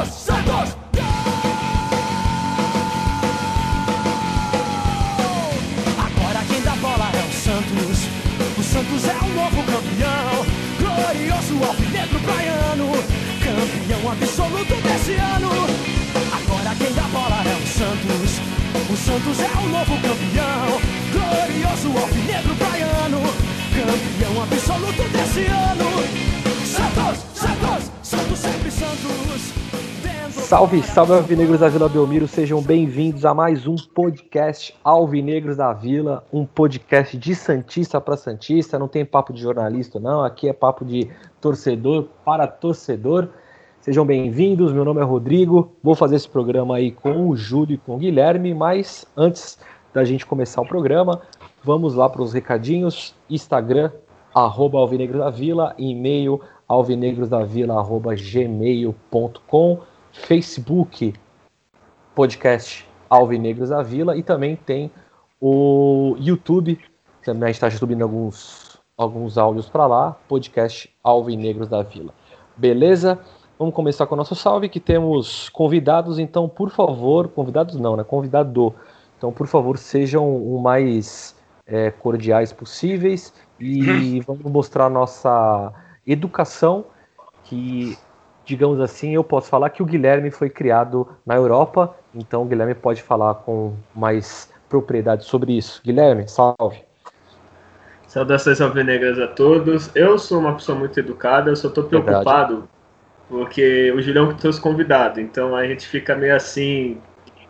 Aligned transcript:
É 0.00 0.02
o 0.02 0.06
Santos. 8.62 9.04
É 9.04 9.18
o 9.22 9.28
novo 9.34 9.62
campeão. 9.64 10.46
Glorioso 10.78 11.64
alvinegro 11.64 12.18
praiano. 12.20 12.92
Campeão 13.44 14.12
absoluto 14.12 14.74
desse 14.82 15.14
ano. 15.14 15.50
Agora 16.32 16.74
quem 16.76 16.92
dá 16.94 17.02
bola 17.12 17.42
é 17.44 17.56
o 17.56 17.66
Santos. 17.66 18.40
O 18.88 18.96
Santos 18.96 19.40
é 19.40 19.50
o 19.58 19.68
novo 19.68 19.94
campeão. 20.00 20.80
Glorioso 21.12 21.88
alvinegro 21.98 22.54
praiano. 22.54 23.20
Campeão 23.74 24.42
absoluto 24.42 25.02
desse 25.10 25.44
ano. 25.44 25.99
Salve, 30.50 30.82
salve 30.82 31.12
Alvinegros 31.12 31.60
da 31.60 31.68
Vila 31.68 31.88
Belmiro, 31.88 32.26
sejam 32.26 32.60
bem-vindos 32.60 33.24
a 33.24 33.32
mais 33.32 33.68
um 33.68 33.76
podcast 33.94 34.74
Alvinegros 34.82 35.56
da 35.56 35.72
Vila, 35.72 36.24
um 36.32 36.44
podcast 36.44 37.16
de 37.16 37.36
Santista 37.36 38.00
para 38.00 38.16
Santista, 38.16 38.76
não 38.76 38.88
tem 38.88 39.04
papo 39.04 39.32
de 39.32 39.40
jornalista 39.40 40.00
não, 40.00 40.24
aqui 40.24 40.48
é 40.48 40.52
papo 40.52 40.84
de 40.84 41.08
torcedor 41.40 42.08
para 42.24 42.48
torcedor. 42.48 43.28
Sejam 43.80 44.04
bem-vindos, 44.04 44.72
meu 44.72 44.84
nome 44.84 45.00
é 45.00 45.04
Rodrigo, 45.04 45.70
vou 45.80 45.94
fazer 45.94 46.16
esse 46.16 46.28
programa 46.28 46.78
aí 46.78 46.90
com 46.90 47.28
o 47.28 47.36
Júlio 47.36 47.74
e 47.74 47.78
com 47.78 47.94
o 47.94 47.98
Guilherme, 47.98 48.52
mas 48.52 49.06
antes 49.16 49.56
da 49.94 50.02
gente 50.02 50.26
começar 50.26 50.60
o 50.62 50.66
programa, 50.66 51.22
vamos 51.62 51.94
lá 51.94 52.08
para 52.08 52.22
os 52.22 52.32
recadinhos, 52.32 53.14
Instagram, 53.30 53.92
arroba 54.34 54.80
Alvinegros 54.80 55.20
da 55.20 55.30
Vila, 55.30 55.76
e-mail 55.78 56.40
alvinegrosdavila, 56.70 57.74
arroba 57.74 58.14
gmail.com, 58.14 59.78
Facebook, 60.12 61.14
podcast 62.14 62.88
Alvinegros 63.08 63.70
da 63.70 63.82
Vila 63.82 64.16
e 64.16 64.22
também 64.22 64.56
tem 64.56 64.90
o 65.40 66.16
YouTube, 66.18 66.78
também 67.24 67.44
a 67.44 67.46
gente 67.46 67.56
está 67.56 67.70
subindo 67.70 68.02
alguns, 68.02 68.78
alguns 68.96 69.38
áudios 69.38 69.68
para 69.68 69.86
lá, 69.86 70.16
podcast 70.28 70.90
Alvinegros 71.02 71.68
da 71.68 71.82
Vila. 71.82 72.12
Beleza? 72.56 73.18
Vamos 73.58 73.74
começar 73.74 74.06
com 74.06 74.14
o 74.14 74.18
nosso 74.18 74.34
salve, 74.34 74.68
que 74.68 74.80
temos 74.80 75.48
convidados, 75.50 76.18
então, 76.18 76.48
por 76.48 76.70
favor, 76.70 77.28
convidados 77.28 77.76
não, 77.76 77.96
né? 77.96 78.04
Convidado. 78.04 78.74
Então, 79.18 79.32
por 79.32 79.46
favor, 79.46 79.76
sejam 79.76 80.34
o 80.34 80.60
mais 80.62 81.36
é, 81.66 81.90
cordiais 81.90 82.52
possíveis 82.52 83.34
e 83.58 84.20
vamos 84.26 84.50
mostrar 84.50 84.88
nossa 84.88 85.72
educação, 86.06 86.86
que 87.44 87.98
digamos 88.50 88.80
assim, 88.80 89.14
eu 89.14 89.22
posso 89.22 89.48
falar 89.48 89.70
que 89.70 89.80
o 89.80 89.86
Guilherme 89.86 90.28
foi 90.32 90.50
criado 90.50 91.06
na 91.24 91.36
Europa, 91.36 91.94
então 92.12 92.42
o 92.42 92.44
Guilherme 92.44 92.74
pode 92.74 93.00
falar 93.00 93.34
com 93.34 93.74
mais 93.94 94.52
propriedade 94.68 95.24
sobre 95.24 95.56
isso. 95.56 95.80
Guilherme, 95.84 96.28
salve. 96.28 96.82
Saudações 98.08 98.60
alvinegras 98.60 99.20
a 99.20 99.28
todos. 99.28 99.94
Eu 99.94 100.18
sou 100.18 100.40
uma 100.40 100.54
pessoa 100.54 100.76
muito 100.76 100.98
educada, 100.98 101.48
eu 101.48 101.54
só 101.54 101.68
tô 101.68 101.84
preocupado 101.84 102.68
porque 103.28 103.92
o 103.92 104.02
Julião 104.02 104.26
que 104.34 104.40
trouxe 104.40 104.60
convidado, 104.60 105.20
então 105.20 105.54
a 105.54 105.64
gente 105.64 105.86
fica 105.86 106.16
meio 106.16 106.34
assim, 106.34 106.98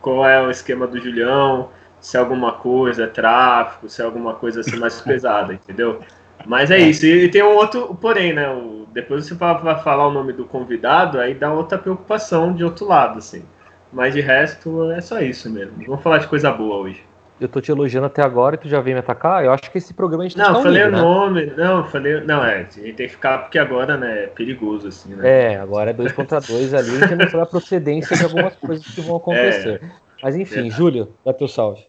qual 0.02 0.28
é 0.28 0.38
o 0.46 0.50
esquema 0.50 0.86
do 0.86 0.98
Julião, 0.98 1.70
se 1.98 2.18
é 2.18 2.20
alguma 2.20 2.52
coisa 2.52 3.04
é 3.04 3.06
tráfico, 3.06 3.88
se 3.88 4.02
é 4.02 4.04
alguma 4.04 4.34
coisa 4.34 4.60
assim 4.60 4.76
mais 4.76 5.00
pesada, 5.00 5.54
entendeu? 5.54 6.00
Mas 6.46 6.70
é 6.70 6.78
isso, 6.78 7.06
e 7.06 7.28
tem 7.28 7.42
um 7.42 7.54
outro, 7.54 7.94
porém, 8.00 8.32
né? 8.32 8.48
O, 8.50 8.86
depois 8.92 9.26
você 9.26 9.34
vai 9.34 9.82
falar 9.82 10.08
o 10.08 10.12
nome 10.12 10.32
do 10.32 10.44
convidado, 10.44 11.20
aí 11.20 11.34
dá 11.34 11.52
outra 11.52 11.78
preocupação 11.78 12.52
de 12.52 12.64
outro 12.64 12.86
lado, 12.86 13.18
assim. 13.18 13.44
Mas 13.92 14.14
de 14.14 14.20
resto, 14.20 14.90
é 14.92 15.00
só 15.00 15.20
isso 15.20 15.50
mesmo. 15.50 15.84
Vamos 15.86 16.02
falar 16.02 16.18
de 16.18 16.28
coisa 16.28 16.50
boa 16.52 16.76
hoje. 16.76 17.02
Eu 17.40 17.48
tô 17.48 17.58
te 17.60 17.70
elogiando 17.70 18.06
até 18.06 18.22
agora 18.22 18.54
e 18.54 18.58
tu 18.58 18.68
já 18.68 18.80
vem 18.80 18.92
me 18.92 19.00
atacar? 19.00 19.42
Eu 19.42 19.50
acho 19.50 19.70
que 19.70 19.78
esse 19.78 19.94
programa 19.94 20.24
a 20.24 20.28
gente 20.28 20.36
Não, 20.36 20.54
tá 20.54 20.62
falei 20.62 20.82
unido, 20.82 20.92
o 20.92 20.96
né? 20.96 21.02
nome, 21.02 21.46
não, 21.56 21.84
falei. 21.86 22.20
Não, 22.20 22.44
é, 22.44 22.56
a 22.56 22.58
gente 22.58 22.92
tem 22.92 23.06
que 23.06 23.08
ficar, 23.08 23.38
porque 23.38 23.58
agora, 23.58 23.96
né, 23.96 24.24
é 24.24 24.26
perigoso, 24.26 24.88
assim, 24.88 25.14
né? 25.14 25.52
É, 25.52 25.56
agora 25.56 25.90
é 25.90 25.92
dois 25.94 26.12
contra 26.12 26.38
dois 26.38 26.74
ali, 26.74 26.96
a 26.96 27.06
gente 27.06 27.14
não 27.14 27.30
sabe 27.30 27.42
a 27.42 27.46
procedência 27.46 28.14
de 28.14 28.24
algumas 28.24 28.54
coisas 28.56 28.86
que 28.86 29.00
vão 29.00 29.16
acontecer. 29.16 29.80
Mas 30.22 30.36
enfim, 30.36 30.54
Verdade. 30.56 30.76
Júlio, 30.76 31.14
dá 31.24 31.32
teu 31.32 31.48
salve. 31.48 31.82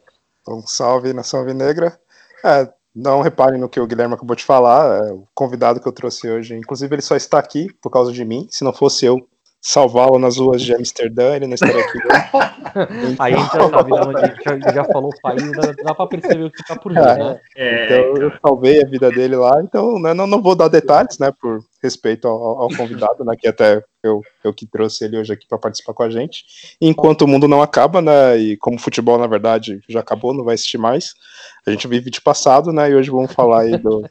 Um 0.47 0.61
salve, 0.61 1.11
Nação 1.11 1.41
Alvinegra. 1.41 1.99
É, 2.45 2.69
não 2.95 3.21
reparem 3.21 3.59
no 3.59 3.69
que 3.69 3.79
o 3.79 3.87
Guilherme 3.87 4.13
acabou 4.13 4.35
de 4.35 4.43
falar. 4.43 5.05
é, 5.07 5.13
o 5.13 5.27
convidado 5.33 5.79
que 5.79 5.87
eu 5.87 5.93
trouxe 5.93 6.29
hoje, 6.29 6.55
inclusive, 6.55 6.93
ele 6.93 7.01
só 7.01 7.15
está 7.15 7.39
aqui 7.39 7.71
por 7.81 7.89
causa 7.89 8.11
de 8.11 8.23
mim. 8.25 8.47
Se 8.49 8.63
não 8.63 8.73
fosse 8.73 9.05
eu 9.05 9.27
salvá-lo 9.61 10.17
nas 10.17 10.37
ruas 10.37 10.61
de 10.61 10.73
Amsterdã, 10.73 11.35
ele 11.35 11.45
não 11.45 11.53
estaria 11.53 11.79
aqui. 11.79 11.99
Aí 13.19 13.33
a 13.33 13.37
gente 13.37 13.53
já 13.53 13.69
sabe 13.69 13.91
de 13.91 13.99
onde 13.99 14.17
a 14.17 14.27
gente 14.27 14.43
já, 14.43 14.71
já 14.73 14.83
falou 14.85 15.11
o 15.11 15.21
país, 15.21 15.51
dá, 15.51 15.73
dá 15.83 15.93
pra 15.93 16.07
perceber 16.07 16.45
o 16.45 16.51
que 16.51 16.63
tá 16.63 16.75
por 16.75 16.91
vir, 16.91 16.99
né? 16.99 17.39
É, 17.55 17.85
Então, 17.85 18.23
eu 18.23 18.31
salvei 18.41 18.81
a 18.81 18.87
vida 18.87 19.11
dele 19.11 19.35
lá. 19.35 19.61
Então, 19.61 19.99
né, 19.99 20.13
não, 20.15 20.25
não 20.25 20.41
vou 20.41 20.55
dar 20.55 20.67
detalhes, 20.67 21.19
né, 21.19 21.31
por 21.39 21.59
respeito 21.83 22.27
ao, 22.27 22.63
ao 22.63 22.69
convidado, 22.75 23.23
né, 23.23 23.35
que 23.37 23.47
até 23.47 23.83
eu, 24.03 24.21
eu 24.43 24.51
que 24.51 24.65
trouxe 24.65 25.05
ele 25.05 25.17
hoje 25.17 25.33
aqui 25.33 25.47
para 25.47 25.59
participar 25.59 25.93
com 25.93 26.03
a 26.03 26.09
gente. 26.09 26.43
Enquanto 26.81 27.23
o 27.23 27.27
mundo 27.27 27.47
não 27.47 27.61
acaba, 27.61 28.01
né, 28.01 28.37
e 28.37 28.57
como 28.57 28.77
o 28.77 28.79
futebol, 28.79 29.19
na 29.19 29.27
verdade, 29.27 29.79
já 29.87 29.99
acabou, 29.99 30.33
não 30.33 30.43
vai 30.43 30.55
existir 30.55 30.79
mais, 30.79 31.13
a 31.67 31.71
gente 31.71 31.87
vive 31.87 32.09
de 32.09 32.21
passado, 32.21 32.71
né, 32.73 32.89
e 32.89 32.95
hoje 32.95 33.11
vamos 33.11 33.31
falar 33.31 33.61
aí 33.61 33.77
do, 33.77 34.09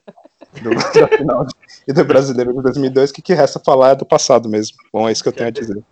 do, 0.63 0.71
da 1.01 1.09
final 1.09 1.47
e 1.87 1.93
do 1.93 2.05
Brasileiro 2.05 2.53
de 2.53 2.63
2002, 2.63 3.13
que 3.13 3.23
que 3.23 3.35
resta 3.35 3.61
falar 3.61 3.91
é 3.91 3.95
do 3.95 4.05
passado 4.05 4.49
mesmo. 4.49 4.77
Bom, 4.93 5.09
é 5.09 5.13
isso 5.13 5.23
que 5.23 5.29
eu 5.29 5.33
tenho 5.33 5.49
a 5.49 5.53
dizer. 5.53 5.83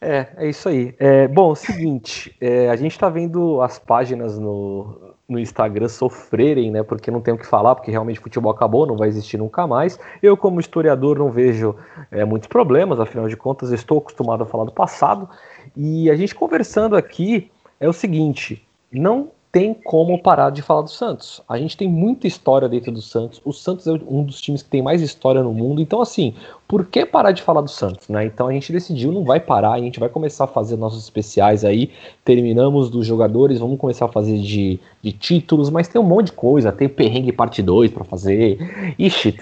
É, 0.00 0.28
é 0.36 0.48
isso 0.48 0.68
aí. 0.68 0.94
É, 0.98 1.26
bom, 1.26 1.52
o 1.52 1.56
seguinte, 1.56 2.36
é, 2.40 2.68
a 2.68 2.76
gente 2.76 2.98
tá 2.98 3.08
vendo 3.08 3.62
as 3.62 3.78
páginas 3.78 4.38
no, 4.38 5.14
no 5.26 5.38
Instagram 5.38 5.88
sofrerem, 5.88 6.70
né? 6.70 6.82
Porque 6.82 7.10
não 7.10 7.22
tem 7.22 7.32
o 7.32 7.38
que 7.38 7.46
falar, 7.46 7.74
porque 7.74 7.90
realmente 7.90 8.20
futebol 8.20 8.52
acabou, 8.52 8.86
não 8.86 8.96
vai 8.96 9.08
existir 9.08 9.38
nunca 9.38 9.66
mais. 9.66 9.98
Eu, 10.22 10.36
como 10.36 10.60
historiador, 10.60 11.18
não 11.18 11.30
vejo 11.30 11.74
é, 12.10 12.24
muitos 12.24 12.48
problemas, 12.48 13.00
afinal 13.00 13.28
de 13.28 13.36
contas, 13.36 13.70
estou 13.70 13.98
acostumado 13.98 14.42
a 14.42 14.46
falar 14.46 14.64
do 14.64 14.72
passado. 14.72 15.28
E 15.74 16.10
a 16.10 16.16
gente 16.16 16.34
conversando 16.34 16.96
aqui 16.96 17.50
é 17.80 17.88
o 17.88 17.92
seguinte: 17.92 18.62
não 18.92 19.30
tem 19.54 19.72
como 19.72 20.18
parar 20.18 20.50
de 20.50 20.62
falar 20.62 20.82
do 20.82 20.90
Santos. 20.90 21.40
A 21.48 21.56
gente 21.56 21.76
tem 21.76 21.86
muita 21.86 22.26
história 22.26 22.68
dentro 22.68 22.90
do 22.90 23.00
Santos. 23.00 23.40
O 23.44 23.52
Santos 23.52 23.86
é 23.86 23.92
um 23.92 24.24
dos 24.24 24.40
times 24.40 24.64
que 24.64 24.68
tem 24.68 24.82
mais 24.82 25.00
história 25.00 25.44
no 25.44 25.54
mundo. 25.54 25.80
Então, 25.80 26.02
assim, 26.02 26.34
por 26.66 26.84
que 26.84 27.06
parar 27.06 27.30
de 27.30 27.40
falar 27.40 27.60
do 27.60 27.70
Santos, 27.70 28.08
né? 28.08 28.24
Então 28.24 28.48
a 28.48 28.52
gente 28.52 28.72
decidiu, 28.72 29.12
não 29.12 29.22
vai 29.22 29.38
parar, 29.38 29.74
a 29.74 29.78
gente 29.78 30.00
vai 30.00 30.08
começar 30.08 30.42
a 30.42 30.48
fazer 30.48 30.76
nossos 30.76 31.04
especiais 31.04 31.64
aí. 31.64 31.92
Terminamos 32.24 32.90
dos 32.90 33.06
jogadores, 33.06 33.60
vamos 33.60 33.78
começar 33.78 34.06
a 34.06 34.08
fazer 34.08 34.40
de, 34.40 34.80
de 35.00 35.12
títulos, 35.12 35.70
mas 35.70 35.86
tem 35.86 36.00
um 36.00 36.04
monte 36.04 36.26
de 36.26 36.32
coisa, 36.32 36.72
tem 36.72 36.88
perrengue 36.88 37.30
parte 37.30 37.62
2 37.62 37.92
para 37.92 38.02
fazer. 38.02 38.58
Ixi, 38.98 39.36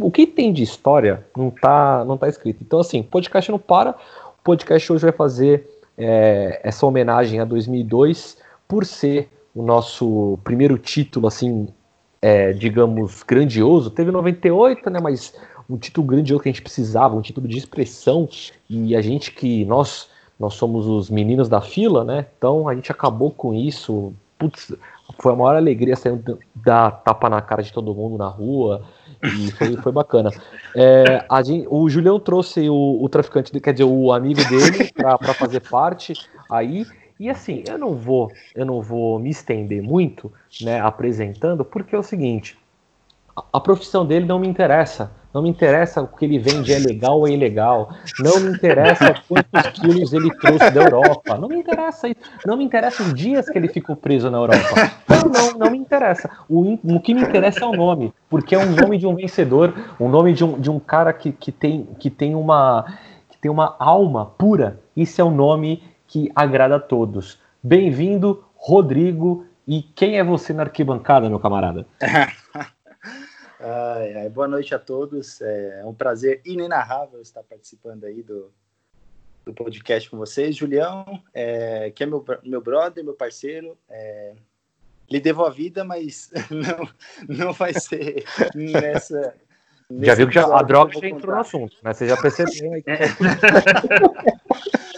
o 0.00 0.10
que 0.10 0.26
tem 0.26 0.52
de 0.52 0.64
história 0.64 1.24
não 1.36 1.50
tá, 1.50 2.04
não 2.04 2.18
tá 2.18 2.28
escrito. 2.28 2.64
Então, 2.66 2.80
assim, 2.80 3.00
podcast 3.00 3.48
não 3.48 3.60
para. 3.60 3.90
O 3.90 4.42
podcast 4.42 4.92
hoje 4.92 5.02
vai 5.04 5.12
fazer 5.12 5.70
é, 5.96 6.60
essa 6.64 6.84
homenagem 6.84 7.38
a 7.38 7.44
2002 7.44 8.38
por 8.66 8.84
ser 8.84 9.28
o 9.54 9.62
nosso 9.62 10.38
primeiro 10.44 10.78
título, 10.78 11.26
assim, 11.26 11.68
é, 12.20 12.52
digamos, 12.52 13.22
grandioso. 13.22 13.90
Teve 13.90 14.10
98, 14.10 14.88
né? 14.90 15.00
Mas 15.00 15.34
um 15.68 15.76
título 15.76 16.06
grandioso 16.06 16.42
que 16.42 16.48
a 16.48 16.52
gente 16.52 16.62
precisava, 16.62 17.16
um 17.16 17.20
título 17.22 17.46
de 17.48 17.58
expressão. 17.58 18.28
E 18.68 18.96
a 18.96 19.02
gente 19.02 19.30
que 19.32 19.64
nós 19.64 20.10
nós 20.38 20.54
somos 20.54 20.88
os 20.88 21.08
meninos 21.08 21.48
da 21.48 21.60
fila, 21.60 22.02
né? 22.02 22.26
Então 22.36 22.68
a 22.68 22.74
gente 22.74 22.90
acabou 22.90 23.30
com 23.30 23.54
isso. 23.54 24.12
Putz, 24.36 24.74
foi 25.20 25.32
a 25.32 25.36
maior 25.36 25.54
alegria 25.54 25.94
sair 25.94 26.20
da 26.54 26.90
tapa 26.90 27.30
na 27.30 27.40
cara 27.40 27.62
de 27.62 27.72
todo 27.72 27.94
mundo 27.94 28.18
na 28.18 28.26
rua. 28.26 28.82
E 29.22 29.52
foi, 29.52 29.76
foi 29.76 29.92
bacana. 29.92 30.30
É, 30.74 31.24
gente- 31.44 31.66
o 31.70 31.88
Julião 31.88 32.18
trouxe 32.18 32.68
o, 32.68 32.98
o 33.00 33.08
traficante, 33.08 33.52
quer 33.60 33.72
dizer, 33.72 33.84
o 33.84 34.12
amigo 34.12 34.42
dele 34.48 34.90
para 34.96 35.16
fazer 35.34 35.60
parte 35.60 36.14
aí. 36.50 36.86
E 37.22 37.30
assim, 37.30 37.62
eu 37.68 37.78
não 37.78 37.94
vou, 37.94 38.32
eu 38.52 38.66
não 38.66 38.82
vou 38.82 39.16
me 39.16 39.30
estender 39.30 39.80
muito, 39.80 40.32
né, 40.60 40.80
apresentando, 40.80 41.64
porque 41.64 41.94
é 41.94 41.98
o 42.00 42.02
seguinte, 42.02 42.58
a, 43.36 43.44
a 43.52 43.60
profissão 43.60 44.04
dele 44.04 44.26
não 44.26 44.40
me 44.40 44.48
interessa. 44.48 45.12
Não 45.32 45.40
me 45.40 45.48
interessa 45.48 46.02
o 46.02 46.08
que 46.08 46.24
ele 46.24 46.40
vende 46.40 46.72
é 46.72 46.80
legal 46.80 47.20
ou 47.20 47.28
é 47.28 47.30
ilegal. 47.30 47.94
Não 48.18 48.40
me 48.40 48.50
interessa 48.50 49.14
quantos 49.28 49.70
quilos 49.70 50.12
ele 50.12 50.36
trouxe 50.36 50.68
da 50.72 50.82
Europa. 50.82 51.38
Não 51.38 51.46
me 51.46 51.58
interessa 51.58 52.08
isso. 52.08 52.18
Não 52.44 52.56
me 52.56 52.64
interessa 52.64 53.04
os 53.04 53.14
dias 53.14 53.48
que 53.48 53.56
ele 53.56 53.68
ficou 53.68 53.94
preso 53.94 54.28
na 54.28 54.38
Europa. 54.38 54.90
Não, 55.08 55.30
não, 55.30 55.58
não 55.58 55.70
me 55.70 55.78
interessa. 55.78 56.28
O, 56.48 56.72
o 56.72 57.00
que 57.00 57.14
me 57.14 57.22
interessa 57.22 57.60
é 57.60 57.68
o 57.68 57.72
nome, 57.72 58.12
porque 58.28 58.56
é 58.56 58.58
um 58.58 58.72
nome 58.72 58.98
de 58.98 59.06
um 59.06 59.14
vencedor, 59.14 59.72
um 60.00 60.08
nome 60.08 60.32
de 60.32 60.44
um, 60.44 60.58
de 60.58 60.68
um 60.68 60.80
cara 60.80 61.12
que, 61.12 61.30
que, 61.30 61.52
tem, 61.52 61.86
que, 62.00 62.10
tem 62.10 62.34
uma, 62.34 62.84
que 63.30 63.38
tem 63.38 63.48
uma 63.48 63.76
alma 63.78 64.26
pura. 64.26 64.80
Isso 64.96 65.20
é 65.20 65.24
um 65.24 65.30
nome 65.30 65.91
que 66.12 66.30
agrada 66.34 66.76
a 66.76 66.78
todos. 66.78 67.40
Bem-vindo, 67.62 68.44
Rodrigo. 68.54 69.46
E 69.66 69.80
quem 69.82 70.18
é 70.18 70.22
você 70.22 70.52
na 70.52 70.64
arquibancada, 70.64 71.26
meu 71.26 71.40
camarada? 71.40 71.86
Ai, 73.64 74.14
ai, 74.14 74.28
boa 74.28 74.48
noite 74.48 74.74
a 74.74 74.78
todos. 74.78 75.40
É 75.40 75.84
um 75.86 75.94
prazer 75.94 76.40
inenarrável 76.44 77.22
estar 77.22 77.44
participando 77.44 78.02
aí 78.02 78.20
do, 78.20 78.52
do 79.46 79.54
podcast 79.54 80.10
com 80.10 80.16
vocês. 80.16 80.56
Julião, 80.56 81.22
é, 81.32 81.92
que 81.92 82.02
é 82.02 82.06
meu, 82.06 82.24
meu 82.42 82.60
brother, 82.60 83.04
meu 83.04 83.14
parceiro. 83.14 83.78
É, 83.88 84.34
lhe 85.08 85.20
devo 85.20 85.44
a 85.44 85.50
vida, 85.50 85.84
mas 85.84 86.32
não, 86.50 87.36
não 87.36 87.52
vai 87.52 87.72
ser 87.72 88.24
nessa. 88.52 89.32
Já 90.00 90.16
viu 90.16 90.26
que 90.26 90.34
já, 90.34 90.58
a 90.58 90.62
droga 90.62 90.98
já 91.00 91.08
entrou 91.08 91.36
no 91.36 91.40
assunto, 91.40 91.76
né? 91.84 91.92
Você 91.92 92.08
já 92.08 92.20
percebeu 92.20 92.72
aí. 92.72 92.82
É. 92.84 92.98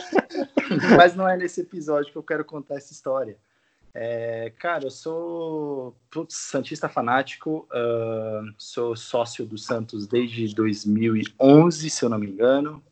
mas 0.96 1.14
não 1.14 1.28
é 1.28 1.36
nesse 1.36 1.60
episódio 1.60 2.12
que 2.12 2.18
eu 2.18 2.22
quero 2.22 2.44
contar 2.44 2.76
essa 2.76 2.92
história. 2.92 3.36
É, 3.96 4.52
cara, 4.58 4.84
eu 4.84 4.90
sou 4.90 5.94
Santista 6.28 6.88
fanático, 6.88 7.68
uh, 7.70 8.52
sou 8.58 8.96
sócio 8.96 9.46
do 9.46 9.56
Santos 9.56 10.08
desde 10.08 10.52
2011, 10.52 11.90
se 11.90 12.04
eu 12.04 12.08
não 12.08 12.18
me 12.18 12.26
engano. 12.26 12.82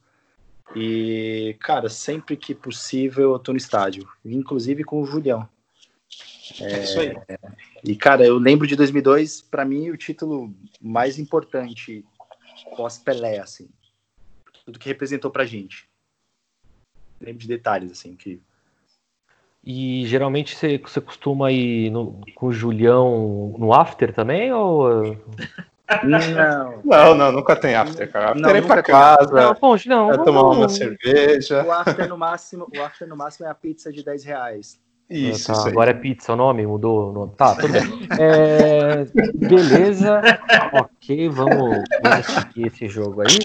E, 0.76 1.56
cara, 1.60 1.88
sempre 1.88 2.36
que 2.36 2.54
possível 2.54 3.32
eu 3.32 3.38
tô 3.38 3.52
no 3.52 3.58
estádio, 3.58 4.08
inclusive 4.24 4.84
com 4.84 5.02
o 5.02 5.04
Julião. 5.04 5.46
É, 6.60 6.72
é 6.72 6.82
isso 6.84 7.00
aí. 7.00 7.16
E, 7.84 7.96
cara, 7.96 8.24
eu 8.24 8.38
lembro 8.38 8.66
de 8.66 8.76
2002, 8.76 9.42
para 9.42 9.64
mim, 9.64 9.90
o 9.90 9.96
título 9.96 10.54
mais 10.80 11.18
importante 11.18 12.04
pós-Pelé, 12.76 13.40
assim. 13.40 13.68
Tudo 14.64 14.78
que 14.78 14.88
representou 14.88 15.30
pra 15.30 15.44
gente. 15.44 15.88
Lembro 17.22 17.40
de 17.40 17.48
detalhes, 17.48 17.92
assim, 17.92 18.14
que 18.14 18.40
e 19.64 20.04
geralmente 20.06 20.56
você, 20.56 20.76
você 20.76 21.00
costuma 21.00 21.52
ir 21.52 21.88
no, 21.90 22.20
com 22.34 22.46
o 22.46 22.52
Julião 22.52 23.54
no 23.56 23.72
after 23.72 24.12
também? 24.12 24.52
Ou... 24.52 25.16
Não. 26.04 26.80
não, 26.84 27.14
não, 27.14 27.32
nunca 27.32 27.54
tem 27.54 27.74
after, 27.74 28.10
cara. 28.10 28.30
After 28.30 28.42
não, 28.42 28.50
é 28.50 28.62
pra 28.62 28.82
casa. 28.82 29.30
Não, 29.30 29.54
Ponte, 29.54 29.88
não. 29.88 30.10
É 30.10 30.16
tomar 30.16 30.42
uma 30.44 30.68
cerveja. 30.68 31.64
O 31.64 31.70
after 31.70 32.08
no 32.08 32.16
máximo, 32.16 32.66
o 32.74 32.82
after 32.82 33.06
no 33.06 33.14
máximo 33.14 33.46
é 33.46 33.50
a 33.50 33.54
pizza 33.54 33.92
de 33.92 34.02
10 34.02 34.24
reais. 34.24 34.80
Isso, 35.10 35.52
ah, 35.52 35.64
tá. 35.64 35.68
Agora 35.68 35.90
é 35.90 35.94
pizza 35.94 36.32
o 36.32 36.36
nome? 36.36 36.66
Mudou? 36.66 37.28
Tá, 37.36 37.54
tudo 37.54 37.72
bem. 37.74 37.82
É, 38.18 39.04
beleza. 39.36 40.22
ok, 40.72 41.28
vamos, 41.28 41.84
vamos 42.02 42.26
seguir 42.26 42.68
esse 42.68 42.88
jogo 42.88 43.20
aí. 43.20 43.38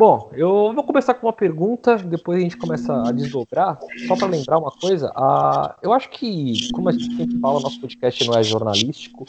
Bom, 0.00 0.30
eu 0.32 0.72
vou 0.72 0.82
começar 0.82 1.12
com 1.12 1.26
uma 1.26 1.32
pergunta, 1.32 1.98
depois 1.98 2.38
a 2.38 2.40
gente 2.40 2.56
começa 2.56 2.90
a 3.06 3.12
desdobrar. 3.12 3.78
Só 4.08 4.16
para 4.16 4.28
lembrar 4.28 4.56
uma 4.56 4.70
coisa, 4.70 5.12
a, 5.14 5.76
eu 5.82 5.92
acho 5.92 6.08
que, 6.08 6.72
como 6.72 6.88
a 6.88 6.92
gente 6.92 7.14
sempre 7.14 7.38
fala, 7.38 7.60
nosso 7.60 7.78
podcast 7.78 8.26
não 8.26 8.32
é 8.32 8.42
jornalístico, 8.42 9.26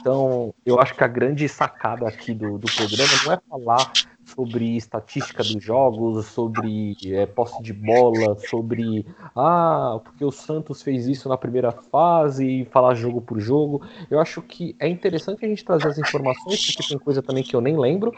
então 0.00 0.54
eu 0.64 0.80
acho 0.80 0.94
que 0.94 1.04
a 1.04 1.06
grande 1.06 1.46
sacada 1.46 2.08
aqui 2.08 2.32
do, 2.32 2.56
do 2.56 2.66
programa 2.74 3.12
não 3.26 3.32
é 3.34 3.38
falar 3.50 3.92
sobre 4.34 4.76
estatística 4.76 5.42
dos 5.42 5.62
jogos, 5.62 6.26
sobre 6.26 6.96
é, 7.06 7.26
posse 7.26 7.62
de 7.62 7.72
bola, 7.72 8.36
sobre 8.48 9.06
ah, 9.34 10.00
porque 10.02 10.24
o 10.24 10.30
Santos 10.30 10.82
fez 10.82 11.06
isso 11.06 11.28
na 11.28 11.36
primeira 11.36 11.72
fase 11.72 12.62
e 12.62 12.64
falar 12.66 12.94
jogo 12.94 13.20
por 13.20 13.40
jogo. 13.40 13.82
Eu 14.10 14.20
acho 14.20 14.42
que 14.42 14.76
é 14.78 14.88
interessante 14.88 15.44
a 15.44 15.48
gente 15.48 15.64
trazer 15.64 15.88
as 15.88 15.98
informações, 15.98 16.66
porque 16.66 16.88
tem 16.88 16.98
coisa 16.98 17.22
também 17.22 17.42
que 17.42 17.56
eu 17.56 17.60
nem 17.60 17.76
lembro, 17.78 18.12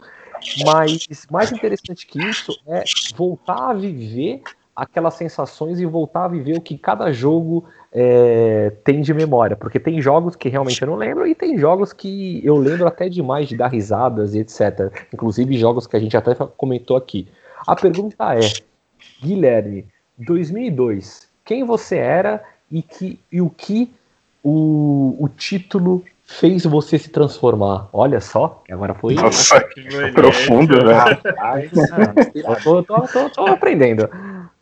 mas 0.64 1.06
mais 1.30 1.52
interessante 1.52 2.06
que 2.06 2.18
isso 2.18 2.58
é 2.66 2.82
voltar 3.14 3.70
a 3.70 3.74
viver 3.74 4.42
aquelas 4.74 5.14
sensações 5.14 5.80
e 5.80 5.86
voltar 5.86 6.24
a 6.24 6.28
viver 6.28 6.56
o 6.56 6.60
que 6.60 6.78
cada 6.78 7.12
jogo 7.12 7.64
é, 7.92 8.72
tem 8.84 9.00
de 9.00 9.12
memória. 9.12 9.56
Porque 9.56 9.78
tem 9.78 10.00
jogos 10.00 10.36
que 10.36 10.48
realmente 10.48 10.80
eu 10.80 10.88
não 10.88 10.96
lembro 10.96 11.26
e 11.26 11.34
tem 11.34 11.58
jogos 11.58 11.92
que 11.92 12.40
eu 12.44 12.56
lembro 12.56 12.86
até 12.86 13.08
demais 13.08 13.48
de 13.48 13.56
dar 13.56 13.68
risadas 13.68 14.34
e 14.34 14.40
etc. 14.40 14.92
Inclusive 15.12 15.58
jogos 15.58 15.86
que 15.86 15.96
a 15.96 16.00
gente 16.00 16.16
até 16.16 16.34
comentou 16.34 16.96
aqui. 16.96 17.26
A 17.66 17.76
pergunta 17.76 18.34
é, 18.34 18.40
Guilherme, 19.22 19.86
2002, 20.18 21.28
quem 21.44 21.64
você 21.64 21.96
era 21.96 22.42
e, 22.70 22.82
que, 22.82 23.18
e 23.30 23.40
o 23.40 23.50
que 23.50 23.92
o, 24.42 25.16
o 25.18 25.28
título 25.28 26.04
fez 26.24 26.64
você 26.64 26.98
se 26.98 27.10
transformar? 27.10 27.88
Olha 27.92 28.20
só, 28.20 28.62
agora 28.70 28.94
foi. 28.94 29.14
Nossa, 29.14 29.60
que 29.60 29.82
profundo, 30.12 30.84
né? 30.84 30.94
eu 32.34 32.62
tô, 32.62 32.82
tô, 32.82 33.00
tô, 33.08 33.30
tô, 33.30 33.46
aprendendo. 33.46 34.08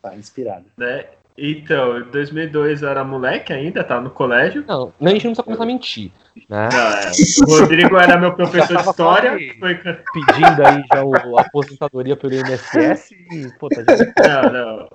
Tá 0.01 0.15
inspirado. 0.15 0.65
Né? 0.77 1.05
Então, 1.41 1.99
em 1.99 2.03
2002 2.03 2.81
eu 2.81 2.89
era 2.89 3.03
moleque 3.03 3.53
ainda, 3.53 3.83
tava 3.83 4.01
no 4.01 4.09
colégio. 4.09 4.65
Não, 4.67 4.91
a 5.01 5.09
gente 5.09 5.25
não 5.25 5.31
precisa 5.31 5.43
começar 5.43 5.63
a 5.63 5.65
mentir. 5.65 6.11
Né? 6.49 6.69
Não, 6.71 6.87
é. 6.89 7.11
O 7.47 7.59
Rodrigo 7.61 7.97
era 7.97 8.17
meu 8.17 8.33
professor 8.33 8.77
de 8.77 8.89
história. 8.89 9.31
Foi... 9.59 9.75
Pedindo 9.75 10.65
aí 10.65 10.83
já 10.93 11.03
o, 11.03 11.37
a 11.37 11.41
aposentadoria 11.41 12.17
pelo 12.17 12.33
INSS 12.33 13.11
e, 13.11 13.47
pô, 13.57 13.69
tá 13.69 13.83
Não, 14.43 14.51
não. 14.51 14.89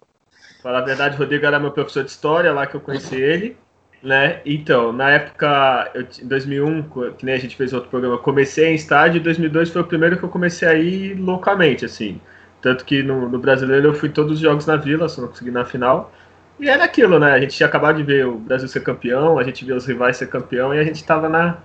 Falar 0.63 0.79
a 0.79 0.85
verdade, 0.85 1.17
o 1.17 1.19
Rodrigo 1.19 1.47
era 1.47 1.59
meu 1.59 1.71
professor 1.71 2.05
de 2.05 2.11
história, 2.11 2.53
lá 2.53 2.67
que 2.67 2.75
eu 2.75 2.81
conheci 2.81 3.17
ele. 3.17 3.57
Né? 4.03 4.41
Então, 4.45 4.93
na 4.93 5.11
época, 5.13 5.91
eu, 5.95 6.07
em 6.23 6.27
2001, 6.27 6.83
que 7.17 7.25
nem 7.25 7.35
a 7.35 7.39
gente 7.39 7.57
fez 7.57 7.73
outro 7.73 7.89
programa, 7.89 8.19
comecei 8.19 8.67
em 8.67 8.75
estádio, 8.75 9.17
e 9.17 9.21
2002 9.21 9.71
foi 9.71 9.81
o 9.81 9.87
primeiro 9.87 10.19
que 10.19 10.25
eu 10.25 10.29
comecei 10.29 10.69
a 10.69 10.75
ir 10.75 11.15
loucamente, 11.15 11.87
assim. 11.87 12.21
Tanto 12.65 12.83
que 12.87 13.03
no, 13.03 13.29
no 13.29 13.39
Brasileiro 13.39 13.89
eu 13.89 13.95
fui 13.95 14.09
todos 14.09 14.33
os 14.33 14.41
jogos 14.41 14.65
na 14.65 14.75
Vila, 14.75 15.07
só 15.07 15.21
não 15.21 15.29
consegui 15.29 15.51
na 15.51 15.67
final. 15.67 16.11
E 16.59 16.67
era 16.67 16.83
aquilo, 16.83 17.19
né? 17.19 17.33
A 17.33 17.39
gente 17.39 17.55
tinha 17.55 17.67
acabado 17.67 17.99
de 17.99 18.03
ver 18.03 18.27
o 18.27 18.39
Brasil 18.39 18.67
ser 18.67 18.81
campeão, 18.83 19.39
a 19.39 19.45
gente 19.45 19.67
viu 19.67 19.77
os 19.77 19.85
rivais 19.85 20.17
ser 20.17 20.29
campeão 20.29 20.75
e 20.75 20.79
a 20.79 20.83
gente 20.83 20.97
estava 20.97 21.29
na, 21.29 21.59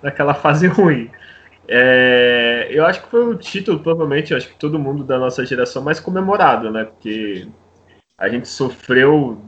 naquela 0.00 0.34
fase 0.34 0.68
ruim. 0.70 1.10
É, 1.66 2.68
eu 2.70 2.86
acho 2.86 3.02
que 3.02 3.10
foi 3.10 3.26
o 3.26 3.34
título, 3.34 3.80
provavelmente, 3.80 4.32
acho 4.32 4.48
que 4.48 4.54
todo 4.54 4.78
mundo 4.78 5.02
da 5.02 5.18
nossa 5.18 5.44
geração 5.44 5.82
mais 5.82 5.98
comemorado, 5.98 6.70
né? 6.70 6.84
Porque 6.84 7.48
a 8.16 8.28
gente 8.28 8.46
sofreu 8.46 9.42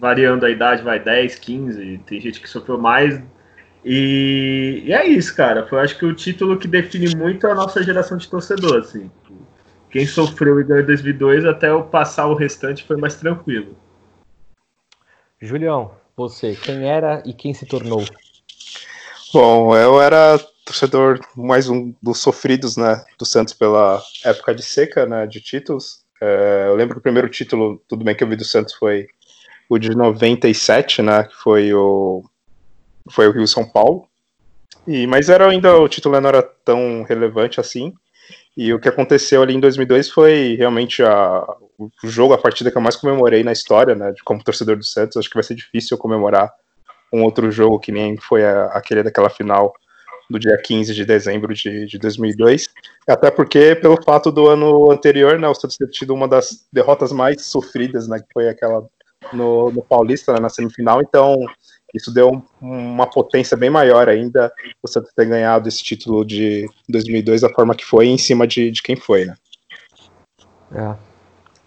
variando 0.00 0.46
a 0.46 0.50
idade, 0.50 0.84
vai 0.84 1.00
10, 1.00 1.34
15, 1.34 2.00
tem 2.06 2.20
gente 2.20 2.40
que 2.40 2.48
sofreu 2.48 2.78
mais. 2.78 3.20
E, 3.84 4.84
e 4.84 4.92
é 4.92 5.04
isso, 5.04 5.34
cara. 5.34 5.66
Foi 5.66 5.80
acho 5.80 5.98
que 5.98 6.06
o 6.06 6.14
título 6.14 6.56
que 6.56 6.68
define 6.68 7.16
muito 7.16 7.44
a 7.48 7.56
nossa 7.56 7.82
geração 7.82 8.16
de 8.16 8.28
torcedor, 8.28 8.78
assim. 8.78 9.10
Quem 9.90 10.06
sofreu 10.06 10.60
e 10.60 10.64
ganhou 10.64 10.82
em 10.82 10.86
2002, 10.86 11.44
até 11.44 11.70
eu 11.70 11.84
passar 11.84 12.26
o 12.26 12.34
restante 12.34 12.84
foi 12.84 12.96
mais 12.96 13.16
tranquilo. 13.16 13.76
Julião, 15.40 15.92
você, 16.16 16.54
quem 16.54 16.88
era 16.88 17.22
e 17.26 17.32
quem 17.32 17.52
se 17.52 17.66
tornou? 17.66 18.04
Bom, 19.32 19.76
eu 19.76 20.00
era 20.00 20.38
torcedor 20.64 21.20
mais 21.36 21.68
um 21.68 21.94
dos 22.02 22.18
sofridos, 22.18 22.76
né, 22.76 23.04
do 23.18 23.24
Santos 23.24 23.54
pela 23.54 24.02
época 24.24 24.54
de 24.54 24.62
seca, 24.62 25.06
né, 25.06 25.26
de 25.26 25.40
títulos. 25.40 26.04
É, 26.20 26.64
eu 26.68 26.74
lembro 26.74 26.94
que 26.94 27.00
o 27.00 27.02
primeiro 27.02 27.28
título, 27.28 27.80
tudo 27.86 28.04
bem 28.04 28.14
que 28.14 28.24
eu 28.24 28.28
vi 28.28 28.34
do 28.34 28.44
Santos 28.44 28.74
foi 28.74 29.06
o 29.68 29.78
de 29.78 29.94
97, 29.94 31.02
né, 31.02 31.24
que 31.24 31.36
foi 31.36 31.72
o 31.72 32.24
foi 33.10 33.28
o 33.28 33.32
Rio 33.32 33.46
São 33.46 33.64
Paulo. 33.68 34.08
E 34.86 35.06
mas 35.06 35.28
era 35.28 35.48
ainda 35.48 35.78
o 35.78 35.88
título 35.88 36.20
não 36.20 36.28
era 36.28 36.42
tão 36.42 37.02
relevante 37.02 37.60
assim. 37.60 37.92
E 38.56 38.72
o 38.72 38.80
que 38.80 38.88
aconteceu 38.88 39.42
ali 39.42 39.54
em 39.54 39.60
2002 39.60 40.08
foi 40.08 40.56
realmente 40.56 41.02
a, 41.02 41.44
o 41.78 41.90
jogo, 42.04 42.32
a 42.32 42.38
partida 42.38 42.70
que 42.70 42.78
eu 42.78 42.82
mais 42.82 42.96
comemorei 42.96 43.44
na 43.44 43.52
história, 43.52 43.94
né, 43.94 44.12
de 44.12 44.22
como 44.24 44.42
torcedor 44.42 44.76
do 44.76 44.84
Santos. 44.84 45.16
Acho 45.16 45.28
que 45.28 45.34
vai 45.36 45.42
ser 45.42 45.54
difícil 45.54 45.94
eu 45.94 46.00
comemorar 46.00 46.50
um 47.12 47.22
outro 47.22 47.50
jogo 47.50 47.78
que 47.78 47.92
nem 47.92 48.16
foi 48.16 48.44
a, 48.44 48.66
aquele 48.66 49.02
daquela 49.02 49.28
final 49.28 49.74
do 50.28 50.38
dia 50.38 50.56
15 50.56 50.94
de 50.94 51.04
dezembro 51.04 51.54
de, 51.54 51.86
de 51.86 51.98
2002. 51.98 52.68
Até 53.06 53.30
porque, 53.30 53.76
pelo 53.76 54.02
fato 54.02 54.32
do 54.32 54.48
ano 54.48 54.90
anterior, 54.90 55.38
né, 55.38 55.46
o 55.48 55.54
Santos 55.54 55.76
ter 55.76 55.88
tido 55.88 56.14
uma 56.14 56.26
das 56.26 56.66
derrotas 56.72 57.12
mais 57.12 57.42
sofridas, 57.42 58.08
né, 58.08 58.18
que 58.18 58.26
foi 58.32 58.48
aquela 58.48 58.84
no, 59.32 59.70
no 59.70 59.82
Paulista, 59.82 60.32
né, 60.32 60.40
na 60.40 60.48
semifinal, 60.48 61.00
então 61.02 61.36
isso 61.94 62.12
deu 62.12 62.42
uma 62.60 63.06
potência 63.06 63.56
bem 63.56 63.70
maior 63.70 64.08
ainda, 64.08 64.52
o 64.82 64.88
Santos 64.88 65.12
ter 65.14 65.26
ganhado 65.26 65.68
esse 65.68 65.82
título 65.82 66.24
de 66.24 66.68
2002 66.88 67.40
da 67.40 67.48
forma 67.48 67.74
que 67.74 67.84
foi, 67.84 68.06
em 68.06 68.18
cima 68.18 68.46
de, 68.46 68.70
de 68.70 68.82
quem 68.82 68.96
foi, 68.96 69.24
né. 69.24 69.34
É. 70.72 70.96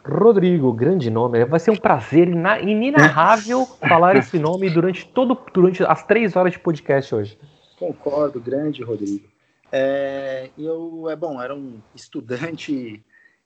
Rodrigo, 0.05 0.73
grande 0.73 1.09
nome. 1.09 1.43
Vai 1.45 1.59
ser 1.59 1.71
um 1.71 1.75
prazer 1.75 2.27
inenarrável 2.27 3.65
falar 3.87 4.15
esse 4.15 4.39
nome 4.39 4.69
durante 4.69 5.07
todo 5.07 5.37
durante 5.53 5.83
as 5.83 6.03
três 6.05 6.35
horas 6.35 6.53
de 6.53 6.59
podcast 6.59 7.13
hoje. 7.13 7.37
Concordo, 7.77 8.39
grande 8.39 8.83
Rodrigo. 8.83 9.27
É, 9.71 10.49
eu 10.57 11.07
é 11.09 11.15
bom, 11.15 11.41
era 11.41 11.55
um 11.55 11.79
estudante 11.93 13.03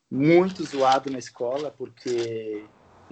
muito 0.10 0.64
zoado 0.64 1.12
na 1.12 1.20
escola 1.20 1.74
porque 1.76 2.64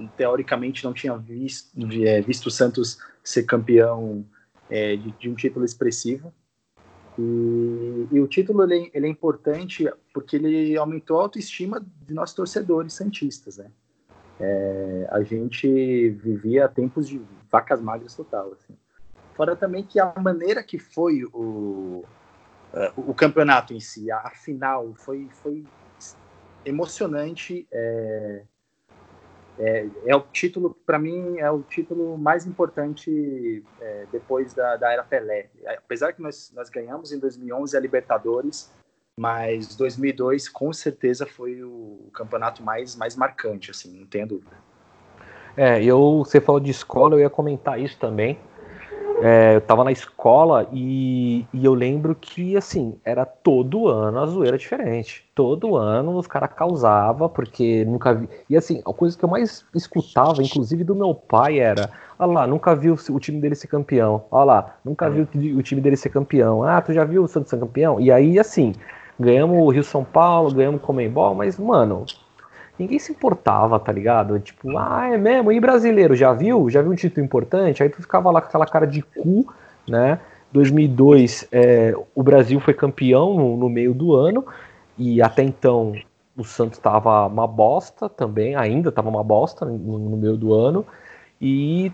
teoricamente 0.07 0.83
não 0.83 0.93
tinha 0.93 1.15
visto, 1.17 1.71
é, 2.05 2.21
visto 2.21 2.47
o 2.47 2.51
Santos 2.51 2.99
ser 3.23 3.43
campeão 3.43 4.25
é, 4.69 4.95
de, 4.95 5.11
de, 5.11 5.29
um 5.29 5.35
título 5.35 5.65
expressivo. 5.65 6.33
E, 7.17 8.07
e 8.11 8.19
o 8.19 8.27
título 8.27 8.63
ele, 8.63 8.89
ele, 8.93 9.05
é 9.05 9.09
importante 9.09 9.91
porque 10.13 10.37
ele 10.37 10.77
aumentou 10.77 11.19
a 11.19 11.23
autoestima 11.23 11.85
de 12.07 12.13
nós 12.13 12.33
torcedores 12.33 12.93
santistas, 12.93 13.57
né? 13.57 13.69
É, 14.39 15.07
a 15.11 15.21
gente 15.21 16.09
vivia 16.09 16.67
tempos 16.67 17.07
de 17.07 17.21
vacas 17.51 17.81
magras 17.81 18.15
total, 18.15 18.53
assim. 18.53 18.75
Fora 19.35 19.55
também 19.55 19.83
que 19.83 19.99
a 19.99 20.13
maneira 20.19 20.63
que 20.63 20.79
foi 20.79 21.23
o, 21.25 22.03
o 22.95 23.13
campeonato 23.13 23.73
em 23.73 23.79
si, 23.79 24.09
a 24.11 24.31
final, 24.31 24.93
foi, 24.95 25.27
foi 25.31 25.63
emocionante. 26.65 27.67
É, 27.71 28.43
é, 29.61 29.87
é 30.07 30.15
o 30.15 30.21
título, 30.21 30.75
para 30.85 30.97
mim, 30.97 31.37
é 31.37 31.49
o 31.51 31.61
título 31.61 32.17
mais 32.17 32.47
importante 32.47 33.63
é, 33.79 34.07
depois 34.11 34.55
da, 34.55 34.75
da 34.75 34.91
era 34.91 35.03
Pelé. 35.03 35.49
Apesar 35.77 36.13
que 36.13 36.21
nós, 36.21 36.51
nós 36.55 36.67
ganhamos 36.69 37.11
em 37.11 37.19
2011 37.19 37.77
a 37.77 37.79
Libertadores, 37.79 38.73
mas 39.15 39.75
2002 39.75 40.49
com 40.49 40.73
certeza 40.73 41.27
foi 41.27 41.63
o 41.63 42.09
campeonato 42.11 42.63
mais, 42.63 42.95
mais 42.95 43.15
marcante, 43.15 43.69
assim, 43.69 43.99
não 43.99 44.07
tenho 44.07 44.25
dúvida. 44.25 44.57
É, 45.55 45.83
eu, 45.83 46.23
você 46.25 46.41
falou 46.41 46.59
de 46.59 46.71
escola, 46.71 47.15
eu 47.15 47.19
ia 47.19 47.29
comentar 47.29 47.79
isso 47.79 47.99
também. 47.99 48.39
É, 49.21 49.55
eu 49.55 49.61
tava 49.61 49.83
na 49.83 49.91
escola 49.91 50.67
e, 50.71 51.45
e, 51.53 51.63
eu 51.63 51.73
lembro 51.73 52.15
que, 52.15 52.57
assim, 52.57 52.99
era 53.05 53.25
todo 53.25 53.87
ano 53.87 54.19
a 54.19 54.25
zoeira 54.25 54.57
diferente. 54.57 55.23
Todo 55.35 55.75
ano 55.75 56.17
os 56.17 56.25
caras 56.25 56.49
causavam, 56.53 57.29
porque 57.29 57.85
nunca 57.85 58.13
vi. 58.13 58.27
E, 58.49 58.57
assim, 58.57 58.81
a 58.85 58.91
coisa 58.91 59.17
que 59.17 59.23
eu 59.23 59.29
mais 59.29 59.63
escutava, 59.75 60.41
inclusive 60.41 60.83
do 60.83 60.95
meu 60.95 61.13
pai, 61.13 61.59
era: 61.59 61.91
Olha 62.17 62.31
lá, 62.31 62.47
nunca 62.47 62.75
viu 62.75 62.95
o 63.09 63.19
time 63.19 63.39
dele 63.39 63.55
ser 63.55 63.67
campeão. 63.67 64.25
Olha 64.31 64.43
lá, 64.45 64.75
nunca 64.83 65.09
viu 65.09 65.27
o 65.55 65.61
time 65.61 65.81
dele 65.81 65.97
ser 65.97 66.09
campeão. 66.09 66.63
Ah, 66.63 66.81
tu 66.81 66.91
já 66.91 67.03
viu 67.05 67.23
o 67.23 67.27
Santos 67.27 67.49
ser 67.49 67.59
campeão? 67.59 67.99
E 67.99 68.11
aí, 68.11 68.39
assim, 68.39 68.73
ganhamos 69.19 69.57
o 69.57 69.69
Rio 69.69 69.83
São 69.83 70.03
Paulo, 70.03 70.53
ganhamos 70.53 70.81
o 70.81 70.85
Comembol, 70.85 71.35
mas, 71.35 71.59
mano, 71.59 72.05
ninguém 72.77 72.99
se 72.99 73.11
importava, 73.11 73.79
tá 73.79 73.91
ligado? 73.91 74.39
Tipo, 74.39 74.77
ah, 74.77 75.09
é 75.11 75.17
mesmo? 75.17 75.51
E 75.51 75.59
brasileiro, 75.59 76.15
já 76.15 76.33
viu? 76.33 76.69
Já 76.69 76.81
viu 76.81 76.91
um 76.91 76.95
título 76.95 77.25
importante? 77.25 77.83
Aí 77.83 77.89
tu 77.89 78.01
ficava 78.01 78.31
lá 78.31 78.41
com 78.41 78.47
aquela 78.47 78.65
cara 78.65 78.87
de 78.87 79.01
cu, 79.01 79.53
né? 79.87 80.19
2002, 80.51 81.47
é, 81.51 81.95
o 82.13 82.21
Brasil 82.21 82.59
foi 82.59 82.73
campeão 82.73 83.33
no, 83.35 83.57
no, 83.57 83.69
meio 83.69 83.93
do 83.93 84.13
ano, 84.13 84.45
e 84.97 85.21
até 85.21 85.43
então 85.43 85.93
o 86.35 86.43
Santos 86.43 86.77
estava 86.77 87.25
uma 87.27 87.47
bosta 87.47 88.09
também, 88.09 88.55
ainda 88.55 88.89
estava 88.89 89.09
uma 89.09 89.23
bosta 89.23 89.65
no, 89.65 89.97
no, 89.97 90.17
meio 90.17 90.35
do 90.35 90.53
ano, 90.53 90.85
e 91.39 91.91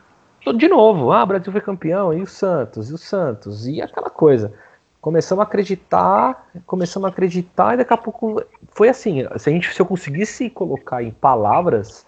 de 0.56 0.68
novo, 0.68 1.12
ah, 1.12 1.24
o 1.24 1.28
Brasil 1.28 1.52
foi 1.52 1.62
campeão, 1.62 2.14
e 2.14 2.22
o 2.22 2.28
Santos, 2.28 2.90
e 2.90 2.94
o 2.94 2.98
Santos, 2.98 3.68
e 3.68 3.82
aquela 3.82 4.10
coisa 4.10 4.54
começamos 5.02 5.42
a 5.42 5.48
acreditar, 5.48 6.50
começamos 6.66 7.06
a 7.08 7.10
acreditar 7.10 7.74
e 7.74 7.78
daqui 7.78 7.94
a 7.94 7.98
pouco 7.98 8.44
foi 8.70 8.90
assim. 8.90 9.26
Se 9.38 9.50
a 9.50 9.54
gente, 9.54 9.74
se 9.74 9.82
eu 9.82 9.86
conseguisse 9.86 10.50
colocar 10.50 11.04
em 11.04 11.12
palavras 11.12 12.06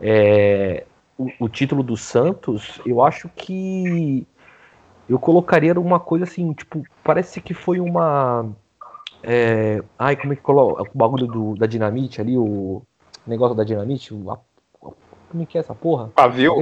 é, 0.00 0.84
o, 1.16 1.30
o, 1.40 1.48
título 1.48 1.82
do 1.82 1.96
Santos, 1.96 2.80
eu 2.86 3.02
acho 3.02 3.28
que 3.28 4.26
eu 5.08 5.18
colocaria 5.18 5.78
uma 5.78 5.98
coisa 5.98 6.24
assim, 6.24 6.52
tipo, 6.52 6.82
parece 7.02 7.40
que 7.40 7.54
foi 7.54 7.80
uma 7.80 8.46
é, 9.22 9.82
ai, 9.98 10.16
como 10.16 10.32
é 10.32 10.36
que 10.36 10.42
coloca 10.42 10.82
o 10.82 10.98
bagulho 10.98 11.26
do, 11.26 11.54
da 11.54 11.66
dinamite 11.66 12.20
ali, 12.20 12.36
o 12.36 12.82
negócio 13.26 13.56
da 13.56 13.64
dinamite, 13.64 14.14
o, 14.14 14.30
a, 14.30 14.38
como 14.80 15.42
é 15.42 15.46
que 15.46 15.58
é 15.58 15.60
essa 15.60 15.74
porra? 15.74 16.10
Pavio? 16.14 16.54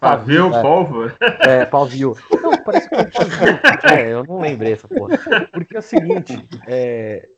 Pavio, 0.00 0.54
é, 0.54 0.62
pólvora? 0.62 1.16
É, 1.40 1.64
pavio. 1.64 2.14
Não, 2.56 2.64
parece 2.64 2.88
que. 2.88 2.94
É, 3.92 4.12
eu 4.12 4.24
não 4.24 4.40
lembrei 4.40 4.72
essa 4.72 4.88
porra. 4.88 5.18
Porque 5.52 5.76
é 5.76 5.78
o 5.78 5.82
seguinte, 5.82 6.48
é, 6.66 7.28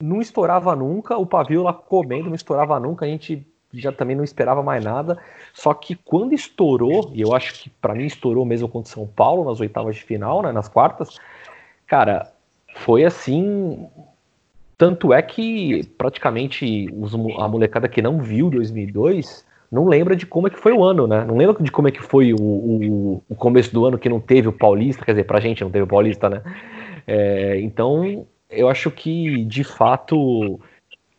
não 0.00 0.20
estourava 0.20 0.74
nunca, 0.76 1.16
o 1.16 1.26
pavio 1.26 1.62
lá 1.62 1.72
comendo, 1.72 2.28
não 2.28 2.34
estourava 2.34 2.78
nunca, 2.78 3.04
a 3.04 3.08
gente 3.08 3.46
já 3.72 3.92
também 3.92 4.16
não 4.16 4.24
esperava 4.24 4.62
mais 4.62 4.84
nada. 4.84 5.18
Só 5.52 5.74
que 5.74 5.94
quando 5.94 6.34
estourou, 6.34 7.10
e 7.14 7.20
eu 7.20 7.34
acho 7.34 7.54
que 7.54 7.70
para 7.70 7.94
mim 7.94 8.04
estourou 8.04 8.44
mesmo 8.44 8.68
contra 8.68 8.92
São 8.92 9.06
Paulo 9.06 9.44
nas 9.44 9.60
oitavas 9.60 9.96
de 9.96 10.02
final, 10.02 10.42
né, 10.42 10.52
nas 10.52 10.68
quartas, 10.68 11.18
cara, 11.86 12.32
foi 12.76 13.04
assim. 13.04 13.88
Tanto 14.78 15.12
é 15.12 15.22
que 15.22 15.86
praticamente 15.96 16.90
os, 16.94 17.14
a 17.14 17.48
molecada 17.48 17.88
que 17.88 18.02
não 18.02 18.20
viu 18.20 18.50
2002 18.50 19.46
não 19.70 19.86
lembra 19.86 20.14
de 20.14 20.26
como 20.26 20.46
é 20.46 20.50
que 20.50 20.58
foi 20.58 20.72
o 20.72 20.84
ano, 20.84 21.06
né? 21.06 21.24
Não 21.24 21.36
lembra 21.36 21.62
de 21.62 21.70
como 21.70 21.88
é 21.88 21.90
que 21.90 22.02
foi 22.02 22.32
o, 22.32 22.40
o, 22.40 23.22
o 23.28 23.34
começo 23.34 23.72
do 23.72 23.84
ano 23.84 23.98
que 23.98 24.08
não 24.08 24.20
teve 24.20 24.48
o 24.48 24.52
Paulista, 24.52 25.04
quer 25.04 25.12
dizer, 25.12 25.24
pra 25.24 25.40
gente 25.40 25.62
não 25.62 25.70
teve 25.70 25.84
o 25.84 25.88
Paulista, 25.88 26.28
né? 26.28 26.42
É, 27.06 27.60
então, 27.60 28.26
eu 28.50 28.68
acho 28.68 28.90
que, 28.90 29.44
de 29.44 29.64
fato, 29.64 30.60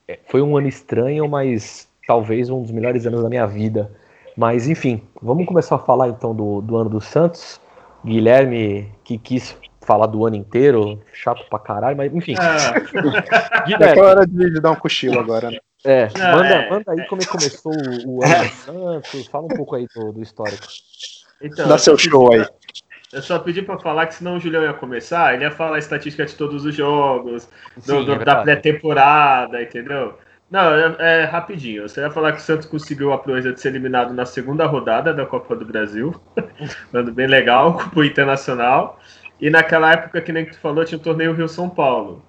é, 0.08 0.20
foi 0.27 0.42
um 0.42 0.58
ano 0.58 0.68
estranho, 0.68 1.27
mas 1.27 1.88
talvez 2.08 2.50
um 2.50 2.62
dos 2.62 2.72
melhores 2.72 3.06
anos 3.06 3.22
da 3.22 3.30
minha 3.30 3.46
vida. 3.46 3.92
Mas, 4.36 4.68
enfim, 4.68 5.01
vamos 5.22 5.46
começar 5.46 5.75
a 5.75 5.80
falar 5.80 6.10
então 6.10 6.36
do, 6.36 6.62
do 6.62 6.77
ano 6.77 6.89
do 6.89 7.01
Santos. 7.01 7.60
Guilherme, 8.06 8.92
que 9.04 9.18
quis 9.18 9.58
falar 9.82 10.06
do 10.06 10.25
ano 10.25 10.36
inteiro, 10.36 11.01
chato 11.12 11.46
pra 11.50 11.60
caralho, 11.60 11.98
mas 11.98 12.13
enfim. 12.13 12.36
Ah. 12.38 12.74
Guilherme, 13.66 14.00
é 14.00 14.04
hora 14.04 14.27
de 14.27 14.62
dar 14.62 14.72
um 14.72 14.75
cochilo 14.75 15.20
agora, 15.20 15.50
né? 15.50 15.58
É, 15.88 16.10
Não, 16.17 16.38
manda, 16.38 16.50
é, 16.50 16.70
manda 16.70 16.91
aí 16.91 17.08
como 17.08 17.22
é 17.22 17.25
que 17.25 17.32
começou 17.32 17.72
o, 18.06 18.17
o 18.17 18.24
ano 18.25 18.50
Santos, 18.50 19.27
fala 19.27 19.46
um 19.46 19.56
pouco 19.56 19.74
aí 19.74 19.88
do, 19.96 20.12
do 20.12 20.22
histórico. 20.22 20.67
Então, 21.41 21.65
Dá 21.65 21.77
seu 21.77 21.98
show 21.98 22.34
aí. 22.34 22.46
Eu 23.13 23.22
só 23.22 23.39
pedi 23.39 23.62
para 23.62 23.79
falar 23.79 24.08
que 24.08 24.15
senão 24.15 24.36
o 24.36 24.39
Julião 24.39 24.63
ia 24.63 24.74
começar, 24.74 25.34
ele 25.34 25.46
ia 25.46 25.51
falar 25.51 25.77
a 25.77 25.79
estatística 25.79 26.25
de 26.25 26.36
todos 26.36 26.65
os 26.65 26.75
jogos, 26.75 27.48
Sim, 27.79 28.03
do, 28.03 28.12
é 28.12 28.25
da 28.25 28.41
pré-temporada, 28.41 29.62
entendeu? 29.62 30.17
Não, 30.51 30.74
é, 30.74 30.96
é, 31.00 31.24
rapidinho. 31.24 31.88
Você 31.88 32.01
ia 32.01 32.12
falar 32.12 32.34
que 32.34 32.39
o 32.39 32.41
Santos 32.41 32.67
conseguiu 32.67 33.13
a 33.13 33.17
proeza 33.17 33.53
de 33.53 33.62
ser 33.62 33.70
eliminado 33.70 34.13
na 34.13 34.25
segunda 34.25 34.65
rodada 34.65 35.13
da 35.13 35.25
Copa 35.25 35.56
do 35.56 35.65
Brasil. 35.65 36.13
Dando 36.91 37.13
bem 37.13 37.27
legal 37.27 37.77
pro 37.91 38.03
Internacional. 38.03 39.00
E 39.39 39.50
naquela 39.50 39.94
época, 39.94 40.22
que 40.22 40.34
nem 40.34 40.46
tu 40.46 40.58
falou, 40.60 40.84
tinha 40.84 40.98
o 40.98 41.01
torneio 41.01 41.34
Rio 41.34 41.48
São 41.48 41.70
Paulo. 41.70 42.24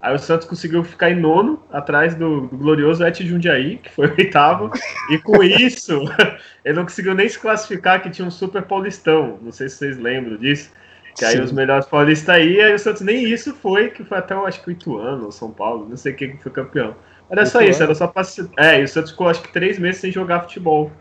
Aí 0.00 0.14
o 0.14 0.18
Santos 0.18 0.46
conseguiu 0.46 0.84
ficar 0.84 1.10
em 1.10 1.18
nono, 1.18 1.60
atrás 1.72 2.14
do, 2.14 2.42
do 2.42 2.56
glorioso 2.56 3.04
Et 3.04 3.24
Jundiaí, 3.24 3.78
que 3.78 3.90
foi 3.90 4.06
oitavo. 4.16 4.70
E 5.10 5.18
com 5.18 5.42
isso, 5.42 6.04
ele 6.64 6.76
não 6.76 6.84
conseguiu 6.84 7.14
nem 7.14 7.28
se 7.28 7.38
classificar, 7.38 8.00
que 8.00 8.08
tinha 8.08 8.26
um 8.26 8.30
super 8.30 8.62
paulistão. 8.62 9.38
Não 9.42 9.50
sei 9.50 9.68
se 9.68 9.76
vocês 9.76 9.98
lembram 9.98 10.36
disso. 10.36 10.70
Que 11.16 11.24
aí 11.24 11.36
Sim. 11.36 11.42
os 11.42 11.50
melhores 11.50 11.84
paulistas 11.86 12.28
aí, 12.28 12.60
aí 12.60 12.72
o 12.72 12.78
Santos 12.78 13.02
nem 13.02 13.24
isso 13.24 13.52
foi, 13.52 13.90
que 13.90 14.04
foi 14.04 14.18
até, 14.18 14.34
eu 14.34 14.46
acho 14.46 14.62
que 14.62 14.68
o 14.68 14.70
Ituano, 14.70 15.32
São 15.32 15.50
Paulo, 15.50 15.88
não 15.88 15.96
sei 15.96 16.12
quem 16.12 16.36
que 16.36 16.42
foi 16.44 16.52
campeão. 16.52 16.94
Era 17.28 17.44
só 17.44 17.60
isso, 17.60 17.82
era 17.82 17.92
só 17.92 18.06
pra... 18.06 18.22
É, 18.56 18.80
e 18.80 18.84
o 18.84 18.88
Santos 18.88 19.10
ficou 19.10 19.28
acho 19.28 19.42
que 19.42 19.52
três 19.52 19.80
meses 19.80 20.00
sem 20.00 20.12
jogar 20.12 20.42
futebol. 20.42 20.92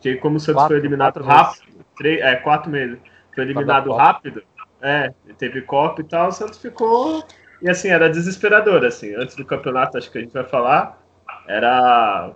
Que 0.00 0.16
como 0.16 0.36
o 0.36 0.40
Santos 0.40 0.62
quatro, 0.62 0.74
foi 0.74 0.78
eliminado 0.78 1.22
rápido, 1.22 1.84
três, 1.98 2.20
é, 2.20 2.36
quatro 2.36 2.70
meses, 2.70 2.98
foi 3.34 3.44
eliminado 3.44 3.92
rápido, 3.92 4.42
é, 4.80 5.12
teve 5.36 5.60
Copa 5.60 6.00
e 6.00 6.04
tal, 6.04 6.28
o 6.28 6.32
Santos 6.32 6.58
ficou 6.58 7.22
e 7.60 7.68
assim, 7.68 7.88
era 7.88 8.10
desesperador, 8.10 8.84
assim, 8.84 9.14
antes 9.14 9.36
do 9.36 9.44
campeonato, 9.44 9.98
acho 9.98 10.10
que 10.10 10.18
a 10.18 10.20
gente 10.20 10.32
vai 10.32 10.44
falar, 10.44 11.00
era 11.46 12.32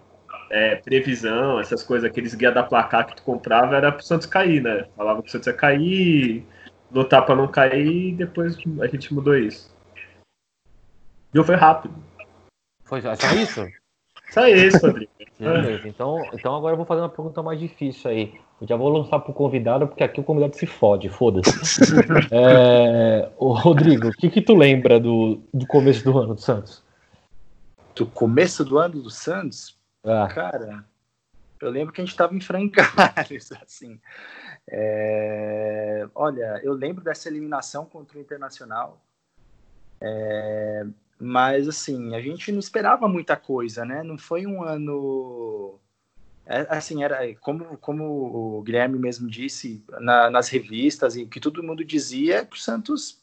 é, 0.50 0.76
previsão, 0.76 1.60
essas 1.60 1.82
coisas, 1.82 2.08
aqueles 2.08 2.34
guia 2.34 2.50
da 2.50 2.62
placar 2.62 3.06
que 3.06 3.16
tu 3.16 3.22
comprava, 3.22 3.76
era 3.76 3.92
pro 3.92 4.04
Santos 4.04 4.26
cair, 4.26 4.62
né? 4.62 4.86
Falava 4.96 5.22
que 5.22 5.28
o 5.28 5.30
Santos 5.30 5.46
ia 5.46 5.54
cair, 5.54 6.46
lutar 6.90 7.24
pra 7.24 7.36
não 7.36 7.48
cair, 7.48 8.10
e 8.10 8.14
depois 8.14 8.56
a 8.80 8.86
gente 8.86 9.14
mudou 9.14 9.36
isso. 9.36 9.74
E 11.34 11.42
foi 11.42 11.54
rápido. 11.54 11.94
Foi 12.84 13.00
só 13.00 13.12
isso? 13.12 13.66
Só 14.30 14.46
isso, 14.46 14.86
Rodrigo. 14.86 15.10
Beleza, 15.40 15.88
então, 15.88 16.18
então 16.32 16.54
agora 16.54 16.74
eu 16.74 16.76
vou 16.76 16.86
fazer 16.86 17.00
uma 17.00 17.08
pergunta 17.08 17.42
mais 17.42 17.58
difícil 17.58 18.10
aí. 18.10 18.40
Eu 18.62 18.68
já 18.68 18.76
vou 18.76 18.90
lançar 18.90 19.18
pro 19.18 19.32
convidado, 19.32 19.88
porque 19.88 20.04
aqui 20.04 20.20
o 20.20 20.22
convidado 20.22 20.54
se 20.54 20.66
fode, 20.66 21.08
foda-se. 21.08 21.80
é, 22.30 23.28
Rodrigo, 23.36 24.06
o 24.06 24.12
que 24.12 24.30
que 24.30 24.40
tu 24.40 24.54
lembra 24.54 25.00
do, 25.00 25.42
do 25.52 25.66
começo 25.66 26.04
do 26.04 26.16
ano 26.16 26.36
do 26.36 26.40
Santos? 26.40 26.80
Do 27.92 28.06
começo 28.06 28.64
do 28.64 28.78
ano 28.78 29.02
do 29.02 29.10
Santos? 29.10 29.76
Ah. 30.04 30.28
Cara, 30.32 30.84
eu 31.60 31.70
lembro 31.70 31.92
que 31.92 32.00
a 32.00 32.04
gente 32.04 32.12
estava 32.12 32.36
em 32.36 32.40
frangalhos, 32.40 33.50
assim. 33.60 34.00
É, 34.70 36.06
olha, 36.14 36.60
eu 36.62 36.72
lembro 36.72 37.02
dessa 37.02 37.28
eliminação 37.28 37.84
contra 37.84 38.16
o 38.16 38.20
Internacional. 38.20 39.02
É, 40.00 40.86
mas, 41.18 41.66
assim, 41.66 42.14
a 42.14 42.20
gente 42.20 42.52
não 42.52 42.60
esperava 42.60 43.08
muita 43.08 43.34
coisa, 43.34 43.84
né? 43.84 44.04
Não 44.04 44.16
foi 44.16 44.46
um 44.46 44.62
ano. 44.62 45.80
É, 46.46 46.66
assim, 46.68 47.04
era 47.04 47.34
como, 47.36 47.76
como 47.78 48.58
o 48.58 48.62
Guilherme 48.62 48.98
mesmo 48.98 49.28
disse 49.28 49.84
na, 50.00 50.28
nas 50.28 50.48
revistas 50.48 51.16
e 51.16 51.26
que 51.26 51.40
todo 51.40 51.62
mundo 51.62 51.84
dizia 51.84 52.44
que 52.44 52.56
o 52.56 52.60
Santos 52.60 53.22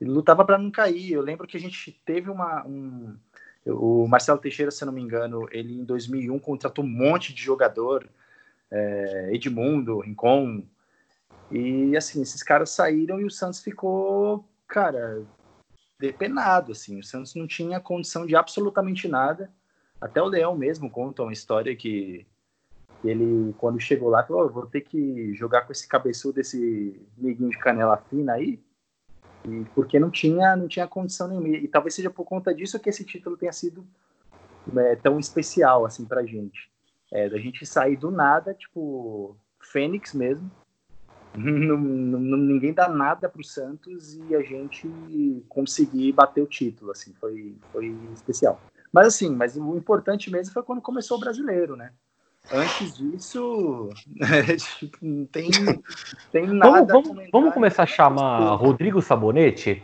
lutava 0.00 0.44
para 0.44 0.58
não 0.58 0.70
cair. 0.70 1.12
Eu 1.12 1.22
lembro 1.22 1.46
que 1.46 1.56
a 1.56 1.60
gente 1.60 1.92
teve 2.04 2.30
uma. 2.30 2.66
Um, 2.66 3.16
o 3.66 4.06
Marcelo 4.06 4.38
Teixeira, 4.38 4.70
se 4.70 4.84
não 4.84 4.92
me 4.92 5.02
engano, 5.02 5.48
ele 5.50 5.74
em 5.74 5.84
2001 5.84 6.38
contratou 6.38 6.84
um 6.84 6.88
monte 6.88 7.34
de 7.34 7.42
jogador, 7.42 8.08
é, 8.70 9.30
Edmundo, 9.32 9.98
Rincon, 10.00 10.62
e 11.50 11.96
assim, 11.96 12.22
esses 12.22 12.42
caras 12.42 12.70
saíram 12.70 13.20
e 13.20 13.24
o 13.24 13.30
Santos 13.30 13.60
ficou, 13.60 14.44
cara, 14.66 15.24
depenado, 15.98 16.72
assim. 16.72 16.98
O 16.98 17.04
Santos 17.04 17.34
não 17.34 17.46
tinha 17.46 17.80
condição 17.80 18.26
de 18.26 18.36
absolutamente 18.36 19.08
nada. 19.08 19.50
Até 20.00 20.20
o 20.20 20.26
Leão 20.26 20.56
mesmo 20.56 20.90
conta 20.90 21.22
uma 21.22 21.32
história 21.32 21.74
que 21.74 22.26
ele, 23.08 23.54
quando 23.58 23.80
chegou 23.80 24.08
lá, 24.08 24.22
falou: 24.24 24.46
oh, 24.46 24.48
vou 24.48 24.66
ter 24.66 24.80
que 24.82 25.34
jogar 25.34 25.62
com 25.62 25.72
esse 25.72 25.86
cabeçudo, 25.86 26.40
esse 26.40 27.00
neguinho 27.16 27.50
de 27.50 27.58
canela 27.58 27.96
fina 27.96 28.34
aí, 28.34 28.60
e 29.44 29.64
porque 29.74 29.98
não 29.98 30.10
tinha, 30.10 30.56
não 30.56 30.68
tinha 30.68 30.86
condição 30.86 31.28
nenhuma. 31.28 31.48
E 31.48 31.68
talvez 31.68 31.94
seja 31.94 32.10
por 32.10 32.24
conta 32.24 32.54
disso 32.54 32.78
que 32.80 32.88
esse 32.88 33.04
título 33.04 33.36
tenha 33.36 33.52
sido 33.52 33.86
é, 34.76 34.96
tão 34.96 35.18
especial 35.18 35.84
assim 35.84 36.04
pra 36.04 36.24
gente. 36.24 36.70
É, 37.12 37.28
da 37.28 37.38
gente 37.38 37.64
sair 37.64 37.96
do 37.96 38.10
nada, 38.10 38.52
tipo, 38.52 39.36
Fênix 39.60 40.12
mesmo. 40.12 40.50
Não, 41.36 41.76
não, 41.76 42.38
ninguém 42.38 42.72
dá 42.72 42.88
nada 42.88 43.28
pro 43.28 43.44
Santos 43.44 44.14
e 44.14 44.34
a 44.34 44.40
gente 44.40 44.88
conseguir 45.50 46.10
bater 46.12 46.40
o 46.40 46.46
título, 46.46 46.92
assim, 46.92 47.12
foi, 47.20 47.54
foi 47.70 47.94
especial. 48.14 48.58
Mas 48.90 49.08
assim, 49.08 49.28
mas 49.36 49.54
o 49.54 49.76
importante 49.76 50.30
mesmo 50.30 50.54
foi 50.54 50.62
quando 50.62 50.80
começou 50.80 51.18
o 51.18 51.20
brasileiro, 51.20 51.76
né? 51.76 51.92
Antes 52.52 52.96
disso, 52.96 53.90
é, 54.20 54.56
tipo, 54.56 54.98
não 55.02 55.26
tem, 55.26 55.50
tem 56.30 56.46
nada. 56.46 56.92
Vamos, 56.92 57.08
vamos, 57.08 57.30
vamos 57.32 57.54
começar 57.54 57.82
a 57.82 57.86
chamar 57.86 58.54
Rodrigo 58.54 59.02
Sabonete? 59.02 59.82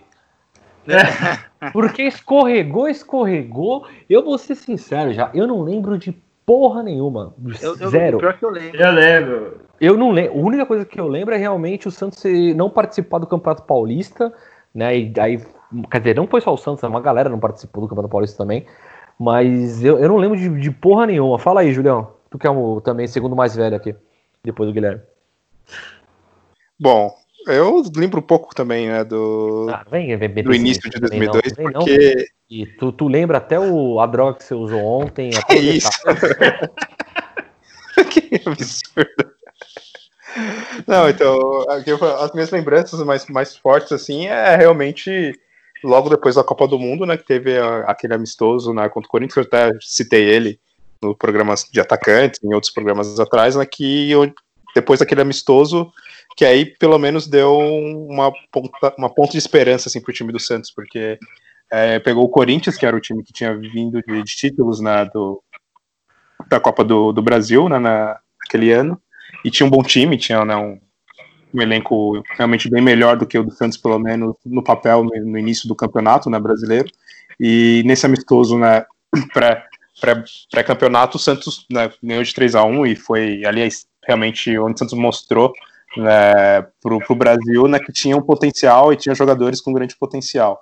É. 0.87 1.71
Porque 1.73 2.03
escorregou, 2.03 2.89
escorregou. 2.89 3.87
Eu 4.09 4.25
vou 4.25 4.39
ser 4.39 4.55
sincero 4.55 5.13
já, 5.13 5.31
eu 5.35 5.47
não 5.47 5.63
lembro 5.63 5.99
de 5.99 6.13
porra 6.47 6.83
nenhuma. 6.83 7.35
Eu, 7.61 7.77
eu, 7.79 7.89
Zero. 7.89 8.19
Pior 8.19 8.39
que 8.39 8.45
eu 8.45 8.51
lembro. 8.51 8.81
Eu 8.81 8.93
lembro. 8.93 9.61
Eu 9.81 9.97
não 9.97 10.11
lembro. 10.11 10.39
A 10.39 10.43
única 10.43 10.67
coisa 10.67 10.85
que 10.85 11.01
eu 11.01 11.09
lembro 11.09 11.35
é 11.35 11.39
realmente 11.39 11.89
o 11.89 11.91
Santos 11.91 12.23
não 12.57 12.71
participar 12.71 13.19
do 13.19 13.27
Campeonato 13.27 13.63
Paulista, 13.65 14.33
né? 14.75 14.97
E 14.97 15.13
aí, 15.19 15.43
quer 15.91 15.99
dizer, 15.99 16.17
não 16.17 16.27
foi 16.27 16.41
só 16.41 16.53
o 16.53 16.57
Santos, 16.57 16.83
uma 16.85 17.01
galera 17.01 17.29
não 17.29 17.41
participou 17.41 17.83
do 17.83 17.89
Campeonato 17.89 18.13
Paulista 18.13 18.39
também. 18.39 18.67
Mas 19.19 19.85
eu, 19.85 19.99
eu 19.99 20.09
não 20.09 20.17
lembro 20.17 20.37
de, 20.37 20.49
de 20.61 20.71
porra 20.71 21.07
nenhuma. 21.07 21.39
Fala 21.39 21.61
aí, 21.61 21.73
Julião. 21.73 22.22
Tu 22.33 22.39
que 22.39 22.47
é 22.47 22.51
o 22.51 22.81
também 22.81 23.07
segundo 23.07 23.37
mais 23.37 23.55
velho 23.55 23.77
aqui, 23.77 23.95
depois 24.43 24.67
do 24.67 24.73
Guilherme. 24.73 25.03
Bom, 26.81 27.15
eu 27.47 27.83
lembro 27.95 28.21
um 28.21 28.25
pouco 28.25 28.55
também, 28.55 28.89
né, 28.89 29.05
do, 29.05 29.67
ah, 29.71 29.85
vem, 29.91 30.17
vem, 30.17 30.43
do 30.43 30.55
início 30.55 30.89
de 30.89 30.99
2002, 30.99 31.59
não, 31.59 31.73
porque... 31.73 32.15
Não, 32.17 32.25
e 32.49 32.65
tu, 32.65 32.91
tu 32.91 33.07
lembra 33.07 33.37
até 33.37 33.61
o, 33.61 34.01
a 34.01 34.07
droga 34.07 34.39
que 34.39 34.45
você 34.45 34.55
usou 34.55 34.83
ontem. 34.83 35.31
É 35.51 35.57
isso. 35.57 35.91
que 38.11 38.41
absurdo. 38.47 39.31
Não, 40.87 41.11
então, 41.11 41.67
as 42.19 42.33
minhas 42.33 42.51
lembranças 42.51 42.99
mais, 43.05 43.27
mais 43.27 43.55
fortes, 43.55 43.93
assim, 43.93 44.27
é 44.27 44.57
realmente 44.57 45.39
logo 45.85 46.09
depois 46.09 46.37
da 46.37 46.45
Copa 46.45 46.67
do 46.67 46.79
Mundo, 46.79 47.05
né, 47.05 47.19
que 47.19 47.27
teve 47.27 47.59
aquele 47.87 48.15
amistoso 48.15 48.73
né, 48.73 48.89
contra 48.89 49.07
o 49.07 49.11
Corinthians, 49.11 49.37
eu 49.37 49.43
até 49.43 49.71
citei 49.83 50.25
ele 50.25 50.59
no 51.03 51.17
programa 51.17 51.55
de 51.71 51.81
atacantes, 51.81 52.41
em 52.43 52.55
outros 52.55 52.73
programas 52.73 53.19
atrás, 53.19 53.57
né, 53.57 53.67
que 53.67 54.13
depois 54.75 55.01
daquele 55.01 55.21
amistoso, 55.21 55.93
que 56.37 56.45
aí 56.45 56.65
pelo 56.65 56.99
menos 56.99 57.27
deu 57.27 57.59
uma 57.59 58.33
ponta, 58.51 58.95
uma 58.97 59.11
ponta 59.11 59.33
de 59.33 59.39
esperança 59.39 59.89
assim, 59.89 60.01
para 60.01 60.11
o 60.11 60.15
time 60.15 60.33
do 60.33 60.41
Santos, 60.41 60.71
porque 60.71 61.19
é, 61.71 61.99
pegou 61.99 62.25
o 62.25 62.29
Corinthians, 62.29 62.77
que 62.77 62.87
era 62.87 62.97
o 62.97 63.01
time 63.01 63.23
que 63.23 63.33
tinha 63.33 63.57
vindo 63.57 64.03
de, 64.03 64.23
de 64.23 64.37
títulos 64.37 64.81
né, 64.81 65.09
do, 65.13 65.43
da 66.49 66.61
Copa 66.61 66.85
do, 66.85 67.13
do 67.13 67.23
Brasil 67.23 67.69
né, 67.69 67.79
na, 67.79 68.19
naquele 68.41 68.71
ano, 68.73 69.01
e 69.45 69.51
tinha 69.51 69.67
um 69.67 69.71
bom 69.71 69.83
time, 69.83 70.17
tinha 70.17 70.45
né, 70.45 70.57
um, 70.57 70.79
um, 71.53 71.63
elenco 71.63 72.23
realmente 72.37 72.69
bem 72.71 72.83
melhor 72.83 73.17
do 73.17 73.27
que 73.27 73.39
o 73.39 73.45
do 73.45 73.51
Santos, 73.51 73.79
pelo 73.79 73.99
menos 73.99 74.35
no 74.45 74.63
papel, 74.63 75.03
no, 75.03 75.11
no 75.25 75.39
início 75.39 75.69
do 75.69 75.75
campeonato 75.75 76.29
né, 76.31 76.39
brasileiro, 76.39 76.91
e 77.41 77.83
nesse 77.85 78.07
amistoso 78.07 78.59
né, 78.59 78.85
para 79.33 79.67
pré-campeonato, 80.51 81.17
o 81.17 81.21
Santos 81.21 81.67
né, 81.71 81.91
ganhou 82.03 82.23
de 82.23 82.35
3 82.35 82.55
a 82.55 82.65
1 82.65 82.87
e 82.87 82.97
foi 82.97 83.45
ali 83.45 83.67
realmente 84.07 84.59
onde 84.59 84.75
o 84.75 84.79
Santos 84.79 84.99
mostrou 84.99 85.53
né, 85.97 86.63
para 86.83 86.95
o 86.95 87.15
Brasil 87.15 87.69
né, 87.69 87.79
que 87.79 87.93
tinha 87.93 88.17
um 88.17 88.23
potencial 88.23 88.93
e 88.93 88.97
tinha 88.97 89.15
jogadores 89.15 89.61
com 89.61 89.73
grande 89.73 89.97
potencial. 89.97 90.61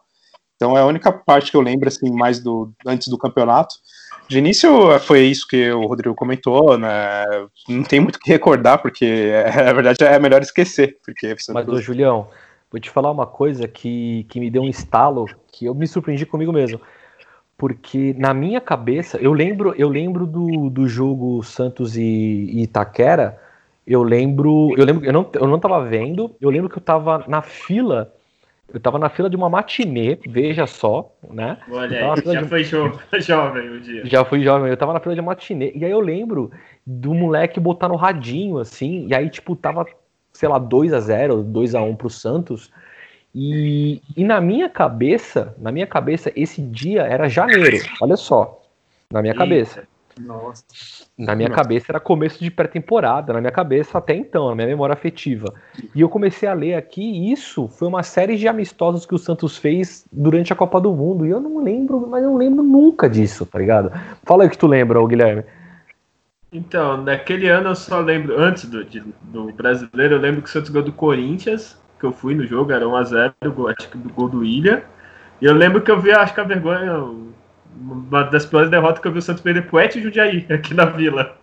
Então 0.57 0.77
é 0.77 0.83
a 0.83 0.87
única 0.87 1.11
parte 1.11 1.51
que 1.51 1.57
eu 1.57 1.63
lembro 1.63 1.89
assim 1.89 2.11
mais 2.11 2.39
do 2.39 2.71
antes 2.87 3.09
do 3.09 3.17
campeonato. 3.17 3.75
De 4.29 4.39
início 4.39 4.99
foi 5.01 5.23
isso 5.23 5.49
que 5.49 5.71
o 5.73 5.87
Rodrigo 5.87 6.15
comentou, 6.15 6.79
né? 6.79 7.25
Não 7.69 7.83
tem 7.83 7.99
muito 7.99 8.17
o 8.17 8.19
que 8.21 8.31
recordar 8.31 8.79
porque 8.81 9.33
na 9.57 9.73
verdade 9.73 10.05
é 10.05 10.19
melhor 10.19 10.43
esquecer, 10.43 10.99
porque 11.05 11.35
Mas 11.49 11.67
ô, 11.67 11.81
Julião, 11.81 12.29
vou 12.71 12.79
te 12.79 12.91
falar 12.91 13.11
uma 13.11 13.27
coisa 13.27 13.67
que, 13.67 14.27
que 14.29 14.39
me 14.39 14.51
deu 14.51 14.63
um 14.63 14.69
estalo 14.69 15.27
que 15.51 15.65
eu 15.65 15.75
me 15.75 15.87
surpreendi 15.87 16.27
comigo 16.27 16.53
mesmo 16.53 16.81
porque 17.61 18.15
na 18.17 18.33
minha 18.33 18.59
cabeça, 18.59 19.19
eu 19.19 19.35
lembro, 19.35 19.75
eu 19.77 19.91
lembro 19.91 20.25
do, 20.25 20.71
do 20.71 20.89
jogo 20.89 21.43
Santos 21.43 21.95
e, 21.95 22.01
e 22.03 22.63
Itaquera, 22.63 23.39
eu 23.87 24.03
lembro, 24.03 24.73
eu 24.79 24.85
lembro, 24.87 25.05
eu 25.05 25.13
não, 25.13 25.31
eu 25.35 25.47
não 25.47 25.59
tava 25.61 25.85
vendo, 25.85 26.35
eu 26.41 26.49
lembro 26.49 26.71
que 26.71 26.79
eu 26.79 26.83
tava 26.83 27.23
na 27.29 27.43
fila, 27.43 28.15
eu 28.73 28.81
tava 28.81 28.99
na 28.99 29.11
fila 29.11 29.29
de 29.29 29.37
uma 29.37 29.51
matinê, 29.51 30.19
veja 30.27 30.67
só, 30.67 31.15
né? 31.29 31.59
Olha 31.71 32.15
aí, 32.15 32.23
já 32.33 32.41
de... 32.41 32.49
foi 32.49 32.65
jo 32.65 32.99
jovem 33.21 33.69
o 33.69 33.79
dia. 33.79 34.07
Já 34.07 34.25
fui 34.25 34.43
jovem, 34.43 34.71
eu 34.71 34.77
tava 34.79 34.95
na 34.95 35.01
fila 35.01 35.15
de 35.15 35.21
matinê, 35.21 35.71
e 35.75 35.85
aí 35.85 35.91
eu 35.91 36.01
lembro 36.01 36.51
do 36.87 37.13
moleque 37.13 37.61
botar 37.61 37.89
no 37.89 37.97
radinho, 37.97 38.57
assim, 38.57 39.07
e 39.07 39.15
aí, 39.15 39.29
tipo, 39.29 39.55
tava, 39.55 39.85
sei 40.33 40.49
lá, 40.49 40.59
2 40.59 40.95
a 40.95 41.01
0 41.01 41.43
2 41.43 41.75
a 41.75 41.83
1 41.83 41.95
pro 41.95 42.09
Santos, 42.09 42.71
e, 43.35 44.03
e 44.17 44.25
na 44.25 44.41
minha 44.41 44.69
cabeça, 44.69 45.55
na 45.59 45.71
minha 45.71 45.87
cabeça, 45.87 46.33
esse 46.35 46.61
dia 46.61 47.03
era 47.03 47.29
janeiro. 47.29 47.79
Olha 48.01 48.17
só, 48.17 48.61
na 49.11 49.23
minha 49.23 49.33
Eita. 49.33 49.45
cabeça. 49.45 49.83
Nossa. 50.19 50.65
Na 51.17 51.35
minha 51.35 51.49
Nossa. 51.49 51.63
cabeça 51.63 51.87
era 51.91 52.01
começo 52.01 52.43
de 52.43 52.51
pré-temporada, 52.51 53.33
na 53.33 53.41
minha 53.41 53.53
cabeça 53.53 53.97
até 53.97 54.15
então, 54.15 54.49
na 54.49 54.55
minha 54.55 54.67
memória 54.67 54.93
afetiva. 54.93 55.47
E 55.95 56.01
eu 56.01 56.09
comecei 56.09 56.49
a 56.49 56.53
ler 56.53 56.75
aqui, 56.75 57.03
e 57.03 57.33
isso 57.33 57.69
foi 57.69 57.89
uma 57.89 58.03
série 58.03 58.37
de 58.37 58.49
amistosos 58.49 59.07
que 59.07 59.15
o 59.15 59.19
Santos 59.19 59.57
fez 59.57 60.05
durante 60.13 60.53
a 60.53 60.57
Copa 60.57 60.81
do 60.81 60.93
Mundo. 60.93 61.25
E 61.25 61.31
eu 61.31 61.41
não 61.41 61.63
lembro, 61.63 62.07
mas 62.09 62.23
eu 62.23 62.31
não 62.31 62.37
lembro 62.37 62.63
nunca 62.63 63.09
disso, 63.09 63.47
tá 63.47 63.59
ligado? 63.59 63.93
Fala 64.25 64.43
aí 64.43 64.49
o 64.49 64.51
que 64.51 64.59
tu 64.59 64.67
lembra, 64.67 65.05
Guilherme. 65.07 65.45
Então, 66.53 67.01
naquele 67.03 67.49
ano 67.49 67.69
eu 67.71 67.77
só 67.77 68.01
lembro, 68.01 68.39
antes 68.39 68.65
do, 68.65 68.85
do 69.23 69.53
brasileiro, 69.53 70.17
eu 70.17 70.21
lembro 70.21 70.43
que 70.43 70.49
o 70.49 70.53
Santos 70.53 70.69
ganhou 70.69 70.85
do 70.85 70.93
Corinthians 70.93 71.80
que 72.01 72.07
eu 72.07 72.13
fui 72.13 72.35
no 72.35 72.47
jogo, 72.47 72.73
era 72.73 72.87
1x0, 72.87 73.33
acho 73.79 73.89
que 73.91 73.99
do 73.99 74.09
gol 74.09 74.29
do 74.29 74.43
Ilha. 74.43 74.83
E 75.41 75.45
eu 75.45 75.55
lembro 75.55 75.83
que 75.83 75.91
eu 75.91 76.01
vi, 76.01 76.11
acho 76.11 76.35
que 76.35 76.41
a 76.41 76.45
vergonha, 76.45 77.05
uma 77.79 78.25
das 78.25 78.47
piores 78.47 78.71
derrotas 78.71 79.01
que 79.01 79.07
eu 79.07 79.13
vi 79.13 79.19
o 79.19 79.23
Santos 79.23 79.43
perder 79.43 79.67
pro 79.67 79.79
Et 79.79 80.01
Jundiaí, 80.01 80.47
aqui 80.51 80.75
na 80.75 80.87
Vila. 80.87 81.37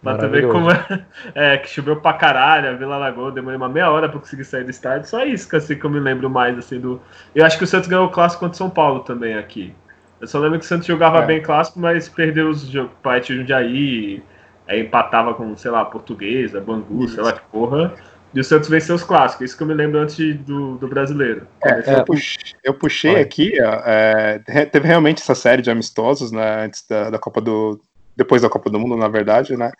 Mas 0.00 0.18
também 0.18 0.46
como 0.46 0.70
é, 0.70 1.06
é, 1.34 1.56
que 1.56 1.68
choveu 1.68 1.96
pra 1.96 2.12
caralho, 2.12 2.68
a 2.68 2.72
Vila 2.72 2.98
Lagoa, 2.98 3.32
demorei 3.32 3.56
uma 3.56 3.70
meia 3.70 3.90
hora 3.90 4.08
pra 4.08 4.20
conseguir 4.20 4.44
sair 4.44 4.62
do 4.62 4.70
estádio. 4.70 5.08
Só 5.08 5.24
isso 5.24 5.48
que, 5.48 5.56
assim, 5.56 5.76
que 5.76 5.84
eu 5.84 5.90
me 5.90 5.98
lembro 5.98 6.28
mais, 6.28 6.56
assim, 6.58 6.78
do... 6.78 7.00
Eu 7.34 7.44
acho 7.44 7.56
que 7.56 7.64
o 7.64 7.66
Santos 7.66 7.88
ganhou 7.88 8.06
o 8.06 8.10
clássico 8.10 8.40
contra 8.40 8.54
o 8.54 8.58
São 8.58 8.68
Paulo 8.68 9.00
também 9.00 9.34
aqui. 9.34 9.74
Eu 10.20 10.26
só 10.26 10.38
lembro 10.38 10.58
que 10.58 10.64
o 10.64 10.68
Santos 10.68 10.86
jogava 10.86 11.20
é. 11.20 11.26
bem 11.26 11.42
clássico, 11.42 11.80
mas 11.80 12.08
perdeu 12.08 12.50
os 12.50 12.66
jogos 12.68 12.92
pra 13.02 13.16
Et 13.16 13.32
Jundiaí, 13.32 14.22
aí 14.68 14.80
empatava 14.82 15.32
com, 15.32 15.56
sei 15.56 15.70
lá, 15.70 15.84
Portuguesa, 15.86 16.60
Bangu, 16.60 17.04
isso. 17.04 17.14
sei 17.14 17.24
lá 17.24 17.32
que 17.32 17.40
porra. 17.50 17.94
E 18.34 18.40
o 18.40 18.44
Santos 18.44 18.68
venceu 18.68 18.96
os 18.96 19.04
clássicos, 19.04 19.46
isso 19.46 19.56
que 19.56 19.62
eu 19.62 19.66
me 19.66 19.74
lembro 19.74 20.00
antes 20.00 20.16
do, 20.40 20.76
do 20.76 20.88
brasileiro. 20.88 21.46
É, 21.62 21.94
eu, 21.94 22.04
puxei, 22.04 22.54
eu 22.64 22.74
puxei 22.74 23.16
aqui, 23.16 23.52
é, 23.60 24.40
teve 24.66 24.88
realmente 24.88 25.22
essa 25.22 25.36
série 25.36 25.62
de 25.62 25.70
amistosos, 25.70 26.32
né, 26.32 26.64
antes 26.64 26.84
da, 26.88 27.10
da 27.10 27.18
Copa 27.18 27.40
do. 27.40 27.80
Depois 28.16 28.42
da 28.42 28.48
Copa 28.48 28.70
do 28.70 28.78
Mundo, 28.78 28.96
na 28.96 29.08
verdade, 29.08 29.56
né? 29.56 29.72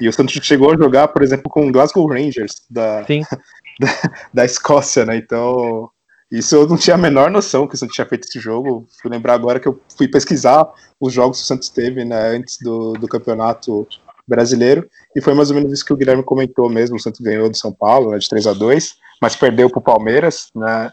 E 0.00 0.08
o 0.08 0.12
Santos 0.12 0.34
chegou 0.42 0.72
a 0.72 0.76
jogar, 0.76 1.08
por 1.08 1.22
exemplo, 1.22 1.50
com 1.50 1.66
o 1.66 1.72
Glasgow 1.72 2.06
Rangers 2.06 2.62
da, 2.70 3.02
da, 3.78 4.10
da, 4.32 4.44
Escócia, 4.44 5.04
né? 5.04 5.16
Então, 5.16 5.90
isso 6.30 6.56
eu 6.56 6.66
não 6.66 6.78
tinha 6.78 6.94
a 6.94 6.98
menor 6.98 7.30
noção 7.30 7.66
que 7.66 7.74
o 7.74 7.78
Santos 7.78 7.94
tinha 7.94 8.06
feito 8.06 8.26
esse 8.26 8.40
jogo. 8.40 8.86
Fui 9.00 9.10
lembrar 9.10 9.34
agora 9.34 9.60
que 9.60 9.68
eu 9.68 9.78
fui 9.96 10.08
pesquisar 10.08 10.66
os 10.98 11.12
jogos 11.12 11.38
que 11.38 11.44
o 11.44 11.46
Santos 11.46 11.68
teve 11.68 12.04
né, 12.04 12.36
antes 12.36 12.58
do, 12.58 12.94
do 12.94 13.06
campeonato 13.06 13.86
brasileiro, 14.26 14.88
e 15.14 15.20
foi 15.20 15.34
mais 15.34 15.50
ou 15.50 15.56
menos 15.56 15.72
isso 15.72 15.84
que 15.84 15.92
o 15.92 15.96
Guilherme 15.96 16.22
comentou 16.22 16.68
mesmo, 16.68 16.96
o 16.96 17.00
Santos 17.00 17.20
ganhou 17.20 17.50
do 17.50 17.56
São 17.56 17.72
Paulo, 17.72 18.10
né, 18.10 18.18
de 18.18 18.28
3 18.28 18.46
a 18.46 18.52
2 18.52 19.02
mas 19.22 19.36
perdeu 19.36 19.70
para 19.70 19.78
o 19.78 19.82
Palmeiras, 19.82 20.50
né, 20.52 20.92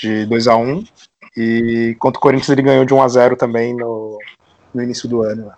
de 0.00 0.24
2 0.24 0.48
a 0.48 0.56
1 0.56 0.82
e 1.36 1.94
contra 1.98 2.18
o 2.18 2.22
Corinthians 2.22 2.48
ele 2.48 2.62
ganhou 2.62 2.86
de 2.86 2.94
1 2.94 3.02
a 3.02 3.08
0 3.08 3.36
também 3.36 3.76
no, 3.76 4.18
no 4.72 4.82
início 4.82 5.06
do 5.06 5.22
ano. 5.22 5.52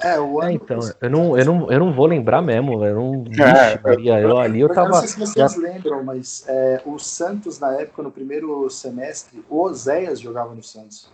É, 0.00 0.20
o 0.20 0.40
ano... 0.40 0.50
É, 0.50 0.52
então, 0.52 0.78
eu 1.00 1.10
não, 1.10 1.36
eu, 1.36 1.44
não, 1.44 1.72
eu 1.72 1.80
não 1.80 1.92
vou 1.92 2.06
lembrar 2.06 2.40
mesmo, 2.40 2.84
eu 2.84 2.94
não... 2.94 3.24
É, 3.44 3.80
Maria, 3.82 4.20
eu, 4.20 4.38
ali 4.38 4.60
eu 4.60 4.68
tava... 4.68 4.86
Eu 4.86 4.92
não 4.92 5.00
sei 5.00 5.08
se 5.08 5.18
vocês 5.18 5.52
já... 5.52 5.60
lembram, 5.60 6.04
mas 6.04 6.44
é, 6.46 6.80
o 6.86 6.96
Santos, 7.00 7.58
na 7.58 7.72
época, 7.72 8.04
no 8.04 8.12
primeiro 8.12 8.70
semestre, 8.70 9.42
o 9.50 9.60
Oséias 9.60 10.20
jogava 10.20 10.54
no 10.54 10.62
Santos. 10.62 11.10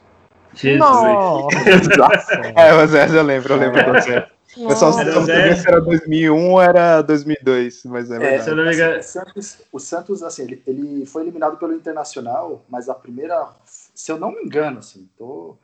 Jesus. 0.53 0.79
Nossa. 0.79 2.35
é, 2.55 2.75
o 2.75 2.83
Oséias 2.83 3.15
eu 3.15 3.23
lembro, 3.23 3.55
eu 3.55 3.59
lembro 3.59 3.83
do 3.83 3.97
Oséias. 3.97 4.34
O 4.57 4.69
pessoal 4.69 4.93
se 4.93 5.01
era 5.01 5.81
2001 5.81 6.51
ou 6.51 6.61
era 6.61 7.03
2002, 7.03 7.85
mas 7.85 8.11
é, 8.11 8.17
é 8.17 8.19
verdade. 8.39 8.83
Assim, 8.83 8.99
o, 8.99 9.03
Santos, 9.03 9.59
o 9.73 9.79
Santos, 9.81 10.23
assim, 10.23 10.43
ele, 10.43 10.63
ele 10.67 11.07
foi 11.07 11.23
eliminado 11.23 11.57
pelo 11.57 11.75
Internacional, 11.75 12.65
mas 12.69 12.89
a 12.89 12.95
primeira, 12.95 13.49
se 13.65 14.11
eu 14.11 14.19
não 14.19 14.33
me 14.33 14.43
engano, 14.43 14.79
assim, 14.79 15.09
tô, 15.17 15.57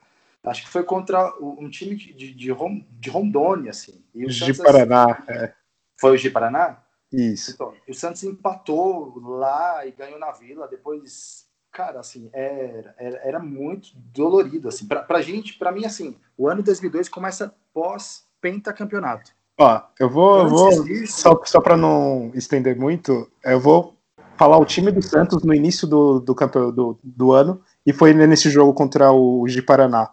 acho 0.44 0.62
que 0.62 0.68
foi 0.68 0.82
contra 0.82 1.34
um 1.40 1.68
time 1.68 1.94
de, 1.94 2.12
de, 2.12 2.34
de 2.34 3.10
Rondônia, 3.10 3.70
assim. 3.70 4.02
E 4.14 4.26
o 4.26 4.32
Santos, 4.32 4.56
de 4.56 4.62
Paraná. 4.62 5.04
Assim, 5.04 5.32
é. 5.32 5.52
Foi 5.96 6.14
o 6.14 6.18
de 6.18 6.30
Paraná? 6.30 6.78
Isso. 7.12 7.52
Então, 7.52 7.74
o 7.88 7.94
Santos 7.94 8.22
empatou 8.24 9.20
lá 9.20 9.86
e 9.86 9.90
ganhou 9.92 10.18
na 10.18 10.32
Vila, 10.32 10.66
depois 10.68 11.48
cara, 11.72 12.00
assim, 12.00 12.28
era, 12.32 12.94
era, 12.98 13.16
era 13.22 13.38
muito 13.38 13.92
dolorido, 13.94 14.68
assim, 14.68 14.86
pra, 14.86 15.02
pra 15.02 15.22
gente, 15.22 15.56
pra 15.56 15.72
mim, 15.72 15.84
assim, 15.84 16.16
o 16.36 16.48
ano 16.48 16.62
2002 16.62 17.08
começa 17.08 17.54
pós 17.72 18.24
pentacampeonato. 18.40 19.32
Ó, 19.58 19.80
eu 19.98 20.08
vou, 20.08 20.38
eu 20.38 20.48
vou 20.48 20.86
só, 21.06 21.40
só 21.44 21.60
para 21.60 21.76
não 21.76 22.30
estender 22.34 22.76
muito, 22.76 23.30
eu 23.44 23.60
vou 23.60 23.94
falar 24.38 24.56
o 24.56 24.64
time 24.64 24.90
do 24.90 25.02
Santos 25.02 25.42
no 25.42 25.52
início 25.52 25.86
do, 25.86 26.18
do, 26.18 26.34
campeão, 26.34 26.72
do, 26.72 26.98
do 27.02 27.32
ano 27.32 27.60
e 27.84 27.92
foi 27.92 28.14
nesse 28.14 28.48
jogo 28.48 28.72
contra 28.72 29.12
o 29.12 29.44
de 29.46 29.60
Paraná. 29.60 30.08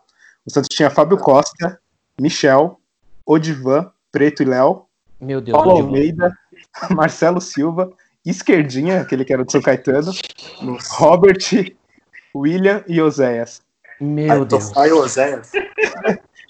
O 0.46 0.52
Santos 0.52 0.68
tinha 0.70 0.90
Fábio 0.90 1.18
Costa, 1.18 1.80
Michel, 2.20 2.78
Odivan, 3.26 3.90
Preto 4.12 4.44
e 4.44 4.46
Léo, 4.46 4.86
Meu 5.22 5.40
Deus, 5.40 5.58
Paulo. 5.58 5.82
Almeida, 5.82 6.30
Marcelo 6.92 7.40
Silva, 7.40 7.90
Esquerdinha, 8.26 9.00
aquele 9.00 9.24
que 9.24 9.32
era 9.32 9.46
do 9.46 9.52
São 9.52 9.62
Caetano, 9.62 10.12
Robert, 10.90 11.74
William 12.36 12.84
e 12.86 13.02
Oséias. 13.02 13.62
Meu 14.00 14.44
Deus. 14.44 14.76
Aí, 14.76 14.92
Oséias. 14.92 15.52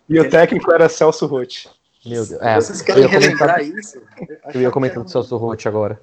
E 0.10 0.20
o 0.20 0.30
técnico 0.30 0.72
era 0.72 0.88
Celso 0.88 1.26
Rotti. 1.26 1.70
Meu 2.06 2.26
Deus. 2.26 2.41
É, 2.41 2.56
Vocês 2.56 2.80
eu 2.80 2.86
querem 2.86 3.04
comentar, 3.04 3.22
relembrar 3.22 3.62
isso? 3.62 4.02
eu 4.54 4.62
ia 4.62 4.72
comentar 4.72 5.04
do 5.04 5.10
Celso 5.10 5.36
Rotti 5.38 5.67
agora. 5.67 6.00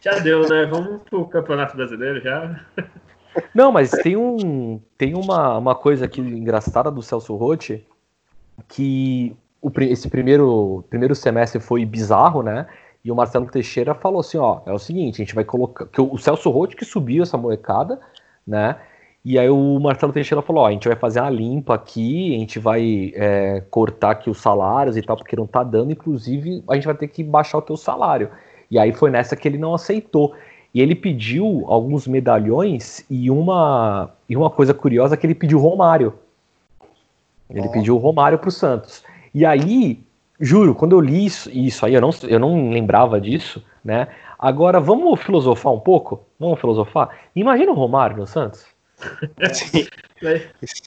Já 0.00 0.18
deu, 0.18 0.48
né? 0.48 0.66
Vamos 0.66 1.02
pro 1.02 1.26
Campeonato 1.26 1.76
Brasileiro 1.76 2.20
já. 2.20 2.60
Não, 3.54 3.70
mas 3.70 3.90
tem 3.90 4.16
um 4.16 4.80
tem 4.96 5.14
uma, 5.14 5.58
uma 5.58 5.74
coisa 5.74 6.06
aqui 6.06 6.20
engraçada 6.20 6.90
do 6.90 7.02
Celso 7.02 7.34
Rotti 7.36 7.86
que 8.68 9.36
o, 9.60 9.70
esse 9.80 10.08
primeiro 10.08 10.84
primeiro 10.88 11.14
semestre 11.14 11.60
foi 11.60 11.84
bizarro, 11.84 12.42
né? 12.42 12.66
E 13.04 13.12
o 13.12 13.14
Marcelo 13.14 13.46
Teixeira 13.46 13.94
falou 13.94 14.20
assim, 14.20 14.38
ó, 14.38 14.60
é 14.66 14.72
o 14.72 14.78
seguinte, 14.78 15.20
a 15.20 15.24
gente 15.24 15.34
vai 15.34 15.44
colocar 15.44 15.86
que 15.86 16.00
o 16.00 16.12
o 16.12 16.18
Celso 16.18 16.50
Rotti 16.50 16.76
que 16.76 16.84
subiu 16.84 17.22
essa 17.22 17.36
molecada, 17.36 18.00
né? 18.46 18.76
E 19.28 19.40
aí 19.40 19.50
o 19.50 19.80
Marcelo 19.80 20.12
Teixeira 20.12 20.40
falou, 20.40 20.62
ó, 20.62 20.68
a 20.68 20.70
gente 20.70 20.86
vai 20.86 20.96
fazer 20.96 21.18
uma 21.20 21.30
limpa 21.30 21.74
aqui, 21.74 22.36
a 22.36 22.38
gente 22.38 22.60
vai 22.60 23.12
é, 23.12 23.60
cortar 23.68 24.12
aqui 24.12 24.30
os 24.30 24.40
salários 24.40 24.96
e 24.96 25.02
tal, 25.02 25.16
porque 25.16 25.34
não 25.34 25.48
tá 25.48 25.64
dando, 25.64 25.90
inclusive 25.90 26.62
a 26.70 26.76
gente 26.76 26.84
vai 26.84 26.94
ter 26.94 27.08
que 27.08 27.24
baixar 27.24 27.58
o 27.58 27.62
teu 27.62 27.76
salário. 27.76 28.30
E 28.70 28.78
aí 28.78 28.92
foi 28.92 29.10
nessa 29.10 29.34
que 29.34 29.48
ele 29.48 29.58
não 29.58 29.74
aceitou. 29.74 30.32
E 30.72 30.80
ele 30.80 30.94
pediu 30.94 31.64
alguns 31.66 32.06
medalhões 32.06 33.04
e 33.10 33.28
uma, 33.28 34.10
e 34.28 34.36
uma 34.36 34.48
coisa 34.48 34.72
curiosa 34.72 35.14
é 35.14 35.16
que 35.16 35.26
ele 35.26 35.34
pediu 35.34 35.58
Romário. 35.58 36.14
Ele 37.50 37.66
Ó. 37.66 37.72
pediu 37.72 37.96
o 37.96 37.98
Romário 37.98 38.38
pro 38.38 38.52
Santos. 38.52 39.02
E 39.34 39.44
aí, 39.44 39.98
juro, 40.38 40.72
quando 40.72 40.92
eu 40.94 41.00
li 41.00 41.26
isso, 41.26 41.50
isso 41.50 41.84
aí, 41.84 41.94
eu 41.94 42.00
não, 42.00 42.10
eu 42.28 42.38
não 42.38 42.70
lembrava 42.70 43.20
disso, 43.20 43.60
né? 43.84 44.06
Agora, 44.38 44.78
vamos 44.78 45.20
filosofar 45.20 45.72
um 45.72 45.80
pouco? 45.80 46.24
Vamos 46.38 46.60
filosofar? 46.60 47.08
Imagina 47.34 47.72
o 47.72 47.74
Romário 47.74 48.18
no 48.18 48.26
Santos. 48.28 48.75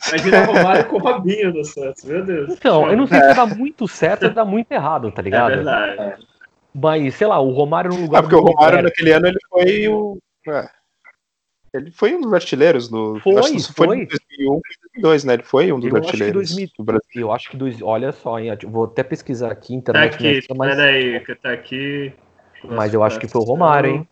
Imagina 0.07 0.41
o 0.41 0.45
Romário 0.53 0.85
com 0.87 0.95
o 0.97 0.99
Robinho 0.99 1.53
do 1.53 1.63
Santos, 1.63 2.03
meu 2.03 2.25
Deus. 2.25 2.49
Então, 2.51 2.89
eu 2.89 2.97
não 2.97 3.07
sei 3.07 3.19
se 3.21 3.33
dá 3.35 3.45
muito 3.45 3.87
certo 3.87 4.23
ou 4.23 4.29
dá 4.33 4.43
muito 4.45 4.71
errado, 4.71 5.11
tá 5.11 5.21
É 5.21 5.25
ligado? 5.25 5.55
verdade. 5.55 6.25
Mas, 6.73 7.15
sei 7.15 7.27
lá, 7.27 7.39
o 7.39 7.51
Romário 7.51 7.91
no 7.91 8.01
lugar 8.01 8.19
Ah, 8.19 8.21
porque 8.23 8.35
o 8.35 8.39
Romário 8.41 8.77
Roberto. 8.77 8.83
naquele 8.85 9.11
ano 9.11 9.27
ele 9.27 9.39
foi 9.49 9.87
o. 9.87 10.17
é, 10.47 10.69
ele 11.73 11.91
foi 11.91 12.15
um 12.15 12.21
dos 12.21 12.33
artilheiros 12.33 12.87
do. 12.89 13.19
Foi, 13.19 13.35
acho 13.37 13.51
que 13.51 13.57
isso 13.57 13.73
foi 13.73 13.87
foi. 13.87 13.97
em 13.97 14.05
2001, 14.05 14.61
2002, 14.93 15.23
né? 15.23 15.33
Ele 15.33 15.43
foi 15.43 15.71
um 15.71 15.79
dos 15.79 15.89
Eu 15.89 15.95
acho 15.97 16.01
que 16.01 16.07
artilheiros 16.09 16.49
2000 16.49 16.69
do 16.77 16.83
Brasil. 16.83 17.07
Eu 17.15 17.31
acho 17.31 17.49
que 17.49 17.57
dois. 17.57 17.81
Olha 17.81 18.11
só, 18.11 18.39
hein? 18.39 18.55
Vou 18.67 18.85
até 18.85 19.03
pesquisar 19.03 19.51
aqui, 19.51 19.73
Tá 19.73 19.75
internet. 19.75 20.13
aqui, 20.15 20.23
me 20.23 20.29
ajuda, 20.37 20.55
mas, 20.55 20.69
espera 20.71 20.91
aí, 20.91 21.19
que 21.25 21.35
tá 21.35 21.51
aqui. 21.51 22.13
mas 22.63 22.93
eu 22.93 23.03
acho 23.03 23.19
que 23.19 23.27
foi 23.27 23.41
o 23.41 23.45
Romário, 23.45 23.91
hein? 23.91 24.09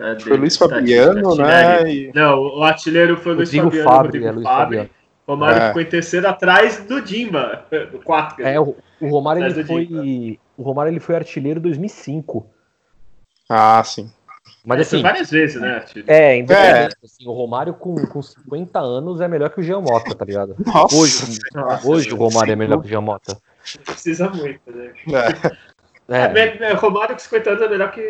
Cadê? 0.00 0.20
Foi 0.20 0.32
o 0.32 0.36
Luiz 0.36 0.56
Fabiano, 0.56 1.34
né? 1.36 1.92
E... 1.92 2.12
Não, 2.14 2.40
o 2.40 2.62
artilheiro 2.62 3.16
foi 3.18 3.32
o 3.32 3.34
Luiz 3.36 3.50
Fabiano. 3.50 3.70
Fabre, 3.84 4.06
Rodrigo 4.06 4.26
é 4.26 4.30
Luiz 4.32 4.44
Fabre. 4.44 4.76
Fabiano. 4.78 4.90
Romário 5.28 5.62
É. 5.62 5.66
ficou 5.68 5.82
em 5.82 5.86
terceiro 5.86 6.28
atrás 6.28 6.78
do 6.86 7.00
Dimba, 7.00 7.64
do 7.92 7.98
quarto. 8.00 8.40
É, 8.42 8.58
o, 8.58 8.74
o 9.00 9.08
Romário 9.08 9.44
ele 9.44 9.64
foi. 9.64 10.38
O 10.56 10.62
Romário 10.62 10.90
ele 10.90 11.00
foi 11.00 11.14
artilheiro 11.16 11.58
em 11.60 11.62
2005. 11.62 12.46
Ah, 13.48 13.82
sim. 13.84 14.10
Mas 14.64 14.80
É, 14.80 14.84
foi 14.84 14.98
assim. 14.98 15.02
várias 15.02 15.30
vezes, 15.30 15.60
né, 15.60 15.76
artilheiro? 15.76 16.10
É, 16.10 16.36
independente, 16.36 16.96
assim, 17.04 17.26
o 17.28 17.32
Romário 17.32 17.72
com, 17.74 17.94
com 18.06 18.20
50 18.20 18.78
anos 18.80 19.20
é 19.20 19.28
melhor 19.28 19.50
que 19.50 19.60
o 19.60 19.62
Jean 19.62 19.80
Mota, 19.80 20.14
tá 20.14 20.24
ligado? 20.24 20.56
Nossa. 20.66 20.96
Hoje, 20.96 21.38
Nossa, 21.54 21.88
hoje 21.88 22.12
o 22.12 22.16
Romário 22.16 22.52
é 22.52 22.56
melhor 22.56 22.80
que 22.80 22.86
o 22.86 22.90
Jean 22.90 23.00
Mota. 23.00 23.38
Precisa 23.84 24.28
muito, 24.30 24.60
né? 24.70 24.92
É. 25.12 25.50
É. 26.10 26.22
É, 26.24 26.58
me- 26.58 26.74
Romário 26.74 27.14
com 27.14 27.20
50 27.20 27.50
anos 27.50 27.62
é 27.62 27.68
melhor 27.68 27.92
que 27.92 28.00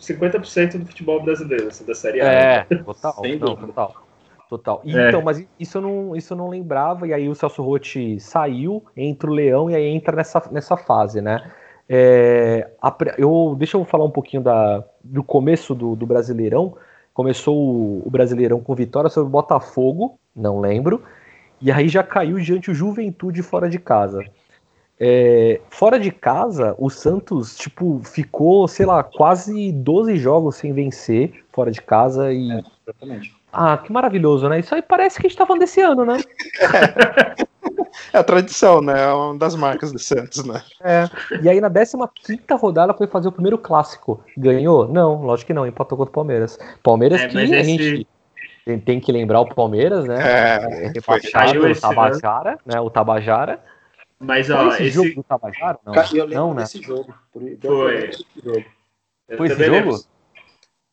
50% 0.00 0.78
do 0.78 0.86
futebol 0.86 1.20
brasileiro, 1.22 1.66
assim, 1.68 1.84
da 1.84 1.94
Série 1.94 2.20
A. 2.20 2.24
é 2.32 2.64
total, 2.84 3.14
Sem 3.20 3.38
não, 3.38 3.48
dúvida. 3.48 3.66
total. 3.66 3.94
Total. 4.48 4.80
E, 4.84 4.96
É. 4.96 5.08
Então, 5.08 5.20
mas 5.20 5.44
isso 5.60 5.76
eu, 5.78 5.82
não, 5.82 6.16
isso 6.16 6.32
eu 6.32 6.36
não 6.38 6.48
lembrava, 6.48 7.06
e 7.06 7.12
aí 7.12 7.28
o 7.28 7.34
Celso 7.34 7.62
Rotti 7.62 8.18
saiu, 8.18 8.82
entra 8.96 9.28
o 9.30 9.34
Leão, 9.34 9.68
e 9.68 9.74
aí 9.74 9.86
entra 9.88 10.16
nessa, 10.16 10.42
nessa 10.50 10.76
fase, 10.76 11.20
né? 11.20 11.50
É, 11.88 12.68
a 12.80 12.94
eu, 13.16 13.54
deixa 13.58 13.76
eu 13.76 13.84
falar 13.84 14.04
um 14.04 14.10
pouquinho 14.10 14.42
da, 14.42 14.84
do 15.02 15.22
começo 15.24 15.74
do, 15.74 15.96
do 15.96 16.06
Brasileirão. 16.06 16.76
Começou 17.12 17.56
o, 17.56 18.02
o 18.06 18.10
Brasileirão 18.10 18.60
com 18.60 18.74
vitória 18.74 19.10
sobre 19.10 19.26
o 19.28 19.30
Botafogo, 19.30 20.18
não 20.36 20.60
lembro, 20.60 21.02
e 21.60 21.72
aí 21.72 21.88
já 21.88 22.02
caiu 22.02 22.38
diante 22.38 22.70
o 22.70 22.74
Juventude 22.74 23.42
fora 23.42 23.68
de 23.68 23.78
casa. 23.78 24.24
É, 25.00 25.60
fora 25.70 25.98
de 25.98 26.10
casa, 26.10 26.74
o 26.78 26.90
Santos, 26.90 27.56
tipo, 27.56 28.00
ficou, 28.04 28.66
sei 28.66 28.84
lá, 28.84 29.02
quase 29.02 29.70
12 29.72 30.16
jogos 30.16 30.56
sem 30.56 30.72
vencer 30.72 31.44
fora 31.52 31.70
de 31.70 31.80
casa 31.80 32.32
e 32.32 32.50
Exatamente. 32.86 33.34
ah, 33.52 33.78
que 33.78 33.92
maravilhoso, 33.92 34.48
né? 34.48 34.58
Isso 34.58 34.74
aí 34.74 34.82
parece 34.82 35.20
que 35.20 35.26
a 35.26 35.30
gente 35.30 35.38
tá 35.38 35.46
falando 35.46 35.60
desse 35.60 35.80
ano, 35.80 36.04
né? 36.04 36.16
É 38.12 38.18
a 38.18 38.24
tradição, 38.24 38.80
né? 38.80 39.02
É 39.02 39.12
uma 39.12 39.36
das 39.36 39.54
marcas 39.54 39.92
do 39.92 39.98
Santos, 39.98 40.44
né? 40.44 40.62
É. 40.82 41.04
E 41.42 41.48
aí 41.48 41.60
na 41.60 41.68
15 41.70 42.40
rodada 42.52 42.94
foi 42.94 43.06
fazer 43.06 43.28
o 43.28 43.32
primeiro 43.32 43.58
clássico. 43.58 44.20
Ganhou? 44.36 44.86
Não, 44.88 45.22
lógico 45.22 45.48
que 45.48 45.54
não, 45.54 45.66
empatou 45.66 45.98
contra 45.98 46.10
o 46.10 46.14
Palmeiras. 46.14 46.58
Palmeiras 46.82 47.20
É, 47.22 47.28
que 47.28 47.34
mas 47.34 47.50
a 47.52 47.56
esse- 47.56 47.70
gente 47.70 48.06
tem, 48.64 48.78
tem 48.78 49.00
que 49.00 49.10
lembrar 49.12 49.40
o 49.40 49.46
Palmeiras, 49.54 50.04
né? 50.06 50.16
É, 50.20 50.60
foi. 51.02 51.18
Rebaixado, 51.20 51.60
o 51.60 51.68
esse 51.68 51.80
Tabajara, 51.80 52.58
né? 52.64 52.80
O 52.80 52.90
Tabajara. 52.90 53.60
Mas, 54.20 54.46
Foi 54.48 54.56
ó, 54.56 54.68
esse, 54.70 54.82
esse. 54.84 54.90
jogo 54.96 55.14
do 55.14 55.22
Tabajara? 55.22 55.78
Não, 55.84 55.94
Eu 55.94 56.24
lembro 56.24 56.34
não 56.34 56.54
né? 56.54 56.62
desse 56.62 56.82
jogo. 56.82 57.14
Foi. 57.32 57.58
jogo. 58.42 58.64
Foi 59.36 59.46
esse 59.46 59.56
jogo? 59.56 59.70
lembro. 59.70 59.96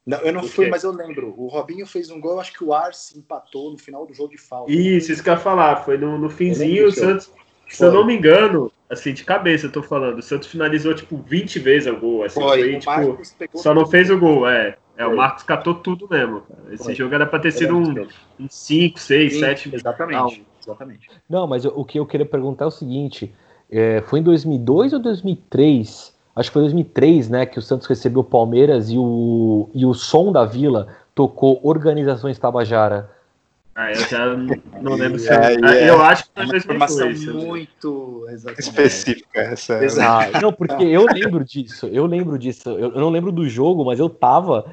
Não, 0.06 0.20
eu 0.20 0.32
não 0.34 0.42
O 0.42 0.48
fui, 0.48 0.66
quê? 0.66 0.72
mas 0.72 0.84
eu 0.84 0.92
lembro. 0.92 1.34
O 1.36 1.48
Robinho 1.48 1.88
fez 1.88 2.12
um 2.12 2.22
gol, 2.22 2.34
eu 2.34 2.40
acho 2.40 2.54
que 2.54 2.64
o 2.64 2.74
Arce 2.74 3.18
empatou 3.18 3.72
no 3.72 3.78
final 3.78 4.06
do 4.06 4.14
jogo 4.14 4.30
de 4.30 4.38
falta. 4.38 4.72
Isso, 4.72 5.12
isso 5.12 5.24
que 5.24 5.30
eu 5.30 5.34
ia 5.34 5.40
falar. 5.40 5.78
Foi 5.78 5.98
no, 5.98 6.18
no 6.20 6.30
finzinho, 6.30 6.88
o. 6.88 6.92
Santos. 6.92 7.32
Se 7.68 7.84
eu 7.84 7.92
não 7.92 8.06
me 8.06 8.16
engano, 8.16 8.72
assim, 8.88 9.12
de 9.12 9.24
cabeça 9.24 9.66
eu 9.66 9.72
tô 9.72 9.82
falando, 9.82 10.20
o 10.20 10.22
Santos 10.22 10.48
finalizou, 10.48 10.94
tipo, 10.94 11.18
20 11.18 11.58
vezes 11.58 11.92
o 11.92 11.98
gol. 11.98 12.24
Assim, 12.24 12.40
Foi, 12.40 12.80
foi, 12.80 13.18
tipo, 13.24 13.58
só 13.58 13.74
não 13.74 13.88
fez 13.88 14.12
o 14.12 14.20
gol, 14.20 14.48
é. 14.48 14.78
É, 14.98 15.04
Foi. 15.04 15.14
o 15.14 15.18
Marcos 15.18 15.44
catou 15.44 15.74
tudo 15.74 16.08
mesmo. 16.10 16.42
Cara. 16.42 16.74
Esse 16.74 16.84
Foi. 16.84 16.96
jogo 16.96 17.16
era 17.16 17.26
pra 17.26 17.40
ter 17.40 17.52
sido 17.52 17.76
um, 17.76 17.82
desse 17.82 17.96
jogo. 17.96 18.12
um 18.40 18.48
5, 18.50 19.00
6, 19.00 19.34
Sim, 19.34 19.40
7. 19.40 19.76
Exatamente. 19.76 20.46
Exatamente. 20.66 21.10
Não, 21.30 21.46
mas 21.48 21.64
eu- 21.66 21.74
o 21.76 21.86
que 21.86 22.00
eu 22.00 22.06
queria 22.06 22.26
perguntar 22.26 22.66
é 22.66 22.68
o 22.68 22.72
seguinte: 22.72 23.34
é, 23.72 24.02
foi 24.08 24.20
em 24.20 24.24
2002 24.24 24.94
ou 24.94 25.00
2003? 25.00 26.14
Acho 26.36 26.50
que 26.50 26.54
foi 26.54 26.64
2003, 26.64 27.30
né? 27.30 27.46
Que 27.46 27.60
o 27.60 27.62
Santos 27.62 27.88
recebeu 27.88 28.22
o 28.22 28.24
Palmeiras 28.24 28.90
e 28.90 28.98
o, 28.98 29.70
e 29.74 29.86
o 29.86 29.94
som 29.94 30.32
da 30.32 30.44
Vila 30.46 30.88
tocou 31.14 31.60
Organizações 31.64 32.38
Tabajara. 32.38 33.10
Ah, 33.74 33.92
eu 33.92 34.08
já 34.08 34.26
não 34.82 34.94
lembro 34.96 35.20
se. 35.20 35.28
É, 35.30 35.36
Ah, 35.64 35.76
é. 35.76 35.90
Eu 35.90 36.02
acho 36.02 36.24
que 36.26 36.30
É 36.36 36.44
foi 36.44 36.46
uma 36.46 36.58
informação 36.58 36.98
2002. 37.08 37.28
eu- 37.44 37.48
muito 37.48 38.26
exatamente. 38.30 38.70
Específica 38.70 39.42
essa. 39.42 39.84
Exato. 39.84 40.32
Ah, 40.38 40.42
não, 40.42 40.52
porque 40.54 40.84
eu 40.84 41.06
lembro 41.06 41.44
disso, 41.44 41.88
eu 41.88 42.06
lembro 42.06 42.38
disso. 42.40 42.70
Eu, 42.70 42.92
eu 42.94 43.00
não 43.02 43.10
lembro 43.10 43.32
do 43.32 43.48
jogo, 43.48 43.84
mas 43.86 44.00
eu 44.00 44.10
tava 44.10 44.66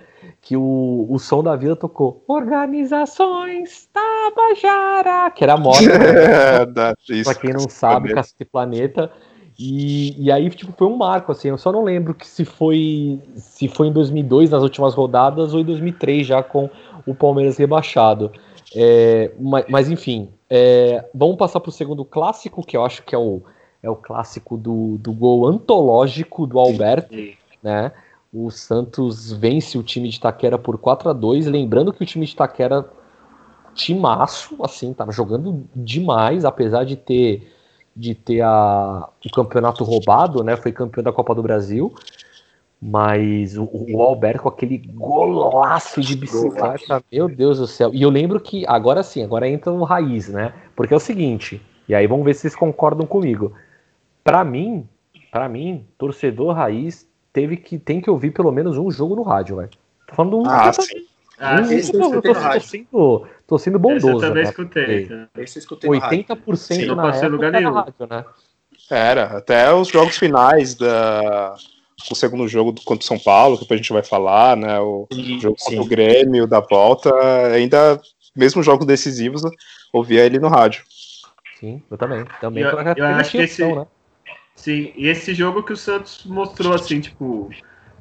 que 0.43 0.57
o, 0.57 1.07
o 1.09 1.19
som 1.21 1.41
da 1.41 1.55
Vila 1.55 1.77
tocou 1.77 2.25
Organizações 2.27 3.89
Tabajara, 3.93 5.31
que 5.31 5.45
era 5.45 5.55
a 5.55 5.57
moda, 5.57 5.79
É, 5.89 6.95
isso. 7.09 7.31
pra 7.31 7.41
quem 7.41 7.53
não 7.53 7.69
sabe. 7.69 8.13
Cacete 8.13 8.45
Planeta. 8.45 9.11
E, 9.57 10.21
e 10.21 10.33
aí, 10.33 10.51
tipo, 10.51 10.73
foi 10.77 10.89
um 10.89 10.97
marco, 10.97 11.31
assim. 11.31 11.49
Eu 11.49 11.59
só 11.59 11.71
não 11.71 11.85
lembro 11.85 12.13
que 12.13 12.27
se 12.27 12.45
foi 12.45 13.21
se 13.37 13.69
foi 13.69 13.87
em 13.87 13.93
2002, 13.93 14.51
nas 14.51 14.65
últimas 14.65 14.95
rodadas, 14.95 15.55
ou 15.55 15.61
em 15.61 15.65
2003, 15.65 16.27
já 16.27 16.43
com 16.43 16.69
o 17.07 17.15
Palmeiras 17.15 17.57
rebaixado. 17.57 18.33
É, 18.75 19.31
mas, 19.39 19.65
mas, 19.69 19.91
enfim, 19.91 20.29
é, 20.51 21.05
vamos 21.15 21.37
passar 21.37 21.61
pro 21.61 21.71
segundo 21.71 22.05
clássico, 22.05 22.67
que 22.67 22.77
eu 22.77 22.85
acho 22.85 23.05
que 23.05 23.15
é 23.15 23.19
o, 23.19 23.43
é 23.81 23.89
o 23.89 23.95
clássico 23.95 24.57
do, 24.57 24.99
do 24.99 25.13
gol 25.13 25.47
antológico 25.47 26.49
do 26.49 26.59
Alberto, 26.59 27.15
né? 27.63 27.93
O 28.33 28.51
Santos 28.51 29.31
vence 29.31 29.77
o 29.77 29.83
time 29.83 30.09
de 30.09 30.17
Itaquera 30.17 30.57
por 30.57 30.79
4 30.79 31.11
a 31.11 31.13
2 31.13 31.47
Lembrando 31.47 31.93
que 31.93 32.03
o 32.03 32.07
time 32.07 32.25
de 32.25 32.33
Itaquera, 32.33 32.89
timaço, 33.75 34.57
assim, 34.65 34.95
tava 34.95 35.13
jogando 35.13 35.69
demais, 35.77 36.45
apesar 36.47 36.85
de 36.85 36.97
ter 36.97 37.53
de 37.95 38.15
ter 38.15 38.41
a, 38.41 39.07
o 39.23 39.31
campeonato 39.31 39.85
roubado, 39.85 40.43
né? 40.43 40.57
Foi 40.57 40.73
campeão 40.73 41.05
da 41.05 41.13
Copa 41.13 41.35
do 41.35 41.43
Brasil. 41.43 41.95
Mas 42.81 43.57
o, 43.59 43.69
o 43.71 44.03
Alberto 44.03 44.45
com 44.45 44.49
aquele 44.49 44.79
golaço 44.79 46.01
de 46.01 46.17
bicicleta, 46.17 47.05
meu 47.13 47.29
Deus 47.29 47.59
do 47.59 47.67
céu. 47.67 47.91
E 47.93 48.03
eu 48.03 48.09
lembro 48.09 48.41
que 48.41 48.65
agora 48.67 49.03
sim, 49.03 49.23
agora 49.23 49.47
entra 49.47 49.71
o 49.71 49.85
raiz, 49.85 50.29
né? 50.29 50.55
Porque 50.75 50.95
é 50.95 50.97
o 50.97 51.01
seguinte, 51.01 51.61
e 51.87 51.95
aí 51.95 52.07
vamos 52.07 52.25
ver 52.25 52.35
se 52.35 52.41
vocês 52.41 52.57
concordam 52.57 53.07
comigo. 53.07 53.53
Para 54.25 54.43
mim, 54.43 54.89
para 55.31 55.49
mim, 55.49 55.87
torcedor 55.97 56.55
raiz 56.55 57.07
teve 57.33 57.57
que 57.57 57.79
tem 57.79 58.01
que 58.01 58.11
ouvir 58.11 58.31
pelo 58.33 58.53
menos 58.53 58.77
um 58.77 58.91
jogo 58.91 59.17
no 59.17 59.23
rádio, 59.23 59.57
velho. 59.57 59.71
Tô 60.07 60.15
falando 60.15 60.39
um. 60.41 60.47
Ah, 60.47 60.73
tô, 60.73 60.83
sim. 60.83 61.07
Ah, 61.39 61.61
um, 61.61 61.65
sim, 61.65 61.93
tô, 61.93 61.99
tô, 61.99 62.23
tô, 62.23 62.35
tô 62.35 62.61
sendo, 62.61 63.27
tô 63.47 63.59
sendo 63.59 63.79
bondoso. 63.79 64.07
Esse 64.07 64.17
eu 64.17 64.21
também 64.21 64.43
né? 64.45 64.49
escutei. 64.51 65.11
Esse 65.39 65.59
eu 65.59 65.61
escutei 65.61 65.91
no 65.91 65.99
rádio. 65.99 66.19
80% 66.19 66.57
Sim, 66.57 66.87
não 66.87 66.95
na 66.95 67.03
passei 67.03 67.23
em 67.23 67.25
época 67.25 67.37
lugar 67.37 67.49
era 67.49 67.59
nenhum. 67.59 67.73
rádio, 67.75 68.07
né? 68.09 68.25
Era, 68.91 69.25
até 69.39 69.73
os 69.73 69.89
jogos 69.89 70.17
finais 70.19 70.75
da. 70.75 71.57
O 72.11 72.15
segundo 72.15 72.47
jogo 72.49 72.73
do- 72.73 72.83
contra 72.83 73.05
o 73.05 73.07
São 73.07 73.19
Paulo, 73.19 73.57
que 73.57 73.63
depois 73.63 73.79
a 73.79 73.83
gente 73.83 73.93
vai 73.93 74.03
falar, 74.03 74.57
né? 74.57 74.79
O 74.81 75.07
jogo 75.41 75.57
contra 75.59 75.81
o 75.81 75.87
Grêmio, 75.87 76.47
da 76.47 76.61
volta, 76.61 77.11
ainda, 77.53 78.01
mesmo 78.37 78.63
jogos 78.63 78.87
decisivos, 78.87 79.45
eu 79.45 79.51
ouvia 79.93 80.25
ele 80.25 80.39
no 80.39 80.49
rádio. 80.49 80.85
Sim, 81.59 81.81
eu 81.91 81.97
também. 81.97 82.25
Também 82.41 82.65
Eu- 82.65 82.71
eu 82.97 83.07
acho 83.07 83.31
que 83.31 83.39
esse- 83.39 83.65
né? 83.65 83.87
Sim, 84.55 84.93
e 84.97 85.09
esse 85.09 85.35
jogo 85.35 85.63
que 85.63 85.73
o 85.73 85.77
Santos 85.77 86.25
mostrou, 86.27 86.75
assim, 86.75 87.01
tipo, 87.01 87.51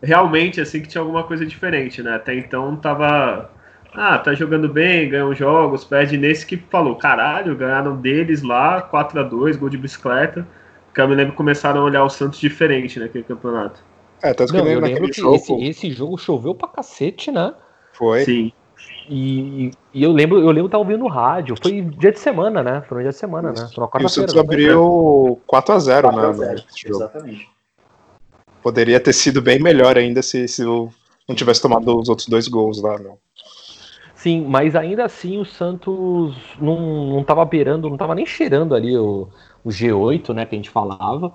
realmente, 0.02 0.60
assim, 0.62 0.82
que 0.82 0.88
tinha 0.88 1.02
alguma 1.02 1.24
coisa 1.24 1.46
diferente, 1.46 2.02
né? 2.04 2.16
Até 2.16 2.36
então 2.36 2.76
tava. 2.76 3.52
Ah, 3.94 4.18
tá 4.20 4.34
jogando 4.34 4.70
bem, 4.70 5.10
ganham 5.10 5.34
jogos, 5.36 5.84
perde 5.84 6.18
nesse 6.18 6.46
que 6.46 6.56
falou, 6.58 6.96
caralho, 6.96 7.56
ganharam 7.58 8.00
deles 8.00 8.42
lá, 8.42 8.82
4 8.82 9.20
a 9.20 9.24
2 9.24 9.58
gol 9.58 9.70
de 9.70 9.78
bicicleta. 9.78 10.48
Que 10.94 11.02
eu 11.02 11.08
me 11.08 11.16
lembro 11.16 11.32
que 11.34 11.38
começaram 11.38 11.82
a 11.82 11.84
olhar 11.84 12.04
o 12.04 12.10
Santos 12.10 12.40
diferente 12.40 13.00
naquele 13.00 13.24
campeonato. 13.24 13.82
É, 14.22 14.34
tanto 14.34 14.54
que 14.54 14.60
Não, 14.60 14.68
eu 14.68 14.80
naquele 14.80 15.00
lembro 15.00 15.10
que 15.10 15.22
jogo 15.22 15.36
esse, 15.36 15.54
esse 15.64 15.92
jogo 15.92 16.18
choveu 16.18 16.54
pra 16.56 16.68
cacete, 16.70 17.32
né? 17.32 17.54
foi. 17.94 18.26
Sim. 18.26 18.52
E, 19.10 19.72
e 19.94 20.04
eu 20.04 20.12
lembro, 20.12 20.40
eu 20.40 20.48
lembro 20.48 20.66
que 20.66 20.72
tava 20.72 20.84
ouvindo 20.84 21.00
no 21.00 21.08
rádio. 21.08 21.56
Foi 21.62 21.82
dia 21.82 22.12
de 22.12 22.20
semana, 22.20 22.64
né? 22.64 22.84
Foi 22.88 23.00
um 23.00 23.02
dia 23.02 23.12
de 23.12 23.18
semana, 23.18 23.50
né? 23.50 23.70
Foi 23.74 24.02
E 24.02 24.06
o 24.06 24.10
Santos 24.10 24.38
abriu 24.38 25.42
4x0 25.48 26.02
4 26.02 26.08
a 26.08 26.12
né, 26.12 26.34
0, 26.34 26.52
nesse 26.54 26.88
jogo. 26.88 27.04
Exatamente. 27.04 27.50
Poderia 28.62 29.00
ter 29.00 29.14
sido 29.14 29.42
bem 29.42 29.60
melhor 29.60 29.98
ainda 29.98 30.22
se, 30.22 30.48
se 30.48 30.62
eu 30.62 30.94
não 31.28 31.36
tivesse 31.36 31.62
tomado 31.62 31.98
os 32.00 32.10
outros 32.10 32.28
dois 32.28 32.48
gols 32.48 32.82
lá, 32.82 32.98
não. 33.00 33.18
Sim, 34.14 34.46
mas 34.48 34.76
ainda 34.76 35.04
assim 35.04 35.40
o 35.40 35.46
Santos 35.46 36.36
não, 36.60 37.08
não 37.08 37.24
tava 37.24 37.44
beirando, 37.44 37.90
não 37.90 37.98
tava 37.98 38.14
nem 38.14 38.26
cheirando 38.26 38.76
ali 38.76 38.96
o, 38.96 39.28
o 39.64 39.70
G8, 39.70 40.32
né, 40.32 40.46
que 40.46 40.54
a 40.54 40.58
gente 40.58 40.70
falava. 40.70 41.34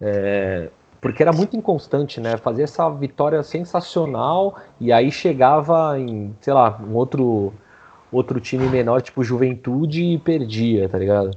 É, 0.00 0.70
porque 1.00 1.22
era 1.22 1.32
muito 1.32 1.56
inconstante, 1.56 2.20
né? 2.20 2.36
Fazia 2.36 2.64
essa 2.64 2.88
vitória 2.90 3.42
sensacional 3.42 4.56
e 4.80 4.92
aí 4.92 5.10
chegava 5.10 5.98
em, 5.98 6.34
sei 6.40 6.52
lá, 6.52 6.78
um 6.86 6.94
outro, 6.94 7.52
outro 8.12 8.38
time 8.40 8.68
menor, 8.68 9.00
tipo 9.00 9.24
Juventude, 9.24 10.02
e 10.02 10.18
perdia, 10.18 10.88
tá 10.88 10.98
ligado? 10.98 11.30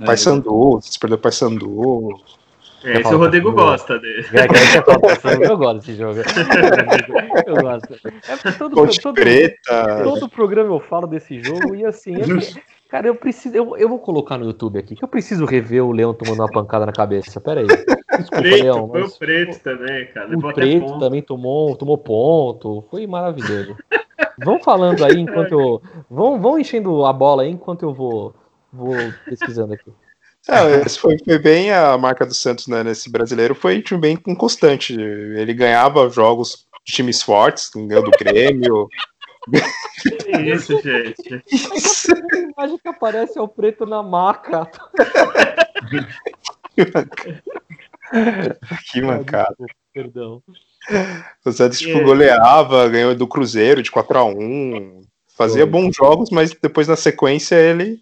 É, 0.00 0.04
Paysandu, 0.04 0.80
se 0.82 0.98
perdeu 0.98 1.18
Paysandu. 1.18 2.08
É, 2.82 3.00
esse 3.00 3.14
o 3.14 3.16
Rodrigo 3.18 3.50
gosta 3.52 3.98
dele. 3.98 4.26
É, 4.34 4.46
que 4.46 5.28
aí 5.28 5.42
eu 5.42 5.56
gosto 5.56 5.78
desse 5.78 5.94
jogo. 5.94 6.20
Eu 7.46 7.56
gosto. 7.56 7.94
É 8.28 8.36
porque 8.36 8.52
todo, 8.58 8.74
Ponte 8.74 9.00
todo, 9.00 9.14
Preta. 9.14 10.02
todo 10.02 10.28
programa 10.28 10.74
eu 10.74 10.80
falo 10.80 11.06
desse 11.06 11.40
jogo 11.42 11.74
e 11.74 11.84
assim, 11.84 12.14
eu- 12.16 12.40
cara, 12.88 13.06
eu 13.06 13.14
preciso. 13.14 13.54
Eu, 13.54 13.76
eu 13.76 13.88
vou 13.88 13.98
colocar 13.98 14.36
no 14.36 14.44
YouTube 14.44 14.78
aqui 14.78 14.94
que 14.94 15.04
eu 15.04 15.08
preciso 15.08 15.44
rever 15.46 15.84
o 15.84 15.92
Leão 15.92 16.12
tomando 16.12 16.40
uma 16.40 16.50
pancada 16.50 16.84
na 16.84 16.92
cabeça. 16.92 17.40
Pera 17.40 17.60
aí. 17.60 17.66
Desculpa, 18.18 18.42
Preto, 18.42 18.62
Leão. 18.62 18.88
foi 18.88 19.02
o 19.02 19.10
preto 19.10 19.58
também, 19.60 20.06
cara. 20.06 20.26
Levou 20.28 20.50
o 20.50 20.54
preto 20.54 20.98
também 20.98 21.22
tomou, 21.22 21.76
tomou 21.76 21.98
ponto. 21.98 22.84
Foi 22.90 23.06
maravilhoso. 23.06 23.76
Vão 24.38 24.60
falando 24.62 25.04
aí 25.04 25.18
enquanto 25.18 25.52
eu. 25.52 25.82
Vão, 26.10 26.40
vão 26.40 26.58
enchendo 26.58 27.04
a 27.04 27.12
bola 27.12 27.42
aí 27.42 27.50
enquanto 27.50 27.82
eu 27.82 27.94
vou, 27.94 28.34
vou 28.72 28.94
pesquisando 29.24 29.74
aqui. 29.74 29.90
É, 30.48 30.82
esse 30.84 30.98
foi, 30.98 31.16
foi 31.24 31.38
bem 31.38 31.72
a 31.72 31.96
marca 31.96 32.26
do 32.26 32.34
Santos 32.34 32.66
né, 32.66 32.82
nesse 32.82 33.10
brasileiro, 33.10 33.54
foi 33.54 33.78
um 33.78 33.82
time 33.82 34.00
bem 34.00 34.18
inconstante. 34.26 34.92
Ele 34.94 35.54
ganhava 35.54 36.08
jogos 36.10 36.66
de 36.84 36.92
times 36.92 37.22
fortes, 37.22 37.70
ganhou 37.74 38.04
do 38.04 38.10
Grêmio. 38.10 38.88
Que 40.20 40.36
isso, 40.52 40.78
gente. 40.82 41.34
A 41.34 42.18
primeira 42.18 42.52
imagem 42.52 42.78
que 42.78 42.88
aparece 42.88 43.38
é 43.38 43.42
o 43.42 43.48
preto 43.48 43.86
na 43.86 44.02
maca. 44.02 44.70
Que 48.92 49.00
mancada. 49.02 49.54
Perdão. 49.92 50.42
O 51.44 51.52
Santos 51.52 51.78
tipo, 51.78 51.98
É. 51.98 52.02
goleava, 52.02 52.88
ganhou 52.88 53.14
do 53.14 53.26
Cruzeiro 53.26 53.82
de 53.82 53.90
4x1. 53.90 55.02
Fazia 55.36 55.62
Foi. 55.62 55.70
bons 55.70 55.96
jogos, 55.96 56.30
mas 56.30 56.52
depois 56.52 56.86
na 56.88 56.96
sequência 56.96 57.54
ele 57.56 58.00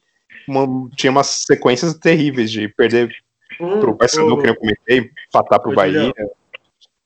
uma- 0.49 0.89
tinha 0.97 1.11
umas 1.11 1.29
sequências 1.29 1.95
terríveis 1.95 2.51
de 2.51 2.69
perder 2.69 3.15
Um, 3.61 3.79
pro 3.81 3.95
Paysandu, 3.97 4.35
o- 4.35 4.43
que 4.43 4.49
eu 4.51 4.57
comentei, 4.57 5.11
empatar 5.29 5.61
pro 5.61 5.75
Bahia. 5.75 6.13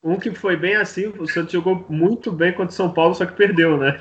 um 0.03 0.17
que 0.17 0.31
foi 0.31 0.55
bem 0.57 0.75
assim, 0.75 1.07
o 1.19 1.27
Santos 1.27 1.51
jogou 1.51 1.85
muito 1.89 2.31
bem 2.31 2.51
contra 2.53 2.69
o 2.71 2.75
São 2.75 2.91
Paulo, 2.93 3.13
só 3.13 3.25
que 3.25 3.33
perdeu, 3.33 3.77
né? 3.77 3.99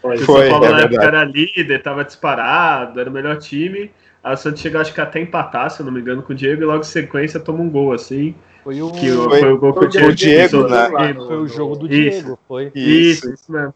Foi. 0.00 0.16
O 0.16 0.24
São 0.24 0.48
Paulo 0.50 0.64
é 0.64 0.70
na 0.70 0.78
época 0.80 1.00
verdade. 1.00 1.16
era 1.16 1.24
líder, 1.24 1.82
tava 1.82 2.04
disparado, 2.04 3.00
era 3.00 3.10
o 3.10 3.12
melhor 3.12 3.36
time. 3.38 3.90
Aí 4.22 4.34
o 4.34 4.36
Santos 4.36 4.60
chegou, 4.60 4.80
acho 4.80 4.92
que 4.92 5.00
até 5.00 5.20
empatar, 5.20 5.70
se 5.70 5.80
eu 5.80 5.86
não 5.86 5.92
me 5.92 6.00
engano, 6.00 6.22
com 6.22 6.32
o 6.32 6.36
Diego, 6.36 6.62
e 6.62 6.64
logo 6.64 6.80
em 6.80 6.84
sequência 6.84 7.38
toma 7.40 7.60
um 7.60 7.70
gol, 7.70 7.92
assim. 7.92 8.34
Foi 8.64 8.82
o, 8.82 8.90
Que 8.92 9.10
Foi- 9.10 9.40
foi, 9.40 9.52
o 9.52 9.58
gol 9.58 9.72
que 9.72 9.78
foi 9.78 9.86
o 9.88 9.90
Diego, 9.90 10.08
o 10.08 10.14
Diego, 10.14 10.60
fez, 10.60 10.70
né? 10.70 10.88
lá 10.88 11.12
no- 11.14 11.26
foi 11.26 11.36
o 11.38 11.46
jogo 11.48 11.76
do 11.76 11.86
Isso. 11.86 12.20
Diego. 12.20 12.38
Foi. 12.48 12.72
Isso, 12.74 13.32
isso 13.32 13.50
mesmo. 13.52 13.74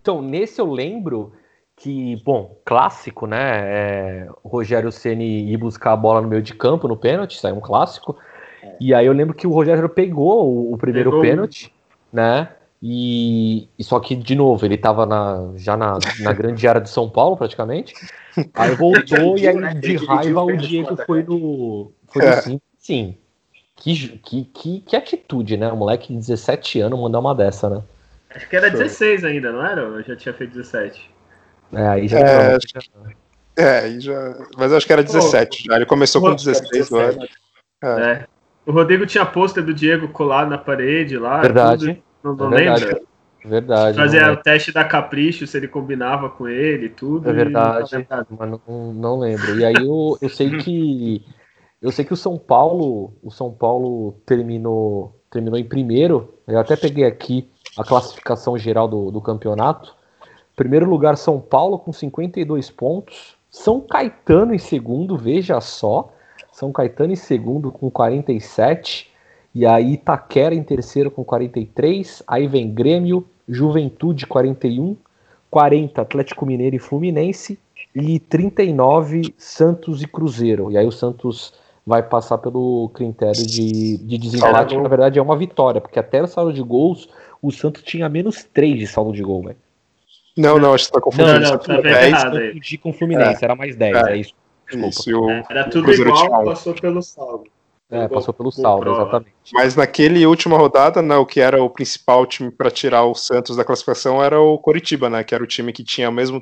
Então, 0.00 0.22
nesse 0.22 0.60
eu 0.60 0.70
lembro 0.72 1.32
que, 1.76 2.16
bom, 2.24 2.58
clássico, 2.64 3.26
né? 3.26 3.38
é, 3.40 4.28
o 4.42 4.48
Rogério 4.48 4.90
Ceni 4.90 5.50
ir 5.52 5.56
buscar 5.56 5.92
a 5.92 5.96
bola 5.96 6.20
no 6.22 6.28
meio 6.28 6.42
de 6.42 6.54
campo 6.54 6.88
no 6.88 6.96
pênalti, 6.96 7.36
isso 7.36 7.46
aí 7.46 7.52
é 7.52 7.56
um 7.56 7.60
clássico. 7.60 8.16
E 8.80 8.94
aí 8.94 9.06
eu 9.06 9.12
lembro 9.12 9.34
que 9.34 9.46
o 9.46 9.52
Rogério 9.52 9.88
pegou 9.88 10.46
o, 10.46 10.72
o 10.74 10.78
primeiro 10.78 11.10
Pegou. 11.10 11.22
pênalti, 11.22 11.72
né? 12.12 12.48
E, 12.82 13.68
e 13.78 13.84
só 13.84 14.00
que, 14.00 14.16
de 14.16 14.34
novo, 14.34 14.64
ele 14.64 14.78
tava 14.78 15.04
na, 15.04 15.52
já 15.56 15.76
na, 15.76 15.98
na 16.20 16.32
grande 16.32 16.66
área 16.66 16.80
de 16.80 16.88
São 16.88 17.10
Paulo, 17.10 17.36
praticamente. 17.36 17.94
Aí 18.54 18.74
voltou 18.74 19.36
e 19.38 19.46
aí, 19.46 19.54
né? 19.54 19.74
de 19.74 19.80
dividiu 19.80 20.06
raiva, 20.06 20.42
o 20.42 20.56
Diego 20.56 20.96
foi 21.04 21.22
no. 21.22 21.92
Foi 22.08 22.22
no 22.22 22.28
É. 22.28 22.40
sim. 22.40 22.60
Sim. 22.78 23.18
Que, 23.76 24.18
que, 24.18 24.44
que, 24.44 24.80
que 24.80 24.96
atitude, 24.96 25.56
né? 25.56 25.70
O 25.70 25.76
moleque 25.76 26.12
de 26.12 26.18
17 26.18 26.80
anos 26.80 26.98
mandar 26.98 27.18
uma 27.18 27.34
dessa, 27.34 27.68
né? 27.68 27.82
Acho 28.34 28.48
que 28.48 28.56
era 28.56 28.70
Foi. 28.70 28.80
16 28.80 29.24
ainda, 29.24 29.52
não 29.52 29.64
era? 29.64 29.82
Eu 29.82 30.02
já 30.02 30.16
tinha 30.16 30.34
feito 30.34 30.54
17. 30.54 31.10
É, 31.72 31.86
aí 31.86 32.08
já 32.08 32.18
É, 32.18 32.58
É, 33.56 33.78
aí 33.80 34.00
já... 34.00 34.36
mas 34.56 34.70
eu 34.70 34.76
acho 34.78 34.86
que 34.86 34.92
era 34.92 35.02
17 35.02 35.64
já. 35.64 35.76
Ele 35.76 35.86
começou 35.86 36.20
com 36.20 36.28
Pô, 36.28 36.34
16 36.34 36.92
agora. 36.92 37.28
É. 37.82 38.12
É. 38.12 38.26
O 38.66 38.72
Rodrigo 38.72 39.06
tinha 39.06 39.24
pôster 39.26 39.64
do 39.64 39.74
Diego 39.74 40.08
colado 40.08 40.48
na 40.48 40.58
parede 40.58 41.16
lá. 41.16 41.40
Verdade. 41.40 41.94
tudo. 41.94 42.09
Não, 42.22 42.34
não 42.34 42.46
É 42.52 42.56
verdade. 42.56 42.84
lembra? 42.84 43.02
Verdade. 43.44 43.96
Fazia 43.96 44.32
o 44.32 44.36
teste 44.36 44.70
da 44.72 44.84
Capricho, 44.84 45.46
se 45.46 45.56
ele 45.56 45.66
combinava 45.68 46.28
com 46.28 46.46
ele 46.46 46.86
e 46.86 46.90
tudo. 46.90 47.28
É 47.28 47.32
e 47.32 47.34
verdade. 47.34 47.90
não 47.92 47.98
lembra. 47.98 48.26
mas 48.38 48.50
não, 48.50 48.92
não 48.92 49.18
lembro. 49.18 49.58
E 49.58 49.64
aí 49.64 49.74
eu, 49.76 50.18
eu 50.20 50.28
sei 50.28 50.58
que 50.58 51.24
eu 51.80 51.90
sei 51.90 52.04
que 52.04 52.12
o 52.12 52.16
São 52.16 52.36
Paulo, 52.36 53.14
o 53.22 53.30
São 53.30 53.50
Paulo 53.50 54.12
terminou 54.26 55.16
terminou 55.30 55.58
em 55.58 55.64
primeiro. 55.64 56.34
Eu 56.46 56.58
até 56.58 56.76
peguei 56.76 57.04
aqui 57.04 57.48
a 57.78 57.84
classificação 57.84 58.58
geral 58.58 58.86
do, 58.88 59.10
do 59.10 59.20
campeonato. 59.20 59.94
Primeiro 60.56 60.88
lugar 60.88 61.16
São 61.16 61.40
Paulo 61.40 61.78
com 61.78 61.92
52 61.92 62.70
pontos. 62.70 63.36
São 63.50 63.80
Caetano 63.80 64.52
em 64.54 64.58
segundo, 64.58 65.16
veja 65.16 65.60
só. 65.60 66.12
São 66.52 66.72
Caetano 66.72 67.12
em 67.12 67.16
segundo 67.16 67.72
com 67.72 67.90
47. 67.90 69.09
E 69.54 69.66
aí 69.66 69.94
Itaquera 69.94 70.54
em 70.54 70.62
terceiro 70.62 71.10
com 71.10 71.24
43. 71.24 72.22
Aí 72.26 72.46
vem 72.46 72.72
Grêmio, 72.72 73.26
Juventude 73.48 74.26
41. 74.26 74.96
40 75.50 76.00
Atlético 76.00 76.46
Mineiro 76.46 76.76
e 76.76 76.78
Fluminense 76.78 77.58
e 77.94 78.20
39 78.20 79.34
Santos 79.36 80.02
e 80.02 80.06
Cruzeiro. 80.06 80.70
E 80.70 80.78
aí 80.78 80.86
o 80.86 80.92
Santos 80.92 81.52
vai 81.84 82.02
passar 82.02 82.38
pelo 82.38 82.88
critério 82.94 83.44
de, 83.44 83.98
de 83.98 84.16
desempate, 84.16 84.76
que 84.76 84.80
na 84.80 84.88
verdade 84.88 85.18
é 85.18 85.22
uma 85.22 85.36
vitória, 85.36 85.80
porque 85.80 85.98
até 85.98 86.22
o 86.22 86.26
saldo 86.26 86.52
de 86.52 86.62
gols, 86.62 87.08
o 87.42 87.50
Santos 87.50 87.82
tinha 87.82 88.08
menos 88.08 88.44
3 88.44 88.78
de 88.78 88.86
saldo 88.86 89.12
de 89.12 89.22
gol, 89.22 89.42
velho. 89.42 89.56
Não, 90.36 90.58
não, 90.58 90.72
acho 90.72 90.84
que 90.84 90.90
você 90.90 90.92
tá 90.92 91.00
confundindo. 91.00 91.40
Não, 91.40 91.50
não, 91.50 91.58
tá 91.58 91.72
é 91.72 91.76
vendo 91.76 91.82
10, 91.82 92.06
errado. 92.06 92.36
aí. 92.36 92.46
Confundi 92.48 92.78
com 92.78 92.92
Fluminense, 92.92 93.44
era 93.44 93.56
mais 93.56 93.74
10, 93.76 93.96
É. 93.96 94.12
é 94.12 94.16
isso. 94.18 94.34
Desculpa. 94.66 94.88
Isso, 94.88 95.20
o, 95.20 95.30
Era 95.50 95.68
tudo 95.68 95.92
tinha 95.92 96.06
igual, 96.06 96.44
passou 96.44 96.74
pelo 96.74 97.02
saldo. 97.02 97.44
É, 97.90 98.06
passou 98.06 98.32
pelo 98.32 98.52
saldo, 98.52 98.82
prova. 98.82 99.02
exatamente. 99.02 99.34
Mas 99.52 99.74
naquele 99.74 100.24
última 100.24 100.56
rodada, 100.56 101.02
né, 101.02 101.16
o 101.16 101.26
que 101.26 101.40
era 101.40 101.60
o 101.60 101.68
principal 101.68 102.24
time 102.24 102.50
para 102.50 102.70
tirar 102.70 103.04
o 103.04 103.16
Santos 103.16 103.56
da 103.56 103.64
classificação 103.64 104.22
era 104.22 104.40
o 104.40 104.56
Coritiba, 104.58 105.10
né? 105.10 105.24
Que 105.24 105.34
era 105.34 105.42
o 105.42 105.46
time 105.46 105.72
que 105.72 105.82
tinha 105.82 106.06
a 106.06 106.12
mesma 106.12 106.40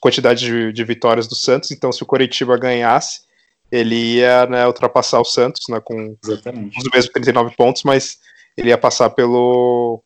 quantidade 0.00 0.44
de, 0.44 0.72
de 0.72 0.84
vitórias 0.84 1.26
do 1.26 1.34
Santos. 1.34 1.70
Então, 1.70 1.90
se 1.90 2.02
o 2.02 2.06
Coritiba 2.06 2.58
ganhasse, 2.58 3.22
ele 3.70 4.16
ia 4.16 4.44
né, 4.46 4.66
ultrapassar 4.66 5.18
o 5.18 5.24
Santos, 5.24 5.62
né? 5.70 5.80
Com 5.82 6.14
Exatamente. 6.22 6.78
os 6.78 6.84
mesmos 6.92 7.12
39 7.12 7.56
pontos, 7.56 7.84
mas 7.84 8.18
ele 8.54 8.68
ia 8.68 8.76
passar 8.76 9.08
pelo, 9.10 10.02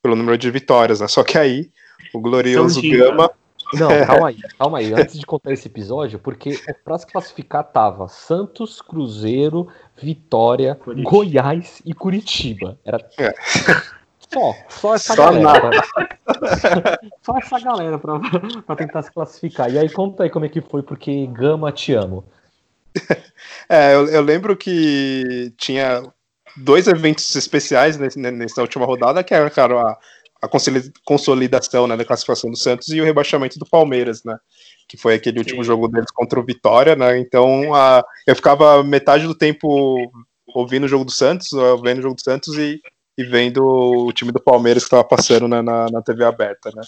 pelo 0.00 0.14
número 0.14 0.38
de 0.38 0.48
vitórias, 0.48 1.00
né? 1.00 1.08
Só 1.08 1.24
que 1.24 1.36
aí 1.36 1.70
o 2.14 2.20
glorioso 2.20 2.74
São 2.74 2.82
Dinho, 2.82 2.98
Gama 2.98 3.30
Não, 3.74 3.88
calma 4.06 4.28
aí, 4.28 4.38
calma 4.58 4.78
aí. 4.78 4.92
Antes 4.92 5.18
de 5.18 5.26
contar 5.26 5.52
esse 5.52 5.68
episódio, 5.68 6.18
porque 6.18 6.58
para 6.84 6.98
se 6.98 7.06
classificar 7.06 7.64
tava 7.64 8.08
Santos, 8.08 8.80
Cruzeiro, 8.80 9.68
Vitória, 9.96 10.74
Curitiba. 10.74 11.10
Goiás 11.10 11.82
e 11.84 11.94
Curitiba. 11.94 12.78
Era 12.84 12.98
é. 13.18 13.34
só, 14.32 14.54
só 14.68 14.94
essa 14.94 15.14
só 15.14 15.32
galera. 15.32 15.70
só 17.22 17.38
essa 17.38 17.60
galera 17.60 17.98
para 17.98 18.76
tentar 18.76 19.02
se 19.02 19.12
classificar. 19.12 19.72
E 19.72 19.78
aí 19.78 19.88
conta 19.88 20.24
aí 20.24 20.30
como 20.30 20.44
é 20.44 20.48
que 20.48 20.60
foi, 20.60 20.82
porque 20.82 21.26
Gama 21.26 21.72
te 21.72 21.92
amo. 21.94 22.24
É, 23.68 23.94
eu, 23.94 24.06
eu 24.08 24.20
lembro 24.20 24.56
que 24.56 25.52
tinha 25.56 26.02
dois 26.56 26.88
eventos 26.88 27.34
especiais 27.34 27.96
nessa 27.96 28.60
última 28.60 28.84
rodada, 28.84 29.22
que 29.22 29.32
era, 29.32 29.48
cara, 29.48 29.80
a 29.80 29.98
a 30.42 30.48
consolidação 31.04 31.86
né, 31.86 31.96
da 31.96 32.04
classificação 32.04 32.50
do 32.50 32.56
Santos 32.56 32.88
e 32.88 33.00
o 33.00 33.04
rebaixamento 33.04 33.58
do 33.58 33.66
Palmeiras, 33.66 34.24
né? 34.24 34.36
Que 34.88 34.96
foi 34.96 35.14
aquele 35.14 35.38
Sim. 35.38 35.40
último 35.40 35.64
jogo 35.64 35.86
deles 35.86 36.10
contra 36.10 36.40
o 36.40 36.44
Vitória, 36.44 36.96
né? 36.96 37.18
Então 37.18 37.74
a, 37.74 38.02
eu 38.26 38.34
ficava 38.34 38.82
metade 38.82 39.26
do 39.26 39.34
tempo 39.34 40.10
ouvindo 40.48 40.84
o 40.84 40.88
jogo 40.88 41.04
do 41.04 41.10
Santos, 41.10 41.50
vendo 41.82 41.98
o 41.98 42.02
jogo 42.02 42.14
do 42.14 42.22
Santos 42.22 42.56
e, 42.56 42.80
e 43.18 43.24
vendo 43.24 43.64
o 43.64 44.12
time 44.12 44.32
do 44.32 44.40
Palmeiras 44.40 44.82
que 44.82 44.86
estava 44.86 45.04
passando 45.04 45.46
né, 45.46 45.60
na, 45.60 45.86
na 45.90 46.02
TV 46.02 46.24
aberta, 46.24 46.70
né? 46.74 46.82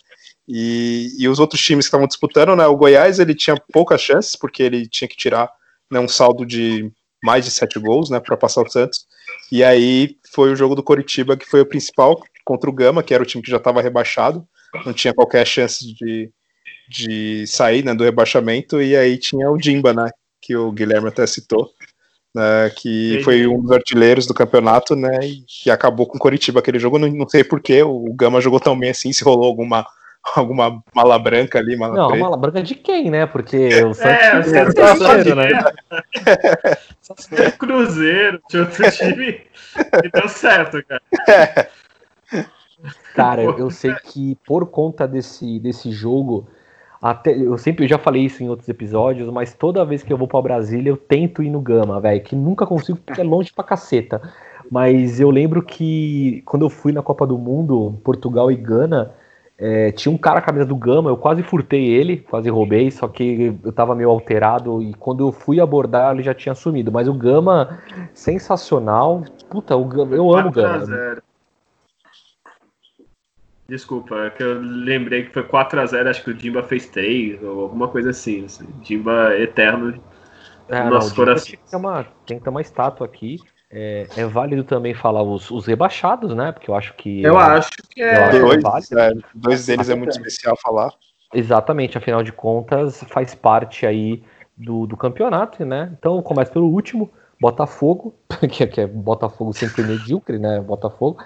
E, 0.48 1.10
e 1.18 1.28
os 1.28 1.38
outros 1.38 1.60
times 1.60 1.84
que 1.84 1.88
estavam 1.88 2.06
disputando, 2.06 2.56
né? 2.56 2.66
O 2.66 2.76
Goiás 2.76 3.18
ele 3.18 3.34
tinha 3.34 3.56
poucas 3.72 4.00
chances 4.00 4.34
porque 4.34 4.62
ele 4.62 4.88
tinha 4.88 5.06
que 5.06 5.16
tirar 5.16 5.50
né, 5.90 6.00
um 6.00 6.08
saldo 6.08 6.46
de 6.46 6.90
mais 7.22 7.44
de 7.44 7.50
sete 7.50 7.78
gols, 7.78 8.10
né, 8.10 8.18
para 8.18 8.36
passar 8.36 8.62
o 8.62 8.68
Santos. 8.68 9.06
E 9.50 9.62
aí 9.62 10.16
foi 10.34 10.50
o 10.50 10.56
jogo 10.56 10.74
do 10.74 10.82
Coritiba 10.82 11.36
que 11.36 11.46
foi 11.46 11.60
o 11.60 11.66
principal, 11.66 12.20
contra 12.44 12.68
o 12.68 12.72
Gama, 12.72 13.02
que 13.02 13.14
era 13.14 13.22
o 13.22 13.26
time 13.26 13.42
que 13.42 13.50
já 13.50 13.56
estava 13.56 13.82
rebaixado, 13.82 14.46
não 14.84 14.92
tinha 14.92 15.14
qualquer 15.14 15.46
chance 15.46 15.94
de, 15.94 16.30
de 16.88 17.46
sair 17.46 17.84
né, 17.84 17.94
do 17.94 18.04
rebaixamento, 18.04 18.80
e 18.80 18.96
aí 18.96 19.18
tinha 19.18 19.50
o 19.50 19.56
Dimba, 19.56 19.92
né, 19.92 20.10
que 20.40 20.56
o 20.56 20.72
Guilherme 20.72 21.08
até 21.08 21.26
citou, 21.26 21.70
né, 22.34 22.70
que 22.76 23.20
foi 23.24 23.46
um 23.46 23.60
dos 23.60 23.72
artilheiros 23.72 24.26
do 24.26 24.34
campeonato, 24.34 24.96
né, 24.96 25.20
e 25.22 25.44
que 25.46 25.70
acabou 25.70 26.06
com 26.06 26.16
o 26.16 26.20
Coritiba 26.20 26.60
aquele 26.60 26.78
jogo, 26.78 26.98
não, 26.98 27.08
não 27.08 27.28
sei 27.28 27.44
porquê, 27.44 27.82
o 27.82 28.12
Gama 28.14 28.40
jogou 28.40 28.60
tão 28.60 28.78
bem 28.78 28.90
assim, 28.90 29.12
se 29.12 29.24
rolou 29.24 29.44
alguma 29.44 29.86
alguma 30.34 30.82
mala 30.94 31.18
branca 31.18 31.58
ali, 31.58 31.76
mala 31.76 31.94
Não, 31.94 32.08
preta. 32.08 32.22
mala 32.22 32.36
branca 32.36 32.62
de 32.62 32.74
quem, 32.74 33.10
né? 33.10 33.26
Porque 33.26 33.82
o 33.82 33.92
Santos 33.92 34.52
é, 34.52 34.62
o 34.62 34.72
Santos 34.72 35.26
é, 35.26 35.34
né? 35.34 35.48
É. 37.32 37.50
Cruzeiro, 37.58 38.40
de 38.48 38.58
outro 38.58 38.90
time, 38.92 39.40
e 40.04 40.10
deu 40.12 40.28
certo, 40.28 40.82
cara. 40.84 41.02
É. 41.28 41.68
Cara, 43.14 43.42
eu, 43.42 43.70
sei 43.70 43.94
que 43.94 44.36
por 44.46 44.66
conta 44.66 45.06
desse, 45.06 45.58
desse 45.60 45.90
jogo, 45.92 46.48
até 47.00 47.36
eu 47.36 47.56
sempre 47.58 47.84
eu 47.84 47.88
já 47.88 47.98
falei 47.98 48.24
isso 48.24 48.42
em 48.42 48.48
outros 48.48 48.68
episódios, 48.68 49.28
mas 49.30 49.54
toda 49.54 49.84
vez 49.84 50.02
que 50.02 50.12
eu 50.12 50.16
vou 50.16 50.26
para 50.26 50.42
Brasília 50.42 50.90
eu 50.90 50.96
tento 50.96 51.42
ir 51.42 51.50
no 51.50 51.60
Gama, 51.60 52.00
velho, 52.00 52.22
que 52.22 52.34
nunca 52.34 52.66
consigo 52.66 52.98
porque 53.04 53.20
é 53.20 53.24
longe 53.24 53.52
pra 53.52 53.64
caceta. 53.64 54.20
Mas 54.70 55.20
eu 55.20 55.30
lembro 55.30 55.62
que 55.62 56.42
quando 56.46 56.64
eu 56.64 56.70
fui 56.70 56.92
na 56.92 57.02
Copa 57.02 57.26
do 57.26 57.36
Mundo, 57.36 57.98
Portugal 58.02 58.50
e 58.50 58.56
Gana, 58.56 59.12
é, 59.58 59.92
tinha 59.92 60.12
um 60.12 60.16
cara 60.16 60.40
com 60.40 60.44
a 60.44 60.46
camisa 60.46 60.64
do 60.64 60.74
Gama, 60.74 61.10
eu 61.10 61.16
quase 61.16 61.42
furtei 61.42 61.86
ele, 61.88 62.16
quase 62.16 62.48
roubei, 62.48 62.90
só 62.90 63.06
que 63.06 63.54
eu 63.62 63.72
tava 63.72 63.94
meio 63.94 64.08
alterado 64.08 64.82
e 64.82 64.94
quando 64.94 65.26
eu 65.26 65.30
fui 65.30 65.60
abordar 65.60 66.14
ele 66.14 66.22
já 66.22 66.34
tinha 66.34 66.54
sumido. 66.54 66.90
Mas 66.90 67.06
o 67.06 67.14
Gama, 67.14 67.78
sensacional. 68.14 69.22
Puta, 69.50 69.76
o 69.76 69.84
Gama, 69.84 70.16
eu 70.16 70.34
amo 70.34 70.48
o 70.48 70.52
Gama. 70.52 71.22
Desculpa, 73.68 74.16
é 74.26 74.30
que 74.30 74.42
eu 74.42 74.60
lembrei 74.60 75.24
que 75.24 75.32
foi 75.32 75.44
4x0, 75.44 76.08
acho 76.08 76.24
que 76.24 76.30
o 76.30 76.34
Dimba 76.34 76.62
fez 76.62 76.86
3, 76.86 77.42
ou 77.42 77.60
alguma 77.60 77.88
coisa 77.88 78.10
assim. 78.10 78.44
assim. 78.44 78.66
Dimba 78.82 79.36
eterno 79.38 80.02
é, 80.68 80.82
no 80.84 80.90
nosso 80.90 81.14
coração. 81.14 81.46
Tem 81.46 81.56
que, 81.56 81.70
ter 81.70 81.76
uma, 81.76 82.04
tem 82.26 82.38
que 82.38 82.44
ter 82.44 82.50
uma 82.50 82.60
estátua 82.60 83.06
aqui. 83.06 83.38
É, 83.70 84.06
é, 84.16 84.26
válido 84.26 84.64
também 84.64 84.92
falar 84.92 85.22
os, 85.22 85.50
os, 85.50 85.66
rebaixados, 85.66 86.34
né? 86.34 86.52
Porque 86.52 86.70
eu 86.70 86.74
acho 86.74 86.92
que. 86.94 87.22
Eu 87.22 87.40
é, 87.40 87.42
acho 87.42 87.70
que 87.88 88.02
é. 88.02 88.28
Dois, 88.38 88.62
válido. 88.62 88.98
É, 88.98 89.12
dois 89.34 89.64
deles 89.64 89.88
é 89.88 89.94
muito 89.94 90.10
especial 90.10 90.56
falar. 90.60 90.92
Exatamente, 91.32 91.96
afinal 91.96 92.22
de 92.22 92.30
contas, 92.30 93.02
faz 93.08 93.34
parte 93.34 93.86
aí 93.86 94.22
do, 94.54 94.86
do 94.86 94.96
campeonato, 94.96 95.64
né? 95.64 95.90
Então 95.98 96.20
começa 96.20 96.52
pelo 96.52 96.66
último. 96.66 97.10
Botafogo, 97.42 98.14
que 98.48 98.62
é, 98.62 98.66
que 98.68 98.80
é 98.80 98.86
Botafogo 98.86 99.52
sempre 99.52 99.82
medíocre, 99.82 100.38
né? 100.38 100.60
Botafogo. 100.60 101.18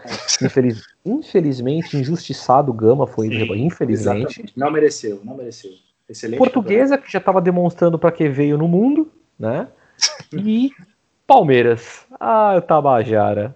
Infeliz, 0.42 0.82
infelizmente, 1.04 1.94
injustiçado 1.94 2.72
o 2.72 2.74
Gama 2.74 3.06
foi, 3.06 3.28
Sim, 3.28 3.66
infelizmente. 3.66 4.40
Exatamente. 4.40 4.52
Não 4.56 4.70
mereceu, 4.70 5.20
não 5.22 5.36
mereceu. 5.36 5.70
Excelente 6.08 6.38
Portuguesa, 6.38 6.96
que 6.96 7.12
já 7.12 7.18
estava 7.18 7.38
demonstrando 7.38 7.98
para 7.98 8.10
que 8.10 8.30
veio 8.30 8.56
no 8.56 8.66
mundo, 8.66 9.12
né? 9.38 9.68
E 10.32 10.70
Palmeiras. 11.26 12.06
Ah, 12.18 12.54
o 12.56 12.62
Tabajara. 12.62 13.54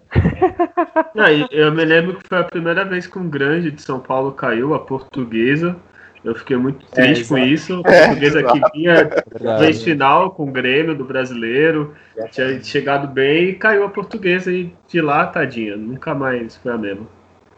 eu 1.50 1.72
me 1.72 1.84
lembro 1.84 2.18
que 2.18 2.28
foi 2.28 2.38
a 2.38 2.44
primeira 2.44 2.84
vez 2.84 3.06
que 3.06 3.18
um 3.18 3.30
grande 3.30 3.70
de 3.70 3.80
São 3.80 4.00
Paulo 4.00 4.32
caiu, 4.32 4.74
a 4.74 4.80
portuguesa. 4.80 5.76
Eu 6.24 6.34
fiquei 6.34 6.56
muito 6.56 6.84
é, 6.92 7.02
triste 7.02 7.24
é, 7.24 7.28
com 7.28 7.38
isso. 7.38 7.80
A 7.80 7.82
portuguesa 7.82 8.42
que 8.42 8.60
vinha 8.72 8.92
é 8.92 9.58
vez 9.58 9.82
final 9.82 10.30
com 10.30 10.44
o 10.44 10.52
Grêmio 10.52 10.94
do 10.94 11.04
brasileiro, 11.04 11.94
tinha 12.30 12.62
chegado 12.62 13.08
bem 13.08 13.50
e 13.50 13.54
caiu 13.54 13.84
a 13.84 13.88
portuguesa 13.88 14.52
e 14.52 14.74
de 14.88 15.00
lá, 15.00 15.26
tadinha, 15.26 15.76
nunca 15.76 16.14
mais 16.14 16.56
foi 16.56 16.72
a 16.72 16.78
mesma. 16.78 17.06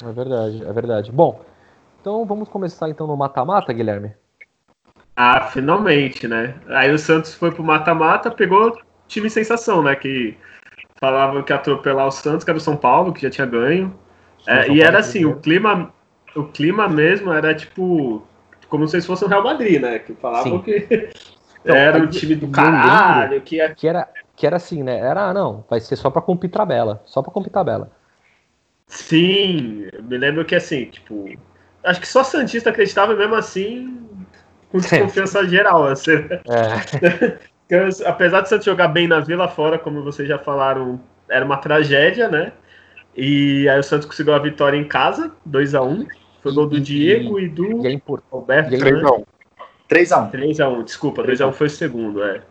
É 0.04 0.12
verdade, 0.12 0.64
é 0.64 0.72
verdade. 0.72 1.12
Bom, 1.12 1.44
então 2.00 2.24
vamos 2.24 2.48
começar 2.48 2.88
então 2.88 3.06
no 3.06 3.16
mata-mata, 3.16 3.72
Guilherme? 3.72 4.12
Ah, 5.14 5.40
finalmente, 5.42 6.26
né? 6.26 6.54
Aí 6.68 6.90
o 6.90 6.98
Santos 6.98 7.34
foi 7.34 7.50
pro 7.50 7.62
mata-mata, 7.62 8.30
pegou 8.30 8.78
time 9.06 9.28
sensação, 9.28 9.82
né? 9.82 9.94
Que 9.94 10.36
falavam 10.98 11.42
que 11.42 11.52
atropelar 11.52 12.06
o 12.06 12.10
Santos, 12.10 12.44
que 12.44 12.50
era 12.50 12.58
o 12.58 12.60
São 12.60 12.76
Paulo, 12.76 13.12
que 13.12 13.22
já 13.22 13.30
tinha 13.30 13.46
ganho. 13.46 13.94
É, 14.46 14.68
e 14.70 14.80
era 14.80 14.98
assim, 14.98 15.24
o 15.24 15.36
clima, 15.36 15.92
o 16.34 16.44
clima 16.44 16.88
mesmo 16.88 17.32
era 17.32 17.54
tipo 17.54 18.26
como 18.72 18.88
se 18.88 19.02
fosse 19.02 19.22
o 19.22 19.28
Real 19.28 19.44
Madrid, 19.44 19.82
né? 19.82 19.98
Que 19.98 20.14
falavam 20.14 20.56
Sim. 20.56 20.62
que 20.62 21.10
então, 21.60 21.76
era 21.76 22.02
o 22.02 22.06
time 22.06 22.34
do 22.34 22.48
caralho, 22.48 23.38
que, 23.42 23.56
ia... 23.56 23.74
que 23.74 23.86
era 23.86 24.08
que 24.34 24.46
era 24.46 24.56
assim, 24.56 24.82
né? 24.82 24.98
Era, 24.98 25.28
ah, 25.28 25.34
não, 25.34 25.62
vai 25.68 25.78
ser 25.78 25.94
só 25.94 26.08
para 26.08 26.22
cumprir 26.22 26.48
tabela, 26.48 27.02
só 27.04 27.20
para 27.20 27.30
cumprir 27.30 27.50
tabela. 27.50 27.90
Sim, 28.86 29.88
me 30.02 30.16
lembro 30.16 30.42
que 30.46 30.54
assim, 30.54 30.86
tipo, 30.86 31.28
acho 31.84 32.00
que 32.00 32.08
só 32.08 32.24
Santista 32.24 32.70
acreditava 32.70 33.14
mesmo 33.14 33.34
assim, 33.34 34.08
com 34.70 34.78
desconfiança 34.80 35.40
é. 35.40 35.48
geral, 35.48 35.86
assim. 35.86 36.12
É. 36.48 38.00
apesar 38.08 38.40
de 38.40 38.48
Santos 38.48 38.64
jogar 38.64 38.88
bem 38.88 39.06
na 39.06 39.20
Vila 39.20 39.48
fora, 39.48 39.78
como 39.78 40.02
vocês 40.02 40.26
já 40.26 40.38
falaram, 40.38 40.98
era 41.28 41.44
uma 41.44 41.58
tragédia, 41.58 42.26
né? 42.26 42.52
E 43.14 43.68
aí 43.68 43.78
o 43.78 43.82
Santos 43.82 44.06
conseguiu 44.06 44.32
a 44.32 44.38
vitória 44.38 44.78
em 44.78 44.88
casa, 44.88 45.30
2 45.44 45.74
a 45.74 45.82
1 45.82 46.06
foi 46.42 46.52
gol 46.52 46.66
do 46.66 46.80
Diego 46.80 47.38
e, 47.38 47.44
e 47.44 47.48
do 47.48 47.86
e 47.86 47.94
é 47.94 48.00
Roberto. 48.30 48.70
3x1. 48.70 49.24
3x1. 49.88 50.30
3x1, 50.32 50.84
desculpa, 50.84 51.22
2x1 51.22 51.52
foi 51.52 51.66
o 51.68 51.70
segundo, 51.70 52.22
é. 52.22 52.42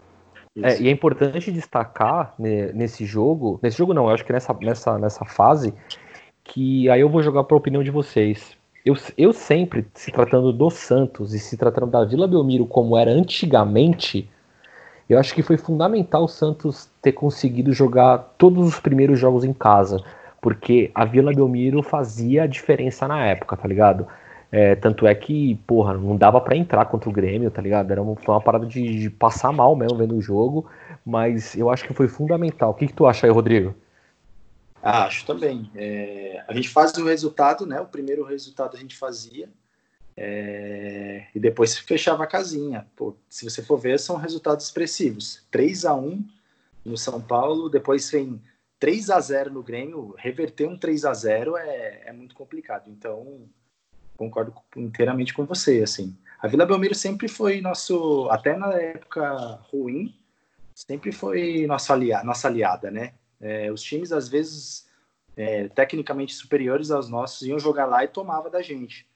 É, 0.61 0.81
e 0.81 0.87
é 0.87 0.91
importante 0.91 1.51
destacar 1.51 2.33
né, 2.37 2.71
nesse 2.73 3.05
jogo, 3.05 3.59
nesse 3.63 3.77
jogo 3.77 3.93
não, 3.93 4.07
eu 4.07 4.13
acho 4.13 4.25
que 4.25 4.33
nessa, 4.33 4.53
nessa, 4.53 4.97
nessa 4.97 5.23
fase, 5.23 5.73
que 6.43 6.89
aí 6.89 6.99
eu 6.99 7.09
vou 7.09 7.23
jogar 7.23 7.45
para 7.45 7.55
a 7.55 7.57
opinião 7.57 7.83
de 7.83 7.91
vocês. 7.91 8.57
Eu, 8.85 8.95
eu 9.17 9.31
sempre, 9.31 9.85
se 9.93 10.11
tratando 10.11 10.51
do 10.51 10.69
Santos 10.69 11.33
e 11.33 11.39
se 11.39 11.55
tratando 11.55 11.91
da 11.91 12.03
Vila 12.03 12.27
Belmiro 12.27 12.65
como 12.65 12.97
era 12.97 13.11
antigamente, 13.11 14.29
eu 15.09 15.19
acho 15.19 15.33
que 15.33 15.43
foi 15.43 15.55
fundamental 15.55 16.23
o 16.23 16.27
Santos 16.27 16.89
ter 17.01 17.11
conseguido 17.13 17.71
jogar 17.71 18.17
todos 18.37 18.67
os 18.67 18.79
primeiros 18.79 19.19
jogos 19.19 19.43
em 19.43 19.53
casa 19.53 20.03
porque 20.41 20.91
a 20.95 21.05
Vila 21.05 21.31
Belmiro 21.31 21.83
fazia 21.83 22.43
a 22.43 22.47
diferença 22.47 23.07
na 23.07 23.23
época, 23.23 23.55
tá 23.55 23.67
ligado? 23.67 24.07
É, 24.51 24.75
tanto 24.75 25.07
é 25.07 25.15
que, 25.15 25.55
porra, 25.65 25.93
não 25.93 26.17
dava 26.17 26.41
para 26.41 26.57
entrar 26.57 26.85
contra 26.85 27.07
o 27.07 27.13
Grêmio, 27.13 27.49
tá 27.49 27.61
ligado? 27.61 27.89
Era 27.89 28.01
uma, 28.01 28.17
foi 28.17 28.33
uma 28.33 28.41
parada 28.41 28.65
de, 28.65 28.99
de, 28.99 29.09
passar 29.09 29.53
mal 29.53 29.75
mesmo 29.75 29.97
vendo 29.97 30.15
o 30.15 30.21
jogo, 30.21 30.69
mas 31.05 31.55
eu 31.55 31.69
acho 31.69 31.85
que 31.85 31.93
foi 31.93 32.09
fundamental. 32.09 32.71
O 32.71 32.73
que, 32.73 32.87
que 32.87 32.93
tu 32.93 33.05
acha 33.05 33.25
aí, 33.25 33.31
Rodrigo? 33.31 33.73
Ah, 34.83 35.05
acho 35.05 35.25
também. 35.25 35.71
É, 35.75 36.43
a 36.47 36.53
gente 36.53 36.67
faz 36.67 36.91
o 36.97 37.05
resultado, 37.05 37.65
né? 37.65 37.79
O 37.79 37.85
primeiro 37.85 38.25
resultado 38.25 38.75
a 38.75 38.79
gente 38.79 38.97
fazia 38.97 39.47
é, 40.17 41.27
e 41.33 41.39
depois 41.39 41.77
fechava 41.77 42.23
a 42.23 42.27
casinha. 42.27 42.85
Pô, 42.95 43.15
se 43.29 43.45
você 43.45 43.61
for 43.61 43.77
ver, 43.77 43.99
são 43.99 44.17
resultados 44.17 44.65
expressivos. 44.65 45.45
3 45.49 45.85
a 45.85 45.95
1 45.95 46.25
no 46.83 46.97
São 46.97 47.21
Paulo, 47.21 47.69
depois 47.69 48.09
vem 48.09 48.41
3 48.81 49.11
a 49.11 49.19
0 49.19 49.53
no 49.53 49.61
Grêmio, 49.61 50.15
reverter 50.17 50.67
um 50.67 50.75
3 50.75 51.05
a 51.05 51.13
0 51.13 51.55
é, 51.55 52.01
é 52.07 52.11
muito 52.11 52.33
complicado. 52.33 52.89
Então, 52.89 53.47
concordo 54.17 54.55
inteiramente 54.75 55.35
com 55.35 55.45
você, 55.45 55.83
assim. 55.83 56.17
A 56.39 56.47
Vila 56.47 56.65
Belmiro 56.65 56.95
sempre 56.95 57.27
foi 57.27 57.61
nosso, 57.61 58.27
até 58.31 58.57
na 58.57 58.73
época 58.73 59.59
ruim, 59.71 60.15
sempre 60.73 61.11
foi 61.11 61.67
nossa, 61.67 61.93
alia, 61.93 62.23
nossa 62.23 62.47
aliada, 62.47 62.89
né? 62.89 63.13
É, 63.39 63.71
os 63.71 63.83
times, 63.83 64.11
às 64.11 64.27
vezes, 64.27 64.87
é, 65.37 65.67
tecnicamente 65.67 66.33
superiores 66.33 66.89
aos 66.89 67.07
nossos, 67.07 67.47
iam 67.47 67.59
jogar 67.59 67.85
lá 67.85 68.03
e 68.03 68.07
tomava 68.07 68.49
da 68.49 68.63
gente. 68.63 69.07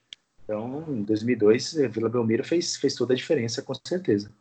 Então, 0.43 0.85
em 0.87 1.01
2002, 1.01 1.73
Vila 1.89 2.07
Belmiro 2.07 2.43
fez, 2.43 2.75
fez 2.75 2.93
toda 2.93 3.13
a 3.13 3.17
diferença, 3.17 3.63
com 3.63 3.73
certeza. 3.83 4.31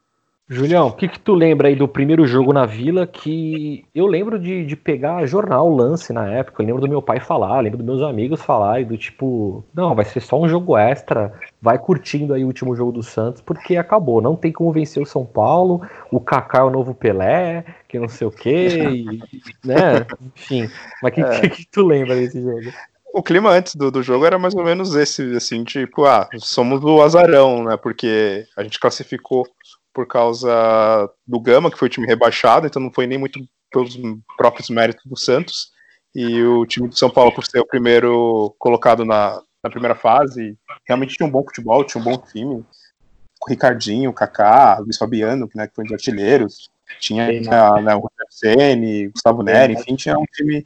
Julião, 0.47 0.89
o 0.89 0.93
que, 0.93 1.09
que 1.09 1.19
tu 1.19 1.33
lembra 1.33 1.69
aí 1.69 1.75
do 1.75 1.89
primeiro 1.89 2.27
jogo 2.27 2.53
na 2.53 2.67
Vila 2.67 3.07
que 3.07 3.83
eu 3.95 4.07
lembro 4.07 4.39
de, 4.39 4.67
de 4.67 4.77
pegar 4.77 5.25
jornal, 5.25 5.75
lance 5.75 6.13
na 6.13 6.31
época, 6.31 6.63
eu 6.63 6.67
lembro 6.67 6.83
do 6.83 6.89
meu 6.89 7.01
pai 7.01 7.19
falar, 7.19 7.61
lembro 7.61 7.79
dos 7.79 7.87
meus 7.87 8.03
amigos 8.03 8.43
falar 8.43 8.83
e 8.83 8.85
do 8.85 8.99
tipo, 8.99 9.65
não, 9.75 9.95
vai 9.95 10.05
ser 10.05 10.21
só 10.21 10.39
um 10.39 10.47
jogo 10.47 10.77
extra, 10.77 11.33
vai 11.63 11.79
curtindo 11.79 12.35
aí 12.35 12.45
o 12.45 12.47
último 12.47 12.77
jogo 12.77 12.93
do 12.93 13.03
Santos, 13.03 13.41
porque 13.41 13.79
acabou, 13.79 14.21
não 14.21 14.37
tem 14.37 14.53
como 14.53 14.71
vencer 14.71 15.03
o 15.03 15.07
São 15.07 15.25
Paulo, 15.25 15.81
o 16.11 16.21
Kaká 16.21 16.59
é 16.59 16.65
o 16.65 16.71
novo 16.71 16.95
Pelé, 16.95 17.65
que 17.89 17.99
não 17.99 18.09
sei 18.09 18.27
o 18.27 18.31
quê, 18.31 19.03
né, 19.65 20.07
enfim, 20.37 20.69
mas 21.03 21.11
o 21.11 21.15
que, 21.15 21.21
é. 21.23 21.41
que, 21.41 21.49
que 21.49 21.67
tu 21.69 21.87
lembra 21.87 22.17
desse 22.17 22.43
jogo? 22.43 22.71
o 23.15 23.23
clima 23.23 23.49
antes 23.51 23.77
do, 23.77 23.93
do 23.93 24.03
jogo 24.03 24.27
era 24.27 24.37
mais 24.41 24.57
ou 24.57 24.65
menos 24.65 24.97
esse, 24.97 25.37
assim, 25.37 25.63
tipo, 25.63 26.05
ah, 26.05 26.29
somos 26.37 26.83
o 26.83 27.01
azarão, 27.01 27.63
né? 27.63 27.77
Porque 27.77 28.45
a 28.57 28.63
gente 28.65 28.81
classificou 28.81 29.47
por 29.95 30.07
causa 30.07 31.09
do 31.27 31.41
Gama, 31.41 31.71
que 31.71 31.79
foi 31.79 31.87
o 31.87 31.91
time 31.91 32.07
rebaixado, 32.07 32.67
então 32.67 32.83
não 32.83 32.93
foi 32.93 33.07
nem 33.07 33.17
muito 33.17 33.41
pelos 33.73 33.97
próprios 34.37 34.69
méritos 34.69 35.05
do 35.07 35.17
Santos. 35.17 35.73
E 36.15 36.43
o 36.43 36.67
time 36.67 36.89
do 36.89 36.99
São 36.99 37.09
Paulo, 37.09 37.33
por 37.33 37.45
ser 37.45 37.61
o 37.61 37.67
primeiro 37.67 38.55
colocado 38.59 39.05
na, 39.05 39.41
na 39.63 39.71
primeira 39.71 39.95
fase, 39.95 40.57
realmente 40.87 41.17
tinha 41.17 41.27
um 41.27 41.31
bom 41.31 41.43
futebol, 41.43 41.85
tinha 41.85 42.01
um 42.01 42.05
bom 42.05 42.19
time. 42.19 42.57
O 42.57 43.49
Ricardinho, 43.49 44.11
o 44.11 44.15
Kaká, 44.15 44.79
o 44.79 44.85
Luiz 44.85 44.97
Fabiano, 44.97 45.49
né, 45.55 45.67
que 45.67 45.75
foi 45.75 45.85
um 45.85 45.87
dos 45.87 45.95
artilheiros, 45.95 46.71
tinha 47.01 47.27
né, 47.27 47.95
o 47.95 48.01
Roger 48.01 48.27
Senni, 48.31 49.09
Gustavo 49.09 49.43
Neri, 49.43 49.75
enfim, 49.75 49.97
tinha 49.97 50.19
um 50.19 50.25
time 50.33 50.63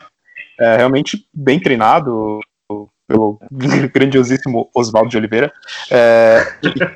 é, 0.59 0.76
realmente 0.76 1.26
bem 1.33 1.61
treinado 1.61 2.41
pelo 3.07 3.41
grandiosíssimo 3.93 4.70
Oswaldo 4.74 5.11
de 5.11 5.16
Oliveira. 5.16 5.53
É, 5.91 6.43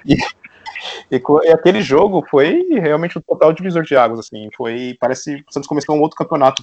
e, 0.07 0.17
e, 1.11 1.23
e, 1.45 1.49
aquele 1.51 1.83
jogo 1.83 2.25
foi 2.31 2.63
realmente 2.71 3.19
um 3.19 3.23
total 3.23 3.53
divisor 3.53 3.83
de 3.83 3.97
águas, 3.97 4.21
assim, 4.21 4.49
foi, 4.57 4.97
parece, 5.01 5.45
o 5.49 5.53
Santos 5.53 5.69
começou 5.69 5.97
um 5.97 6.01
outro 6.01 6.17
campeonato 6.17 6.63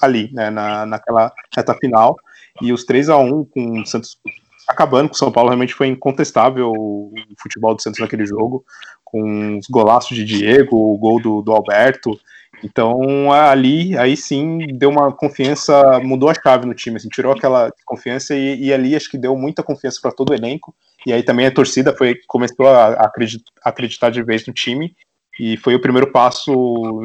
ali, 0.00 0.30
né, 0.32 0.48
na, 0.50 0.86
naquela 0.86 1.32
reta 1.54 1.74
final, 1.74 2.16
e 2.60 2.72
os 2.72 2.84
3 2.84 3.10
a 3.10 3.18
1 3.18 3.44
com 3.44 3.80
o 3.80 3.86
Santos 3.86 4.18
acabando 4.66 5.08
com 5.08 5.14
o 5.14 5.18
São 5.18 5.32
Paulo, 5.32 5.50
realmente 5.50 5.74
foi 5.74 5.88
incontestável 5.88 6.70
o 6.72 7.12
futebol 7.40 7.74
do 7.74 7.82
Santos 7.82 8.00
naquele 8.00 8.24
jogo, 8.24 8.64
com 9.04 9.58
os 9.58 9.66
golaços 9.68 10.16
de 10.16 10.24
Diego, 10.24 10.76
o 10.76 10.96
gol 10.96 11.20
do, 11.20 11.42
do 11.42 11.52
Alberto, 11.52 12.18
então 12.62 13.32
ali, 13.32 13.96
aí 13.96 14.16
sim, 14.16 14.58
deu 14.74 14.90
uma 14.90 15.12
confiança, 15.12 15.98
mudou 16.00 16.28
a 16.28 16.34
chave 16.34 16.66
no 16.66 16.74
time, 16.74 16.96
assim, 16.96 17.08
tirou 17.08 17.32
aquela 17.32 17.70
confiança 17.84 18.34
e, 18.34 18.64
e 18.64 18.72
ali 18.72 18.94
acho 18.94 19.10
que 19.10 19.18
deu 19.18 19.36
muita 19.36 19.62
confiança 19.62 19.98
para 20.00 20.12
todo 20.12 20.30
o 20.30 20.34
elenco. 20.34 20.74
E 21.06 21.12
aí 21.12 21.22
também 21.22 21.46
a 21.46 21.50
torcida 21.50 21.96
foi 21.96 22.14
começou 22.26 22.68
a 22.68 22.88
acreditar, 22.92 23.52
acreditar 23.64 24.10
de 24.10 24.22
vez 24.22 24.46
no 24.46 24.52
time 24.52 24.94
e 25.38 25.56
foi 25.56 25.74
o 25.74 25.80
primeiro 25.80 26.12
passo 26.12 26.52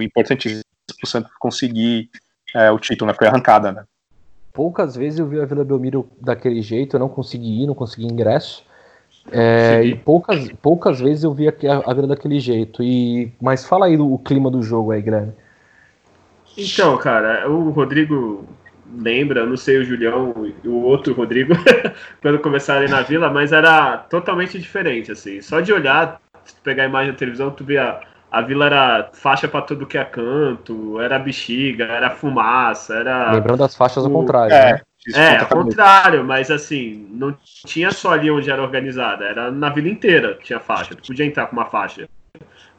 importantíssimo 0.01 0.63
para 0.99 1.07
o 1.07 1.07
Santos 1.07 1.31
conseguir 1.39 2.09
é, 2.53 2.69
o 2.69 2.79
título, 2.79 3.09
né? 3.09 3.15
Foi 3.17 3.27
arrancada, 3.27 3.71
né? 3.71 3.83
Poucas 4.53 4.95
vezes 4.95 5.19
eu 5.19 5.27
vi 5.27 5.39
a 5.39 5.45
Vila 5.45 5.63
Belmiro 5.63 6.09
daquele 6.21 6.61
jeito, 6.61 6.95
eu 6.95 6.99
não 6.99 7.09
consegui 7.09 7.63
ir, 7.63 7.67
não 7.67 7.75
consegui 7.75 8.05
ingresso. 8.05 8.65
É, 9.31 9.83
e 9.83 9.95
poucas, 9.95 10.49
poucas 10.61 10.99
vezes 10.99 11.23
eu 11.23 11.33
vi 11.33 11.47
a, 11.47 11.53
a 11.85 11.93
Vila 11.93 12.07
daquele 12.07 12.39
jeito. 12.39 12.83
E, 12.83 13.33
mas 13.41 13.65
fala 13.65 13.87
aí 13.87 13.97
do 13.97 14.17
clima 14.19 14.51
do 14.51 14.61
jogo 14.61 14.91
aí, 14.91 15.01
Guilherme. 15.01 15.33
Então, 16.57 16.97
cara, 16.97 17.49
o 17.49 17.69
Rodrigo 17.69 18.47
lembra, 18.97 19.45
não 19.45 19.57
sei 19.57 19.77
o 19.77 19.85
Julião 19.85 20.33
e 20.63 20.67
o 20.67 20.81
outro 20.83 21.13
Rodrigo, 21.13 21.53
quando 22.21 22.39
começaram 22.39 22.87
na 22.87 23.01
vila, 23.01 23.29
mas 23.29 23.51
era 23.51 23.97
totalmente 23.97 24.59
diferente, 24.59 25.11
assim. 25.11 25.41
Só 25.41 25.59
de 25.59 25.73
olhar, 25.73 26.21
se 26.43 26.55
tu 26.55 26.61
pegar 26.61 26.83
a 26.83 26.87
imagem 26.87 27.11
da 27.11 27.17
televisão, 27.17 27.51
tu 27.51 27.63
vê 27.63 27.77
a, 27.77 27.99
a 28.31 28.41
vila 28.41 28.65
era 28.67 29.09
faixa 29.13 29.47
para 29.47 29.61
tudo 29.61 29.85
que 29.85 29.97
é 29.97 30.03
canto, 30.03 30.99
era 30.99 31.19
bexiga, 31.19 31.85
era 31.85 32.09
fumaça, 32.11 32.95
era. 32.95 33.31
Lembrando 33.31 33.63
as 33.63 33.75
faixas 33.75 34.03
o, 34.03 34.07
ao 34.07 34.13
contrário, 34.13 34.53
é, 34.53 34.73
né? 34.73 34.81
É, 35.13 35.37
ao 35.37 35.47
contrário, 35.47 36.23
mas 36.23 36.49
assim, 36.49 37.07
não 37.11 37.35
tinha 37.65 37.91
só 37.91 38.11
ali 38.13 38.31
onde 38.31 38.49
era 38.49 38.61
organizada, 38.61 39.25
era 39.25 39.51
na 39.51 39.69
vila 39.69 39.89
inteira 39.89 40.37
tinha 40.41 40.59
faixa. 40.59 40.95
Tu 40.95 41.07
podia 41.07 41.25
entrar 41.25 41.47
com 41.47 41.55
uma 41.55 41.65
faixa. 41.65 42.07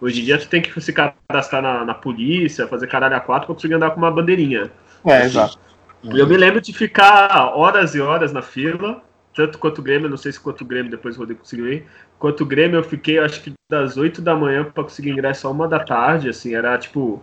Hoje 0.01 0.21
em 0.21 0.25
dia 0.25 0.39
tu 0.39 0.49
tem 0.49 0.61
que 0.61 0.81
se 0.81 0.93
cadastrar 0.93 1.63
na, 1.63 1.85
na 1.85 1.95
polícia, 1.95 2.69
fazer 2.69 2.87
caralho 2.87 3.17
a 3.17 3.21
quatro 3.21 3.47
pra 3.47 3.55
conseguir 3.55 3.75
andar 3.75 3.91
com 3.91 3.99
uma 3.99 4.11
bandeirinha. 4.11 4.71
É, 5.05 5.25
exato. 5.25 5.59
Eu 6.05 6.27
me 6.27 6.37
lembro 6.37 6.61
de 6.61 6.73
ficar 6.73 7.57
horas 7.57 7.95
e 7.95 8.01
horas 8.01 8.33
na 8.33 8.43
fila, 8.43 9.03
tanto 9.35 9.59
quanto 9.59 9.79
o 9.79 9.83
Grêmio, 9.83 10.09
não 10.09 10.17
sei 10.17 10.33
se 10.33 10.41
quanto 10.41 10.63
o 10.63 10.65
Grêmio 10.65 10.91
depois 10.91 11.17
o 11.17 11.21
Rodrigo 11.21 11.41
conseguiu 11.41 11.73
ir. 11.73 11.87
Quanto 12.19 12.43
o 12.43 12.47
Grêmio, 12.47 12.79
eu 12.79 12.85
fiquei 12.85 13.19
acho 13.19 13.43
que 13.43 13.53
das 13.69 13.97
8 13.97 14.23
da 14.23 14.35
manhã 14.35 14.65
para 14.65 14.85
conseguir 14.85 15.11
ingresso 15.11 15.49
a 15.49 15.51
uma 15.51 15.67
da 15.67 15.81
tarde, 15.81 16.29
assim, 16.29 16.55
era 16.55 16.77
tipo. 16.79 17.23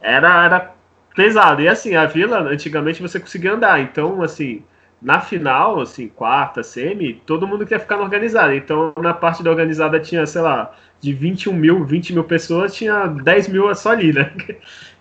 Era, 0.00 0.44
era 0.44 0.74
pesado. 1.14 1.62
E 1.62 1.68
assim, 1.68 1.94
a 1.94 2.06
vila, 2.06 2.40
antigamente 2.40 3.00
você 3.00 3.18
conseguia 3.18 3.54
andar, 3.54 3.80
então, 3.80 4.22
assim, 4.22 4.62
na 5.00 5.20
final, 5.20 5.80
assim, 5.80 6.08
quarta, 6.08 6.62
semi, 6.62 7.14
todo 7.26 7.46
mundo 7.46 7.66
quer 7.66 7.80
ficar 7.80 7.96
no 7.96 8.02
organizado. 8.02 8.52
Então, 8.54 8.92
na 8.98 9.14
parte 9.14 9.42
da 9.42 9.50
organizada 9.50 9.98
tinha, 9.98 10.24
sei 10.26 10.42
lá, 10.42 10.72
de 11.02 11.12
21 11.12 11.52
mil, 11.52 11.84
20 11.84 12.12
mil 12.12 12.22
pessoas, 12.22 12.74
tinha 12.74 13.06
10 13.08 13.48
mil 13.48 13.74
só 13.74 13.90
ali, 13.90 14.12
né? 14.12 14.30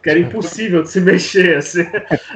Que 0.01 0.09
era 0.09 0.17
impossível 0.17 0.81
de 0.81 0.89
se 0.89 0.99
mexer, 1.01 1.57
assim. 1.57 1.85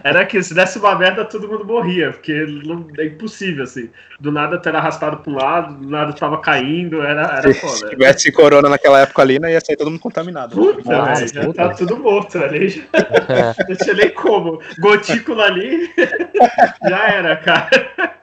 Era 0.03 0.23
que 0.23 0.41
se 0.43 0.53
desse 0.53 0.77
uma 0.77 0.95
merda, 0.95 1.25
todo 1.25 1.47
mundo 1.47 1.65
morria, 1.65 2.11
porque 2.11 2.45
não, 2.63 2.87
é 2.99 3.05
impossível, 3.05 3.63
assim. 3.63 3.89
Do 4.19 4.31
nada 4.31 4.59
tu 4.59 4.69
era 4.69 4.77
arrastado 4.77 5.17
para 5.17 5.33
um 5.33 5.35
lado, 5.35 5.73
do 5.79 5.89
nada 5.89 6.13
tu 6.13 6.19
tava 6.19 6.37
caindo, 6.37 7.01
era, 7.01 7.23
era 7.39 7.51
se 7.51 7.59
foda. 7.59 7.75
Se 7.75 7.89
tivesse 7.89 8.31
corona 8.31 8.69
naquela 8.69 8.99
época 9.01 9.23
ali, 9.23 9.39
não 9.39 9.49
ia 9.49 9.59
sair 9.59 9.75
todo 9.75 9.89
mundo 9.89 9.99
contaminado. 9.99 10.55
Puta, 10.55 10.95
Nossa, 10.95 11.27
já 11.27 11.43
puta. 11.43 11.69
tá 11.69 11.73
tudo 11.73 11.97
morto 11.97 12.37
ali. 12.37 12.69
Já, 12.69 12.83
é. 13.33 13.55
Não 13.67 13.75
tinha 13.77 13.95
nem 13.95 14.09
como. 14.11 14.61
Gotícula 14.77 15.45
ali, 15.45 15.89
já 16.87 17.07
era, 17.09 17.35
cara. 17.37 18.15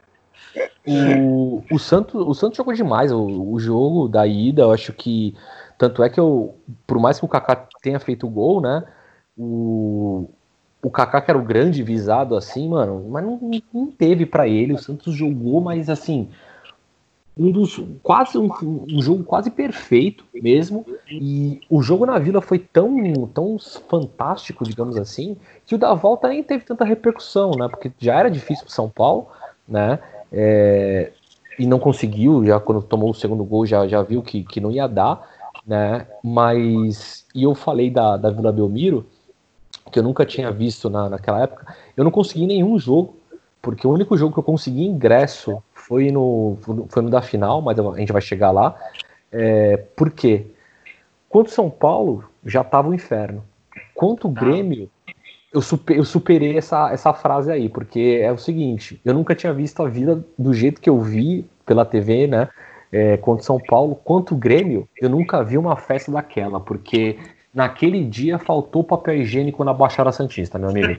O, 0.86 1.62
o, 1.70 1.78
Santos, 1.78 2.14
o 2.14 2.34
Santos 2.34 2.57
jogou 2.57 2.74
demais 2.74 3.12
o, 3.12 3.53
o 3.53 3.59
jogo 3.61 4.09
da 4.09 4.26
ida, 4.26 4.62
eu 4.62 4.72
acho 4.72 4.92
que. 4.92 5.34
Tanto 5.78 6.03
é 6.03 6.09
que 6.09 6.20
eu, 6.20 6.55
por 6.86 6.98
mais 6.98 7.18
que 7.18 7.24
o 7.24 7.28
Kaká 7.28 7.66
tenha 7.82 7.98
feito 7.98 8.26
o 8.26 8.30
gol, 8.30 8.61
né? 8.61 8.84
O, 9.36 10.28
o 10.82 10.90
Kaká, 10.90 11.20
que 11.20 11.30
era 11.30 11.38
o 11.38 11.44
grande 11.44 11.82
visado, 11.82 12.36
assim, 12.36 12.68
mano, 12.68 13.09
mas 13.09 13.24
não, 13.24 13.40
não 13.72 13.86
teve 13.86 14.26
para 14.26 14.46
ele. 14.46 14.74
O 14.74 14.78
Santos 14.78 15.14
jogou, 15.14 15.61
mas 15.61 15.88
assim, 15.88 16.28
um 17.36 17.50
dos 17.50 17.82
quase 18.03 18.36
um, 18.36 18.50
um, 18.62 19.00
jogo 19.00 19.24
quase 19.24 19.50
perfeito 19.50 20.24
mesmo. 20.34 20.84
E 21.11 21.61
o 21.70 21.82
jogo 21.82 22.05
na 22.05 22.18
Vila 22.18 22.40
foi 22.40 22.59
tão, 22.59 23.26
tão 23.26 23.57
fantástico, 23.88 24.64
digamos 24.64 24.96
assim, 24.96 25.36
que 25.66 25.74
o 25.74 25.78
da 25.78 25.94
volta 25.94 26.28
nem 26.28 26.42
teve 26.42 26.64
tanta 26.64 26.84
repercussão, 26.84 27.53
né? 27.53 27.68
Porque 27.68 27.90
já 27.98 28.18
era 28.18 28.30
difícil 28.30 28.64
para 28.64 28.74
São 28.74 28.88
Paulo, 28.88 29.28
né? 29.66 29.98
É, 30.32 31.12
e 31.58 31.66
não 31.66 31.78
conseguiu, 31.78 32.44
já 32.44 32.58
quando 32.58 32.82
tomou 32.82 33.10
o 33.10 33.14
segundo 33.14 33.44
gol, 33.44 33.66
já, 33.66 33.86
já 33.86 34.02
viu 34.02 34.22
que, 34.22 34.42
que 34.42 34.60
não 34.60 34.70
ia 34.70 34.86
dar, 34.86 35.28
né? 35.66 36.06
Mas, 36.22 37.26
e 37.34 37.42
eu 37.42 37.54
falei 37.54 37.90
da, 37.90 38.16
da 38.16 38.30
Vila 38.30 38.52
Belmiro, 38.52 39.06
que 39.90 39.98
eu 39.98 40.02
nunca 40.02 40.24
tinha 40.24 40.50
visto 40.50 40.88
na, 40.88 41.10
naquela 41.10 41.42
época, 41.42 41.74
eu 41.96 42.04
não 42.04 42.10
consegui 42.10 42.46
nenhum 42.46 42.78
jogo, 42.78 43.16
porque 43.60 43.86
o 43.86 43.92
único 43.92 44.16
jogo 44.16 44.32
que 44.32 44.38
eu 44.38 44.44
consegui 44.44 44.84
ingresso 44.84 45.62
foi 45.72 46.10
no, 46.10 46.56
foi 46.88 47.02
no 47.02 47.10
da 47.10 47.20
final, 47.20 47.60
mas 47.60 47.78
a 47.78 47.98
gente 47.98 48.12
vai 48.12 48.22
chegar 48.22 48.50
lá. 48.50 48.76
É, 49.30 49.76
por 49.76 50.10
quê? 50.10 50.46
Quanto 51.28 51.50
São 51.50 51.70
Paulo 51.70 52.24
já 52.44 52.64
tava 52.64 52.88
o 52.88 52.94
inferno. 52.94 53.44
Quanto 53.94 54.28
o 54.28 54.32
tá. 54.32 54.40
Grêmio 54.40 54.90
eu, 55.53 55.61
super, 55.61 55.96
eu 55.96 56.05
superei 56.05 56.57
essa, 56.57 56.90
essa 56.90 57.12
frase 57.12 57.53
aí, 57.53 57.68
porque 57.68 58.20
é 58.22 58.32
o 58.32 58.38
seguinte, 58.38 59.00
eu 59.05 59.12
nunca 59.12 59.34
tinha 59.34 59.53
visto 59.53 59.82
a 59.82 59.88
vida 59.88 60.24
do 60.38 60.55
jeito 60.55 60.80
que 60.80 60.88
eu 60.88 61.00
vi 61.00 61.46
pela 61.66 61.84
TV, 61.84 62.26
né? 62.26 62.48
É, 62.90 63.16
contra 63.16 63.44
São 63.44 63.59
Paulo, 63.59 63.96
quanto 63.96 64.34
o 64.34 64.36
Grêmio, 64.36 64.88
eu 65.00 65.09
nunca 65.09 65.42
vi 65.42 65.57
uma 65.57 65.76
festa 65.76 66.12
daquela, 66.12 66.61
porque 66.61 67.18
naquele 67.55 68.05
dia 68.05 68.38
faltou 68.38 68.84
papel 68.84 69.16
higiênico 69.16 69.64
na 69.64 69.72
Baixada 69.72 70.12
Santista, 70.12 70.59
meu 70.59 70.68
amigo. 70.70 70.88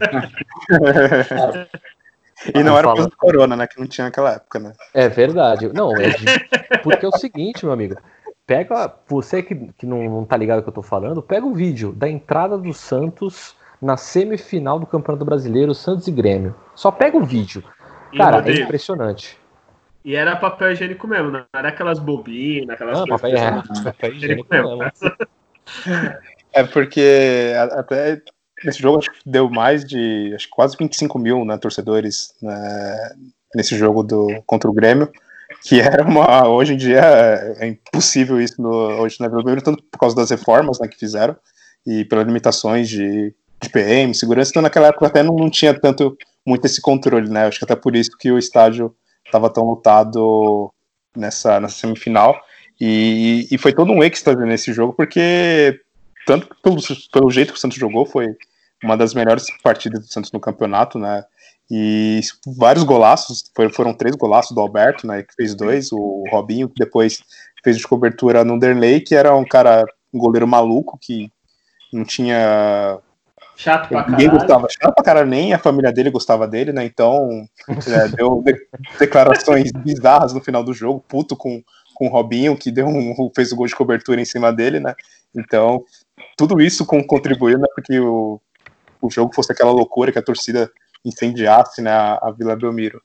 e 2.54 2.64
não 2.64 2.78
era 2.78 2.88
por 2.88 2.96
causa 2.96 3.10
do 3.10 3.18
corona, 3.18 3.56
né? 3.56 3.68
Que 3.68 3.80
não 3.80 3.88
tinha 3.88 4.06
naquela 4.06 4.34
época, 4.34 4.60
né? 4.60 4.74
É 4.94 5.08
verdade. 5.08 5.72
Não, 5.72 5.96
é 5.96 6.10
de... 6.10 6.26
porque 6.82 7.06
é 7.06 7.10
o 7.10 7.18
seguinte, 7.18 7.64
meu 7.64 7.74
amigo. 7.74 7.96
Pega, 8.46 8.94
você 9.08 9.44
que, 9.44 9.56
que 9.78 9.86
não, 9.86 10.04
não 10.04 10.26
tá 10.26 10.36
ligado 10.36 10.58
no 10.58 10.64
que 10.64 10.70
eu 10.70 10.74
tô 10.74 10.82
falando, 10.82 11.22
pega 11.22 11.46
o 11.46 11.54
vídeo 11.54 11.94
da 11.94 12.10
entrada 12.10 12.58
do 12.58 12.74
Santos 12.74 13.56
na 13.84 13.98
semifinal 13.98 14.80
do 14.80 14.86
Campeonato 14.86 15.26
Brasileiro, 15.26 15.76
Santos 15.76 16.08
e 16.08 16.12
Grêmio. 16.12 16.56
Só 16.76 16.92
pega 16.92 17.18
o 17.18 17.24
vídeo. 17.24 17.64
Cara, 18.16 18.44
é 18.48 18.62
impressionante. 18.62 19.38
E 20.06 20.16
era 20.16 20.36
papel 20.36 20.72
higiênico 20.72 21.08
mesmo, 21.08 21.32
não 21.32 21.46
era 21.54 21.70
aquelas 21.70 21.98
bobinas, 21.98 22.72
aquelas 22.72 23.00
não, 23.00 23.08
coisas. 23.08 23.40
Papel, 23.40 23.82
é, 23.82 23.84
papel 23.84 24.14
higiênico 24.14 24.48
mesmo. 24.50 24.80
É 26.52 26.64
porque 26.64 27.54
até 27.72 28.22
nesse 28.64 28.80
jogo 28.80 29.00
acho 29.00 29.12
que 29.12 29.18
deu 29.26 29.50
mais 29.50 29.84
de 29.84 30.32
acho 30.36 30.46
que 30.46 30.52
quase 30.52 30.78
25 30.78 31.18
mil 31.18 31.44
né, 31.44 31.58
torcedores 31.58 32.36
né, 32.42 33.16
nesse 33.56 33.76
jogo 33.78 34.04
do, 34.04 34.44
contra 34.46 34.70
o 34.70 34.74
Grêmio. 34.74 35.12
que 35.64 35.80
era 35.80 36.04
uma. 36.04 36.48
Hoje 36.48 36.74
em 36.74 36.78
dia 36.78 37.02
é, 37.02 37.68
impossível 37.68 38.40
isso 38.40 38.62
no, 38.62 38.70
hoje 39.02 39.18
na 39.20 39.30
Belmiro, 39.30 39.62
tanto 39.62 39.82
por 39.84 39.98
causa 39.98 40.16
das 40.16 40.30
reformas 40.30 40.80
né, 40.80 40.88
que 40.88 40.98
fizeram 40.98 41.36
e 41.86 42.06
pelas 42.06 42.26
limitações 42.26 42.88
de, 42.88 43.34
de 43.62 43.70
PM, 43.70 44.14
segurança. 44.14 44.52
Então, 44.52 44.62
naquela 44.62 44.88
época 44.88 45.08
até 45.08 45.24
não, 45.24 45.36
não 45.36 45.50
tinha 45.50 45.74
tanto 45.74 46.18
muito 46.46 46.66
esse 46.66 46.82
controle, 46.82 47.30
né? 47.30 47.46
Acho 47.46 47.60
que 47.60 47.66
até 47.66 47.76
por 47.76 47.96
isso 47.96 48.18
que 48.18 48.32
o 48.32 48.38
estádio 48.38 48.94
estava 49.26 49.50
tão 49.50 49.66
lutado 49.66 50.72
nessa, 51.16 51.60
nessa 51.60 51.76
semifinal. 51.76 52.40
E, 52.80 53.48
e 53.52 53.58
foi 53.58 53.74
todo 53.74 53.92
um 53.92 54.04
êxtase 54.04 54.44
nesse 54.46 54.74
jogo, 54.74 54.94
porque 54.94 55.80
tanto 56.26 56.50
pelo, 56.62 56.78
pelo 57.12 57.32
jeito 57.32 57.54
que 57.54 57.58
o 57.58 57.62
Santos 57.62 57.78
jogou, 57.78 58.06
foi 58.06 58.28
uma 58.84 58.98
das 58.98 59.14
melhores 59.14 59.46
partidas 59.62 60.02
do 60.02 60.12
Santos 60.12 60.32
no 60.32 60.40
campeonato, 60.40 61.00
né? 61.00 61.24
E 61.72 62.20
vários 62.58 62.84
golaços, 62.84 63.44
foram 63.74 63.94
três 63.94 64.16
golaços 64.16 64.54
do 64.54 64.62
Alberto, 64.62 65.08
né? 65.08 65.24
Que 65.24 65.34
fez 65.34 65.56
dois, 65.56 65.92
o 65.92 66.24
Robinho, 66.30 66.68
que 66.68 66.76
depois 66.78 67.24
fez 67.64 67.78
de 67.78 67.88
cobertura 67.88 68.44
no 68.44 68.60
Derley, 68.60 69.02
que 69.02 69.16
era 69.16 69.36
um 69.36 69.46
cara, 69.46 69.86
um 70.14 70.20
goleiro 70.20 70.48
maluco, 70.48 71.00
que 71.02 71.32
não 71.92 72.04
tinha. 72.04 73.00
Chato 73.56 73.90
pra 73.90 74.08
Ninguém 74.08 74.28
caralho. 74.28 74.40
gostava, 74.40 74.68
chato 74.70 74.94
pra 74.94 75.04
caralho, 75.04 75.30
nem 75.30 75.54
a 75.54 75.60
família 75.60 75.92
dele 75.92 76.10
gostava 76.10 76.48
dele, 76.48 76.74
né? 76.74 76.84
Então, 76.86 77.46
é, 77.70 78.08
deu 78.10 78.42
de 78.44 78.56
declarações 78.98 79.72
bizarras 79.72 80.34
no 80.34 80.42
final 80.42 80.64
do 80.64 80.74
jogo, 80.74 81.04
puto 81.08 81.36
com, 81.36 81.62
com 81.94 82.08
o 82.08 82.10
Robinho, 82.10 82.58
que 82.58 82.72
deu 82.72 82.88
um, 82.88 83.32
fez 83.36 83.52
o 83.52 83.56
gol 83.56 83.68
de 83.68 83.76
cobertura 83.76 84.20
em 84.20 84.26
cima 84.26 84.52
dele, 84.52 84.80
né? 84.80 84.96
Então, 85.36 85.84
tudo 86.38 86.62
isso 86.62 86.86
contribuiu, 86.86 87.60
né? 87.60 87.68
Porque 87.76 88.00
o, 88.00 88.42
o 89.02 89.10
jogo 89.10 89.34
fosse 89.34 89.52
aquela 89.52 89.72
loucura 89.72 90.12
que 90.12 90.20
a 90.20 90.24
torcida 90.24 90.72
incendiasse 91.06 91.82
né, 91.82 91.92
a, 91.92 92.20
a 92.22 92.32
Vila 92.32 92.56
Belmiro. 92.56 93.02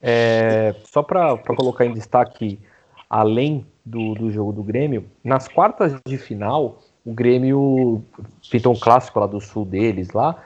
É, 0.00 0.74
só 0.84 1.02
para 1.02 1.36
colocar 1.56 1.84
em 1.84 1.92
destaque, 1.92 2.60
além 3.08 3.66
do, 3.84 4.14
do 4.14 4.30
jogo 4.30 4.52
do 4.52 4.62
Grêmio, 4.62 5.10
nas 5.22 5.48
quartas 5.48 5.94
de 6.06 6.18
final, 6.18 6.80
o 7.04 7.12
Grêmio 7.12 8.02
pintou 8.50 8.72
um 8.72 8.78
clássico 8.78 9.18
lá 9.18 9.26
do 9.26 9.40
sul 9.40 9.64
deles, 9.64 10.10
lá, 10.10 10.36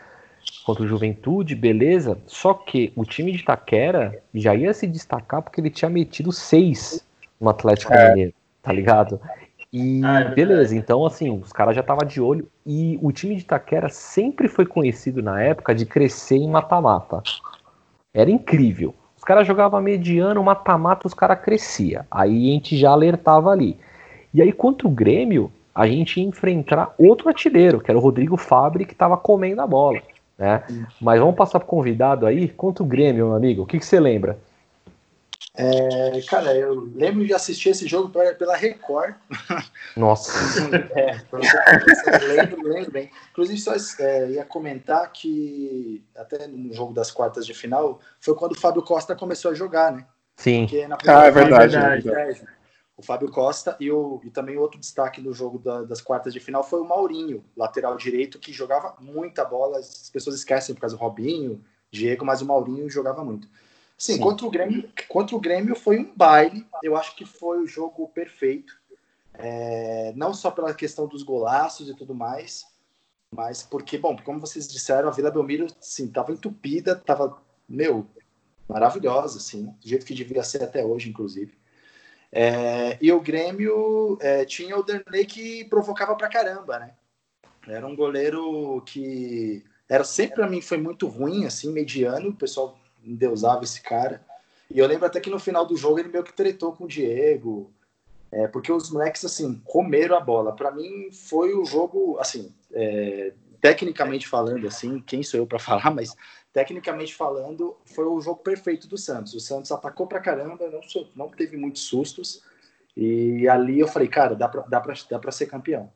contra 0.65 0.85
o 0.85 0.89
Juventude, 0.89 1.55
beleza. 1.55 2.19
Só 2.27 2.55
que 2.55 2.93
o 2.97 3.05
time 3.05 3.33
de 3.33 3.45
Taquera 3.45 4.23
já 4.35 4.55
ia 4.55 4.73
se 4.73 4.87
destacar 4.87 5.43
porque 5.43 5.61
ele 5.61 5.71
tinha 5.71 5.91
metido 5.91 6.33
seis 6.33 7.05
no 7.41 7.51
Atlético 7.51 7.93
é. 7.93 8.09
Mineiro, 8.09 8.35
tá 8.63 8.73
ligado? 8.73 9.21
E 9.73 10.03
ah, 10.05 10.21
é 10.21 10.35
beleza, 10.35 10.75
então 10.75 11.05
assim, 11.05 11.31
os 11.31 11.53
caras 11.53 11.75
já 11.75 11.83
estavam 11.83 12.07
de 12.07 12.21
olho. 12.21 12.49
E 12.65 12.99
o 13.03 13.13
time 13.13 13.35
de 13.35 13.43
Itaquera 13.43 13.89
sempre 13.89 14.49
foi 14.49 14.65
conhecido 14.65 15.23
na 15.23 15.43
época 15.43 15.75
de 15.75 15.85
crescer 15.85 16.37
em 16.37 16.49
mata-mata. 16.49 17.23
Era 18.15 18.31
incrível. 18.31 18.95
Os 19.17 19.25
caras 19.25 19.47
jogavam 19.47 19.81
mediano, 19.83 20.43
mata-mata, 20.43 21.07
os 21.07 21.13
caras 21.13 21.41
crescia. 21.41 22.07
Aí 22.11 22.51
a 22.51 22.53
gente 22.55 22.77
já 22.77 22.91
alertava 22.91 23.51
ali. 23.51 23.77
E 24.33 24.41
aí 24.41 24.53
contra 24.53 24.87
o 24.87 24.91
Grêmio, 24.91 25.51
a 25.77 25.87
gente 25.87 26.19
ia 26.19 26.27
enfrentar 26.27 26.95
outro 26.97 27.29
artilheiro, 27.29 27.81
que 27.81 27.91
era 27.91 27.99
o 27.99 28.01
Rodrigo 28.01 28.39
Fabre, 28.39 28.87
que 28.87 28.95
estava 28.95 29.15
comendo 29.15 29.61
a 29.61 29.67
bola. 29.67 30.01
Né? 30.39 30.65
Mas 30.99 31.21
vamos 31.21 31.37
passar 31.37 31.59
pro 31.61 31.69
convidado 31.69 32.25
aí. 32.25 32.49
Contra 32.49 32.83
o 32.83 32.87
Grêmio, 32.87 33.27
meu 33.27 33.37
amigo, 33.37 33.63
o 33.63 33.67
que, 33.67 33.79
que 33.79 33.85
você 33.85 34.01
lembra? 34.01 34.39
É, 35.55 36.21
cara, 36.29 36.55
eu 36.55 36.91
lembro 36.95 37.27
de 37.27 37.35
assistir 37.35 37.71
esse 37.71 37.87
jogo 37.87 38.09
pela 38.09 38.57
Record. 38.57 39.17
Nossa. 39.95 40.33
é, 40.95 41.21
lembro, 42.27 42.63
lembro 42.67 42.91
bem. 42.91 43.11
Inclusive, 43.33 43.59
só 43.61 43.75
é, 44.03 44.31
ia 44.31 44.45
comentar 44.47 45.13
que 45.13 46.03
até 46.17 46.47
no 46.47 46.73
jogo 46.73 46.95
das 46.95 47.11
quartas 47.11 47.45
de 47.45 47.53
final 47.53 48.01
foi 48.19 48.35
quando 48.35 48.53
o 48.53 48.59
Fábio 48.59 48.83
Costa 48.83 49.15
começou 49.15 49.51
a 49.51 49.55
jogar, 49.55 49.93
né? 49.93 50.07
Sim. 50.37 50.67
ah, 51.07 51.27
é 51.27 51.31
verdade. 51.31 51.77
É 51.77 51.81
verdade. 52.01 52.56
O 52.97 53.03
Fábio 53.03 53.31
Costa 53.31 53.77
e, 53.79 53.91
o, 53.91 54.21
e 54.25 54.31
também 54.31 54.57
outro 54.57 54.81
destaque 54.81 55.21
do 55.21 55.33
jogo 55.33 55.59
da, 55.59 55.83
das 55.83 56.01
quartas 56.01 56.33
de 56.33 56.41
final 56.41 56.65
foi 56.65 56.81
o 56.81 56.85
Maurinho, 56.85 57.45
lateral 57.55 57.97
direito, 57.97 58.39
que 58.39 58.53
jogava 58.53 58.97
muita 58.99 59.45
bola. 59.45 59.79
As 59.79 60.09
pessoas 60.09 60.37
esquecem 60.37 60.75
por 60.75 60.81
causa 60.81 60.97
do 60.97 61.01
Robinho, 61.01 61.63
Diego, 61.91 62.25
mas 62.25 62.41
o 62.41 62.47
Maurinho 62.47 62.89
jogava 62.89 63.23
muito. 63.23 63.49
Sim, 63.99 64.15
Sim, 64.15 64.21
Contra, 64.21 64.47
o 64.47 64.51
Grêmio, 64.51 64.91
contra 65.09 65.37
o 65.37 65.41
Grêmio 65.41 65.75
foi 65.75 65.99
um 65.99 66.15
baile. 66.15 66.67
Eu 66.83 66.97
acho 66.97 67.15
que 67.17 67.25
foi 67.27 67.59
o 67.59 67.67
jogo 67.67 68.09
perfeito. 68.09 68.75
É, 69.35 70.13
não 70.17 70.33
só 70.33 70.51
pela 70.51 70.75
questão 70.75 71.07
dos 71.07 71.23
golaços 71.23 71.91
e 71.91 71.95
tudo 71.95 72.15
mais, 72.15 72.65
mas 73.31 73.63
porque, 73.63 73.99
bom, 73.99 74.17
como 74.25 74.41
vocês 74.41 74.67
disseram, 74.67 75.09
a 75.09 75.13
Vila 75.13 75.31
Belmiro, 75.31 75.67
sim, 75.81 76.09
tava 76.09 76.33
entupida, 76.33 76.97
tava, 76.97 77.37
meu, 77.69 78.07
maravilhosa, 78.69 79.39
assim, 79.39 79.67
do 79.67 79.89
jeito 79.89 80.07
que 80.07 80.15
devia 80.15 80.43
ser 80.43 80.63
até 80.63 80.85
hoje, 80.85 81.11
inclusive. 81.11 81.59
É, 82.39 82.99
e 83.01 83.11
o 83.11 83.19
Grêmio 83.19 84.19
é, 84.21 84.45
tinha 84.45 84.77
o 84.77 84.83
Derlei 84.83 85.25
que 85.25 85.65
provocava 85.65 86.15
pra 86.15 86.29
caramba, 86.29 86.79
né? 86.79 86.91
Era 87.67 87.87
um 87.87 87.97
goleiro 87.97 88.83
que 88.85 89.65
era 89.89 90.05
sempre 90.05 90.35
para 90.37 90.47
mim 90.47 90.61
foi 90.61 90.77
muito 90.77 91.07
ruim, 91.07 91.47
assim, 91.47 91.73
mediano. 91.73 92.29
O 92.29 92.37
pessoal 92.37 92.79
endeusava 93.03 93.65
esse 93.65 93.81
cara. 93.81 94.23
E 94.71 94.79
eu 94.79 94.87
lembro 94.87 95.07
até 95.07 95.19
que 95.19 95.31
no 95.31 95.39
final 95.39 95.65
do 95.65 95.79
jogo 95.79 95.99
ele 95.99 96.11
meio 96.11 96.23
que 96.23 96.33
tretou 96.35 96.73
com 96.73 96.85
o 96.85 96.89
Diego, 96.89 97.73
é, 98.31 98.47
porque 98.47 98.71
os 98.71 98.91
moleques, 98.91 99.25
assim, 99.25 99.59
comeram 99.65 100.15
a 100.15 100.21
bola. 100.21 100.55
Para 100.55 100.71
mim 100.71 101.11
foi 101.11 101.55
o 101.55 101.65
jogo, 101.65 102.19
assim, 102.21 102.53
é, 102.71 103.33
tecnicamente 103.63 104.29
falando, 104.29 104.67
assim, 104.67 105.01
quem 105.01 105.23
sou 105.23 105.41
eu 105.41 105.47
para 105.47 105.59
falar, 105.61 105.91
mas 105.91 106.15
tecnicamente 106.57 107.15
falando, 107.15 107.77
foi 107.85 108.07
o 108.07 108.19
jogo 108.19 108.41
perfeito 108.41 108.89
do 108.89 108.97
Santos. 108.97 109.35
O 109.35 109.41
Santos 109.41 109.71
atacou 109.71 110.07
pra 110.07 110.21
caramba, 110.21 110.71
não, 110.71 110.81
não 111.15 111.29
teve 111.29 111.55
muitos 111.55 111.83
sustos. 111.83 112.43
E 112.97 113.47
ali 113.47 113.79
eu 113.79 113.87
falei, 113.87 114.09
cara, 114.09 114.35
dá 114.35 114.49
pra, 114.49 114.63
dá 114.63 114.81
pra, 114.81 114.95
dá 115.11 115.19
pra 115.19 115.31
ser 115.31 115.45
campeão. 115.49 115.91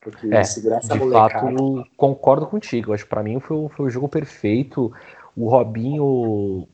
Porque 0.00 0.32
é, 0.32 0.42
segurar 0.42 0.78
essa 0.78 0.94
de 0.94 1.00
molecada... 1.00 1.50
fato, 1.50 1.86
concordo 1.98 2.46
contigo. 2.46 2.94
Acho 2.94 3.04
que 3.04 3.10
pra 3.10 3.22
mim 3.22 3.38
foi, 3.40 3.68
foi 3.68 3.86
o 3.86 3.90
jogo 3.90 4.08
perfeito 4.08 4.90
o 5.36 5.50
Robinho 5.50 6.66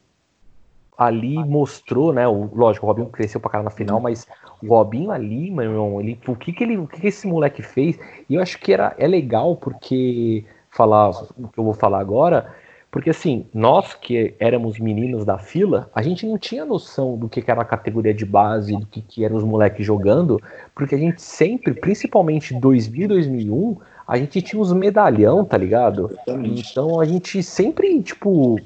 ali 0.96 1.36
mostrou, 1.36 2.12
né? 2.12 2.28
O, 2.28 2.48
lógico, 2.54 2.86
o 2.86 2.88
Robinho 2.88 3.08
cresceu 3.08 3.40
pra 3.40 3.50
cara 3.50 3.64
na 3.64 3.70
final, 3.70 3.96
uhum. 3.96 4.02
mas 4.04 4.24
o 4.62 4.68
Robinho 4.68 5.10
ali, 5.10 5.50
meu 5.50 5.64
irmão, 5.64 6.00
ele, 6.00 6.16
o 6.28 6.36
que 6.36 6.52
que 6.52 6.62
ele, 6.62 6.78
o 6.78 6.86
que, 6.86 7.00
que 7.00 7.08
esse 7.08 7.26
moleque 7.26 7.60
fez? 7.60 7.98
E 8.30 8.36
eu 8.36 8.40
acho 8.40 8.56
que 8.60 8.72
era 8.72 8.94
é 8.96 9.08
legal 9.08 9.56
porque 9.56 10.44
falar 10.70 11.10
o 11.10 11.48
que 11.48 11.58
eu 11.58 11.64
vou 11.64 11.74
falar 11.74 11.98
agora, 11.98 12.54
porque 12.92 13.08
assim, 13.08 13.46
nós 13.54 13.94
que 13.94 14.34
éramos 14.38 14.78
meninos 14.78 15.24
da 15.24 15.38
fila, 15.38 15.90
a 15.94 16.02
gente 16.02 16.26
não 16.26 16.36
tinha 16.36 16.62
noção 16.62 17.16
do 17.16 17.26
que, 17.26 17.42
era 17.50 17.62
a 17.62 17.64
categoria 17.64 18.12
de 18.12 18.26
base, 18.26 18.76
do 18.76 18.84
que, 18.84 19.00
que 19.00 19.24
eram 19.24 19.36
os 19.36 19.42
moleques 19.42 19.84
jogando, 19.84 20.38
porque 20.74 20.94
a 20.94 20.98
gente 20.98 21.22
sempre, 21.22 21.72
principalmente 21.72 22.52
2000 22.52 23.08
2001, 23.08 23.78
a 24.06 24.18
gente 24.18 24.42
tinha 24.42 24.60
uns 24.60 24.74
medalhão, 24.74 25.42
tá 25.42 25.56
ligado? 25.56 26.14
Então 26.28 27.00
a 27.00 27.06
gente 27.06 27.42
sempre, 27.42 28.02
tipo, 28.02 28.60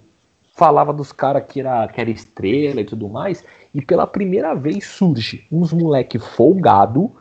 falava 0.57 0.93
dos 0.93 1.13
caras 1.13 1.45
que 1.47 1.61
era, 1.61 1.87
que 1.87 2.01
era 2.01 2.11
estrela 2.11 2.81
e 2.81 2.85
tudo 2.85 3.09
mais, 3.09 3.45
e 3.73 3.81
pela 3.81 4.09
primeira 4.09 4.55
vez 4.55 4.87
surge 4.87 5.47
uns 5.53 5.73
moleque 5.73 6.19
folgado, 6.19 7.13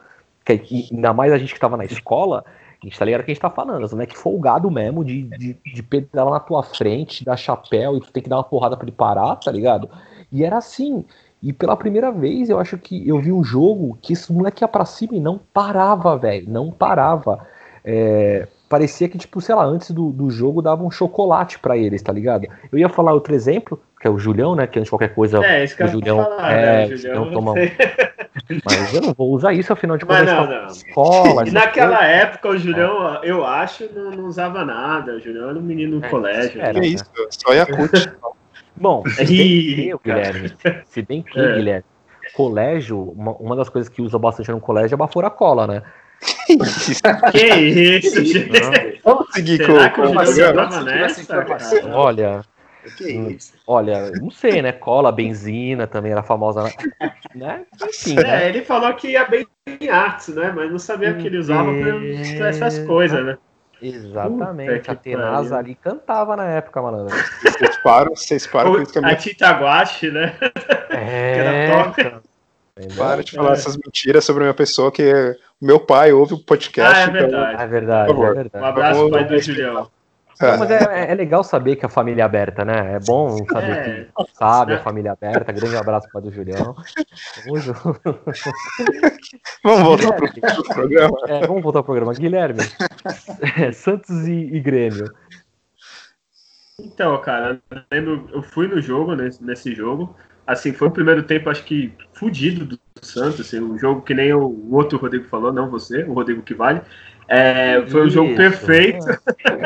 que 0.43 0.87
ainda 0.91 1.13
mais 1.13 1.31
a 1.31 1.37
gente 1.37 1.53
que 1.53 1.59
tava 1.59 1.77
na 1.77 1.85
escola, 1.85 2.43
gente 2.85 2.99
tá 2.99 3.05
ligado 3.05 3.23
que 3.23 3.31
a 3.31 3.33
gente 3.33 3.41
tá 3.41 3.49
falando, 3.49 3.83
os 3.83 3.91
moleque 3.91 4.17
folgado 4.17 4.69
mesmo, 4.71 5.03
de, 5.03 5.23
de, 5.23 5.57
de 5.73 5.83
pedalar 5.83 6.33
na 6.33 6.39
tua 6.39 6.63
frente, 6.63 7.25
dar 7.25 7.37
chapéu, 7.37 7.97
e 7.97 7.99
tu 7.99 8.11
tem 8.11 8.23
que 8.23 8.29
dar 8.29 8.37
uma 8.37 8.43
porrada 8.43 8.77
pra 8.77 8.85
ele 8.85 8.95
parar, 8.95 9.35
tá 9.37 9.51
ligado? 9.51 9.89
E 10.31 10.43
era 10.43 10.57
assim, 10.57 11.05
e 11.41 11.53
pela 11.53 11.75
primeira 11.75 12.11
vez 12.11 12.49
eu 12.49 12.59
acho 12.59 12.77
que 12.77 13.07
eu 13.07 13.19
vi 13.19 13.31
um 13.31 13.43
jogo 13.43 13.97
que 14.01 14.13
esse 14.13 14.31
moleque 14.31 14.63
ia 14.63 14.67
pra 14.67 14.85
cima 14.85 15.15
e 15.15 15.19
não 15.19 15.39
parava, 15.53 16.17
velho, 16.17 16.49
não 16.49 16.71
parava. 16.71 17.45
É, 17.83 18.47
parecia 18.69 19.07
que, 19.07 19.17
tipo, 19.17 19.39
sei 19.41 19.55
lá, 19.55 19.63
antes 19.63 19.91
do, 19.91 20.11
do 20.11 20.29
jogo 20.29 20.61
dava 20.61 20.83
um 20.83 20.91
chocolate 20.91 21.59
para 21.59 21.77
eles, 21.77 22.01
tá 22.01 22.11
ligado? 22.11 22.47
Eu 22.71 22.79
ia 22.79 22.89
falar 22.89 23.13
outro 23.13 23.33
exemplo, 23.33 23.81
que 23.99 24.07
é 24.07 24.09
o 24.09 24.17
Julião, 24.17 24.55
né? 24.55 24.67
Que 24.67 24.79
antes 24.79 24.87
de 24.87 24.91
qualquer 24.91 25.13
coisa. 25.13 25.43
É, 25.45 25.63
isso 25.63 25.75
que 25.75 25.83
o 25.83 25.87
Julião, 25.87 26.23
falar, 26.23 26.51
é, 26.51 26.87
né? 26.87 26.93
o 26.93 26.97
Julião, 26.97 27.31
toma. 27.31 27.53
Mas 28.65 28.93
eu 28.93 29.01
não 29.01 29.13
vou 29.13 29.31
usar 29.31 29.53
isso, 29.53 29.71
afinal 29.71 29.97
de 29.97 30.05
contas. 30.05 30.25
Não, 30.25 30.47
não. 30.47 30.67
Escola, 30.67 31.47
e 31.47 31.51
naquela 31.51 31.97
coisa. 31.97 32.11
época 32.11 32.49
o 32.49 32.57
Julião, 32.57 33.15
é. 33.15 33.19
eu 33.23 33.45
acho, 33.45 33.89
não, 33.95 34.11
não, 34.11 34.25
usava 34.25 34.65
nada. 34.65 35.13
O 35.13 35.19
Julião 35.19 35.49
era 35.49 35.57
um 35.57 35.61
menino 35.61 35.99
no 35.99 36.05
é, 36.05 36.09
colégio. 36.09 36.61
Era, 36.61 36.79
né? 36.79 36.85
isso, 36.85 37.05
só 37.29 37.53
Yakut. 37.53 37.91
Bom, 38.75 39.03
se 39.15 39.23
bem 39.23 39.27
que, 39.27 39.93
Guilherme, 40.03 40.53
se 40.85 41.01
bem 41.01 41.21
que, 41.21 41.39
é. 41.39 41.55
Guilherme, 41.55 41.85
colégio, 42.33 43.01
uma, 43.11 43.31
uma 43.33 43.55
das 43.55 43.69
coisas 43.69 43.87
que 43.87 44.01
usa 44.01 44.19
bastante 44.19 44.51
no 44.51 44.59
colégio 44.59 44.95
é 44.95 44.97
baforar 44.97 45.31
cola, 45.31 45.65
né? 45.65 45.81
que 47.31 47.55
isso, 47.55 48.23
gente? 48.25 49.01
Vamos 49.03 49.27
seguir 49.33 49.57
Será 49.57 49.89
com, 49.89 50.03
com 50.03 50.09
o 50.09 50.13
programa 50.13 50.81
nessa, 50.81 51.45
Olha. 51.93 52.41
Hum, 53.01 53.35
olha, 53.65 54.11
não 54.11 54.29
sei, 54.29 54.61
né? 54.61 54.71
Cola, 54.71 55.11
benzina 55.11 55.87
também 55.87 56.11
era 56.11 56.21
famosa, 56.21 56.71
né? 57.33 57.65
Enfim, 57.83 58.19
é, 58.19 58.23
né? 58.23 58.49
ele 58.49 58.61
falou 58.61 58.93
que 58.93 59.09
ia 59.09 59.25
bem 59.25 59.47
em 59.81 59.89
artes, 59.89 60.35
né? 60.35 60.53
Mas 60.55 60.71
não 60.71 60.77
sabia 60.77 61.15
que 61.15 61.25
ele 61.25 61.39
usava 61.39 61.71
pra 62.37 62.47
essas 62.47 62.79
coisas, 62.79 63.25
né? 63.25 63.37
Exatamente, 63.81 64.89
a 64.89 64.95
Tenaz 64.95 65.51
ali 65.51 65.75
cantava 65.75 66.35
na 66.35 66.45
época, 66.45 66.81
malandro. 66.81 67.15
Vocês 67.41 67.77
param, 67.83 68.15
vocês 68.15 68.47
param 68.47 68.73
com 68.73 68.81
isso 68.81 68.93
também. 68.93 69.11
A 69.11 69.15
Tita 69.15 69.51
Guache, 69.51 70.11
né? 70.11 70.35
É, 70.89 71.73
toca. 72.75 72.95
Para 72.95 73.23
de 73.23 73.31
falar 73.31 73.53
essas 73.53 73.77
mentiras 73.77 74.23
sobre 74.25 74.43
a 74.43 74.45
minha 74.47 74.53
pessoa, 74.53 74.91
que 74.91 75.03
o 75.61 75.65
meu 75.65 75.79
pai 75.79 76.11
ouve 76.11 76.33
o 76.33 76.39
podcast. 76.39 76.93
Ah, 76.95 77.01
é 77.01 77.03
então- 77.03 77.13
verdade. 77.13 77.63
é 77.63 77.67
verdade, 77.67 78.07
Por 78.07 78.15
favor. 78.15 78.31
é 78.31 78.33
verdade. 78.35 78.63
Um 78.65 78.67
abraço, 78.67 78.95
Vamos- 78.99 79.11
pai 79.11 79.25
do 79.25 79.39
Julião. 79.39 79.91
Não, 80.41 80.57
mas 80.57 80.69
é, 80.69 81.11
é 81.11 81.15
legal 81.15 81.45
saber 81.45 81.77
que 81.77 81.85
a 81.85 81.89
família 81.89 82.21
é 82.23 82.25
aberta, 82.25 82.65
né? 82.65 82.95
É 82.95 82.99
bom 82.99 83.37
saber 83.49 83.71
É. 83.71 84.03
que 84.03 84.33
sabe 84.33 84.73
a 84.73 84.79
família 84.83 85.11
é 85.11 85.11
aberta. 85.13 85.49
Grande 85.53 85.77
abraço 85.77 86.09
para 86.11 86.19
do 86.19 86.29
Julião. 86.29 86.75
Junto. 87.55 87.97
Vamos 89.63 89.81
voltar 89.81 90.11
pro, 90.11 90.29
pro 90.33 90.63
programa. 90.75 91.17
É, 91.29 91.47
vamos 91.47 91.63
voltar 91.63 91.79
ao 91.79 91.83
programa. 91.85 92.13
Guilherme, 92.13 92.59
é, 93.61 93.71
Santos 93.71 94.27
e, 94.27 94.33
e 94.33 94.59
Grêmio. 94.59 95.09
Então, 96.81 97.17
cara, 97.21 97.61
eu 97.71 97.81
lembro, 97.89 98.29
eu 98.33 98.43
fui 98.43 98.67
no 98.67 98.81
jogo, 98.81 99.15
nesse, 99.15 99.41
nesse 99.41 99.73
jogo. 99.73 100.13
Assim, 100.45 100.73
foi 100.73 100.87
o 100.87 100.91
primeiro 100.91 101.23
tempo, 101.23 101.49
acho 101.49 101.63
que, 101.63 101.91
fudido 102.13 102.65
do 102.65 102.79
Santos, 103.01 103.41
assim, 103.41 103.59
um 103.59 103.77
jogo 103.79 104.01
que 104.01 104.13
nem 104.13 104.31
o, 104.33 104.73
outro 104.73 104.97
Rodrigo 104.97 105.25
falou, 105.25 105.51
não 105.51 105.69
você, 105.69 106.03
o 106.03 106.13
Rodrigo 106.13 106.41
que 106.43 106.53
vale. 106.53 106.81
É, 107.27 107.83
foi 107.87 108.05
um 108.05 108.09
jogo 108.09 108.35
perfeito. 108.35 108.99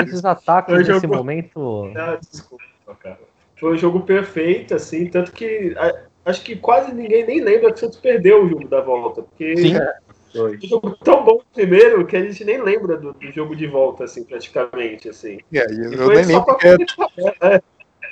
Esses 0.02 0.24
ataques 0.24 0.74
nesse 0.78 1.02
jogo- 1.02 1.16
momento. 1.16 1.92
Ah, 1.98 2.18
desculpa, 2.32 2.64
cara. 3.00 3.20
Foi 3.60 3.74
um 3.74 3.78
jogo 3.78 4.02
perfeito, 4.02 4.74
assim, 4.74 5.08
tanto 5.08 5.34
que 5.34 5.76
a- 5.78 6.04
acho 6.26 6.42
que 6.44 6.56
quase 6.56 6.94
ninguém 6.94 7.26
nem 7.26 7.42
lembra 7.42 7.72
que 7.72 7.76
o 7.76 7.80
Santos 7.80 8.00
perdeu 8.00 8.46
o 8.46 8.50
jogo 8.50 8.68
da 8.70 8.80
volta. 8.80 9.22
Porque 9.22 9.58
Sim. 9.58 9.74
foi 10.32 10.56
um 10.56 10.68
jogo 10.68 10.98
tão 11.04 11.26
bom 11.26 11.42
primeiro 11.54 12.06
que 12.06 12.16
a 12.16 12.24
gente 12.24 12.46
nem 12.46 12.62
lembra 12.62 12.96
do, 12.96 13.12
do 13.12 13.32
jogo 13.34 13.54
de 13.54 13.68
volta, 13.68 14.06
assim, 14.06 14.24
praticamente, 14.24 15.10
assim. 15.10 15.40
E 15.52 15.58
eu 15.58 16.06
foi 16.06 16.16
nem 16.24 16.26
lembro 16.28 16.58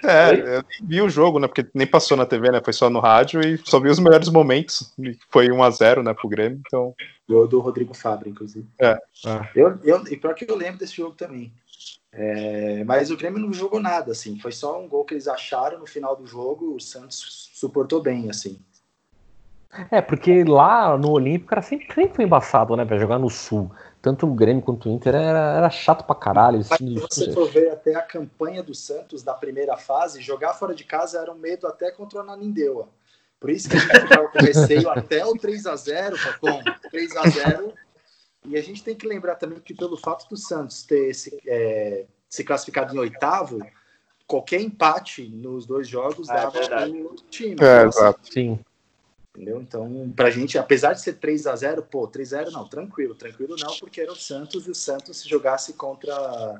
É, 0.03 0.29
Oi? 0.29 0.41
eu 0.41 0.63
nem 0.63 0.87
vi 0.87 1.01
o 1.01 1.09
jogo, 1.09 1.39
né? 1.39 1.47
Porque 1.47 1.67
nem 1.73 1.87
passou 1.87 2.17
na 2.17 2.25
TV, 2.25 2.51
né? 2.51 2.61
Foi 2.63 2.73
só 2.73 2.89
no 2.89 2.99
rádio 2.99 3.41
e 3.41 3.57
só 3.65 3.79
vi 3.79 3.89
os 3.89 3.99
melhores 3.99 4.29
momentos. 4.29 4.93
E 4.99 5.17
Foi 5.29 5.47
1x0, 5.49 6.03
né, 6.03 6.13
pro 6.13 6.29
Grêmio, 6.29 6.61
então. 6.65 6.93
Gol 7.27 7.47
do 7.47 7.59
Rodrigo 7.59 7.93
Fabra, 7.93 8.29
inclusive. 8.29 8.67
É. 8.79 8.97
Ah. 9.25 9.49
Eu, 9.55 9.79
eu, 9.83 10.07
e 10.07 10.15
pior 10.15 10.33
que 10.33 10.49
eu 10.49 10.55
lembro 10.55 10.79
desse 10.79 10.95
jogo 10.95 11.15
também. 11.15 11.51
É, 12.11 12.83
mas 12.83 13.11
o 13.11 13.17
Grêmio 13.17 13.39
não 13.39 13.53
jogou 13.53 13.79
nada, 13.79 14.11
assim. 14.11 14.39
Foi 14.39 14.51
só 14.51 14.81
um 14.81 14.87
gol 14.87 15.05
que 15.05 15.13
eles 15.13 15.27
acharam 15.27 15.79
no 15.79 15.85
final 15.85 16.15
do 16.15 16.25
jogo. 16.25 16.75
O 16.75 16.79
Santos 16.79 17.51
suportou 17.53 18.01
bem, 18.01 18.29
assim. 18.29 18.57
É, 19.91 20.01
porque 20.01 20.43
lá 20.43 20.97
no 20.97 21.11
Olímpico 21.11 21.53
era 21.53 21.61
sempre, 21.61 21.87
sempre 21.93 22.15
foi 22.15 22.25
embaçado, 22.25 22.75
né? 22.75 22.85
Pra 22.85 22.97
jogar 22.97 23.19
no 23.19 23.29
Sul. 23.29 23.71
Tanto 24.01 24.25
o 24.25 24.33
Grêmio 24.33 24.61
quanto 24.61 24.87
o 24.87 24.91
Inter 24.91 25.15
era, 25.15 25.57
era 25.57 25.69
chato 25.69 26.05
pra 26.05 26.15
caralho. 26.15 26.59
Mas 26.69 26.77
se 26.77 26.95
você 26.95 27.31
for 27.33 27.49
ver 27.49 27.71
até 27.71 27.95
a 27.95 28.01
campanha 28.01 28.63
do 28.63 28.73
Santos 28.73 29.23
da 29.23 29.33
primeira 29.33 29.75
fase, 29.75 30.21
jogar 30.21 30.53
fora 30.53 30.73
de 30.73 30.83
casa 30.83 31.19
era 31.19 31.31
um 31.31 31.37
medo 31.37 31.67
até 31.67 31.91
contra 31.91 32.19
o 32.19 32.21
Ananindeua. 32.21 32.87
Por 33.39 33.49
isso 33.49 33.69
que 33.69 33.75
a 33.75 33.79
gente 33.79 33.99
ficava 34.01 34.27
com 34.29 34.39
receio 34.39 34.89
até 34.89 35.25
o 35.25 35.33
3x0, 35.33 36.15
Facom. 36.15 36.59
3x0. 36.91 37.73
E 38.45 38.57
a 38.57 38.61
gente 38.61 38.83
tem 38.83 38.95
que 38.95 39.07
lembrar 39.07 39.35
também 39.35 39.59
que 39.59 39.73
pelo 39.73 39.97
fato 39.97 40.27
do 40.29 40.37
Santos 40.37 40.83
ter 40.83 41.13
se, 41.13 41.37
é, 41.45 42.05
se 42.29 42.43
classificado 42.43 42.95
em 42.95 42.99
oitavo, 42.99 43.59
qualquer 44.25 44.61
empate 44.61 45.27
nos 45.27 45.65
dois 45.65 45.87
jogos 45.87 46.29
Ah, 46.29 46.33
é 46.33 46.41
dava 46.41 46.87
o 46.87 47.03
outro 47.03 47.25
time. 47.29 47.51
É, 47.51 47.53
Então, 47.53 47.89
assim, 47.89 47.99
exato. 47.99 48.19
Sim. 48.33 48.59
Entendeu? 49.37 49.61
Então, 49.61 50.11
pra 50.15 50.31
gente, 50.31 50.57
apesar 50.57 50.93
de 50.93 51.01
ser 51.01 51.13
3 51.13 51.45
a 51.45 51.55
0 51.55 51.83
pô, 51.83 52.07
3 52.07 52.33
a 52.33 52.37
0 52.39 52.51
não, 52.51 52.67
tranquilo, 52.67 53.13
tranquilo 53.13 53.55
não, 53.55 53.77
porque 53.79 54.01
era 54.01 54.11
o 54.11 54.15
Santos 54.15 54.65
e 54.65 54.71
o 54.71 54.75
Santos 54.75 55.17
se 55.17 55.29
jogasse 55.29 55.73
contra 55.73 56.59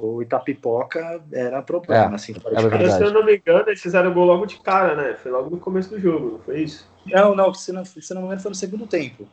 o 0.00 0.22
Itapipoca 0.22 1.22
era 1.30 1.60
problema, 1.60 2.12
É, 2.12 2.14
assim, 2.14 2.32
fora 2.32 2.54
é 2.54 2.90
se 2.90 3.02
eu 3.02 3.12
não 3.12 3.22
me 3.22 3.36
engano, 3.36 3.68
eles 3.68 3.82
fizeram 3.82 4.10
o 4.10 4.14
gol 4.14 4.24
logo 4.24 4.46
de 4.46 4.58
cara, 4.60 4.96
né? 4.96 5.14
Foi 5.22 5.30
logo 5.30 5.50
no 5.50 5.60
começo 5.60 5.90
do 5.90 6.00
jogo, 6.00 6.32
não 6.32 6.38
foi 6.38 6.62
isso? 6.62 6.88
Não, 7.04 7.34
não, 7.34 7.52
se 7.52 7.70
não, 7.70 7.84
se 7.84 8.14
não 8.14 8.22
me 8.22 8.26
engano 8.28 8.40
foi 8.40 8.48
no 8.50 8.54
segundo 8.54 8.86
tempo. 8.86 9.28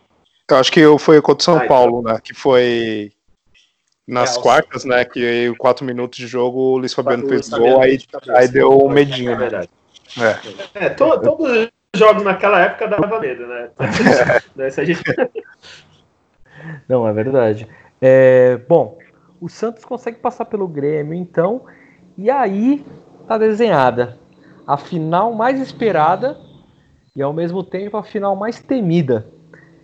Eu 0.51 0.57
acho 0.57 0.71
que 0.71 0.81
foi 0.99 1.21
contra 1.21 1.41
o 1.41 1.45
São 1.45 1.53
Ah, 1.55 1.65
então. 1.65 1.67
Paulo, 1.69 2.01
né? 2.01 2.19
Que 2.21 2.33
foi 2.33 3.13
nas 4.05 4.37
É, 4.37 4.41
quartas, 4.41 4.83
né? 4.83 5.05
Que 5.05 5.25
aí, 5.25 5.55
quatro 5.55 5.85
minutos 5.85 6.19
de 6.19 6.27
jogo 6.27 6.59
o 6.59 6.77
Luiz 6.77 6.93
Fabiano 6.93 7.25
fez 7.29 7.47
gol, 7.47 7.81
aí, 7.81 7.97
aí 8.29 8.47
deu 8.49 8.77
um 8.85 8.91
É 8.91 8.93
medinho, 8.93 9.31
né? 9.31 9.37
verdade. 9.37 9.69
É. 10.75 10.85
É, 10.85 10.89
to- 10.89 11.21
todos 11.21 11.49
os 11.49 11.69
jogos 11.95 12.23
naquela 12.23 12.59
época 12.59 12.87
dava 12.87 13.19
medo, 13.19 13.47
né? 13.47 13.69
Né. 14.55 14.69
Não, 16.87 17.07
é 17.07 17.13
verdade. 17.13 17.67
É, 18.01 18.57
bom, 18.69 18.97
o 19.41 19.49
Santos 19.49 19.83
consegue 19.83 20.19
passar 20.19 20.45
pelo 20.45 20.67
Grêmio, 20.67 21.13
então, 21.13 21.65
e 22.17 22.29
aí 22.29 22.85
tá 23.27 23.37
desenhada 23.37 24.17
a 24.65 24.77
final 24.77 25.33
mais 25.33 25.59
esperada 25.59 26.39
e 27.15 27.21
ao 27.21 27.33
mesmo 27.33 27.63
tempo 27.63 27.97
a 27.97 28.03
final 28.03 28.35
mais 28.35 28.59
temida. 28.59 29.27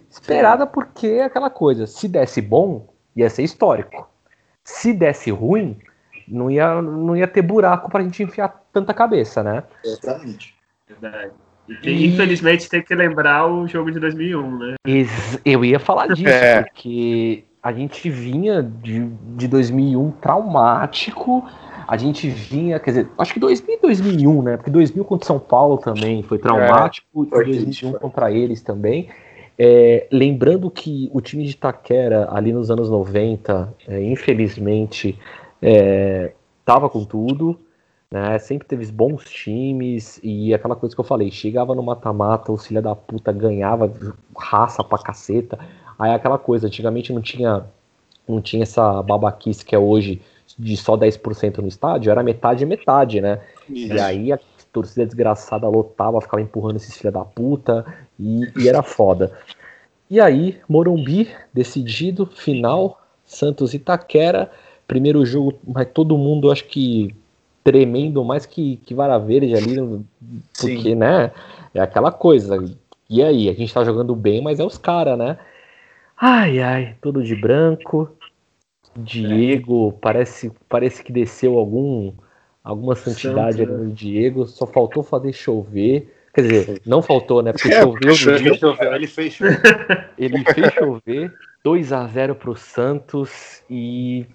Esperada 0.10 0.66
porque 0.66 1.08
é 1.08 1.24
aquela 1.26 1.50
coisa, 1.50 1.86
se 1.86 2.08
desse 2.08 2.42
bom, 2.42 2.88
ia 3.16 3.30
ser 3.30 3.44
histórico. 3.44 4.10
Se 4.64 4.94
desse 4.94 5.30
ruim, 5.30 5.78
não 6.28 6.50
ia, 6.50 6.82
não 6.82 7.16
ia 7.16 7.28
ter 7.28 7.42
buraco 7.42 7.90
pra 7.90 8.02
gente 8.02 8.24
enfiar 8.24 8.64
tanta 8.72 8.94
cabeça, 8.94 9.44
né? 9.44 9.64
Exatamente. 9.84 10.56
Verdade. 10.88 11.32
E 11.84 12.08
infelizmente 12.08 12.70
tem 12.70 12.82
que 12.82 12.94
lembrar 12.96 13.48
o 13.48 13.68
jogo 13.68 13.92
de 13.92 14.00
2001, 14.00 14.58
né? 14.58 14.76
Eu 15.46 15.64
ia 15.64 15.80
falar 15.80 16.08
disso, 16.14 16.28
É. 16.28 16.64
porque 16.64 17.44
a 17.62 17.72
gente 17.72 18.10
vinha 18.10 18.64
de, 18.64 19.08
de 19.36 19.48
2001 19.48 20.12
traumático, 20.22 21.46
a 21.88 21.98
gente 21.98 22.30
vinha, 22.30 22.80
quer 22.80 22.92
dizer, 22.92 23.08
acho 23.18 23.34
que 23.34 23.40
2000 23.40 23.76
e 23.76 23.82
2001, 23.82 24.42
né? 24.44 24.58
Porque 24.58 24.70
2000 24.72 25.04
contra 25.06 25.28
São 25.28 25.40
Paulo 25.40 25.78
também 25.78 26.24
foi 26.24 26.38
traumático, 26.38 27.08
foi 27.12 27.28
e 27.28 27.46
2001 27.46 27.64
triste, 27.64 27.90
foi. 27.90 28.00
contra 28.00 28.32
eles 28.32 28.62
também. 28.62 29.10
É, 29.58 30.08
lembrando 30.12 30.72
que 30.72 31.10
o 31.14 31.20
time 31.20 31.44
de 31.44 31.52
Itaquera, 31.52 32.30
ali 32.32 32.54
nos 32.54 32.72
anos 32.72 32.90
90, 32.90 33.74
é, 33.88 34.02
infelizmente, 34.04 35.20
estava 36.60 36.90
com 36.90 37.04
tudo, 37.04 37.60
né? 38.12 38.40
Sempre 38.40 38.68
teve 38.68 38.86
bons 38.92 39.24
times 39.26 40.20
e 40.24 40.54
aquela 40.54 40.76
coisa 40.76 40.96
que 40.96 41.00
eu 41.00 41.06
falei, 41.06 41.32
chegava 41.32 41.76
no 41.76 41.84
mata-mata, 41.84 42.52
os 42.52 42.66
filha 42.66 42.82
da 42.82 42.96
puta 42.96 43.32
ganhava 43.32 43.92
raça 44.36 44.84
pra 44.84 44.98
caceta. 44.98 45.60
Aí 45.98 46.12
aquela 46.12 46.38
coisa, 46.38 46.68
antigamente 46.68 47.14
não 47.14 47.22
tinha 47.22 47.66
não 48.28 48.42
tinha 48.42 48.62
essa 48.62 49.02
babaquice 49.02 49.66
que 49.66 49.76
é 49.76 49.80
hoje 49.80 50.22
de 50.58 50.78
só 50.78 50.96
10% 50.96 51.60
no 51.60 51.68
estádio, 51.68 52.12
era 52.12 52.22
metade 52.22 52.64
e 52.64 52.68
metade, 52.68 53.22
né? 53.22 53.42
E 53.68 54.00
aí 54.00 54.32
a 54.32 54.40
torcida 54.72 55.06
desgraçada 55.06 55.68
lotava, 55.68 56.22
ficava 56.22 56.42
empurrando 56.42 56.76
esses 56.76 56.96
filha 56.96 57.12
da 57.12 57.26
puta 57.26 57.86
e, 58.20 58.42
e 58.56 58.70
era 58.70 58.84
foda. 58.84 59.32
E 60.10 60.20
aí, 60.20 60.60
Morumbi, 60.68 61.30
decidido, 61.54 62.26
final, 62.26 63.02
Santos 63.26 63.74
e 63.74 63.78
Itaquera, 63.78 64.52
primeiro 64.88 65.26
jogo, 65.26 65.54
mas 65.68 65.88
todo 65.92 66.18
mundo 66.18 66.52
acho 66.52 66.66
que 66.66 67.16
tremendo 67.70 68.26
mais 68.26 68.48
que, 68.48 68.78
que 68.78 68.96
vara 68.96 69.20
verde 69.20 69.54
ali, 69.54 69.76
porque, 70.60 70.82
Sim. 70.82 70.96
né, 70.96 71.32
é 71.74 71.80
aquela 71.80 72.12
coisa. 72.12 72.58
E 73.08 73.22
aí, 73.22 73.48
a 73.48 73.54
gente 73.54 73.72
tá 73.72 73.84
jogando 73.84 74.16
bem, 74.16 74.42
mas 74.42 74.60
é 74.60 74.64
os 74.64 74.78
caras, 74.78 75.18
né? 75.18 75.38
Ai, 76.20 76.60
ai, 76.60 76.96
todo 77.00 77.22
de 77.24 77.36
branco. 77.36 78.10
Diego, 78.98 79.94
parece, 80.02 80.52
parece 80.68 81.04
que 81.04 81.12
desceu 81.12 81.58
algum 81.60 82.12
alguma 82.64 82.96
santidade 82.96 83.62
ali 83.62 83.72
no 83.72 83.92
Diego, 83.92 84.46
só 84.48 84.66
faltou 84.66 85.04
fazer 85.04 85.32
chover. 85.32 86.14
Quer 86.34 86.42
dizer, 86.42 86.82
não 86.86 87.02
faltou, 87.02 87.42
né? 87.44 87.52
Porque 87.52 87.70
É, 87.74 87.82
choveu 87.82 88.10
no 88.10 88.16
choveu. 88.16 88.58
dia, 88.60 88.96
Ele 88.96 89.08
fez 89.08 89.34
show. 89.34 89.48
ele 90.18 90.44
fez 90.44 90.74
chover, 90.74 91.34
2 91.64 91.94
a 91.94 92.08
0 92.08 92.36
pro 92.36 92.56
Santos 92.56 93.64
e 93.70 94.26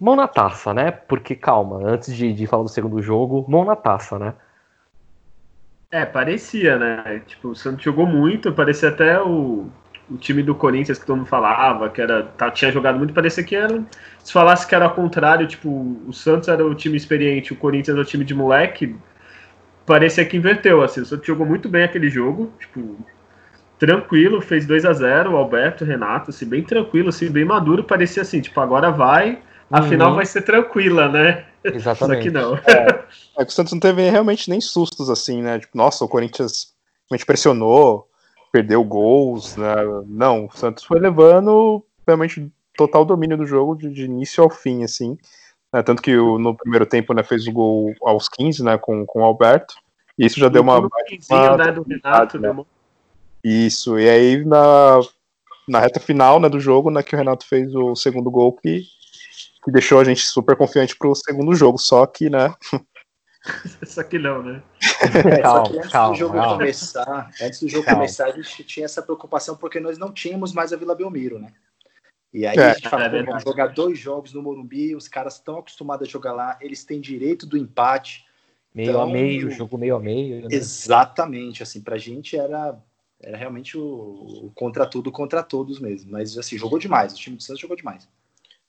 mão 0.00 0.16
na 0.16 0.28
taça, 0.28 0.72
né? 0.74 0.90
Porque 0.90 1.34
calma, 1.36 1.80
antes 1.84 2.14
de, 2.16 2.32
de 2.32 2.46
falar 2.46 2.62
do 2.64 2.68
segundo 2.68 3.00
jogo, 3.02 3.44
mão 3.48 3.64
na 3.64 3.76
taça, 3.76 4.18
né? 4.18 4.34
É, 5.90 6.04
parecia, 6.04 6.78
né? 6.78 7.20
Tipo, 7.26 7.48
o 7.50 7.54
Santos 7.56 7.82
jogou 7.82 8.06
muito, 8.06 8.52
parecia 8.52 8.90
até 8.90 9.20
o, 9.22 9.66
o 10.10 10.18
time 10.18 10.42
do 10.42 10.54
Corinthians 10.54 10.98
que 10.98 11.06
todo 11.06 11.16
mundo 11.16 11.26
falava, 11.28 11.88
que 11.88 12.00
era, 12.02 12.24
tá- 12.24 12.50
tinha 12.50 12.70
jogado 12.70 12.98
muito, 12.98 13.14
parecia 13.14 13.42
que 13.42 13.56
era. 13.56 13.82
Se 14.22 14.30
falasse 14.32 14.66
que 14.66 14.74
era 14.74 14.84
ao 14.84 14.94
contrário, 14.94 15.46
tipo, 15.46 15.68
o 16.06 16.12
Santos 16.12 16.48
era 16.48 16.64
o 16.64 16.74
time 16.74 16.96
experiente, 16.96 17.52
o 17.54 17.56
Corinthians 17.56 17.96
era 17.96 18.02
o 18.02 18.08
time 18.08 18.22
de 18.24 18.34
moleque, 18.34 18.94
parecia 19.86 20.24
que 20.26 20.36
inverteu, 20.36 20.82
assim. 20.82 21.02
O 21.02 21.06
Santos 21.06 21.26
jogou 21.26 21.46
muito 21.46 21.68
bem 21.68 21.84
aquele 21.84 22.10
jogo, 22.10 22.52
tipo, 22.60 22.98
tranquilo, 23.78 24.40
fez 24.40 24.66
2 24.66 24.84
a 24.84 24.92
0 24.92 25.32
o 25.32 25.36
Alberto, 25.36 25.84
o 25.84 25.86
Renato, 25.86 26.30
assim, 26.30 26.46
bem 26.46 26.62
tranquilo, 26.62 27.08
assim, 27.10 27.30
bem 27.30 27.44
maduro, 27.44 27.84
parecia 27.84 28.22
assim, 28.22 28.40
tipo, 28.40 28.60
agora 28.60 28.90
vai, 28.90 29.38
a 29.70 29.80
Uhum. 29.80 29.88
final 29.88 30.14
vai 30.14 30.26
ser 30.26 30.42
tranquila, 30.42 31.08
né? 31.08 31.44
Só 31.62 31.74
Exatamente. 31.74 32.22
que 32.22 32.30
não. 32.30 32.54
É 32.56 33.44
que 33.44 33.50
o 33.50 33.50
Santos 33.50 33.72
não 33.72 33.80
teve 33.80 34.08
realmente 34.08 34.48
nem 34.48 34.60
sustos 34.60 35.10
assim, 35.10 35.42
né? 35.42 35.58
Tipo, 35.58 35.76
nossa, 35.76 36.04
o 36.04 36.08
Corinthians 36.08 36.74
realmente 37.08 37.26
pressionou, 37.26 38.08
perdeu 38.52 38.82
gols, 38.82 39.56
né? 39.56 39.74
Não, 40.06 40.46
o 40.46 40.56
Santos 40.56 40.84
foi 40.84 40.98
levando 40.98 41.84
realmente 42.06 42.50
total 42.76 43.04
domínio 43.04 43.36
do 43.36 43.44
jogo 43.44 43.74
de, 43.74 43.90
de 43.90 44.04
início 44.04 44.42
ao 44.42 44.50
fim, 44.50 44.84
assim. 44.84 45.18
Né? 45.72 45.82
Tanto 45.82 46.00
que 46.00 46.16
o, 46.16 46.38
no 46.38 46.56
primeiro 46.56 46.86
tempo 46.86 47.12
né, 47.12 47.22
fez 47.22 47.46
o 47.46 47.52
gol 47.52 47.92
aos 48.02 48.28
15, 48.28 48.64
né, 48.64 48.78
com, 48.78 49.04
com 49.04 49.20
o 49.20 49.24
Alberto. 49.24 49.74
E 50.18 50.26
isso 50.26 50.40
já 50.40 50.48
deu 50.48 50.62
uma. 50.62 50.78
uma, 50.78 51.56
né, 51.56 51.72
do 51.72 51.82
Renato, 51.82 52.38
né? 52.38 52.56
Isso, 53.44 53.98
e 53.98 54.08
aí 54.08 54.44
na, 54.44 55.00
na 55.68 55.78
reta 55.78 56.00
final 56.00 56.40
né, 56.40 56.48
do 56.48 56.58
jogo, 56.58 56.90
né, 56.90 57.02
que 57.02 57.14
o 57.14 57.18
Renato 57.18 57.46
fez 57.46 57.72
o 57.74 57.94
segundo 57.94 58.30
gol 58.30 58.52
que, 58.52 58.82
que 59.68 59.72
deixou 59.72 60.00
a 60.00 60.04
gente 60.04 60.22
super 60.22 60.56
confiante 60.56 60.96
pro 60.96 61.14
segundo 61.14 61.54
jogo, 61.54 61.78
só 61.78 62.06
que, 62.06 62.28
né, 62.28 62.54
Só 63.86 64.02
que 64.02 64.18
não, 64.18 64.42
né? 64.42 64.62
É, 65.00 65.40
calma, 65.40 65.68
antes 65.68 65.90
calma, 65.90 66.12
do 66.12 66.18
jogo 66.18 66.34
calma. 66.34 66.56
começar, 66.58 67.30
antes 67.40 67.60
do 67.60 67.68
jogo 67.68 67.84
calma. 67.84 68.00
começar, 68.00 68.26
a 68.26 68.30
gente 68.32 68.64
tinha 68.64 68.84
essa 68.84 69.02
preocupação 69.02 69.56
porque 69.56 69.80
nós 69.80 69.98
não 69.98 70.12
tínhamos 70.12 70.52
mais 70.52 70.72
a 70.72 70.76
Vila 70.76 70.94
Belmiro, 70.94 71.38
né? 71.38 71.52
E 72.32 72.46
aí 72.46 72.58
é, 72.58 72.70
a 72.70 72.74
gente 72.74 72.88
fala, 72.88 73.04
é 73.04 73.22
vamos 73.22 73.42
jogar 73.42 73.68
dois 73.68 73.98
jogos 73.98 74.34
no 74.34 74.42
Morumbi, 74.42 74.94
os 74.94 75.08
caras 75.08 75.34
estão 75.34 75.58
acostumados 75.58 76.06
a 76.06 76.10
jogar 76.10 76.32
lá, 76.32 76.58
eles 76.60 76.84
têm 76.84 77.00
direito 77.00 77.46
do 77.46 77.56
empate. 77.56 78.26
Meio 78.74 78.90
então, 78.90 79.00
a 79.00 79.06
meio, 79.06 79.50
jogo 79.50 79.78
meio 79.78 79.96
a 79.96 80.00
meio. 80.00 80.42
Né? 80.42 80.48
Exatamente, 80.50 81.62
assim, 81.62 81.80
pra 81.80 81.96
gente 81.96 82.36
era, 82.36 82.78
era 83.20 83.36
realmente 83.36 83.78
o, 83.78 83.82
o, 83.82 84.52
contra 84.54 84.86
tudo, 84.86 85.10
contra 85.10 85.42
todos 85.42 85.80
mesmo. 85.80 86.12
Mas 86.12 86.36
assim, 86.36 86.58
jogou 86.58 86.78
demais, 86.78 87.14
o 87.14 87.16
time 87.16 87.36
do 87.36 87.42
Santos 87.42 87.60
jogou 87.60 87.76
demais. 87.76 88.06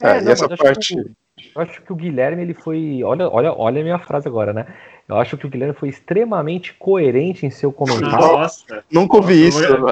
É, 0.01 0.17
é 0.17 0.21
não, 0.21 0.29
e 0.29 0.31
essa 0.31 0.49
parte. 0.49 0.95
Que 0.95 1.11
eu 1.55 1.61
acho 1.61 1.81
que 1.81 1.93
o 1.93 1.95
Guilherme 1.95 2.41
ele 2.41 2.53
foi. 2.53 3.01
Olha, 3.03 3.29
olha, 3.29 3.53
olha 3.53 3.81
a 3.81 3.83
minha 3.83 3.99
frase 3.99 4.27
agora, 4.27 4.53
né? 4.53 4.67
Eu 5.07 5.17
acho 5.17 5.37
que 5.37 5.45
o 5.47 5.49
Guilherme 5.49 5.73
foi 5.73 5.89
extremamente 5.89 6.73
coerente 6.73 7.45
em 7.45 7.49
seu 7.49 7.71
comentário. 7.71 8.17
Nossa! 8.17 8.83
Nunca 8.91 9.17
ouvi 9.17 9.47
isso. 9.47 9.59
Vou, 9.67 9.89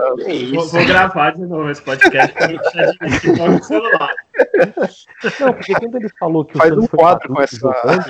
vou, 0.53 0.68
vou, 0.68 0.86
gravar 0.86 1.32
de 1.32 1.41
novo 1.41 1.70
esse 1.72 1.82
podcast 1.82 2.36
de 2.47 3.32
no 3.32 3.64
celular. 3.64 4.14
Não, 5.39 5.53
porque 5.53 5.74
quando 5.74 5.95
ele 5.95 6.10
falou 6.20 6.45
que 6.45 6.55
o 6.55 6.60
Faz 6.60 6.70
Santos 6.70 6.86
um 6.86 6.88
foi 6.88 7.03
maduro 7.03 7.34
com 7.34 7.41
essa... 7.41 7.58
jogando, 7.58 8.05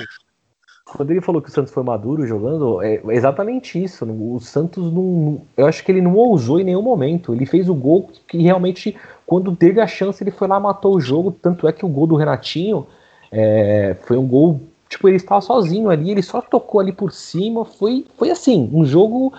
quando 0.84 1.10
ele 1.10 1.20
falou 1.20 1.42
que 1.42 1.48
o 1.48 1.52
Santos 1.52 1.72
foi 1.72 1.82
maduro 1.82 2.26
jogando, 2.26 2.82
é 2.82 3.00
exatamente 3.10 3.82
isso. 3.82 4.04
O 4.04 4.40
Santos 4.40 4.92
não. 4.92 5.42
Eu 5.56 5.66
acho 5.66 5.84
que 5.84 5.92
ele 5.92 6.02
não 6.02 6.14
ousou 6.14 6.60
em 6.60 6.64
nenhum 6.64 6.82
momento. 6.82 7.34
Ele 7.34 7.46
fez 7.46 7.68
o 7.68 7.74
gol 7.74 8.10
que 8.26 8.42
realmente, 8.42 8.96
quando 9.28 9.54
teve 9.54 9.78
a 9.78 9.86
chance, 9.86 10.24
ele 10.24 10.30
foi 10.30 10.48
lá 10.48 10.58
matou 10.58 10.96
o 10.96 11.00
jogo. 11.00 11.30
Tanto 11.30 11.68
é 11.68 11.72
que 11.72 11.84
o 11.84 11.88
gol 11.88 12.06
do 12.06 12.16
Renatinho 12.16 12.86
é, 13.30 13.94
foi 14.00 14.16
um 14.16 14.26
gol, 14.26 14.58
tipo, 14.88 15.06
ele 15.06 15.18
estava 15.18 15.42
sozinho 15.42 15.90
ali, 15.90 16.10
ele 16.10 16.22
só 16.22 16.40
tocou 16.40 16.80
ali 16.80 16.92
por 16.92 17.12
cima. 17.12 17.62
Foi, 17.62 18.06
foi 18.16 18.30
assim, 18.30 18.70
um 18.72 18.86
jogo. 18.86 19.34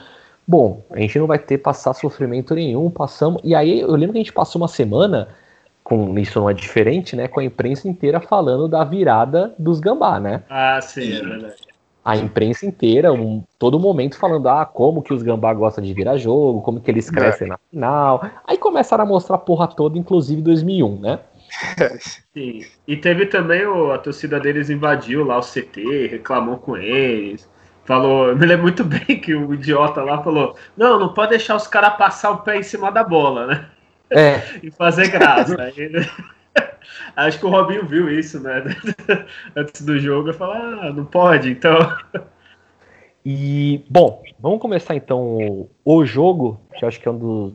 Bom, 0.47 0.83
a 0.91 0.99
gente 0.99 1.17
não 1.17 1.25
vai 1.25 1.39
ter 1.39 1.57
passar 1.57 1.95
sofrimento 1.95 2.53
nenhum, 2.53 2.91
passamos. 2.91 3.41
E 3.43 3.55
aí 3.55 3.79
eu 3.79 3.95
lembro 3.95 4.11
que 4.13 4.19
a 4.19 4.21
gente 4.21 4.31
passou 4.31 4.61
uma 4.61 4.67
semana, 4.67 5.29
com 5.83 6.19
isso 6.19 6.39
não 6.39 6.47
é 6.47 6.53
diferente, 6.53 7.15
né? 7.15 7.27
Com 7.27 7.39
a 7.39 7.43
imprensa 7.43 7.89
inteira 7.89 8.19
falando 8.19 8.67
da 8.67 8.83
virada 8.83 9.55
dos 9.57 9.79
gambá, 9.79 10.19
né? 10.19 10.43
Ah, 10.51 10.79
sim, 10.83 11.15
é 11.15 11.19
verdade. 11.19 11.68
A 12.09 12.17
imprensa 12.17 12.65
inteira, 12.65 13.13
um, 13.13 13.43
todo 13.59 13.79
momento 13.79 14.17
falando, 14.17 14.49
ah, 14.49 14.65
como 14.65 15.01
que 15.01 15.13
os 15.13 15.21
gambá 15.21 15.53
gostam 15.53 15.83
de 15.83 15.93
virar 15.93 16.17
jogo, 16.17 16.61
como 16.61 16.81
que 16.81 16.89
eles 16.89 17.09
crescem 17.09 17.47
é. 17.47 17.49
na 17.51 17.59
final. 17.69 18.25
Aí 18.47 18.57
começaram 18.57 19.03
a 19.03 19.07
mostrar 19.07 19.35
a 19.35 19.39
porra 19.39 19.67
toda, 19.67 19.97
inclusive 19.97 20.41
2001, 20.41 20.99
né? 20.99 21.19
Sim. 22.33 22.65
E 22.87 22.97
teve 22.97 23.25
também 23.27 23.65
o, 23.65 23.91
a 23.91 23.97
torcida 23.97 24.39
deles 24.39 24.69
invadiu 24.69 25.23
lá 25.23 25.37
o 25.37 25.41
CT, 25.41 26.07
reclamou 26.07 26.57
com 26.57 26.77
eles. 26.77 27.47
Falou, 27.85 28.35
me 28.35 28.45
lembro 28.45 28.63
muito 28.63 28.83
bem 28.85 29.19
que 29.19 29.33
o 29.33 29.53
idiota 29.53 30.03
lá 30.03 30.21
falou: 30.23 30.55
Não, 30.77 30.99
não 30.99 31.13
pode 31.13 31.31
deixar 31.31 31.55
os 31.55 31.67
caras 31.67 31.95
passar 31.95 32.31
o 32.31 32.37
pé 32.37 32.57
em 32.57 32.63
cima 32.63 32.91
da 32.91 33.03
bola, 33.03 33.47
né? 33.47 33.65
É. 34.09 34.41
e 34.63 34.71
fazer 34.71 35.09
graça. 35.09 35.55
Acho 37.15 37.39
que 37.39 37.45
o 37.45 37.49
Robinho 37.49 37.85
viu 37.85 38.09
isso, 38.09 38.39
né? 38.39 38.63
Antes 39.55 39.81
do 39.81 39.99
jogo, 39.99 40.29
e 40.29 40.33
falou: 40.33 40.55
Ah, 40.55 40.91
não 40.93 41.05
pode, 41.05 41.51
então. 41.51 41.77
E, 43.25 43.83
bom, 43.89 44.23
vamos 44.39 44.59
começar 44.59 44.95
então 44.95 45.67
o 45.83 46.05
jogo, 46.05 46.59
que 46.77 46.83
eu 46.83 46.87
acho 46.87 46.99
que 46.99 47.07
é 47.07 47.11
um 47.11 47.17
dos. 47.17 47.53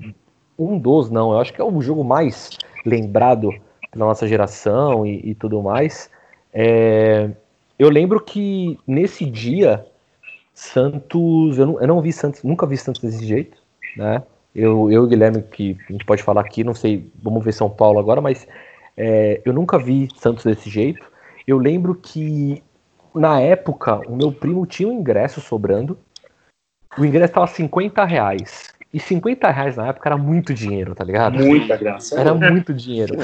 Um 0.56 0.78
dos, 0.78 1.10
não, 1.10 1.32
eu 1.32 1.40
acho 1.40 1.52
que 1.52 1.60
é 1.60 1.64
o 1.64 1.80
jogo 1.82 2.04
mais 2.04 2.56
lembrado 2.86 3.50
pela 3.90 4.06
nossa 4.06 4.28
geração 4.28 5.04
e, 5.04 5.30
e 5.30 5.34
tudo 5.34 5.62
mais. 5.62 6.10
É, 6.52 7.30
eu 7.78 7.88
lembro 7.88 8.20
que 8.20 8.78
nesse 8.86 9.24
dia, 9.24 9.84
Santos. 10.52 11.58
Eu 11.58 11.66
não, 11.66 11.80
eu 11.80 11.88
não 11.88 12.00
vi 12.00 12.12
Santos, 12.12 12.42
nunca 12.44 12.66
vi 12.66 12.76
Santos 12.76 13.02
desse 13.02 13.24
jeito, 13.24 13.58
né? 13.96 14.22
Eu, 14.54 14.90
eu 14.90 15.02
e 15.02 15.06
o 15.06 15.08
Guilherme, 15.08 15.42
que 15.42 15.76
a 15.88 15.92
gente 15.92 16.04
pode 16.04 16.22
falar 16.22 16.40
aqui, 16.42 16.62
não 16.62 16.74
sei, 16.74 17.10
vamos 17.20 17.44
ver 17.44 17.52
São 17.52 17.68
Paulo 17.68 17.98
agora, 17.98 18.20
mas 18.20 18.46
é, 18.96 19.40
eu 19.44 19.52
nunca 19.52 19.78
vi 19.78 20.08
Santos 20.16 20.44
desse 20.44 20.70
jeito. 20.70 21.06
Eu 21.46 21.58
lembro 21.58 21.94
que 21.94 22.62
na 23.14 23.40
época 23.40 24.00
o 24.08 24.16
meu 24.16 24.32
primo 24.32 24.66
tinha 24.66 24.88
um 24.88 24.92
ingresso 24.92 25.40
sobrando. 25.40 25.98
O 26.96 27.04
ingresso 27.04 27.30
estava 27.30 27.46
50 27.46 28.04
reais. 28.04 28.72
E 28.92 29.00
50 29.00 29.50
reais 29.50 29.76
na 29.76 29.88
época 29.88 30.08
era 30.08 30.16
muito 30.16 30.54
dinheiro, 30.54 30.94
tá 30.94 31.04
ligado? 31.04 31.38
Muita 31.38 31.76
graça. 31.76 32.18
Era 32.18 32.32
muito 32.32 32.72
dinheiro. 32.72 33.16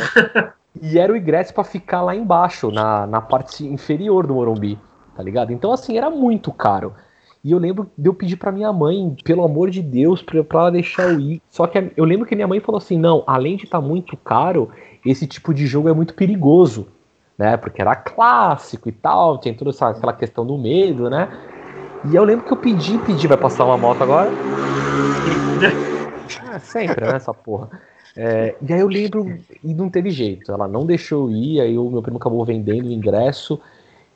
E 0.81 0.99
era 0.99 1.13
o 1.13 1.17
ingresso 1.17 1.53
para 1.55 1.65
ficar 1.65 2.03
lá 2.03 2.15
embaixo, 2.15 2.71
na, 2.71 3.07
na 3.07 3.21
parte 3.21 3.65
inferior 3.65 4.27
do 4.27 4.35
Morumbi, 4.35 4.79
tá 5.17 5.23
ligado? 5.23 5.53
Então, 5.53 5.73
assim, 5.73 5.97
era 5.97 6.11
muito 6.11 6.53
caro. 6.53 6.95
E 7.43 7.53
eu 7.53 7.59
lembro 7.59 7.91
de 7.97 8.09
eu 8.09 8.15
pedir 8.15 8.37
pra 8.37 8.53
minha 8.53 8.73
mãe, 8.73 9.17
pelo 9.25 9.43
amor 9.43 9.71
de 9.71 9.83
Deus, 9.83 10.23
pra, 10.23 10.45
pra 10.45 10.61
ela 10.61 10.71
deixar 10.71 11.05
eu 11.05 11.19
ir. 11.19 11.43
Só 11.49 11.67
que 11.67 11.93
eu 11.97 12.05
lembro 12.05 12.27
que 12.27 12.35
minha 12.35 12.47
mãe 12.47 12.61
falou 12.61 12.79
assim: 12.79 12.99
não, 12.99 13.25
além 13.27 13.57
de 13.57 13.65
estar 13.65 13.81
tá 13.81 13.87
muito 13.87 14.17
caro, 14.17 14.71
esse 15.05 15.27
tipo 15.27 15.55
de 15.55 15.67
jogo 15.67 15.89
é 15.89 15.93
muito 15.93 16.15
perigoso, 16.15 16.89
né? 17.39 17.57
Porque 17.57 17.81
era 17.81 17.97
clássico 17.97 18.89
e 18.89 18.93
tal, 18.93 19.39
tinha 19.39 19.55
toda 19.55 19.71
essa, 19.71 19.89
aquela 19.89 20.13
questão 20.13 20.47
do 20.47 20.59
medo, 20.59 21.09
né? 21.09 21.29
E 22.05 22.15
eu 22.15 22.25
lembro 22.25 22.45
que 22.45 22.53
eu 22.53 22.57
pedi, 22.57 22.99
pedi, 22.99 23.27
vai 23.27 23.37
passar 23.37 23.65
uma 23.65 23.77
moto 23.79 24.03
agora? 24.03 24.35
É, 26.53 26.59
sempre, 26.61 27.07
né, 27.07 27.17
essa 27.17 27.33
porra. 27.35 27.69
É, 28.17 28.57
e 28.61 28.73
aí 28.73 28.81
eu 28.81 28.89
lembro, 28.89 29.39
e 29.63 29.73
não 29.73 29.89
teve 29.89 30.11
jeito, 30.11 30.51
ela 30.51 30.67
não 30.67 30.85
deixou 30.85 31.31
eu 31.31 31.37
ir, 31.37 31.61
aí 31.61 31.79
o 31.79 31.91
meu 31.91 32.03
primo 32.03 32.19
acabou 32.19 32.45
vendendo 32.45 32.87
o 32.89 32.93
ingresso, 32.93 33.61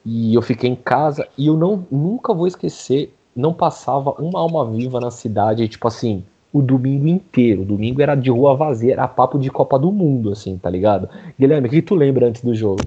e 0.04 0.34
eu 0.34 0.42
fiquei 0.42 0.68
em 0.68 0.76
casa, 0.76 1.28
e 1.38 1.46
eu 1.46 1.56
não, 1.56 1.86
nunca 1.90 2.34
vou 2.34 2.46
esquecer, 2.46 3.14
não 3.34 3.54
passava 3.54 4.10
uma 4.12 4.40
alma 4.40 4.70
viva 4.70 5.00
na 5.00 5.10
cidade, 5.10 5.68
tipo 5.68 5.86
assim, 5.88 6.24
o 6.54 6.62
domingo 6.62 7.08
inteiro, 7.08 7.62
o 7.62 7.64
domingo 7.64 8.00
era 8.00 8.14
de 8.14 8.30
rua 8.30 8.54
vazia, 8.54 8.92
era 8.92 9.08
papo 9.08 9.40
de 9.40 9.50
Copa 9.50 9.76
do 9.76 9.90
Mundo, 9.90 10.30
assim, 10.30 10.56
tá 10.56 10.70
ligado? 10.70 11.08
Guilherme, 11.36 11.66
o 11.66 11.70
que 11.70 11.82
tu 11.82 11.96
lembra 11.96 12.28
antes 12.28 12.44
do 12.44 12.54
jogo? 12.54 12.80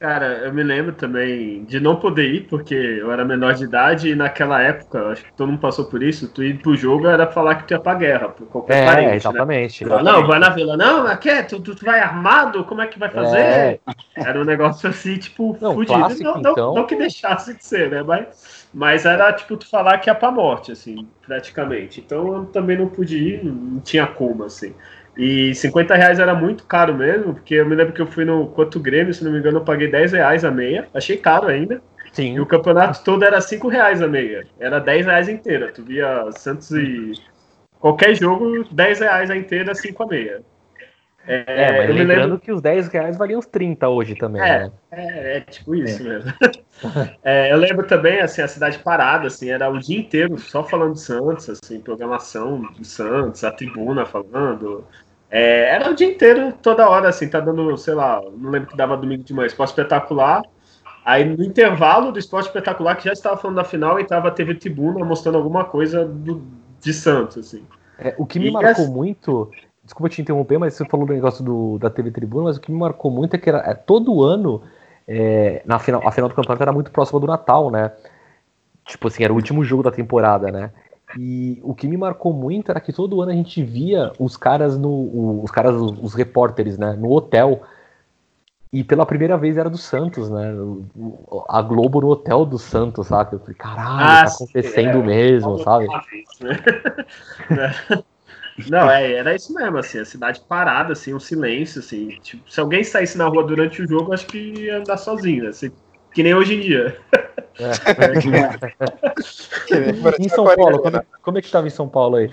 Cara, 0.00 0.44
eu 0.44 0.52
me 0.54 0.62
lembro 0.62 0.92
também 0.92 1.64
de 1.64 1.80
não 1.80 1.96
poder 1.96 2.32
ir, 2.32 2.46
porque 2.46 2.74
eu 2.74 3.10
era 3.10 3.24
menor 3.24 3.54
de 3.54 3.64
idade 3.64 4.10
e 4.10 4.14
naquela 4.14 4.62
época, 4.62 5.08
acho 5.08 5.24
que 5.24 5.32
todo 5.32 5.48
mundo 5.48 5.58
passou 5.58 5.86
por 5.86 6.04
isso, 6.04 6.28
tu 6.28 6.40
ir 6.40 6.62
pro 6.62 6.76
jogo 6.76 7.08
era 7.08 7.26
falar 7.26 7.56
que 7.56 7.66
tu 7.66 7.72
ia 7.72 7.80
pra 7.80 7.94
guerra, 7.94 8.28
por 8.28 8.46
qualquer 8.46 8.84
é, 8.84 8.86
parente. 8.86 9.08
Né? 9.08 9.16
Exatamente. 9.16 9.84
Né? 9.84 10.02
Não, 10.04 10.24
vai 10.24 10.38
na 10.38 10.50
vila, 10.50 10.76
não, 10.76 11.02
mas 11.02 11.18
que? 11.18 11.42
Tu, 11.42 11.60
tu, 11.60 11.84
vai 11.84 11.98
armado? 11.98 12.62
Como 12.64 12.80
é 12.80 12.86
que 12.86 12.96
vai 12.96 13.10
fazer? 13.10 13.38
É. 13.38 13.80
Era 14.14 14.40
um 14.40 14.44
negócio 14.44 14.88
assim, 14.88 15.16
tipo, 15.18 15.58
não, 15.60 15.74
fudido. 15.74 15.98
Clássico, 15.98 16.22
não, 16.22 16.38
então... 16.38 16.54
não, 16.56 16.74
não, 16.74 16.86
que 16.86 16.94
deixasse 16.94 17.54
de 17.54 17.64
ser, 17.64 17.90
né? 17.90 18.00
Mas, 18.04 18.68
mas 18.72 19.04
era 19.04 19.32
tipo 19.32 19.56
tu 19.56 19.68
falar 19.68 19.98
que 19.98 20.08
ia 20.08 20.14
pra 20.14 20.30
morte, 20.30 20.70
assim, 20.70 21.08
praticamente. 21.26 22.00
Então 22.00 22.36
eu 22.36 22.44
também 22.46 22.78
não 22.78 22.86
pude 22.86 23.18
ir, 23.18 23.44
não 23.44 23.80
tinha 23.80 24.06
como, 24.06 24.44
assim. 24.44 24.72
E 25.18 25.52
50 25.52 25.96
reais 25.96 26.20
era 26.20 26.32
muito 26.32 26.64
caro 26.64 26.94
mesmo, 26.94 27.34
porque 27.34 27.54
eu 27.54 27.66
me 27.66 27.74
lembro 27.74 27.92
que 27.92 28.00
eu 28.00 28.06
fui 28.06 28.24
no 28.24 28.46
Quanto 28.46 28.78
Grêmio, 28.78 29.12
se 29.12 29.24
não 29.24 29.32
me 29.32 29.40
engano, 29.40 29.58
eu 29.58 29.64
paguei 29.64 29.90
10 29.90 30.12
reais 30.12 30.44
a 30.44 30.50
meia. 30.50 30.86
Achei 30.94 31.16
caro 31.16 31.48
ainda. 31.48 31.82
Sim. 32.12 32.34
E 32.34 32.40
o 32.40 32.46
campeonato 32.46 33.02
todo 33.02 33.24
era 33.24 33.40
5 33.40 33.66
reais 33.66 34.00
a 34.00 34.06
meia. 34.06 34.46
Era 34.60 34.78
10 34.78 35.06
reais 35.06 35.28
inteira. 35.28 35.72
Tu 35.72 35.82
via 35.82 36.30
Santos 36.36 36.70
e. 36.70 37.12
Qualquer 37.80 38.14
jogo, 38.14 38.64
10 38.70 39.00
reais 39.00 39.30
a 39.30 39.36
inteira, 39.36 39.74
5 39.74 40.02
a 40.02 40.06
meia. 40.06 40.42
É, 41.26 41.44
é 41.46 41.86
mas 41.86 41.94
lembrando 41.94 42.22
lembro... 42.22 42.38
que 42.38 42.50
os 42.50 42.62
10 42.62 42.88
reais 42.88 43.18
valiam 43.18 43.38
os 43.38 43.46
30 43.46 43.88
hoje 43.88 44.14
também. 44.14 44.40
É, 44.40 44.60
né? 44.60 44.72
é, 44.92 45.36
é, 45.36 45.40
tipo 45.40 45.74
isso 45.74 46.00
é. 46.00 46.08
mesmo. 46.08 46.32
é, 47.22 47.52
eu 47.52 47.56
lembro 47.58 47.86
também, 47.86 48.20
assim, 48.20 48.40
a 48.40 48.48
cidade 48.48 48.78
parada, 48.78 49.26
assim, 49.26 49.50
era 49.50 49.68
o 49.68 49.78
dia 49.78 49.98
inteiro 49.98 50.38
só 50.38 50.64
falando 50.64 50.94
de 50.94 51.00
Santos, 51.00 51.50
assim, 51.50 51.80
programação 51.80 52.62
do 52.62 52.84
Santos, 52.84 53.44
a 53.44 53.50
tribuna 53.50 54.06
falando, 54.06 54.86
é, 55.30 55.74
era 55.74 55.90
o 55.90 55.94
dia 55.94 56.08
inteiro, 56.08 56.52
toda 56.62 56.88
hora, 56.88 57.08
assim, 57.08 57.28
tá 57.28 57.38
dando, 57.40 57.76
sei 57.76 57.94
lá, 57.94 58.20
não 58.36 58.50
lembro 58.50 58.68
que 58.68 58.76
dava 58.76 58.96
domingo 58.96 59.22
de 59.22 59.34
manhã, 59.34 59.46
esporte 59.46 59.70
espetacular. 59.70 60.42
Aí 61.04 61.24
no 61.24 61.42
intervalo 61.42 62.12
do 62.12 62.18
esporte 62.18 62.46
espetacular, 62.46 62.96
que 62.96 63.04
já 63.04 63.12
estava 63.12 63.36
falando 63.36 63.56
da 63.56 63.64
final, 63.64 63.98
entrava 64.00 64.28
a 64.28 64.30
TV 64.30 64.54
Tribuna 64.54 65.04
mostrando 65.04 65.36
alguma 65.36 65.64
coisa 65.64 66.04
do, 66.04 66.42
de 66.80 66.92
Santos, 66.92 67.38
assim. 67.38 67.64
É, 67.98 68.14
o 68.16 68.24
que 68.24 68.38
me 68.38 68.48
e 68.48 68.50
marcou 68.50 68.84
essa... 68.84 68.90
muito, 68.90 69.50
desculpa 69.84 70.08
te 70.08 70.22
interromper, 70.22 70.58
mas 70.58 70.74
você 70.74 70.84
falou 70.86 71.06
do 71.06 71.12
negócio 71.12 71.44
do, 71.44 71.78
da 71.78 71.90
TV 71.90 72.10
Tribuna, 72.10 72.44
mas 72.44 72.56
o 72.56 72.60
que 72.60 72.70
me 72.70 72.78
marcou 72.78 73.10
muito 73.10 73.34
é 73.34 73.38
que 73.38 73.48
era, 73.48 73.58
é, 73.58 73.74
todo 73.74 74.22
ano, 74.22 74.62
é, 75.06 75.62
na 75.64 75.78
final, 75.78 76.06
a 76.06 76.12
final 76.12 76.28
do 76.28 76.34
campeonato 76.34 76.62
era 76.62 76.72
muito 76.72 76.90
próxima 76.90 77.20
do 77.20 77.26
Natal, 77.26 77.70
né? 77.70 77.92
Tipo 78.86 79.08
assim, 79.08 79.24
era 79.24 79.32
o 79.32 79.36
último 79.36 79.62
jogo 79.62 79.82
da 79.82 79.90
temporada, 79.90 80.50
né? 80.50 80.70
E 81.16 81.58
o 81.62 81.74
que 81.74 81.88
me 81.88 81.96
marcou 81.96 82.32
muito 82.32 82.70
era 82.70 82.80
que 82.80 82.92
todo 82.92 83.22
ano 83.22 83.30
a 83.30 83.34
gente 83.34 83.62
via 83.62 84.12
os 84.18 84.36
caras 84.36 84.76
no. 84.76 85.42
os 85.42 85.50
caras, 85.50 85.74
os 85.74 86.14
repórteres, 86.14 86.76
né, 86.76 86.92
no 86.92 87.10
hotel, 87.10 87.62
E 88.70 88.84
pela 88.84 89.06
primeira 89.06 89.38
vez 89.38 89.56
era 89.56 89.70
do 89.70 89.78
Santos, 89.78 90.28
né? 90.28 90.52
A 91.48 91.62
Globo 91.62 92.02
no 92.02 92.08
hotel 92.08 92.44
do 92.44 92.58
Santos, 92.58 93.06
sabe? 93.06 93.36
Eu 93.36 93.40
falei, 93.40 93.54
caralho, 93.54 94.18
ah, 94.18 94.22
tá 94.24 94.28
acontecendo 94.28 94.98
é, 94.98 95.02
mesmo, 95.02 95.58
sabe? 95.60 95.86
Não, 98.68 98.90
é, 98.90 99.12
era 99.12 99.36
isso 99.36 99.54
mesmo, 99.54 99.78
assim, 99.78 100.00
a 100.00 100.04
cidade 100.04 100.42
parada, 100.48 100.92
assim, 100.92 101.14
um 101.14 101.20
silêncio, 101.20 101.78
assim. 101.78 102.08
Tipo, 102.20 102.50
se 102.50 102.60
alguém 102.60 102.82
saísse 102.82 103.16
na 103.16 103.26
rua 103.26 103.46
durante 103.46 103.80
o 103.80 103.88
jogo, 103.88 104.12
acho 104.12 104.26
que 104.26 104.36
ia 104.36 104.78
andar 104.78 104.96
sozinho, 104.96 105.44
né? 105.44 105.50
Que 106.12 106.22
nem 106.22 106.34
hoje 106.34 106.54
em 106.54 106.60
dia. 106.60 106.98
É. 107.58 107.72
em 110.20 110.28
São 110.28 110.44
Paulo, 110.44 110.80
como, 110.80 111.02
como 111.22 111.38
é 111.38 111.40
que 111.40 111.46
estava 111.48 111.66
em 111.66 111.70
São 111.70 111.88
Paulo 111.88 112.16
aí? 112.16 112.30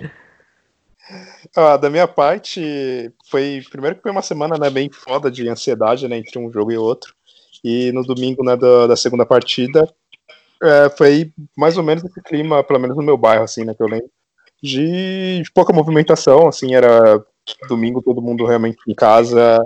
Ah, 1.54 1.76
da 1.76 1.88
minha 1.88 2.08
parte, 2.08 3.12
foi. 3.30 3.62
Primeiro 3.70 3.96
que 3.96 4.02
foi 4.02 4.10
uma 4.10 4.22
semana 4.22 4.56
né, 4.58 4.70
bem 4.70 4.90
foda 4.90 5.30
de 5.30 5.48
ansiedade, 5.48 6.08
né? 6.08 6.16
Entre 6.16 6.38
um 6.38 6.50
jogo 6.50 6.72
e 6.72 6.76
outro. 6.76 7.14
E 7.62 7.92
no 7.92 8.02
domingo, 8.02 8.44
né, 8.44 8.56
da, 8.56 8.88
da 8.88 8.96
segunda 8.96 9.24
partida, 9.24 9.88
é, 10.62 10.90
foi 10.90 11.32
mais 11.56 11.76
ou 11.76 11.84
menos 11.84 12.04
esse 12.04 12.20
clima, 12.22 12.62
pelo 12.62 12.80
menos 12.80 12.96
no 12.96 13.02
meu 13.02 13.16
bairro, 13.16 13.44
assim, 13.44 13.64
né? 13.64 13.74
Que 13.74 13.82
eu 13.82 13.88
lembro. 13.88 14.10
De, 14.62 15.42
de 15.42 15.52
pouca 15.52 15.72
movimentação, 15.72 16.48
assim, 16.48 16.74
era 16.74 17.22
domingo 17.68 18.02
todo 18.02 18.22
mundo 18.22 18.44
realmente 18.44 18.78
em 18.88 18.94
casa, 18.94 19.62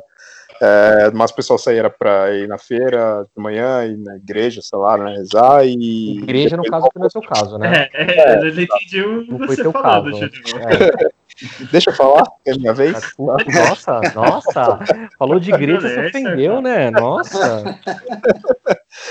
é, 0.62 1.10
mas 1.12 1.30
o 1.30 1.34
pessoal 1.34 1.58
saía 1.58 1.88
para 1.88 2.36
ir 2.36 2.46
na 2.46 2.58
feira 2.58 3.26
de 3.34 3.42
manhã, 3.42 3.82
ir 3.86 3.96
na 3.96 4.16
igreja, 4.16 4.60
sei 4.60 4.78
lá, 4.78 4.98
né, 4.98 5.16
rezar 5.16 5.64
e. 5.64 6.18
Igreja, 6.18 6.54
no 6.56 6.64
caso, 6.64 6.86
não 6.94 7.06
é 7.06 7.10
seu 7.10 7.22
caso, 7.22 7.56
né? 7.56 7.88
É, 7.94 8.02
é, 8.02 8.34
é. 8.34 8.42
eu 8.42 8.48
entendi 8.48 9.02
o 9.02 9.26
que 9.26 9.46
você 9.46 9.72
falou, 9.72 10.22
é. 10.22 11.20
Deixa 11.72 11.88
eu 11.88 11.94
falar, 11.94 12.24
é 12.44 12.54
minha 12.54 12.74
vez. 12.74 13.14
Nossa, 13.18 14.00
nossa, 14.14 14.78
falou 15.18 15.40
de 15.40 15.50
igreja, 15.50 15.88
se 15.88 15.98
ofendeu, 15.98 16.60
né? 16.60 16.90
Nossa. 16.90 17.78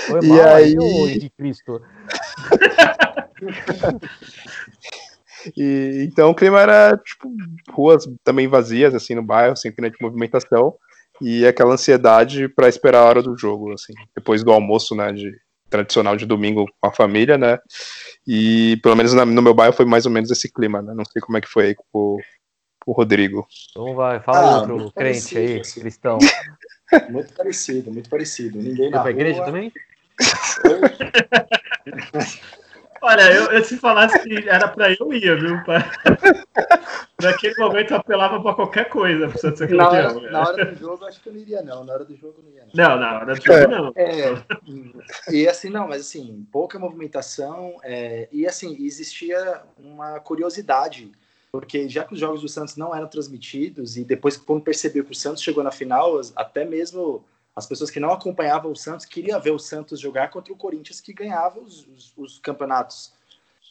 Foi 0.06 0.20
mal, 0.28 0.36
e 0.36 0.40
aí, 0.40 1.18
de 1.18 1.30
Cristo. 1.30 1.82
E, 5.56 6.06
então 6.06 6.28
o 6.28 6.34
clima 6.34 6.60
era 6.60 6.98
tipo 6.98 7.26
ruas 7.72 8.06
também 8.22 8.46
vazias 8.46 8.94
assim 8.94 9.14
no 9.14 9.22
bairro, 9.22 9.56
sem 9.56 9.72
grande 9.72 9.96
movimentação 9.98 10.74
e 11.20 11.46
aquela 11.46 11.74
ansiedade 11.74 12.48
para 12.48 12.68
esperar 12.68 13.00
a 13.00 13.04
hora 13.04 13.22
do 13.22 13.36
jogo, 13.36 13.72
assim, 13.72 13.92
depois 14.14 14.42
do 14.42 14.52
almoço, 14.52 14.94
né, 14.94 15.12
de 15.12 15.30
tradicional 15.68 16.16
de 16.16 16.26
domingo 16.26 16.66
com 16.80 16.88
a 16.88 16.92
família, 16.92 17.38
né? 17.38 17.58
E 18.26 18.78
pelo 18.82 18.96
menos 18.96 19.14
no 19.14 19.42
meu 19.42 19.54
bairro 19.54 19.72
foi 19.72 19.86
mais 19.86 20.04
ou 20.04 20.12
menos 20.12 20.30
esse 20.30 20.52
clima, 20.52 20.82
né? 20.82 20.92
Não 20.94 21.04
sei 21.04 21.22
como 21.22 21.38
é 21.38 21.40
que 21.40 21.48
foi 21.48 21.66
aí 21.66 21.74
com 21.74 21.84
o, 21.92 22.18
com 22.84 22.90
o 22.90 22.94
Rodrigo. 22.94 23.46
Então 23.70 23.94
vai, 23.94 24.20
fala 24.20 24.40
ah, 24.40 24.60
outro 24.60 24.92
crente 24.92 25.38
aí, 25.38 25.60
assim. 25.60 25.80
cristão. 25.80 26.18
Muito 27.08 27.32
parecido, 27.34 27.92
muito 27.92 28.10
parecido. 28.10 28.58
Ninguém 28.58 28.90
na 28.90 29.00
pra 29.00 29.12
igreja 29.12 29.44
também? 29.44 29.72
Olha, 33.02 33.32
eu, 33.32 33.50
eu, 33.50 33.64
se 33.64 33.78
falasse 33.78 34.18
que 34.20 34.48
era 34.48 34.68
pra 34.68 34.92
eu 34.92 35.12
ia, 35.12 35.34
viu? 35.36 35.62
Pra... 35.64 35.90
Naquele 37.20 37.54
momento 37.56 37.92
eu 37.92 37.96
apelava 37.96 38.40
pra 38.42 38.54
qualquer 38.54 38.88
coisa 38.88 39.28
pra 39.28 39.38
ser 39.38 39.52
campeão. 39.52 39.76
Na 39.76 39.88
hora, 39.88 40.30
na 40.30 40.40
hora 40.40 40.64
do 40.66 40.78
jogo, 40.78 41.04
acho 41.06 41.20
que 41.22 41.28
eu 41.28 41.32
não 41.32 41.40
iria, 41.40 41.62
não. 41.62 41.84
Na 41.84 41.94
hora 41.94 42.04
do 42.04 42.14
jogo, 42.14 42.36
eu 42.38 42.44
não 42.44 42.50
iria, 42.50 42.64
não. 42.64 42.70
Não, 42.74 43.00
na 43.00 43.16
hora 43.16 43.34
do 43.34 43.42
jogo, 43.42 43.68
não. 43.68 43.92
É, 43.96 44.34
e 45.30 45.48
assim, 45.48 45.70
não, 45.70 45.88
mas 45.88 46.02
assim, 46.02 46.46
pouca 46.52 46.78
movimentação. 46.78 47.76
É, 47.82 48.28
e 48.30 48.46
assim, 48.46 48.76
existia 48.84 49.62
uma 49.78 50.20
curiosidade, 50.20 51.10
porque 51.50 51.88
já 51.88 52.04
que 52.04 52.14
os 52.14 52.20
jogos 52.20 52.42
do 52.42 52.48
Santos 52.48 52.76
não 52.76 52.94
eram 52.94 53.08
transmitidos, 53.08 53.96
e 53.96 54.04
depois, 54.04 54.36
quando 54.36 54.62
percebeu 54.62 55.04
que 55.04 55.12
o 55.12 55.16
Santos 55.16 55.42
chegou 55.42 55.64
na 55.64 55.70
final, 55.70 56.20
até 56.36 56.64
mesmo 56.64 57.24
as 57.54 57.66
pessoas 57.66 57.90
que 57.90 58.00
não 58.00 58.12
acompanhavam 58.12 58.70
o 58.70 58.76
Santos 58.76 59.06
queriam 59.06 59.40
ver 59.40 59.50
o 59.50 59.58
Santos 59.58 60.00
jogar 60.00 60.30
contra 60.30 60.52
o 60.52 60.56
Corinthians 60.56 61.00
que 61.00 61.12
ganhava 61.12 61.60
os, 61.60 61.86
os, 61.86 62.12
os, 62.16 62.38
campeonatos. 62.38 63.12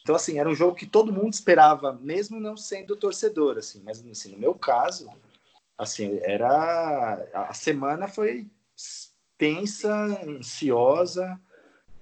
Então, 0.02 0.16
assim, 0.16 0.40
era 0.40 0.50
um 0.50 0.56
jogo 0.56 0.76
que 0.76 0.86
todo 0.86 1.14
mundo 1.14 1.34
esperava, 1.34 1.94
mesmo 1.94 2.40
não 2.40 2.58
sendo 2.58 2.96
torcedor, 2.96 3.58
assim. 3.58 3.82
Mas, 3.84 4.06
assim, 4.06 4.32
no 4.32 4.38
meu 4.38 4.54
caso, 4.54 5.10
assim, 5.78 6.20
era... 6.24 7.28
A 7.34 7.54
semana 7.54 8.08
foi 8.08 8.48
tensa, 9.38 9.94
ansiosa, 10.26 11.40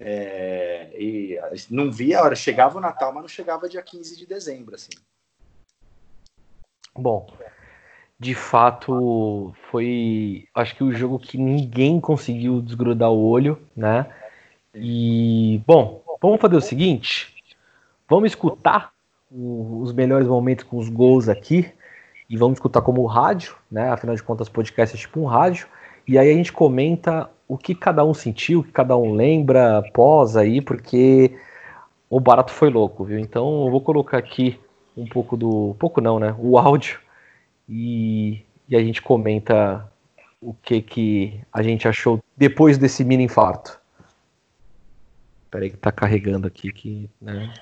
é, 0.00 0.90
e 0.94 1.38
não 1.70 1.90
via 1.90 2.18
a 2.18 2.22
hora. 2.22 2.36
Chegava 2.36 2.78
o 2.78 2.80
Natal, 2.80 3.12
mas 3.12 3.22
não 3.22 3.28
chegava 3.28 3.68
dia 3.68 3.82
15 3.82 4.16
de 4.16 4.26
dezembro, 4.26 4.74
assim. 4.74 4.90
Bom, 6.94 7.32
de 8.18 8.34
fato 8.34 9.52
foi, 9.70 10.48
acho 10.54 10.74
que 10.74 10.82
o 10.82 10.92
jogo 10.92 11.18
que 11.18 11.38
ninguém 11.38 12.00
conseguiu 12.00 12.60
desgrudar 12.60 13.10
o 13.10 13.28
olho, 13.28 13.58
né? 13.76 14.06
E 14.74 15.62
bom, 15.66 16.02
vamos 16.20 16.40
fazer 16.40 16.56
o 16.56 16.60
seguinte, 16.60 17.34
vamos 18.08 18.32
escutar 18.32 18.92
o, 19.30 19.80
os 19.82 19.92
melhores 19.92 20.26
momentos 20.26 20.64
com 20.64 20.78
os 20.78 20.88
gols 20.88 21.28
aqui 21.28 21.70
e 22.28 22.36
vamos 22.36 22.56
escutar 22.56 22.82
como 22.82 23.06
rádio, 23.06 23.54
né? 23.70 23.88
Afinal 23.90 24.16
de 24.16 24.22
contas, 24.22 24.48
podcast 24.48 24.96
é 24.96 24.98
tipo 24.98 25.20
um 25.20 25.26
rádio. 25.26 25.68
E 26.06 26.18
aí 26.18 26.30
a 26.30 26.34
gente 26.34 26.52
comenta 26.52 27.30
o 27.46 27.56
que 27.56 27.74
cada 27.74 28.04
um 28.04 28.12
sentiu, 28.12 28.60
o 28.60 28.64
que 28.64 28.72
cada 28.72 28.96
um 28.96 29.14
lembra, 29.14 29.82
pós 29.92 30.36
aí, 30.36 30.60
porque 30.60 31.38
o 32.10 32.18
barato 32.18 32.52
foi 32.52 32.68
louco, 32.68 33.04
viu? 33.04 33.18
Então 33.18 33.64
eu 33.64 33.70
vou 33.70 33.80
colocar 33.80 34.18
aqui 34.18 34.58
um 34.96 35.06
pouco 35.06 35.36
do, 35.36 35.76
pouco 35.78 36.00
não, 36.00 36.18
né? 36.18 36.34
O 36.38 36.58
áudio 36.58 36.98
e, 37.68 38.42
e 38.68 38.76
a 38.76 38.80
gente 38.80 39.02
comenta 39.02 39.86
o 40.40 40.54
que, 40.54 40.80
que 40.80 41.40
a 41.52 41.62
gente 41.62 41.86
achou 41.86 42.22
depois 42.36 42.78
desse 42.78 43.04
mini 43.04 43.24
infarto. 43.24 43.78
Peraí 45.50 45.70
que 45.70 45.76
tá 45.76 45.90
carregando 45.90 46.46
aqui 46.46 46.72
que, 46.72 47.10
né? 47.20 47.52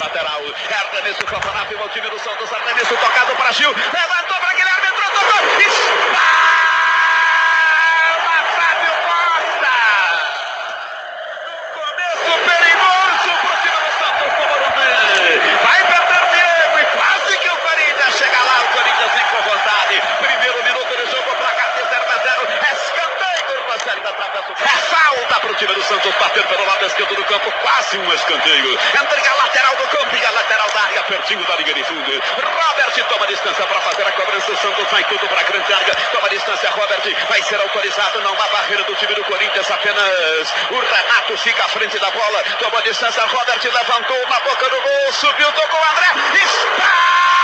lateral. 0.00 0.40
Arremesso 0.92 1.22
o 1.22 1.84
o 1.84 1.88
time 1.90 2.10
do 2.10 2.18
Santos. 2.18 2.52
Arremesso 2.52 2.96
tocado 2.96 3.36
para 3.36 3.52
Gil. 3.52 3.70
Levantou 3.70 4.36
para 4.38 4.54
Guilherme, 4.54 4.86
entrou, 4.86 5.10
tocou. 5.10 5.60
Está! 5.60 6.46
time 25.56 25.72
do 25.72 25.82
Santos 25.84 26.14
bater 26.20 26.46
pelo 26.46 26.66
lado 26.66 26.84
esquerdo 26.84 27.16
do 27.16 27.24
quase 27.86 27.98
um 27.98 28.12
escanteio. 28.12 28.72
Entre 28.72 29.28
a 29.28 29.34
lateral 29.34 29.76
do 29.76 29.84
campo 29.88 30.16
e 30.16 30.24
a 30.24 30.30
lateral 30.30 30.68
da 30.70 30.80
área, 30.82 31.02
pertinho 31.04 31.44
da 31.44 31.54
linha 31.56 31.74
de 31.74 31.84
fundo. 31.84 32.10
Robert 32.10 33.04
toma 33.08 33.26
distância 33.26 33.64
para 33.64 33.80
fazer 33.80 34.02
a 34.06 34.12
cobrança. 34.12 34.52
O 34.52 34.56
Santos 34.56 34.86
vai 34.90 35.04
tudo 35.04 35.28
para 35.28 35.40
a 35.40 35.44
grande 35.44 35.72
área. 35.72 35.94
Toma 36.12 36.28
distância, 36.28 36.70
Robert. 36.70 37.26
Vai 37.28 37.42
ser 37.42 37.60
autorizado. 37.60 38.20
Não 38.22 38.32
há 38.32 38.48
barreira 38.48 38.82
do 38.84 38.94
time 38.96 39.14
do 39.14 39.24
Corinthians. 39.24 39.70
Apenas 39.70 40.54
o 40.70 40.80
Renato 40.80 41.36
fica 41.38 41.64
à 41.64 41.68
frente 41.68 41.98
da 41.98 42.10
bola. 42.10 42.42
Toma 42.58 42.82
distância, 42.82 43.24
Robert 43.24 43.60
levantou 43.62 44.28
na 44.28 44.40
boca 44.40 44.68
do 44.68 44.80
gol. 44.80 45.12
Subiu, 45.12 45.52
tocou 45.52 45.80
o 45.80 45.84
André. 45.84 47.35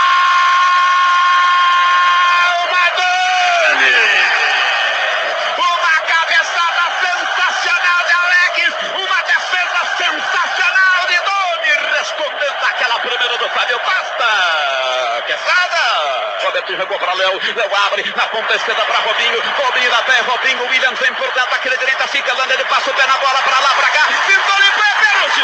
Roberto 16.63 16.77
jogou 16.77 16.97
para 16.99 17.13
Léo. 17.13 17.39
Léo 17.55 17.75
abre 17.87 18.13
na 18.15 18.27
ponta 18.27 18.55
esquerda 18.55 18.83
para 18.85 18.99
Robinho. 18.99 19.41
Robinho 19.41 19.91
na 19.91 20.01
pé. 20.03 20.19
Robinho. 20.21 20.69
Williams 20.69 20.99
vem 20.99 21.13
por 21.13 21.31
dentro. 21.33 21.55
Aquele 21.55 21.77
direita 21.77 22.07
fica. 22.07 22.33
Landa 22.33 22.53
ele 22.53 22.63
passa 22.65 22.89
o 22.89 22.93
pé 22.93 23.05
na 23.05 23.17
bola 23.17 23.41
para 23.41 23.59
lá, 23.59 23.69
para 23.73 23.89
cá. 23.89 24.07
Pintou 24.25 24.55
de 24.61 24.71
pé. 24.71 24.95
Pênalti. 24.99 25.41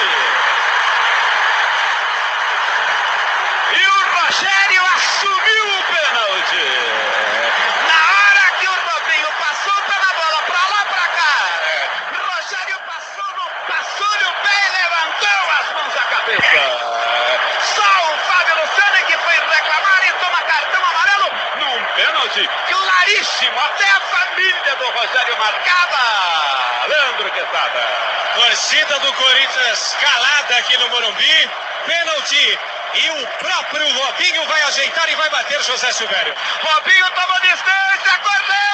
E 3.74 3.88
o 3.88 4.22
Rogério 4.22 4.84
assumiu 4.96 5.80
o 5.80 5.84
pênalti. 5.84 6.99
até 23.48 23.86
a 23.86 24.00
família 24.02 24.76
do 24.76 24.86
Rogério 24.86 25.38
marcada. 25.38 26.88
Leandro 26.88 27.32
Quezada. 27.32 27.88
Torcida 28.36 29.00
do 29.00 29.14
Corinthians 29.14 29.98
calada 30.02 30.58
aqui 30.58 30.78
no 30.78 30.90
Morumbi. 30.90 31.50
Pênalti 31.86 32.60
e 32.96 33.10
o 33.12 33.28
próprio 33.28 33.88
Robinho 33.94 34.46
vai 34.46 34.62
ajeitar 34.64 35.10
e 35.10 35.16
vai 35.16 35.30
bater 35.30 35.64
José 35.64 35.92
Silvério. 35.94 36.36
Robinho 36.62 37.10
tomou 37.12 37.40
distância, 37.40 38.18
correu! 38.24 38.69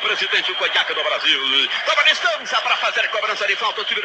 presidente, 0.00 0.48
do 0.48 0.54
Coiaca 0.56 0.94
do 0.94 1.02
Brasil. 1.02 1.40
Toma 1.86 2.04
distância 2.04 2.60
para 2.60 2.76
fazer 2.76 3.08
cobrança 3.08 3.46
de 3.46 3.56
falta. 3.56 3.80
O 3.80 3.84
time 3.84 4.01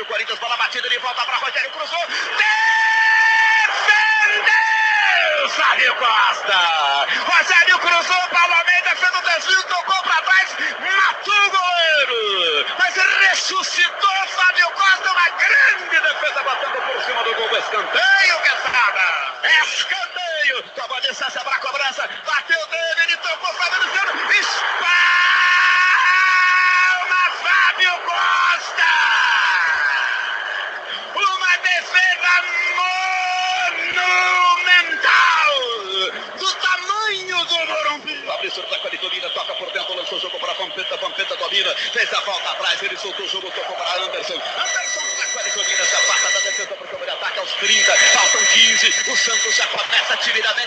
civilamente. 50.28 50.67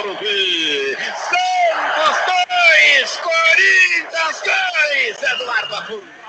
O 0.00 0.08
jogo 0.08 0.08
do 0.08 0.08
Morumbi. 0.08 0.96
Santos 0.96 2.16
2, 2.26 3.16
Corinthians 3.16 4.42
2. 4.42 5.22
Eduardo 5.22 5.74
Afonso. 5.76 6.20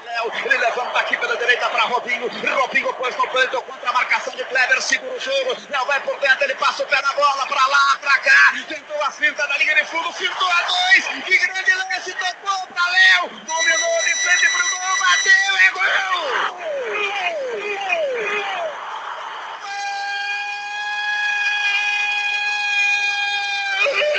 Ele 0.46 0.58
levanta 0.58 1.00
aqui 1.00 1.18
pela 1.18 1.36
direita 1.38 1.70
para 1.70 1.84
Robinho. 1.84 2.28
Robinho 2.28 2.94
pôs 2.94 3.16
no 3.16 3.28
peito 3.30 3.62
contra 3.64 3.90
a 3.90 3.94
marcação 3.94 4.36
de 4.36 4.44
Kleber. 4.46 4.82
Segura 4.82 5.16
o 5.16 5.20
jogo. 5.20 5.58
Léo 5.70 5.86
vai 5.86 6.00
por 6.02 6.20
dentro. 6.20 6.44
Ele 6.44 6.56
passa 6.56 6.84
o 6.84 6.88
pé 6.88 7.02
na 7.02 7.14
bola. 7.14 7.48
Para 7.48 7.68
lá, 7.68 7.98
para 8.02 8.20
cá. 8.20 8.54
Tentou 8.68 9.02
a 9.04 9.12
finta 9.12 9.48
da 9.48 9.58
linha 9.58 9.76
de 9.76 9.86
fundo. 9.86 10.12
Fintou 10.14 10.52
a 10.52 10.62
dois. 10.64 11.06
Que 11.24 11.38
grande 11.38 11.74
lance. 11.74 12.14
Tocou 12.14 12.68
para 12.68 12.92
Léo. 12.92 13.30
Dominou 13.30 14.04
de 14.04 14.16
frente 14.22 14.50
para 14.50 14.66
o 14.66 14.70
gol. 14.70 14.98
Bateu. 15.00 15.58
É 15.58 15.70
gol. 15.72 15.82
Gol 15.82 17.32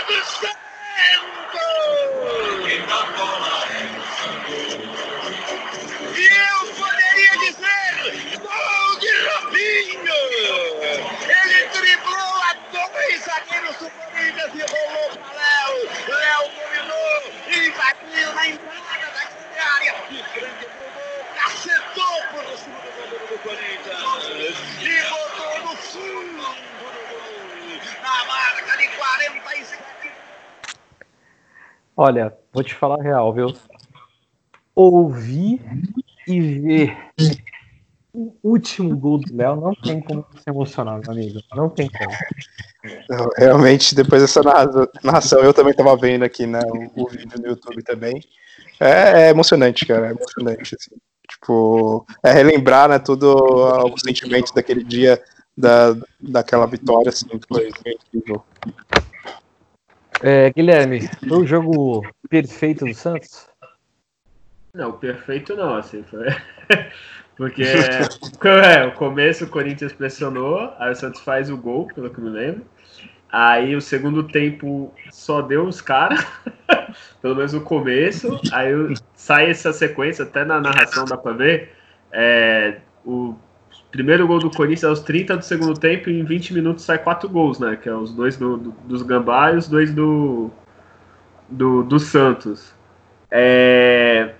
do 0.06 0.24
Santos! 0.24 0.62
E 6.16 6.26
eu 6.26 6.74
poderia 6.74 7.34
dizer 7.38 8.38
gol 8.38 8.98
de 8.98 9.10
Robinho! 9.28 10.20
Ele 11.22 11.58
driblou 11.68 12.34
a 12.42 12.54
dois 12.72 13.22
zagueiros 13.22 13.76
do 13.76 13.90
Corinthians 13.90 14.52
e 14.54 14.62
rolou 14.70 15.08
para 15.16 15.32
Léo. 15.38 15.76
Léo 16.08 16.44
dominou, 16.56 17.20
invadiu 17.48 18.32
na 18.34 18.48
entrada 18.48 19.06
da 19.14 19.24
grande 19.24 19.58
área. 19.58 19.92
De 20.10 20.22
frente 20.24 20.64
pro 20.66 20.88
gol, 20.90 21.22
cacetou 21.36 22.16
por 22.32 22.44
cima 22.58 22.80
do 22.80 22.90
goleiro 22.98 23.26
do 23.28 23.36
Corinthians. 23.38 24.00
E 24.80 24.84
botou 25.08 25.54
no 25.60 25.76
fundo 25.76 26.32
do 26.32 26.42
gol. 26.42 27.02
Na 28.02 28.24
marca 28.24 28.76
de 28.76 28.88
47 28.88 29.42
Olha, 32.04 32.36
vou 32.52 32.64
te 32.64 32.74
falar 32.74 32.98
a 32.98 33.02
real, 33.04 33.32
viu? 33.32 33.54
Ouvir 34.74 35.60
e 36.26 36.40
ver 36.40 36.96
o 38.12 38.34
último 38.42 38.96
gol 38.96 39.18
do 39.18 39.36
Léo 39.36 39.54
não 39.54 39.72
tem 39.72 40.00
como 40.00 40.26
se 40.34 40.42
emocionar, 40.50 40.98
meu 40.98 41.12
amigo. 41.12 41.40
Não 41.54 41.70
tem 41.70 41.88
como. 41.88 42.10
Não, 43.08 43.28
Realmente, 43.38 43.94
depois 43.94 44.20
dessa 44.20 44.42
narra- 44.42 44.88
narração, 45.04 45.44
eu 45.44 45.54
também 45.54 45.72
tava 45.72 45.96
vendo 45.96 46.24
aqui 46.24 46.44
né, 46.44 46.58
o, 46.66 47.04
o 47.04 47.08
vídeo 47.08 47.40
no 47.40 47.46
YouTube 47.50 47.80
também. 47.84 48.20
É, 48.80 49.26
é 49.26 49.30
emocionante, 49.30 49.86
cara. 49.86 50.08
É 50.08 50.10
emocionante. 50.10 50.74
assim. 50.74 50.96
Tipo, 51.30 52.04
é 52.24 52.32
relembrar 52.32 52.88
né, 52.88 52.98
tudo 52.98 53.30
ah, 53.62 53.86
os 53.86 54.00
sentimentos 54.00 54.50
daquele 54.50 54.82
dia, 54.82 55.22
da, 55.56 55.96
daquela 56.20 56.66
vitória, 56.66 57.10
assim, 57.10 57.28
foi 57.46 57.68
incrível. 57.68 58.44
É, 60.22 60.50
Guilherme, 60.50 61.00
foi 61.28 61.38
o 61.38 61.46
jogo 61.46 62.06
perfeito 62.30 62.86
do 62.86 62.94
Santos? 62.94 63.48
Não, 64.74 64.92
perfeito 64.92 65.56
não, 65.56 65.74
assim, 65.76 66.02
foi. 66.04 66.26
Porque 67.36 67.64
é, 68.44 68.84
o 68.86 68.92
começo 68.92 69.44
o 69.44 69.48
Corinthians 69.48 69.92
pressionou, 69.92 70.72
aí 70.78 70.92
o 70.92 70.94
Santos 70.94 71.20
faz 71.22 71.50
o 71.50 71.56
gol, 71.56 71.88
pelo 71.88 72.08
que 72.08 72.20
me 72.20 72.30
lembro. 72.30 72.64
Aí 73.30 73.74
o 73.74 73.80
segundo 73.80 74.22
tempo 74.28 74.94
só 75.10 75.42
deu 75.42 75.66
os 75.66 75.80
caras, 75.80 76.24
pelo 77.20 77.34
menos 77.34 77.52
no 77.52 77.62
começo. 77.62 78.40
Aí 78.52 78.74
o- 78.74 78.94
sai 79.14 79.50
essa 79.50 79.72
sequência, 79.72 80.24
até 80.24 80.44
na 80.44 80.60
narração 80.60 81.04
dá 81.04 81.16
pra 81.16 81.32
ver. 81.32 81.72
É, 82.12 82.76
o 83.04 83.34
primeiro 83.92 84.26
gol 84.28 84.40
do 84.40 84.50
Corinthians 84.50 84.84
aos 84.84 85.00
30 85.02 85.36
do 85.38 85.44
segundo 85.44 85.78
tempo 85.80 86.10
e 86.10 86.20
em 86.20 86.24
20 86.24 86.54
minutos 86.54 86.84
sai 86.84 86.98
quatro 86.98 87.28
gols, 87.30 87.60
né? 87.60 87.76
Que 87.76 87.88
é 87.90 87.94
os 87.96 88.14
dois 88.14 88.36
do, 88.38 88.58
do- 88.58 88.72
dos 88.86 89.02
Gambá 89.02 89.52
e 89.52 89.58
os 89.58 89.68
dois 89.68 89.94
do, 89.94 90.50
do, 91.48 91.82
do 91.82 91.98
Santos. 91.98 92.74
É, 93.30 94.34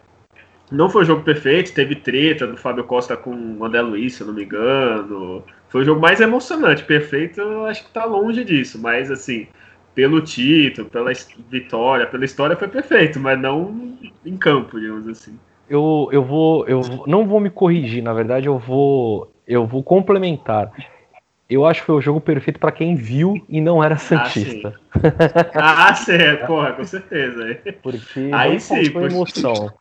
não 0.71 0.91
foi 0.91 1.03
um 1.03 1.07
jogo 1.07 1.25
perfeito, 1.25 1.75
teve 1.75 1.97
treta 1.97 2.47
do 2.47 2.57
Fábio 2.57 2.85
Costa 2.85 3.17
com 3.17 3.35
o 3.59 3.65
André 3.65 3.83
Luiz, 3.83 4.15
se 4.15 4.23
eu 4.23 4.29
não 4.29 4.35
me 4.35 4.45
engano. 4.45 5.45
Foi 5.69 5.83
o 5.83 5.85
jogo 5.85 6.01
mais 6.01 6.21
emocionante. 6.21 6.85
Perfeito, 6.85 7.41
acho 7.67 7.85
que 7.87 7.93
tá 7.93 8.05
longe 8.05 8.45
disso, 8.45 8.81
mas 8.81 9.11
assim, 9.11 9.49
pelo 9.95 10.21
título, 10.23 10.89
pela 10.91 11.13
vitória, 11.51 12.07
pela 12.07 12.25
história 12.25 12.57
foi 12.57 12.69
perfeito, 12.69 13.21
mas 13.21 13.41
não 13.41 13.99
em 14.25 14.37
campo, 14.37 14.81
digamos 14.81 15.09
assim. 15.09 15.39
Eu, 15.69 16.09
eu 16.13 16.25
vou, 16.25 16.67
eu 16.69 17.05
não 17.07 17.27
vou 17.27 17.41
me 17.41 17.51
corrigir, 17.51 18.03
na 18.03 18.13
verdade 18.13 18.47
eu 18.47 18.59
vou, 18.59 19.32
eu 19.47 19.67
vou 19.67 19.83
complementar. 19.83 20.73
Eu 21.49 21.67
acho 21.67 21.81
que 21.81 21.87
foi 21.87 21.97
o 21.97 22.01
jogo 22.01 22.21
perfeito 22.21 22.59
para 22.59 22.73
quem 22.73 22.95
viu 22.95 23.45
e 23.49 23.61
não 23.61 23.83
era 23.85 23.99
santista, 23.99 24.79
Ah, 25.55 25.95
sim, 25.95 26.13
é, 26.13 26.37
porra, 26.47 26.73
com 26.73 26.85
certeza. 26.85 27.59
porque 27.83 28.31
Aí 28.33 28.53
não 28.53 28.61
sim, 28.61 28.85
faltou 28.85 28.93
pois- 28.93 29.13
emoção. 29.13 29.73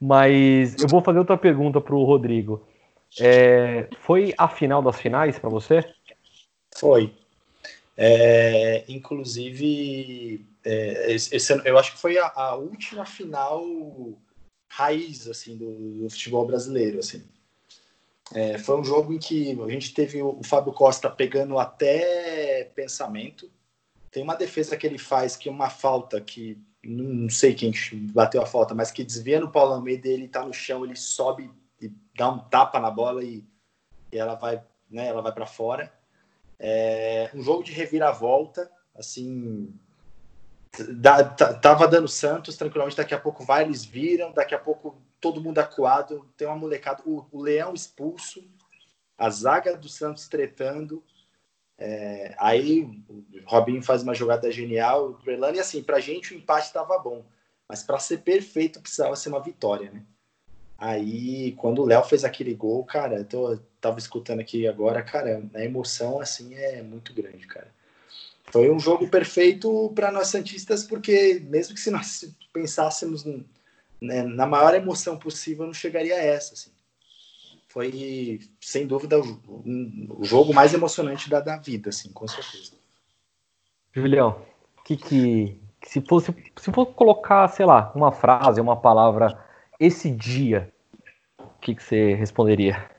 Mas 0.00 0.80
eu 0.82 0.88
vou 0.88 1.00
fazer 1.00 1.18
outra 1.18 1.36
pergunta 1.36 1.80
pro 1.80 2.02
Rodrigo. 2.02 2.66
É, 3.20 3.88
foi 4.00 4.32
a 4.38 4.48
final 4.48 4.82
das 4.82 4.98
finais 5.00 5.38
para 5.38 5.50
você? 5.50 5.84
Foi. 6.76 7.12
É, 7.96 8.84
inclusive, 8.88 10.44
é, 10.64 11.12
esse- 11.12 11.62
eu 11.64 11.78
acho 11.78 11.92
que 11.92 11.98
foi 12.00 12.18
a, 12.18 12.32
a 12.34 12.54
última 12.56 13.04
final 13.04 13.62
raiz 14.68 15.28
assim 15.28 15.56
do, 15.56 16.02
do 16.02 16.10
futebol 16.10 16.46
brasileiro. 16.46 16.98
Assim. 16.98 17.22
É, 18.34 18.58
foi 18.58 18.80
um 18.80 18.84
jogo 18.84 19.12
em 19.12 19.18
que 19.18 19.58
a 19.60 19.68
gente 19.68 19.92
teve 19.92 20.22
o, 20.22 20.42
Fábio 20.44 20.72
Costa 20.72 21.10
pegando 21.10 21.58
até 21.58 22.70
pensamento. 22.74 23.50
Tem 24.10 24.22
uma 24.22 24.36
defesa 24.36 24.76
que 24.76 24.86
ele 24.86 24.98
faz 24.98 25.36
que 25.36 25.48
uma 25.48 25.68
falta 25.68 26.20
que 26.20 26.58
não, 26.84 27.28
sei 27.28 27.54
quem 27.54 27.72
bateu 28.12 28.42
a 28.42 28.46
falta, 28.46 28.74
mas 28.74 28.90
que 28.90 29.04
desvia 29.04 29.40
no 29.40 29.50
Paulo 29.50 29.74
Almeida, 29.74 30.08
ele 30.08 30.28
tá 30.28 30.44
no 30.44 30.52
chão, 30.52 30.84
ele 30.84 30.96
sobe 30.96 31.50
e 31.80 31.90
dá 32.16 32.30
um 32.30 32.38
tapa 32.38 32.80
na 32.80 32.90
bola 32.90 33.22
e, 33.22 33.44
e 34.10 34.18
ela 34.18 34.34
vai, 34.34 34.62
né, 34.90 35.06
ela 35.06 35.22
vai 35.22 35.32
para 35.32 35.46
fora. 35.46 35.92
É, 36.58 37.30
um 37.34 37.42
jogo 37.42 37.62
de 37.62 37.72
reviravolta, 37.72 38.70
assim, 38.94 39.72
dá- 40.90 41.24
tá- 41.24 41.54
tava 41.54 41.86
dando 41.86 42.08
Santos 42.08 42.56
tranquilamente, 42.56 42.96
daqui 42.96 43.14
a 43.14 43.20
pouco 43.20 43.44
vai, 43.44 43.64
eles 43.64 43.84
viram, 43.84 44.32
daqui 44.32 44.54
a 44.54 44.58
pouco 44.58 45.00
todo 45.22 45.40
mundo 45.40 45.60
acuado, 45.60 46.28
tem 46.36 46.46
uma 46.48 46.56
molecada, 46.56 47.00
o, 47.06 47.24
o 47.30 47.40
Leão 47.40 47.72
expulso, 47.72 48.44
a 49.16 49.30
zaga 49.30 49.76
do 49.76 49.88
Santos 49.88 50.28
tretando, 50.28 51.02
é, 51.78 52.34
aí 52.38 52.82
o 53.08 53.24
Robinho 53.46 53.82
faz 53.82 54.02
uma 54.02 54.14
jogada 54.14 54.50
genial, 54.50 55.10
o 55.10 55.24
Berlani, 55.24 55.60
assim, 55.60 55.80
pra 55.82 56.00
gente 56.00 56.34
o 56.34 56.36
empate 56.36 56.66
estava 56.66 56.98
bom, 56.98 57.24
mas 57.68 57.84
para 57.84 58.00
ser 58.00 58.18
perfeito 58.18 58.80
precisava 58.80 59.14
ser 59.14 59.28
uma 59.28 59.40
vitória, 59.40 59.90
né? 59.92 60.02
Aí, 60.76 61.52
quando 61.52 61.82
o 61.82 61.84
Léo 61.84 62.02
fez 62.02 62.24
aquele 62.24 62.52
gol, 62.54 62.84
cara, 62.84 63.18
eu 63.18 63.24
tô, 63.24 63.56
tava 63.80 64.00
escutando 64.00 64.40
aqui 64.40 64.66
agora, 64.66 65.00
cara, 65.00 65.40
a 65.54 65.64
emoção, 65.64 66.20
assim, 66.20 66.56
é 66.56 66.82
muito 66.82 67.14
grande, 67.14 67.46
cara. 67.46 67.72
Foi 68.50 68.68
um 68.68 68.80
jogo 68.80 69.06
perfeito 69.08 69.92
para 69.94 70.10
nós 70.10 70.26
Santistas, 70.26 70.82
porque 70.82 71.40
mesmo 71.48 71.74
que 71.74 71.80
se 71.80 71.92
nós 71.92 72.28
pensássemos 72.52 73.24
n- 73.24 73.46
né, 74.02 74.22
na 74.22 74.46
maior 74.46 74.74
emoção 74.74 75.16
possível, 75.16 75.66
não 75.66 75.72
chegaria 75.74 76.14
a 76.14 76.18
essa, 76.22 76.54
assim. 76.54 76.70
Foi, 77.68 78.40
sem 78.60 78.86
dúvida, 78.86 79.18
o, 79.18 79.24
um- 79.64 80.06
o 80.18 80.24
jogo 80.24 80.52
mais 80.52 80.74
emocionante 80.74 81.30
da, 81.30 81.40
da 81.40 81.56
vida, 81.56 81.88
assim, 81.88 82.12
com 82.12 82.28
certeza. 82.28 82.72
Julião, 83.94 84.42
o 84.78 84.82
que 84.82 84.96
que, 84.96 85.60
se 85.84 86.00
fosse, 86.02 86.34
se 86.58 86.70
for 86.72 86.86
colocar, 86.86 87.48
sei 87.48 87.64
lá, 87.64 87.90
uma 87.94 88.12
frase, 88.12 88.60
uma 88.60 88.76
palavra, 88.76 89.38
esse 89.80 90.10
dia, 90.10 90.72
o 91.38 91.48
que, 91.60 91.74
que 91.74 91.82
você 91.82 92.14
responderia? 92.14 92.90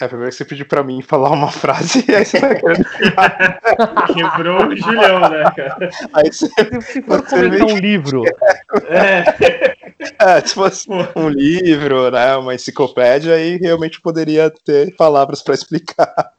É, 0.00 0.08
primeiro 0.08 0.30
que 0.30 0.36
você 0.38 0.44
pediu 0.46 0.66
pra 0.66 0.82
mim 0.82 1.02
falar 1.02 1.30
uma 1.30 1.50
frase, 1.50 2.04
aí 2.14 2.24
você 2.24 2.38
vai 2.40 2.58
Quebrou 4.14 4.66
o 4.68 4.76
Julião, 4.76 5.20
né, 5.28 5.44
cara? 5.54 5.90
Aí 6.14 6.32
você, 6.32 6.48
Se 6.80 7.02
for 7.02 7.22
comentar 7.26 7.66
um 7.66 7.76
livro, 7.76 8.22
É, 8.88 9.76
é, 10.38 10.46
se 10.46 10.54
fosse 10.54 10.86
um 11.16 11.28
livro, 11.28 12.10
né, 12.10 12.36
uma 12.36 12.54
enciclopédia, 12.54 13.34
aí 13.34 13.56
realmente 13.56 14.00
poderia 14.00 14.50
ter 14.64 14.94
palavras 14.96 15.42
pra 15.42 15.54
explicar. 15.54 16.32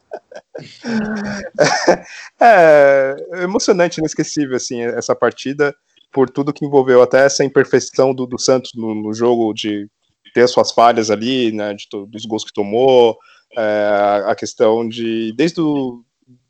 É, 2.39 3.15
emocionante, 3.43 3.99
inesquecível, 3.99 4.55
assim, 4.55 4.81
essa 4.81 5.15
partida, 5.15 5.75
por 6.11 6.29
tudo 6.29 6.53
que 6.53 6.65
envolveu, 6.65 7.01
até 7.01 7.25
essa 7.25 7.43
imperfeição 7.43 8.13
do, 8.13 8.25
do 8.25 8.39
Santos 8.39 8.71
no, 8.75 8.95
no 8.95 9.13
jogo, 9.13 9.53
de 9.53 9.87
ter 10.33 10.41
as 10.41 10.51
suas 10.51 10.71
falhas 10.71 11.11
ali, 11.11 11.51
né, 11.51 11.73
de, 11.73 11.85
dos 12.07 12.25
gols 12.25 12.43
que 12.43 12.53
tomou, 12.53 13.17
é, 13.55 14.23
a 14.25 14.35
questão 14.35 14.87
de, 14.87 15.33
desde 15.35 15.61
o, 15.61 16.03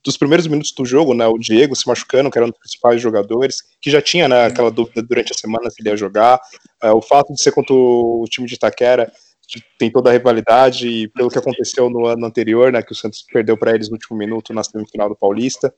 dos 0.04 0.18
primeiros 0.18 0.48
minutos 0.48 0.72
do 0.72 0.86
jogo, 0.86 1.14
né, 1.14 1.28
o 1.28 1.38
Diego 1.38 1.76
se 1.76 1.88
machucando, 1.88 2.32
que 2.32 2.38
era 2.38 2.46
um 2.46 2.50
dos 2.50 2.60
principais 2.60 3.02
jogadores, 3.02 3.58
que 3.80 3.92
já 3.92 4.02
tinha, 4.02 4.28
né, 4.28 4.46
aquela 4.46 4.72
dúvida 4.72 5.02
durante 5.02 5.32
a 5.32 5.36
semana 5.36 5.70
se 5.70 5.82
ele 5.82 5.90
ia 5.90 5.98
jogar, 5.98 6.40
é, 6.82 6.92
o 6.92 7.02
fato 7.02 7.34
de 7.34 7.42
ser 7.42 7.52
contra 7.52 7.74
o 7.74 8.26
time 8.30 8.48
de 8.48 8.56
Itaquera, 8.56 9.12
que 9.48 9.62
tem 9.78 9.92
toda 9.92 10.10
a 10.10 10.14
rivalidade, 10.14 10.88
e 10.88 11.08
pelo 11.10 11.30
que 11.30 11.38
aconteceu 11.38 11.90
no 11.90 12.06
ano 12.06 12.26
anterior, 12.26 12.72
né, 12.72 12.82
que 12.82 12.94
o 12.94 12.96
Santos 12.96 13.24
perdeu 13.32 13.58
para 13.58 13.76
eles 13.76 13.90
no 13.90 13.96
último 13.96 14.18
minuto 14.18 14.54
na 14.54 14.64
semifinal 14.64 15.10
do 15.10 15.16
Paulista. 15.16 15.74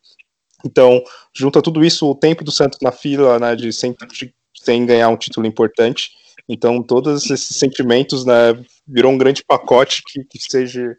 Então, 0.64 1.04
junta 1.36 1.62
tudo 1.62 1.84
isso, 1.84 2.10
o 2.10 2.16
tempo 2.16 2.44
do 2.44 2.52
Santos 2.52 2.80
na 2.82 2.92
fila, 2.92 3.40
né, 3.40 3.56
de 3.56 3.74
sem, 3.74 3.96
sem 4.56 4.86
ganhar 4.86 5.10
um 5.10 5.18
título 5.18 5.46
importante. 5.46 6.12
Então, 6.48 6.82
todos 6.84 7.30
esses 7.30 7.58
sentimentos, 7.58 8.26
né, 8.26 8.54
virou 8.88 9.12
um 9.12 9.18
grande 9.18 9.44
pacote 9.44 10.04
que, 10.06 10.24
que 10.24 10.40
seja, 10.40 10.96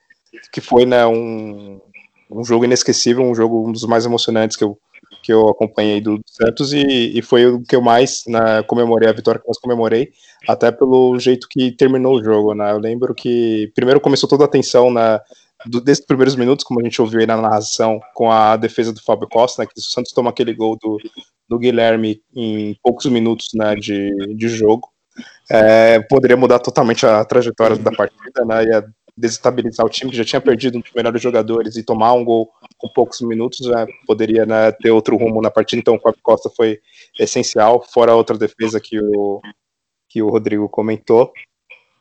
que 0.52 0.60
foi, 0.60 0.84
né, 0.84 1.06
um, 1.06 1.80
um 2.30 2.44
jogo 2.44 2.64
inesquecível, 2.64 3.22
um 3.24 3.34
jogo 3.34 3.68
um 3.68 3.72
dos 3.72 3.84
mais 3.84 4.04
emocionantes 4.04 4.56
que 4.56 4.64
eu, 4.64 4.78
que 5.22 5.32
eu 5.32 5.48
acompanhei 5.48 6.00
do 6.00 6.20
Santos 6.26 6.72
e, 6.72 7.18
e 7.18 7.22
foi 7.22 7.46
o 7.46 7.62
que 7.62 7.76
eu 7.76 7.82
mais 7.82 8.22
né, 8.26 8.62
comemorei, 8.64 9.08
a 9.08 9.12
vitória 9.12 9.40
que 9.40 9.44
eu 9.44 9.50
mais 9.50 9.58
comemorei, 9.58 10.10
até 10.48 10.70
pelo 10.70 11.18
jeito 11.18 11.46
que 11.48 11.72
terminou 11.72 12.16
o 12.16 12.24
jogo, 12.24 12.54
né? 12.54 12.72
Eu 12.72 12.78
lembro 12.78 13.14
que 13.14 13.70
primeiro 13.74 14.00
começou 14.00 14.28
toda 14.28 14.44
a 14.44 14.48
tensão 14.48 14.90
na 14.90 15.20
do, 15.66 15.80
desde 15.80 16.02
os 16.02 16.06
primeiros 16.06 16.36
minutos, 16.36 16.64
como 16.64 16.80
a 16.80 16.82
gente 16.82 17.00
ouviu 17.00 17.20
aí 17.20 17.26
na 17.26 17.36
narração, 17.36 18.00
com 18.14 18.30
a 18.30 18.56
defesa 18.56 18.92
do 18.92 19.02
Fábio 19.02 19.28
Costa, 19.28 19.62
né, 19.62 19.68
que 19.72 19.78
o 19.78 19.82
Santos 19.82 20.12
toma 20.12 20.30
aquele 20.30 20.52
gol 20.52 20.76
do, 20.80 20.98
do 21.48 21.58
Guilherme 21.58 22.20
em 22.34 22.76
poucos 22.82 23.06
minutos 23.06 23.48
né, 23.54 23.74
de, 23.74 24.10
de 24.34 24.48
jogo. 24.48 24.88
É, 25.50 26.00
poderia 26.00 26.36
mudar 26.36 26.58
totalmente 26.58 27.06
a 27.06 27.24
trajetória 27.24 27.76
da 27.76 27.92
partida, 27.92 28.44
né? 28.44 28.64
Ia 28.64 28.84
desestabilizar 29.16 29.86
o 29.86 29.88
time 29.88 30.10
que 30.10 30.16
já 30.16 30.24
tinha 30.24 30.40
perdido 30.40 30.78
um 30.78 30.80
dos 30.80 30.92
melhores 30.92 31.22
jogadores 31.22 31.76
e 31.76 31.84
tomar 31.84 32.12
um 32.14 32.24
gol 32.24 32.50
com 32.76 32.88
poucos 32.88 33.20
minutos, 33.20 33.66
né, 33.66 33.86
poderia 34.06 34.44
né, 34.44 34.72
ter 34.72 34.90
outro 34.90 35.16
rumo 35.16 35.40
na 35.40 35.50
partida. 35.50 35.80
Então, 35.80 35.94
o 35.94 36.00
Fábio 36.00 36.20
Costa 36.22 36.50
foi 36.50 36.80
essencial, 37.18 37.82
fora 37.82 38.12
a 38.12 38.16
outra 38.16 38.36
defesa 38.36 38.80
que 38.80 38.98
o, 39.00 39.40
que 40.08 40.22
o 40.22 40.28
Rodrigo 40.28 40.68
comentou. 40.68 41.32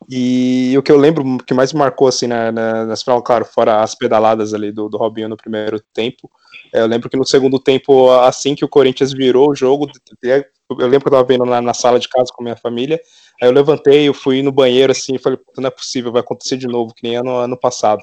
E 0.08 0.74
o 0.76 0.82
que 0.82 0.92
eu 0.92 0.96
lembro 0.96 1.38
que 1.38 1.54
mais 1.54 1.72
marcou 1.72 2.08
assim 2.08 2.26
na, 2.26 2.52
na, 2.52 2.84
na 2.84 2.96
final, 2.96 3.22
claro, 3.22 3.44
fora 3.44 3.82
as 3.82 3.94
pedaladas 3.94 4.52
ali 4.52 4.70
do, 4.70 4.88
do 4.88 4.98
Robinho 4.98 5.28
no 5.28 5.36
primeiro 5.36 5.80
tempo, 5.92 6.30
é, 6.72 6.80
eu 6.80 6.86
lembro 6.86 7.08
que 7.08 7.16
no 7.16 7.24
segundo 7.24 7.58
tempo, 7.58 8.10
assim 8.10 8.54
que 8.54 8.64
o 8.64 8.68
Corinthians 8.68 9.12
virou 9.12 9.50
o 9.50 9.54
jogo, 9.54 9.88
eu 10.22 10.86
lembro 10.86 11.02
que 11.02 11.08
eu 11.08 11.12
tava 11.12 11.24
vendo 11.24 11.44
na, 11.44 11.62
na 11.62 11.72
sala 11.72 11.98
de 11.98 12.08
casa 12.08 12.32
com 12.34 12.42
a 12.42 12.44
minha 12.44 12.56
família, 12.56 13.00
aí 13.40 13.48
eu 13.48 13.52
levantei, 13.52 14.08
eu 14.08 14.14
fui 14.14 14.42
no 14.42 14.52
banheiro 14.52 14.92
assim, 14.92 15.14
e 15.14 15.18
falei, 15.18 15.38
não 15.56 15.68
é 15.68 15.70
possível, 15.70 16.12
vai 16.12 16.20
acontecer 16.20 16.56
de 16.56 16.66
novo, 16.66 16.94
que 16.94 17.02
nem 17.02 17.16
ano, 17.16 17.30
ano 17.36 17.56
passado. 17.56 18.02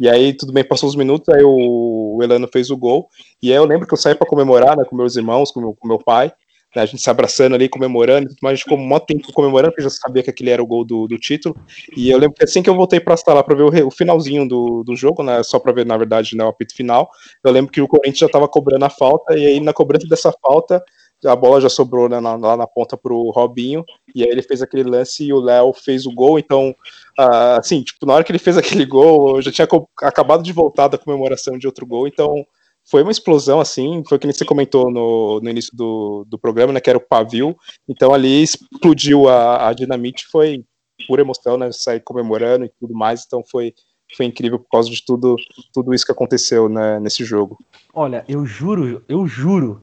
E 0.00 0.08
aí, 0.08 0.32
tudo 0.32 0.52
bem, 0.52 0.64
passou 0.64 0.88
uns 0.88 0.94
minutos, 0.96 1.28
aí 1.34 1.42
o, 1.42 2.16
o 2.16 2.22
Elano 2.22 2.48
fez 2.52 2.70
o 2.70 2.76
gol, 2.76 3.08
e 3.42 3.50
aí 3.50 3.56
eu 3.56 3.64
lembro 3.64 3.86
que 3.86 3.94
eu 3.94 3.98
saí 3.98 4.14
para 4.14 4.28
comemorar, 4.28 4.76
né, 4.76 4.84
com 4.84 4.96
meus 4.96 5.16
irmãos, 5.16 5.50
com 5.50 5.60
meu, 5.60 5.74
com 5.74 5.88
meu 5.88 5.98
pai, 5.98 6.32
né, 6.74 6.82
a 6.82 6.86
gente 6.86 7.02
se 7.02 7.10
abraçando 7.10 7.54
ali, 7.54 7.68
comemorando, 7.68 8.28
mas 8.42 8.52
a 8.52 8.54
gente 8.54 8.64
ficou 8.64 8.78
um 8.78 8.98
tempo 8.98 9.32
comemorando, 9.32 9.72
porque 9.72 9.82
já 9.82 9.90
sabia 9.90 10.22
que 10.22 10.30
aquele 10.30 10.50
era 10.50 10.62
o 10.62 10.66
gol 10.66 10.84
do, 10.84 11.06
do 11.06 11.18
título, 11.18 11.56
e 11.96 12.10
eu 12.10 12.18
lembro 12.18 12.36
que 12.36 12.44
assim 12.44 12.62
que 12.62 12.70
eu 12.70 12.74
voltei 12.74 13.00
pra 13.00 13.16
sala 13.16 13.42
para 13.42 13.54
ver 13.56 13.62
o, 13.62 13.86
o 13.86 13.90
finalzinho 13.90 14.46
do, 14.46 14.82
do 14.84 14.94
jogo, 14.94 15.22
né, 15.22 15.42
só 15.42 15.58
para 15.58 15.72
ver, 15.72 15.86
na 15.86 15.96
verdade, 15.96 16.36
né, 16.36 16.44
o 16.44 16.48
apito 16.48 16.74
final, 16.74 17.08
eu 17.44 17.50
lembro 17.50 17.72
que 17.72 17.80
o 17.80 17.88
Corinthians 17.88 18.18
já 18.18 18.28
tava 18.28 18.48
cobrando 18.48 18.84
a 18.84 18.90
falta, 18.90 19.36
e 19.36 19.46
aí 19.46 19.60
na 19.60 19.72
cobrança 19.72 20.06
dessa 20.06 20.32
falta, 20.42 20.82
a 21.24 21.34
bola 21.34 21.60
já 21.60 21.68
sobrou 21.68 22.08
né, 22.08 22.20
na- 22.20 22.36
lá 22.36 22.56
na 22.56 22.66
ponta 22.66 22.96
pro 22.96 23.30
Robinho, 23.30 23.84
e 24.14 24.22
aí 24.22 24.28
ele 24.30 24.42
fez 24.42 24.62
aquele 24.62 24.84
lance 24.84 25.24
e 25.24 25.32
o 25.32 25.40
Léo 25.40 25.72
fez 25.72 26.06
o 26.06 26.12
gol, 26.12 26.38
então, 26.38 26.74
ah, 27.18 27.58
assim, 27.58 27.82
tipo, 27.82 28.06
na 28.06 28.14
hora 28.14 28.24
que 28.24 28.30
ele 28.30 28.38
fez 28.38 28.56
aquele 28.56 28.84
gol, 28.86 29.36
eu 29.36 29.42
já 29.42 29.50
tinha 29.50 29.66
acabado 30.02 30.42
de 30.42 30.52
voltar 30.52 30.86
da 30.88 30.98
comemoração 30.98 31.58
de 31.58 31.66
outro 31.66 31.84
gol, 31.86 32.06
então 32.06 32.46
foi 32.90 33.02
uma 33.02 33.12
explosão, 33.12 33.60
assim, 33.60 34.02
foi 34.08 34.16
o 34.16 34.20
que 34.20 34.32
você 34.32 34.44
comentou 34.44 34.90
no, 34.90 35.40
no 35.40 35.50
início 35.50 35.76
do, 35.76 36.24
do 36.26 36.38
programa, 36.38 36.72
né, 36.72 36.80
que 36.80 36.88
era 36.88 36.98
o 36.98 37.06
pavio, 37.06 37.56
então 37.88 38.14
ali 38.14 38.42
explodiu 38.42 39.28
a, 39.28 39.68
a 39.68 39.72
dinamite, 39.72 40.26
foi 40.30 40.64
pura 41.06 41.22
emoção, 41.22 41.56
né, 41.56 41.70
sair 41.70 42.00
comemorando 42.00 42.64
e 42.64 42.72
tudo 42.80 42.94
mais, 42.94 43.24
então 43.26 43.42
foi, 43.50 43.74
foi 44.16 44.26
incrível 44.26 44.58
por 44.58 44.68
causa 44.70 44.90
de 44.90 45.04
tudo, 45.04 45.36
tudo 45.72 45.94
isso 45.94 46.04
que 46.04 46.12
aconteceu 46.12 46.68
né, 46.68 46.98
nesse 46.98 47.24
jogo. 47.24 47.58
olha, 47.94 48.24
eu 48.26 48.46
juro, 48.46 49.04
eu 49.08 49.26
juro 49.26 49.82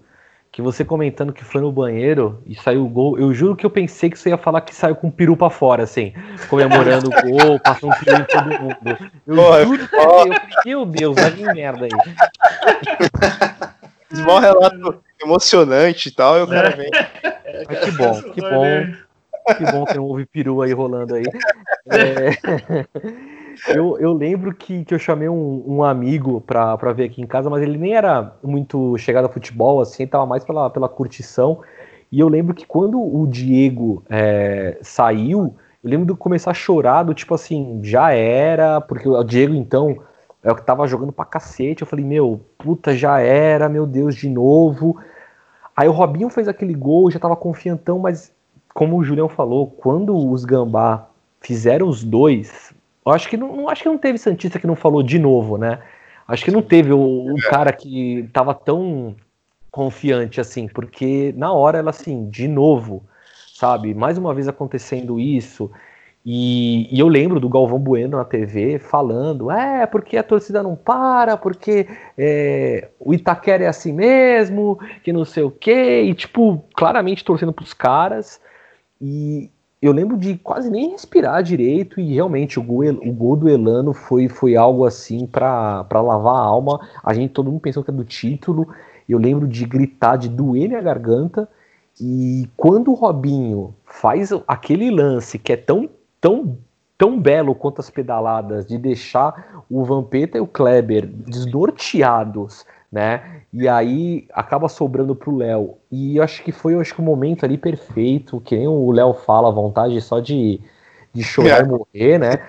que 0.55 0.61
você 0.61 0.85
comentando 0.85 1.33
que 1.33 1.43
foi 1.43 1.59
no 1.59 1.69
banheiro 1.69 2.41
e 2.45 2.55
saiu 2.55 2.85
o 2.85 2.87
gol, 2.87 3.19
eu 3.19 3.33
juro 3.33 3.57
que 3.57 3.65
eu 3.65 3.69
pensei 3.69 4.09
que 4.09 4.17
você 4.17 4.29
ia 4.29 4.37
falar 4.37 4.61
que 4.61 4.73
saiu 4.73 4.95
com 4.95 5.09
o 5.09 5.11
peru 5.11 5.35
pra 5.35 5.49
fora, 5.49 5.83
assim, 5.83 6.13
comemorando 6.47 7.09
o 7.09 7.11
gol, 7.29 7.59
passando 7.59 7.91
um 7.91 7.99
peru 7.99 8.21
em 8.21 8.23
todo 8.23 8.61
mundo. 8.61 8.97
Eu 9.27 9.35
Porra, 9.35 9.65
juro 9.65 9.85
que 9.89 9.95
eu 9.97 10.29
meu 10.65 10.85
Deus, 10.85 11.15
vai 11.15 11.29
vir 11.31 11.53
merda 11.53 11.87
aí. 11.87 11.91
Um 14.13 14.39
relato 14.39 15.03
emocionante 15.21 16.07
e 16.07 16.11
tal, 16.13 16.39
e 16.39 16.43
o 16.43 16.47
cara 16.47 16.69
vem. 16.69 16.89
Mas 17.67 17.79
que 17.79 17.91
bom, 17.91 18.21
que 18.21 18.39
bom. 18.39 18.63
Que 19.57 19.71
bom 19.73 19.85
que 19.85 19.95
não 19.95 20.03
houve 20.05 20.25
peru 20.25 20.61
aí 20.61 20.71
rolando 20.71 21.15
aí. 21.15 21.25
É, 21.91 22.29
eu, 23.67 23.97
eu 23.99 24.13
lembro 24.13 24.53
que, 24.53 24.85
que 24.85 24.93
eu 24.93 24.99
chamei 24.99 25.29
um, 25.29 25.63
um 25.65 25.83
amigo 25.83 26.41
pra, 26.41 26.77
pra 26.77 26.93
ver 26.93 27.05
aqui 27.05 27.21
em 27.21 27.27
casa, 27.27 27.49
mas 27.49 27.61
ele 27.61 27.77
nem 27.77 27.95
era 27.95 28.35
muito 28.43 28.97
chegado 28.97 29.25
a 29.25 29.29
futebol, 29.29 29.81
assim, 29.81 30.05
tava 30.05 30.25
mais 30.25 30.43
pela, 30.43 30.69
pela 30.69 30.89
curtição. 30.89 31.61
E 32.11 32.19
eu 32.19 32.27
lembro 32.27 32.53
que 32.53 32.65
quando 32.65 32.99
o 32.99 33.25
Diego 33.27 34.03
é, 34.09 34.77
saiu, 34.81 35.55
eu 35.83 35.89
lembro 35.89 36.13
de 36.13 36.19
começar 36.19 36.51
a 36.51 36.53
chorar, 36.53 37.03
do 37.03 37.13
tipo 37.13 37.33
assim, 37.33 37.79
já 37.83 38.11
era, 38.11 38.79
porque 38.81 39.07
o 39.07 39.23
Diego 39.23 39.53
então 39.53 39.97
é 40.43 40.51
o 40.51 40.55
que 40.55 40.63
tava 40.63 40.87
jogando 40.87 41.11
pra 41.11 41.25
cacete. 41.25 41.81
Eu 41.81 41.87
falei, 41.87 42.05
meu, 42.05 42.41
puta, 42.57 42.95
já 42.95 43.19
era, 43.19 43.67
meu 43.67 43.85
Deus, 43.85 44.15
de 44.15 44.29
novo. 44.29 44.97
Aí 45.75 45.87
o 45.87 45.91
Robinho 45.91 46.29
fez 46.29 46.47
aquele 46.47 46.73
gol, 46.73 47.09
já 47.09 47.19
tava 47.19 47.35
confiantão, 47.35 47.99
mas 47.99 48.31
como 48.73 48.97
o 48.97 49.03
Julião 49.03 49.27
falou, 49.27 49.67
quando 49.67 50.15
os 50.15 50.45
Gambá 50.45 51.07
fizeram 51.41 51.87
os 51.87 52.03
dois, 52.03 52.73
eu 53.05 53.11
acho 53.11 53.29
que 53.29 53.37
não, 53.37 53.69
acho 53.69 53.83
que 53.83 53.89
não 53.89 53.97
teve 53.97 54.17
Santista 54.17 54.59
que 54.59 54.67
não 54.67 54.75
falou 54.75 55.03
de 55.03 55.19
novo, 55.19 55.57
né? 55.57 55.79
Acho 56.27 56.43
que 56.43 56.51
não 56.51 56.61
teve 56.61 56.91
o, 56.91 57.33
o 57.33 57.35
cara 57.49 57.71
que 57.71 58.27
tava 58.33 58.53
tão 58.53 59.15
confiante 59.69 60.41
assim, 60.41 60.67
porque 60.67 61.33
na 61.37 61.51
hora 61.53 61.77
ela 61.77 61.91
assim, 61.91 62.29
de 62.29 62.47
novo, 62.47 63.03
sabe? 63.53 63.93
Mais 63.93 64.17
uma 64.17 64.33
vez 64.33 64.47
acontecendo 64.47 65.19
isso. 65.19 65.69
E, 66.25 66.87
e 66.91 66.99
eu 66.99 67.07
lembro 67.07 67.39
do 67.39 67.47
Galvão 67.47 67.77
Bueno 67.77 68.17
na 68.17 68.25
TV 68.25 68.79
falando: 68.79 69.51
é, 69.51 69.85
porque 69.85 70.17
a 70.17 70.23
torcida 70.23 70.63
não 70.63 70.75
para, 70.75 71.37
porque 71.37 71.87
é, 72.17 72.89
o 72.99 73.13
Itaquera 73.13 73.65
é 73.65 73.67
assim 73.67 73.93
mesmo, 73.93 74.79
que 75.03 75.13
não 75.13 75.23
sei 75.23 75.43
o 75.43 75.51
quê, 75.51 76.01
e 76.01 76.15
tipo, 76.15 76.65
claramente 76.75 77.23
torcendo 77.23 77.53
pros 77.53 77.73
caras. 77.73 78.41
E 78.99 79.51
eu 79.85 79.93
lembro 79.93 80.17
de 80.17 80.37
quase 80.37 80.69
nem 80.69 80.91
respirar 80.91 81.43
direito, 81.43 81.99
e 81.99 82.13
realmente 82.13 82.59
o 82.59 82.63
gol, 82.63 82.83
o 82.85 83.11
gol 83.11 83.35
do 83.35 83.49
Elano 83.49 83.93
foi, 83.93 84.27
foi 84.27 84.55
algo 84.55 84.85
assim 84.85 85.27
pra 85.27 85.85
lavar 85.91 86.35
a 86.35 86.39
alma. 86.39 86.79
A 87.03 87.13
gente, 87.13 87.31
todo 87.31 87.51
mundo 87.51 87.59
pensou 87.59 87.83
que 87.83 87.91
era 87.91 87.97
do 87.97 88.05
título. 88.05 88.67
Eu 89.07 89.19
lembro 89.19 89.47
de 89.47 89.65
gritar, 89.65 90.17
de 90.17 90.29
doer 90.29 90.67
minha 90.67 90.81
garganta. 90.81 91.47
E 91.99 92.49
quando 92.57 92.91
o 92.91 92.93
Robinho 92.93 93.73
faz 93.85 94.31
aquele 94.47 94.89
lance 94.89 95.37
que 95.37 95.53
é 95.53 95.57
tão, 95.57 95.89
tão, 96.19 96.57
tão 96.97 97.19
belo 97.19 97.53
quanto 97.53 97.79
as 97.79 97.89
pedaladas, 97.89 98.65
de 98.65 98.77
deixar 98.77 99.63
o 99.69 99.83
Vampeta 99.83 100.37
e 100.37 100.41
o 100.41 100.47
Kleber 100.47 101.05
desnorteados, 101.05 102.65
né? 102.95 103.41
E 103.51 103.67
aí 103.67 104.25
acaba 104.33 104.69
sobrando 104.69 105.13
pro 105.13 105.35
Léo. 105.35 105.75
E 105.91 106.15
eu 106.15 106.23
acho 106.23 106.41
que 106.41 106.51
foi 106.53 106.75
eu 106.75 106.79
acho 106.79 106.95
que 106.95 107.01
o 107.01 107.03
momento 107.03 107.43
ali 107.43 107.57
perfeito, 107.57 108.39
que 108.39 108.55
nem 108.55 108.69
o 108.69 108.89
Léo 108.89 109.13
fala, 109.13 109.49
a 109.49 109.51
vontade 109.51 109.99
só 109.99 110.21
de, 110.21 110.61
de 111.13 111.21
chorar 111.21 111.61
e 111.61 111.67
morrer, 111.67 112.17
né? 112.17 112.47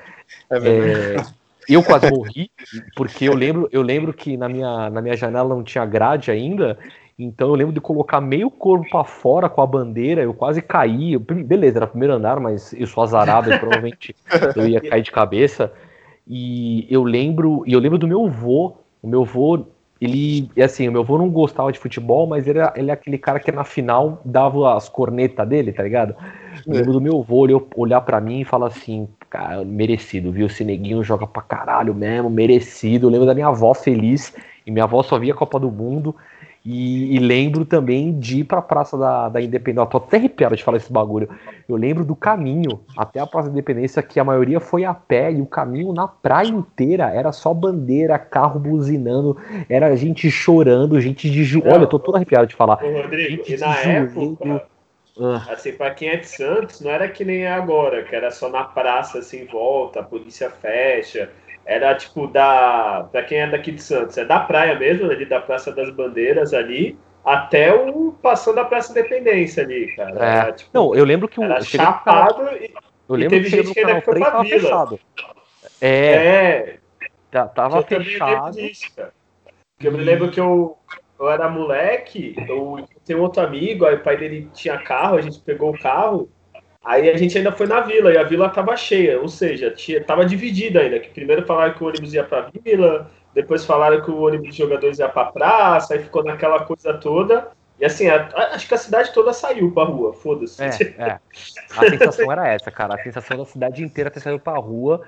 É 0.49 0.61
verdade. 0.61 1.35
É, 1.69 1.73
eu 1.75 1.83
quase 1.83 2.09
morri, 2.09 2.49
porque 2.95 3.25
eu 3.25 3.35
lembro, 3.35 3.69
eu 3.73 3.83
lembro 3.83 4.13
que 4.13 4.37
na 4.37 4.49
minha, 4.49 4.89
na 4.89 5.03
minha 5.03 5.17
janela 5.17 5.49
não 5.49 5.65
tinha 5.65 5.85
grade 5.85 6.31
ainda, 6.31 6.79
Então 7.19 7.49
eu 7.49 7.55
lembro 7.57 7.73
de 7.75 7.81
colocar 7.81 8.21
meio 8.21 8.49
corpo 8.49 8.89
para 8.89 9.03
fora 9.05 9.49
com 9.49 9.61
a 9.63 9.67
bandeira, 9.67 10.23
eu 10.23 10.33
quase 10.33 10.63
caí. 10.63 11.15
Eu, 11.15 11.21
beleza, 11.21 11.79
era 11.79 11.87
primeiro 11.89 12.15
andar, 12.15 12.39
mas 12.39 12.73
eu 12.73 12.87
sou 12.87 13.03
azarado, 13.03 13.51
e 13.51 13.55
provavelmente 13.59 14.15
eu 14.55 14.69
ia 14.69 14.81
cair 14.81 15.03
de 15.03 15.11
cabeça. 15.11 15.73
E 16.27 16.87
eu 16.89 17.03
lembro, 17.03 17.65
e 17.67 17.73
eu 17.73 17.81
lembro 17.81 17.99
do 17.99 18.07
meu 18.07 18.27
avô. 18.27 18.77
O 19.03 19.09
meu 19.09 19.23
avô, 19.23 19.67
ele, 20.01 20.51
assim, 20.63 20.89
o 20.89 20.93
meu 20.93 21.01
avô 21.01 21.17
não 21.17 21.31
gostava 21.31 21.73
de 21.73 21.79
futebol, 21.79 22.27
mas 22.27 22.47
ele, 22.47 22.59
ele 22.75 22.91
é 22.91 22.93
aquele 22.93 23.17
cara 23.17 23.41
que 23.41 23.51
na 23.51 23.65
final 23.65 24.21
dava 24.25 24.77
as 24.77 24.89
cornetas 24.89 25.49
dele, 25.49 25.73
tá 25.73 25.83
ligado? 25.83 26.15
Eu 26.67 26.75
lembro 26.75 26.93
do 26.93 27.01
meu 27.01 27.19
avô 27.21 27.47
olhar 27.75 28.01
para 28.03 28.21
mim 28.21 28.41
e 28.41 28.45
falar 28.45 28.67
assim, 28.67 29.09
cara, 29.31 29.65
merecido, 29.65 30.31
viu? 30.31 30.47
Esse 30.47 30.65
neguinho 30.65 31.03
joga 31.03 31.27
pra 31.27 31.43
caralho 31.43 31.95
mesmo, 31.95 32.29
merecido. 32.29 33.07
Eu 33.07 33.11
lembro 33.11 33.27
da 33.27 33.35
minha 33.35 33.49
avó 33.49 33.73
feliz, 33.73 34.35
e 34.67 34.71
minha 34.71 34.85
avó 34.85 35.03
só 35.03 35.19
via 35.19 35.33
a 35.33 35.37
Copa 35.37 35.59
do 35.59 35.71
Mundo. 35.71 36.15
E, 36.69 37.15
e, 37.15 37.19
lembro 37.21 37.65
também 37.65 38.19
de 38.19 38.41
ir 38.41 38.45
para 38.45 38.59
a 38.59 38.63
Praça 38.63 38.99
da, 38.99 39.29
da 39.29 39.41
Independência. 39.41 39.87
Eu 39.87 39.87
tô 39.87 39.99
até 39.99 40.17
arrepiado 40.17 40.57
de 40.57 40.65
falar 40.65 40.79
esse 40.79 40.93
bagulho. 40.93 41.29
Eu 41.69 41.77
lembro 41.77 42.05
do 42.05 42.17
caminho 42.17 42.81
até 42.97 43.21
a 43.21 43.27
Praça 43.27 43.47
da 43.47 43.53
Independência, 43.53 44.03
que 44.03 44.19
a 44.19 44.25
maioria 44.25 44.59
foi 44.59 44.85
a 44.85 44.93
pé, 44.93 45.31
e 45.31 45.41
o 45.41 45.47
caminho 45.47 45.93
na 45.93 46.09
praia 46.09 46.49
inteira 46.49 47.05
era 47.15 47.31
só 47.31 47.55
bandeira, 47.55 48.19
carro 48.19 48.59
buzinando, 48.59 49.37
era 49.71 49.95
gente 49.95 50.29
chorando, 50.29 51.01
gente 51.01 51.31
de 51.31 51.45
joelho. 51.45 51.73
Olha, 51.73 51.83
eu 51.85 51.87
tô 51.87 52.01
todo 52.01 52.17
arrepiado 52.17 52.49
de 52.49 52.57
falar. 52.57 52.83
Ô, 52.83 53.01
Rodrigo, 53.01 53.31
gente 53.31 53.55
e 53.55 53.59
na 53.59 53.77
época, 53.79 54.67
ah. 55.21 55.47
assim, 55.53 55.71
para 55.71 55.95
quem 55.95 56.09
é 56.09 56.17
de 56.17 56.27
Santos, 56.27 56.81
não 56.81 56.91
era 56.91 57.09
que 57.09 57.25
nem 57.25 57.45
é 57.45 57.53
agora, 57.53 58.03
que 58.03 58.13
era 58.13 58.33
só 58.33 58.49
na 58.49 58.65
praça, 58.65 59.21
assim, 59.21 59.45
volta, 59.45 60.01
a 60.01 60.03
polícia 60.03 60.51
fecha 60.51 61.31
era 61.67 61.95
tipo 61.97 62.29
da. 62.29 63.09
Pra 63.11 63.23
quem 63.25 63.39
é 63.39 63.51
daqui 63.51 63.73
de 63.73 63.83
Santos, 63.83 64.17
é 64.17 64.25
da 64.25 64.41
praia 64.41 64.79
mesmo, 64.79 65.11
ali 65.11 65.27
da 65.27 65.41
Praça 65.41 65.73
das 65.73 65.91
Bandeiras 65.91 66.55
ali, 66.55 66.97
até 67.25 67.75
o. 67.75 68.13
passando 68.23 68.59
a 68.59 68.65
Praça 68.65 68.93
Independência 68.93 69.65
ali, 69.65 69.95
cara. 69.97 70.25
É. 70.25 70.39
Era, 70.39 70.53
tipo, 70.53 70.71
não, 70.73 70.95
eu 70.95 71.05
lembro 71.05 71.29
que 71.29 71.41
o. 71.41 71.43
Era 71.43 71.61
chapado 71.61 72.49
e, 72.57 72.73
eu 73.09 73.17
lembro 73.17 73.37
e 73.37 73.43
teve 73.43 73.51
que 73.51 73.57
gente 73.57 73.75
que 73.75 73.81
ainda 73.81 74.01
foi 74.01 74.21
pra 74.21 74.43
vila. 74.43 74.61
Fechado. 74.61 75.01
É. 75.81 75.89
é. 75.89 76.79
Tá, 77.31 77.49
tava 77.49 77.83
fechado. 77.83 78.57
Disso, 78.57 78.93
eu 79.81 79.93
me 79.93 79.99
lembro 79.99 80.31
que 80.31 80.41
eu, 80.41 80.79
eu 81.19 81.29
era 81.29 81.49
moleque, 81.49 82.35
eu 82.49 82.87
tenho 83.05 83.21
outro 83.21 83.43
amigo, 83.43 83.85
aí 83.85 83.97
o 83.97 84.03
pai 84.03 84.17
dele 84.17 84.49
tinha 84.55 84.79
carro, 84.79 85.19
a 85.19 85.21
gente 85.21 85.41
pegou 85.41 85.71
o 85.71 85.79
carro. 85.79 86.31
Aí 86.87 87.11
a 87.11 87.17
gente 87.17 87.37
ainda 87.37 87.51
foi 87.51 87.67
na 87.67 87.81
vila 87.81 88.13
e 88.13 88.17
a 88.17 88.23
vila 88.23 88.47
estava 88.47 88.77
cheia, 88.77 89.21
ou 89.21 89.29
seja, 89.29 89.75
estava 89.77 90.25
dividida 90.25 90.79
ainda. 90.79 91.01
Que 91.01 91.09
primeiro 91.11 91.45
falaram 91.45 91.75
que 91.75 91.83
o 91.83 91.89
ônibus 91.89 92.15
ia 92.15 92.23
para 92.23 92.47
a 92.47 92.51
vila, 92.63 93.11
depois 93.35 93.65
falaram 93.65 94.01
que 94.01 94.11
o 94.11 94.21
ônibus 94.21 94.51
de 94.51 94.59
jogadores 94.59 95.01
ia 95.01 95.09
para 95.09 95.33
praça, 95.33 95.95
aí 95.95 96.01
ficou 96.01 96.23
naquela 96.23 96.65
coisa 96.65 96.95
toda. 96.95 97.49
E 97.81 97.85
assim, 97.85 98.09
a, 98.09 98.29
acho 98.53 98.69
que 98.69 98.75
a 98.75 98.79
cidade 98.79 99.13
toda 99.13 99.33
saiu 99.33 99.73
para 99.73 99.83
a 99.83 99.87
rua, 99.87 100.13
foda-se. 100.13 100.63
É, 100.63 100.69
é. 100.97 101.19
A 101.77 101.91
sensação 101.91 102.31
era 102.31 102.49
essa, 102.49 102.71
cara. 102.71 102.95
A 102.95 103.03
sensação 103.03 103.37
da 103.37 103.45
cidade 103.45 103.83
inteira 103.83 104.09
ter 104.09 104.21
saído 104.21 104.39
para 104.39 104.57
a 104.57 104.63
rua, 104.63 105.03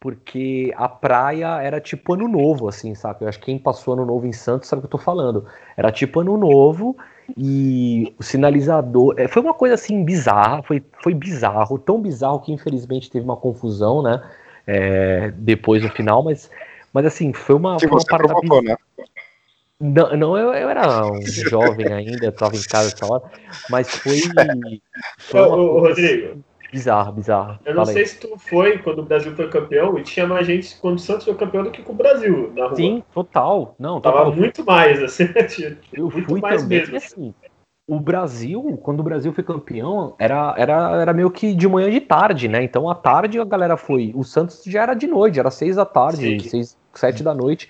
porque 0.00 0.72
a 0.74 0.88
praia 0.88 1.60
era 1.60 1.82
tipo 1.82 2.14
ano 2.14 2.28
novo, 2.28 2.66
assim, 2.66 2.94
sabe? 2.94 3.24
Eu 3.24 3.28
acho 3.28 3.38
que 3.38 3.44
quem 3.44 3.58
passou 3.58 3.92
ano 3.92 4.06
novo 4.06 4.26
em 4.26 4.32
Santos 4.32 4.70
sabe 4.70 4.80
o 4.80 4.82
que 4.82 4.86
eu 4.86 4.98
tô 4.98 4.98
falando. 4.98 5.46
Era 5.76 5.92
tipo 5.92 6.20
ano 6.20 6.38
novo 6.38 6.96
e 7.36 8.14
o 8.18 8.22
sinalizador. 8.22 9.14
É, 9.18 9.28
foi 9.28 9.42
uma 9.42 9.54
coisa 9.54 9.74
assim 9.74 10.04
bizarra, 10.04 10.62
foi, 10.62 10.82
foi 11.02 11.14
bizarro, 11.14 11.78
tão 11.78 12.00
bizarro 12.00 12.40
que 12.40 12.52
infelizmente 12.52 13.10
teve 13.10 13.24
uma 13.24 13.36
confusão, 13.36 14.02
né? 14.02 14.22
É, 14.66 15.32
depois 15.36 15.82
no 15.82 15.90
final, 15.90 16.22
mas, 16.22 16.50
mas 16.92 17.06
assim, 17.06 17.32
foi 17.32 17.56
uma. 17.56 17.76
Que 17.76 17.88
foi 17.88 18.00
você 18.00 18.06
provocou, 18.06 18.62
né? 18.62 18.76
Não, 19.80 20.14
não 20.14 20.36
eu, 20.36 20.52
eu, 20.52 20.68
era 20.68 21.06
um 21.06 21.22
jovem 21.26 21.90
ainda, 21.90 22.28
estava 22.28 22.54
em 22.54 22.62
casa 22.62 22.92
essa 22.94 23.10
hora, 23.10 23.24
mas 23.70 23.88
foi. 23.88 24.20
foi 25.18 25.40
ô, 25.40 25.76
ô, 25.76 25.80
Rodrigo, 25.80 26.44
Bizarro, 26.72 27.12
bizarro. 27.12 27.58
Eu 27.64 27.74
não 27.74 27.84
Fala 27.84 27.92
sei 27.92 28.02
aí. 28.02 28.08
se 28.08 28.20
tu 28.20 28.38
foi 28.38 28.78
quando 28.78 29.00
o 29.00 29.04
Brasil 29.04 29.34
foi 29.34 29.48
campeão 29.48 29.98
e 29.98 30.02
tinha 30.02 30.26
mais 30.26 30.46
gente 30.46 30.78
quando 30.80 30.96
o 30.96 31.00
Santos 31.00 31.24
foi 31.24 31.34
campeão 31.34 31.64
do 31.64 31.70
que 31.70 31.82
com 31.82 31.92
o 31.92 31.96
Brasil 31.96 32.52
na 32.54 32.66
rua. 32.66 32.76
Sim, 32.76 33.02
total. 33.12 33.74
Não, 33.78 34.00
total. 34.00 34.24
Tava 34.24 34.36
muito 34.36 34.64
mais, 34.64 35.02
assim. 35.02 35.24
eu 35.92 36.10
muito 36.10 36.28
fui 36.28 36.40
mais 36.40 36.62
também, 36.62 36.78
mesmo. 36.78 36.96
assim. 36.96 37.34
O 37.88 37.98
Brasil, 37.98 38.78
quando 38.84 39.00
o 39.00 39.02
Brasil 39.02 39.32
foi 39.32 39.42
campeão, 39.42 40.14
era, 40.16 40.54
era, 40.56 41.00
era 41.02 41.12
meio 41.12 41.28
que 41.28 41.52
de 41.52 41.66
manhã 41.66 41.88
e 41.88 41.92
de 41.92 42.00
tarde, 42.00 42.46
né? 42.46 42.62
Então 42.62 42.88
à 42.88 42.94
tarde 42.94 43.40
a 43.40 43.44
galera 43.44 43.76
foi. 43.76 44.12
O 44.14 44.22
Santos 44.22 44.62
já 44.64 44.82
era 44.82 44.94
de 44.94 45.08
noite, 45.08 45.40
era 45.40 45.50
seis 45.50 45.74
da 45.74 45.84
tarde, 45.84 46.40
Sim. 46.40 46.48
seis, 46.48 46.76
sete 46.94 47.24
da 47.24 47.34
noite. 47.34 47.68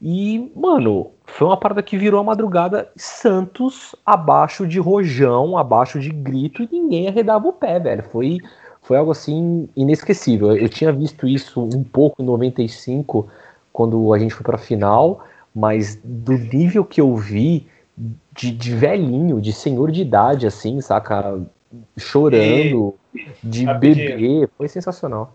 E, 0.00 0.52
mano, 0.54 1.10
foi 1.24 1.48
uma 1.48 1.56
parada 1.56 1.82
que 1.82 1.98
virou 1.98 2.20
a 2.20 2.24
madrugada 2.24 2.88
Santos 2.96 3.96
abaixo 4.06 4.66
de 4.66 4.78
rojão, 4.78 5.58
abaixo 5.58 5.98
de 5.98 6.10
grito, 6.10 6.62
e 6.62 6.68
ninguém 6.70 7.08
arredava 7.08 7.48
o 7.48 7.52
pé, 7.52 7.80
velho. 7.80 8.04
Foi, 8.04 8.38
foi 8.82 8.96
algo 8.96 9.10
assim 9.10 9.68
inesquecível. 9.76 10.56
Eu 10.56 10.68
tinha 10.68 10.92
visto 10.92 11.26
isso 11.26 11.60
um 11.60 11.82
pouco 11.82 12.22
em 12.22 12.24
95, 12.24 13.28
quando 13.72 14.14
a 14.14 14.18
gente 14.18 14.34
foi 14.34 14.44
pra 14.44 14.56
final, 14.56 15.24
mas 15.54 16.00
do 16.02 16.32
nível 16.32 16.84
que 16.84 17.00
eu 17.00 17.16
vi 17.16 17.66
de, 18.32 18.52
de 18.52 18.74
velhinho, 18.74 19.40
de 19.40 19.52
senhor 19.52 19.90
de 19.90 20.02
idade, 20.02 20.46
assim, 20.46 20.80
saca? 20.80 21.40
Chorando, 21.98 22.94
de 23.42 23.66
bebê, 23.74 24.48
foi 24.56 24.68
sensacional. 24.68 25.34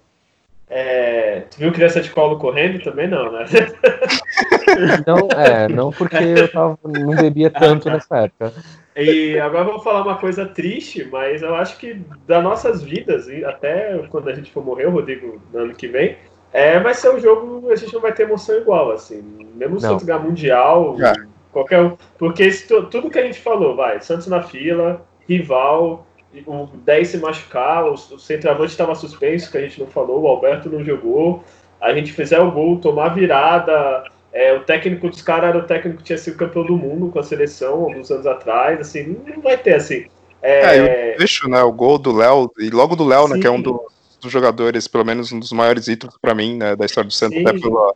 É, 0.76 1.44
tu 1.52 1.60
viu 1.60 1.72
criança 1.72 2.02
de 2.02 2.10
colo 2.10 2.40
correndo? 2.40 2.82
Também 2.82 3.08
não, 3.08 3.32
né? 3.32 3.46
Não, 5.06 5.28
é, 5.40 5.68
não 5.68 5.92
porque 5.92 6.16
eu 6.16 6.52
tava, 6.52 6.80
não 6.84 7.16
bebia 7.16 7.52
tanto 7.52 7.92
nessa 7.92 8.22
época. 8.24 8.52
E 8.96 9.38
agora 9.38 9.66
vou 9.66 9.80
falar 9.80 10.02
uma 10.02 10.18
coisa 10.18 10.48
triste, 10.48 11.08
mas 11.12 11.44
eu 11.44 11.54
acho 11.54 11.78
que 11.78 12.02
das 12.26 12.44
nossas 12.44 12.82
vidas, 12.82 13.28
até 13.46 14.00
quando 14.10 14.30
a 14.30 14.34
gente 14.34 14.52
for 14.52 14.66
morrer, 14.66 14.88
o 14.88 14.92
Rodrigo, 14.92 15.40
no 15.54 15.60
ano 15.60 15.76
que 15.76 15.88
vem, 15.88 16.18
é, 16.52 16.80
vai 16.80 16.96
ser 16.96 17.14
um 17.14 17.20
jogo, 17.20 17.72
a 17.72 17.76
gente 17.76 17.94
não 17.94 18.02
vai 18.02 18.14
ter 18.14 18.24
emoção 18.24 18.58
igual, 18.58 18.92
assim. 18.92 19.22
Mesmo 19.54 19.80
se 19.80 19.86
Santos 19.86 20.06
ganhar 20.06 20.20
Mundial, 20.20 20.96
é. 21.00 21.14
qualquer 21.52 21.82
um. 21.82 21.96
Porque 22.18 22.50
tudo 22.90 23.12
que 23.12 23.20
a 23.20 23.26
gente 23.26 23.40
falou, 23.40 23.76
vai, 23.76 24.02
Santos 24.02 24.26
na 24.26 24.42
fila, 24.42 25.06
rival, 25.30 26.08
o 26.46 26.68
10 26.78 27.08
se 27.08 27.18
machucar, 27.18 27.86
o, 27.86 27.94
o 27.94 28.20
centroavante 28.20 28.72
estava 28.72 28.96
suspenso, 28.96 29.52
que 29.52 29.58
a 29.58 29.62
gente 29.62 29.80
não 29.80 29.88
falou, 29.88 30.22
o 30.22 30.28
Alberto 30.28 30.70
não 30.70 30.84
jogou, 30.84 31.44
a 31.80 31.94
gente 31.94 32.12
fizer 32.12 32.40
o 32.40 32.52
gol, 32.52 32.80
tomar 32.80 33.10
virada, 33.10 34.04
é, 34.32 34.54
o 34.54 34.62
técnico 34.62 35.10
dos 35.10 35.22
caras 35.22 35.50
era 35.50 35.60
o 35.60 35.64
técnico 35.64 36.00
que 36.00 36.06
tinha 36.06 36.18
sido 36.18 36.38
campeão 36.38 36.66
do 36.66 36.76
mundo 36.76 37.12
com 37.12 37.20
a 37.20 37.24
seleção 37.24 37.84
alguns 37.84 38.10
anos 38.10 38.26
atrás, 38.26 38.80
assim, 38.80 39.18
não 39.28 39.42
vai 39.42 39.58
ter 39.58 39.76
assim. 39.76 40.06
É, 40.42 40.78
é 40.78 41.14
eu 41.14 41.20
vejo, 41.20 41.48
né, 41.48 41.62
o 41.62 41.72
gol 41.72 41.98
do 41.98 42.12
Léo, 42.12 42.52
e 42.58 42.70
logo 42.70 42.96
do 42.96 43.06
Léo, 43.06 43.28
né, 43.28 43.40
que 43.40 43.48
é 43.48 43.52
um 43.52 43.62
dos, 43.62 43.80
dos, 44.20 44.32
jogadores, 44.32 44.88
pelo 44.88 45.06
menos 45.06 45.32
um 45.32 45.40
dos 45.40 45.52
maiores 45.52 45.88
ídolos 45.88 46.18
para 46.22 46.34
mim, 46.34 46.58
né, 46.58 46.76
da 46.76 46.86
história 46.86 47.08
do 47.08 47.14
Santos, 47.14 47.38
até 47.40 47.60
pela, 47.60 47.94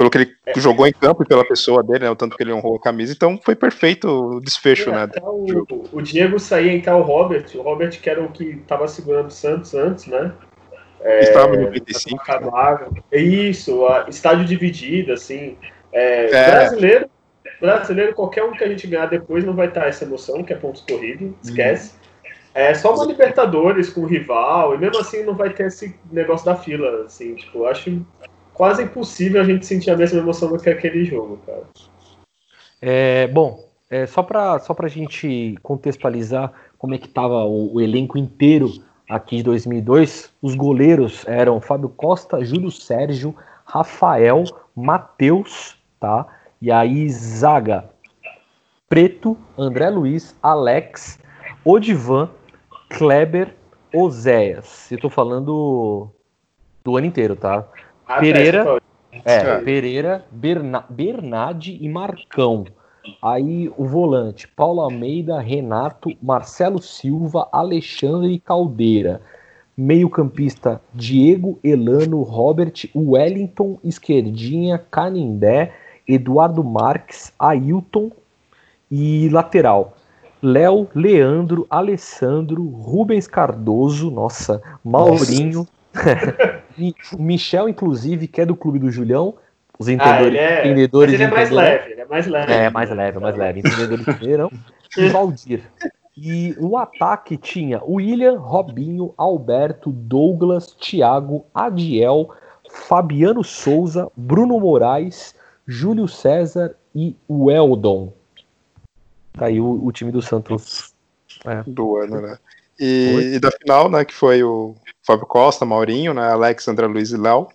pelo 0.00 0.08
que 0.10 0.16
ele 0.16 0.34
é. 0.46 0.58
jogou 0.58 0.86
em 0.86 0.92
campo 0.92 1.22
e 1.22 1.26
pela 1.26 1.44
pessoa 1.44 1.82
dele, 1.82 2.04
né, 2.04 2.10
o 2.10 2.16
tanto 2.16 2.34
que 2.34 2.42
ele 2.42 2.54
honrou 2.54 2.76
a 2.76 2.80
camisa, 2.80 3.12
então 3.12 3.38
foi 3.44 3.54
perfeito 3.54 4.08
o 4.08 4.40
desfecho, 4.40 4.88
é, 4.88 4.94
né. 4.94 5.08
O, 5.20 5.98
o, 5.98 6.00
Diego 6.00 6.38
saía 6.38 6.72
entrar 6.72 6.96
o 6.96 7.02
Robert, 7.02 7.44
o 7.54 7.60
Robert 7.60 8.00
que 8.00 8.08
era 8.08 8.22
o 8.22 8.32
que 8.32 8.44
estava 8.44 8.88
segurando 8.88 9.26
o 9.26 9.30
Santos 9.30 9.74
antes, 9.74 10.06
né, 10.06 10.32
é, 11.02 11.20
Estava 11.20 11.54
em 11.54 11.60
95. 11.60 12.22
Isso, 13.12 13.86
estádio 14.08 14.44
dividido, 14.44 15.14
assim. 15.14 15.56
É, 15.92 16.26
é. 16.26 16.50
Brasileiro, 16.50 17.10
brasileiro, 17.58 18.14
qualquer 18.14 18.44
um 18.44 18.52
que 18.52 18.62
a 18.62 18.68
gente 18.68 18.86
ganhar 18.86 19.06
depois 19.06 19.42
não 19.44 19.54
vai 19.54 19.68
estar 19.68 19.86
essa 19.86 20.04
emoção, 20.04 20.44
que 20.44 20.52
é 20.52 20.56
pontos 20.56 20.82
corridos, 20.82 21.32
esquece. 21.42 21.94
Hum. 21.94 22.30
É 22.52 22.74
só 22.74 22.94
uma 22.94 23.06
Libertadores 23.06 23.90
com 23.90 24.02
o 24.02 24.06
rival, 24.06 24.74
e 24.74 24.78
mesmo 24.78 24.98
assim 24.98 25.24
não 25.24 25.34
vai 25.34 25.50
ter 25.50 25.68
esse 25.68 25.94
negócio 26.12 26.44
da 26.44 26.56
fila, 26.56 27.04
assim, 27.04 27.34
tipo, 27.34 27.64
acho 27.64 28.04
quase 28.60 28.82
impossível 28.82 29.40
a 29.40 29.44
gente 29.44 29.64
sentir 29.64 29.90
a 29.90 29.96
mesma 29.96 30.18
emoção 30.18 30.50
do 30.50 30.58
que 30.58 30.68
aquele 30.68 31.02
jogo, 31.06 31.38
cara. 31.46 31.62
É, 32.82 33.26
bom, 33.28 33.66
é, 33.88 34.06
só 34.06 34.22
para 34.22 34.58
só 34.58 34.76
a 34.78 34.86
gente 34.86 35.56
contextualizar 35.62 36.52
como 36.76 36.94
é 36.94 36.98
que 36.98 37.08
tava 37.08 37.42
o, 37.44 37.76
o 37.76 37.80
elenco 37.80 38.18
inteiro 38.18 38.70
aqui 39.08 39.38
de 39.38 39.44
2002, 39.44 40.34
os 40.42 40.54
goleiros 40.54 41.26
eram 41.26 41.58
Fábio 41.58 41.88
Costa, 41.88 42.44
Júlio 42.44 42.70
Sérgio, 42.70 43.34
Rafael, 43.64 44.44
Matheus, 44.76 45.78
tá? 45.98 46.26
E 46.60 46.70
aí 46.70 47.08
Zaga, 47.08 47.88
Preto, 48.90 49.38
André 49.56 49.88
Luiz, 49.88 50.36
Alex, 50.42 51.18
Odivan, 51.64 52.28
Kleber, 52.90 53.56
Oséias. 53.90 54.92
Eu 54.92 55.00
tô 55.00 55.08
falando 55.08 56.10
do 56.84 56.98
ano 56.98 57.06
inteiro, 57.06 57.34
tá? 57.34 57.66
Ah, 58.12 58.18
Pereira, 58.18 58.82
é, 59.24 59.58
Pereira, 59.60 60.26
Berna, 60.32 60.84
Bernardi 60.90 61.78
e 61.80 61.88
Marcão. 61.88 62.64
Aí 63.22 63.72
o 63.76 63.86
volante, 63.86 64.48
Paulo 64.48 64.80
Almeida, 64.80 65.38
Renato, 65.38 66.10
Marcelo 66.20 66.82
Silva, 66.82 67.48
Alexandre 67.52 68.36
Caldeira. 68.40 69.22
Meio-campista, 69.76 70.80
Diego, 70.92 71.60
Elano, 71.62 72.22
Robert, 72.22 72.90
Wellington, 72.96 73.78
Esquerdinha, 73.84 74.76
Canindé, 74.90 75.72
Eduardo 76.06 76.64
Marques, 76.64 77.32
Ailton. 77.38 78.10
E 78.90 79.28
lateral. 79.28 79.96
Léo, 80.42 80.88
Leandro, 80.92 81.64
Alessandro, 81.70 82.66
Rubens 82.66 83.28
Cardoso, 83.28 84.10
nossa, 84.10 84.60
Maurinho, 84.82 85.64
Michel, 87.18 87.68
inclusive, 87.68 88.26
que 88.26 88.40
é 88.40 88.46
do 88.46 88.56
clube 88.56 88.78
do 88.78 88.90
Julião. 88.90 89.34
Os 89.78 89.88
entendedores, 89.88 90.38
ah, 90.38 90.42
é... 90.42 90.60
entendedores 90.66 91.14
ele 91.14 91.22
é 91.22 91.30
mais 91.30 91.50
leve, 91.50 91.92
ele 91.92 92.00
é 92.00 92.06
mais 92.06 92.26
leve. 92.26 92.52
É, 92.52 92.70
mais 92.70 92.90
leve, 92.90 93.18
mais 93.18 93.36
leve. 93.36 93.60
Entendedores 93.60 94.06
entenderam. 94.06 94.52
E 94.96 95.08
Valdir. 95.08 95.62
E 96.16 96.54
o 96.58 96.76
ataque 96.76 97.38
tinha 97.38 97.82
William, 97.82 98.38
Robinho, 98.38 99.14
Alberto, 99.16 99.90
Douglas, 99.90 100.72
Thiago, 100.72 101.46
Adiel, 101.54 102.30
Fabiano 102.70 103.42
Souza, 103.42 104.10
Bruno 104.14 104.60
Moraes, 104.60 105.34
Júlio 105.66 106.06
César 106.06 106.76
e 106.94 107.16
Weldon. 107.28 108.12
Tá 109.32 109.46
aí 109.46 109.60
o, 109.60 109.82
o 109.82 109.90
time 109.92 110.12
do 110.12 110.20
Santos. 110.20 110.92
É. 111.46 111.62
Do 111.66 111.96
ano, 111.96 112.20
né? 112.20 112.36
E, 112.78 113.34
e, 113.34 113.38
da 113.38 113.50
final, 113.50 113.90
né, 113.90 114.04
que 114.04 114.14
foi 114.14 114.42
o 114.42 114.74
Fábio 115.10 115.26
Costa, 115.26 115.64
Maurinho, 115.64 116.14
né, 116.14 116.30
Alex, 116.30 116.68
André 116.68 116.86
Luiz 116.86 117.10
e 117.10 117.16
Léo, 117.16 117.48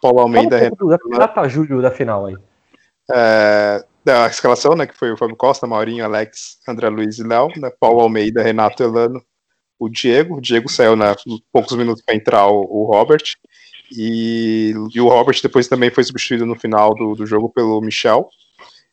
Paulo 0.00 0.20
Almeida... 0.20 0.58
Fala 0.58 0.72
um 0.82 1.10
Renato, 1.12 1.48
Júlio 1.50 1.82
da 1.82 1.90
final 1.90 2.26
aí. 2.26 2.36
É, 3.12 3.84
da 4.02 4.26
escalação, 4.26 4.74
né, 4.74 4.86
que 4.86 4.96
foi 4.96 5.12
o 5.12 5.16
Fábio 5.16 5.36
Costa, 5.36 5.66
Maurinho, 5.66 6.02
Alex, 6.02 6.58
André 6.66 6.88
Luiz 6.88 7.18
e 7.18 7.22
Léo, 7.22 7.48
né, 7.58 7.70
Paulo 7.78 8.00
Almeida, 8.00 8.42
Renato 8.42 8.82
Elano, 8.82 9.22
o 9.78 9.90
Diego, 9.90 10.36
o 10.36 10.40
Diego 10.40 10.70
saiu 10.70 10.96
né, 10.96 11.14
poucos 11.52 11.76
minutos 11.76 12.02
para 12.02 12.14
entrar 12.14 12.46
o, 12.46 12.60
o 12.60 12.86
Robert, 12.86 13.34
e, 13.92 14.72
e, 14.94 15.00
o 15.00 15.08
Robert 15.08 15.38
depois 15.42 15.68
também 15.68 15.90
foi 15.90 16.04
substituído 16.04 16.46
no 16.46 16.58
final 16.58 16.94
do, 16.94 17.14
do 17.14 17.26
jogo 17.26 17.50
pelo 17.50 17.82
Michel, 17.82 18.30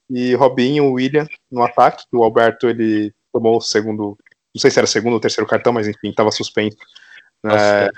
e 0.09 0.35
Robinho, 0.35 0.91
William 0.91 1.25
no 1.49 1.63
ataque, 1.63 2.03
o 2.11 2.25
Alberto 2.25 2.67
ele 2.67 3.13
tomou 3.31 3.55
o 3.55 3.61
segundo, 3.61 4.17
não 4.53 4.59
sei 4.59 4.69
se 4.69 4.79
era 4.79 4.88
segundo 4.88 5.13
ou 5.13 5.19
terceiro 5.21 5.49
cartão, 5.49 5.71
mas 5.71 5.88
enfim, 5.88 6.09
estava 6.09 6.29
suspenso 6.29 6.75
né, 7.43 7.89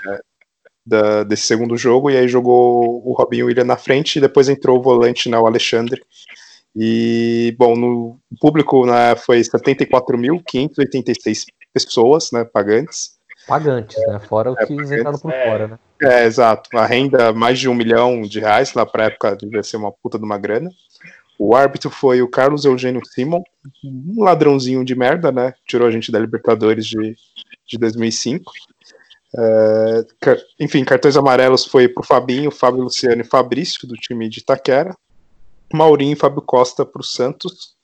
da, 0.84 1.24
desse 1.24 1.44
segundo 1.44 1.76
jogo, 1.76 2.10
e 2.10 2.16
aí 2.16 2.28
jogou 2.28 3.06
o 3.06 3.12
Robinho 3.12 3.46
William 3.46 3.64
na 3.64 3.76
frente, 3.76 4.16
e 4.16 4.20
depois 4.20 4.48
entrou 4.48 4.78
o 4.78 4.82
volante, 4.82 5.28
né, 5.28 5.38
o 5.38 5.46
Alexandre, 5.46 6.02
e, 6.76 7.54
bom, 7.56 7.76
no 7.76 8.18
público 8.40 8.84
né, 8.84 9.14
foi 9.14 9.40
74.586 9.40 11.44
pessoas, 11.72 12.32
né, 12.32 12.44
pagantes. 12.44 13.14
Pagantes, 13.46 13.96
né, 14.06 14.18
fora 14.20 14.50
o 14.50 14.56
é, 14.58 14.66
que 14.66 14.72
entraram 14.72 15.18
por 15.18 15.32
é, 15.32 15.46
fora, 15.46 15.68
né. 15.68 15.78
É, 16.02 16.24
exato, 16.24 16.76
a 16.76 16.84
renda 16.84 17.32
mais 17.32 17.58
de 17.58 17.68
um 17.68 17.74
milhão 17.74 18.22
de 18.22 18.40
reais, 18.40 18.74
lá 18.74 18.84
pra 18.84 19.04
época 19.04 19.36
devia 19.36 19.62
ser 19.62 19.76
uma 19.76 19.92
puta 19.92 20.18
de 20.18 20.24
uma 20.24 20.38
grana. 20.38 20.70
O 21.38 21.54
árbitro 21.54 21.90
foi 21.90 22.22
o 22.22 22.28
Carlos 22.28 22.64
Eugênio 22.64 23.02
Simon, 23.04 23.42
um 23.84 24.22
ladrãozinho 24.22 24.84
de 24.84 24.94
merda, 24.94 25.32
né? 25.32 25.52
Tirou 25.66 25.88
a 25.88 25.90
gente 25.90 26.12
da 26.12 26.18
Libertadores 26.18 26.86
de, 26.86 27.16
de 27.66 27.78
2005. 27.78 28.52
É, 29.36 30.04
enfim, 30.60 30.84
cartões 30.84 31.16
amarelos 31.16 31.64
foi 31.64 31.88
pro 31.88 32.04
Fabinho, 32.04 32.50
Fábio 32.50 32.82
Luciano 32.82 33.22
e 33.22 33.24
Fabrício, 33.24 33.86
do 33.88 33.94
time 33.94 34.28
de 34.28 34.40
Itaquera. 34.40 34.94
Maurinho 35.72 36.12
e 36.12 36.16
Fábio 36.16 36.40
Costa 36.40 36.84
pro 36.84 37.02
Santos. 37.02 37.74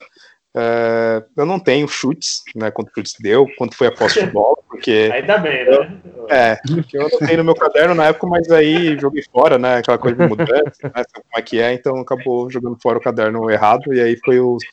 É, 0.55 1.23
eu 1.35 1.45
não 1.45 1.59
tenho 1.59 1.87
chutes, 1.87 2.41
né? 2.55 2.71
Quanto 2.71 2.91
chutes 2.93 3.15
deu, 3.19 3.47
quanto 3.57 3.75
foi 3.75 3.87
a 3.87 3.91
posse 3.91 4.23
de 4.25 4.31
bola, 4.31 4.57
porque. 4.67 5.09
Ainda 5.13 5.37
bem, 5.37 5.65
né? 5.65 6.01
É, 6.29 6.57
eu 6.93 7.07
anotei 7.07 7.37
no 7.37 7.43
meu 7.43 7.55
caderno 7.55 7.95
na 7.95 8.07
época, 8.07 8.27
mas 8.27 8.49
aí 8.51 8.97
joguei 8.99 9.23
fora, 9.31 9.57
né? 9.57 9.77
Aquela 9.77 9.97
coisa 9.97 10.17
de 10.17 10.27
mudança, 10.27 10.73
né? 10.83 11.03
Como 11.13 11.25
é 11.35 11.41
que 11.41 11.59
é, 11.59 11.73
então 11.73 11.97
acabou 11.99 12.49
jogando 12.49 12.77
fora 12.81 12.97
o 12.97 13.01
caderno 13.01 13.49
errado, 13.49 13.93
e 13.93 14.01
aí 14.01 14.17
foi 14.23 14.39
os, 14.39 14.63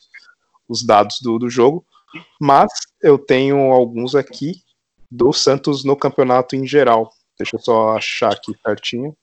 os 0.69 0.85
dados 0.85 1.19
do, 1.23 1.39
do 1.39 1.51
jogo. 1.51 1.85
Mas 2.41 2.71
eu 3.03 3.19
tenho 3.19 3.57
alguns 3.73 4.15
aqui 4.15 4.63
do 5.11 5.33
Santos 5.33 5.85
no 5.85 5.97
campeonato 5.97 6.57
em 6.57 6.67
geral. 6.67 7.11
Deixa 7.39 7.57
eu 7.57 7.61
só 7.61 7.97
achar 7.97 8.33
aqui 8.33 8.53
certinho. 8.65 9.17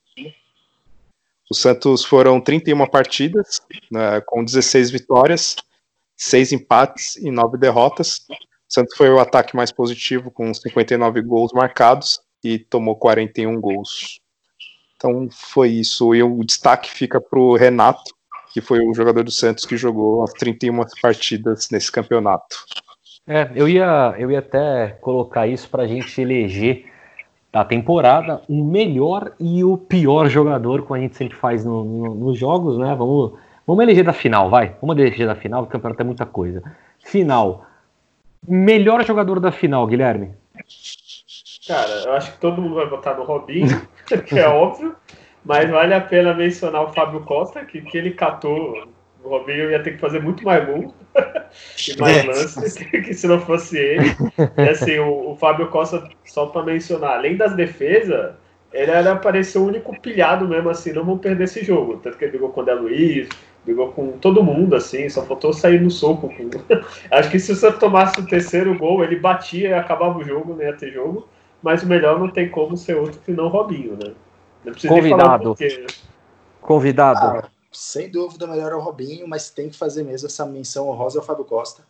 O 1.49 1.53
Santos 1.53 2.03
foram 2.03 2.41
31 2.41 2.87
partidas, 2.87 3.61
né, 3.91 4.19
com 4.21 4.43
16 4.43 4.89
vitórias, 4.89 5.55
seis 6.17 6.51
empates 6.51 7.17
e 7.17 7.29
nove 7.29 7.57
derrotas. 7.57 8.25
O 8.29 8.73
Santos 8.73 8.97
foi 8.97 9.09
o 9.09 9.19
ataque 9.19 9.55
mais 9.55 9.71
positivo, 9.71 10.31
com 10.31 10.51
59 10.51 11.21
gols 11.21 11.51
marcados 11.53 12.19
e 12.43 12.57
tomou 12.57 12.95
41 12.95 13.59
gols. 13.61 14.19
Então 14.95 15.29
foi 15.31 15.69
isso. 15.69 16.15
E 16.15 16.23
o 16.23 16.43
destaque 16.43 16.89
fica 16.89 17.21
para 17.21 17.39
o 17.39 17.55
Renato, 17.55 18.11
que 18.51 18.61
foi 18.61 18.79
o 18.79 18.93
jogador 18.93 19.23
do 19.23 19.31
Santos 19.31 19.65
que 19.65 19.77
jogou 19.77 20.23
as 20.23 20.33
31 20.33 20.83
partidas 21.01 21.69
nesse 21.69 21.91
campeonato. 21.91 22.65
É, 23.27 23.49
eu 23.55 23.67
ia, 23.67 24.15
eu 24.17 24.31
ia 24.31 24.39
até 24.39 24.89
colocar 25.01 25.47
isso 25.47 25.69
para 25.69 25.83
a 25.83 25.87
gente 25.87 26.21
eleger 26.21 26.85
da 27.51 27.65
temporada 27.65 28.41
o 28.47 28.63
melhor 28.63 29.33
e 29.39 29.63
o 29.63 29.77
pior 29.77 30.27
jogador, 30.27 30.83
como 30.83 30.95
a 30.95 30.99
gente 30.99 31.15
sempre 31.15 31.35
faz 31.35 31.65
no, 31.65 31.83
no, 31.83 32.15
nos 32.15 32.37
jogos, 32.37 32.77
né? 32.77 32.93
Vamos 32.95 33.33
Vamos 33.67 33.83
eleger 33.83 34.03
da 34.03 34.13
final, 34.13 34.49
vai. 34.49 34.75
Vamos 34.79 34.95
eleger 34.97 35.25
da 35.25 35.35
final, 35.35 35.63
o 35.63 35.67
campeonato 35.67 36.01
é 36.01 36.05
muita 36.05 36.25
coisa. 36.25 36.61
Final. 37.03 37.65
Melhor 38.47 39.03
jogador 39.03 39.39
da 39.39 39.51
final, 39.51 39.87
Guilherme? 39.87 40.33
Cara, 41.67 42.03
eu 42.05 42.13
acho 42.13 42.33
que 42.33 42.39
todo 42.39 42.61
mundo 42.61 42.75
vai 42.75 42.87
votar 42.87 43.17
no 43.17 43.23
Robinho, 43.23 43.87
que 44.27 44.37
é 44.37 44.47
óbvio, 44.47 44.95
mas 45.43 45.67
vale 45.69 45.95
a 45.95 46.01
pena 46.01 46.33
mencionar 46.35 46.83
o 46.83 46.93
Fábio 46.93 47.21
Costa, 47.21 47.65
que, 47.65 47.81
que 47.81 47.97
ele 47.97 48.11
catou. 48.11 48.87
O 49.25 49.29
Robinho 49.29 49.71
ia 49.71 49.81
ter 49.81 49.95
que 49.95 49.97
fazer 49.97 50.21
muito 50.21 50.45
mais 50.45 50.63
gol 50.65 50.93
e 51.15 51.99
mais 51.99 52.17
é. 52.17 52.23
lances 52.23 52.75
que, 52.77 53.13
se 53.13 53.27
não 53.27 53.41
fosse 53.41 53.77
ele. 53.77 54.15
E 54.57 54.69
assim, 54.69 54.99
o, 54.99 55.31
o 55.31 55.35
Fábio 55.35 55.67
Costa, 55.69 56.07
só 56.23 56.45
para 56.45 56.63
mencionar, 56.63 57.17
além 57.17 57.35
das 57.35 57.55
defesas, 57.55 58.35
ele 58.71 58.91
era 58.91 59.15
parecer 59.15 59.57
o 59.57 59.65
único 59.65 59.99
pilhado 59.99 60.47
mesmo, 60.47 60.69
assim, 60.69 60.93
não 60.93 61.03
vão 61.03 61.17
perder 61.17 61.45
esse 61.45 61.63
jogo. 61.63 61.97
Tanto 61.97 62.17
que 62.17 62.25
ele 62.25 62.31
brigou 62.31 62.49
com 62.49 62.59
o 62.59 62.63
André 62.63 62.75
Luiz, 62.75 63.29
brigou 63.63 63.91
com 63.93 64.11
todo 64.11 64.43
mundo, 64.43 64.75
assim, 64.75 65.09
só 65.09 65.23
faltou 65.23 65.51
sair 65.53 65.81
no 65.81 65.89
soco. 65.89 66.29
Com... 66.29 66.49
Acho 67.09 67.31
que 67.31 67.39
se 67.39 67.55
você 67.55 67.71
tomasse 67.71 68.19
o 68.19 68.27
terceiro 68.27 68.77
gol, 68.77 69.03
ele 69.03 69.15
batia 69.15 69.69
e 69.69 69.73
acabava 69.73 70.19
o 70.19 70.23
jogo, 70.23 70.53
não 70.53 70.61
ia 70.61 70.73
ter 70.73 70.91
jogo. 70.91 71.27
Mas 71.63 71.81
o 71.81 71.87
melhor 71.87 72.19
não 72.19 72.29
tem 72.29 72.47
como 72.47 72.77
ser 72.77 72.95
outro 72.95 73.19
que 73.25 73.31
não 73.31 73.47
Robinho, 73.47 73.93
né? 73.93 74.11
Não 74.63 74.73
Convidado. 74.87 75.51
Um 75.51 75.55
né? 75.59 75.87
Convidado. 76.61 77.19
Ah, 77.19 77.49
sem 77.77 78.09
dúvida, 78.09 78.47
melhor 78.47 78.71
é 78.71 78.75
o 78.75 78.79
Robinho, 78.79 79.27
mas 79.27 79.49
tem 79.49 79.69
que 79.69 79.77
fazer 79.77 80.03
mesmo 80.03 80.27
essa 80.27 80.45
menção 80.45 80.89
honrosa 80.89 81.19
ao 81.19 81.25
Fábio 81.25 81.45
Costa. 81.45 81.83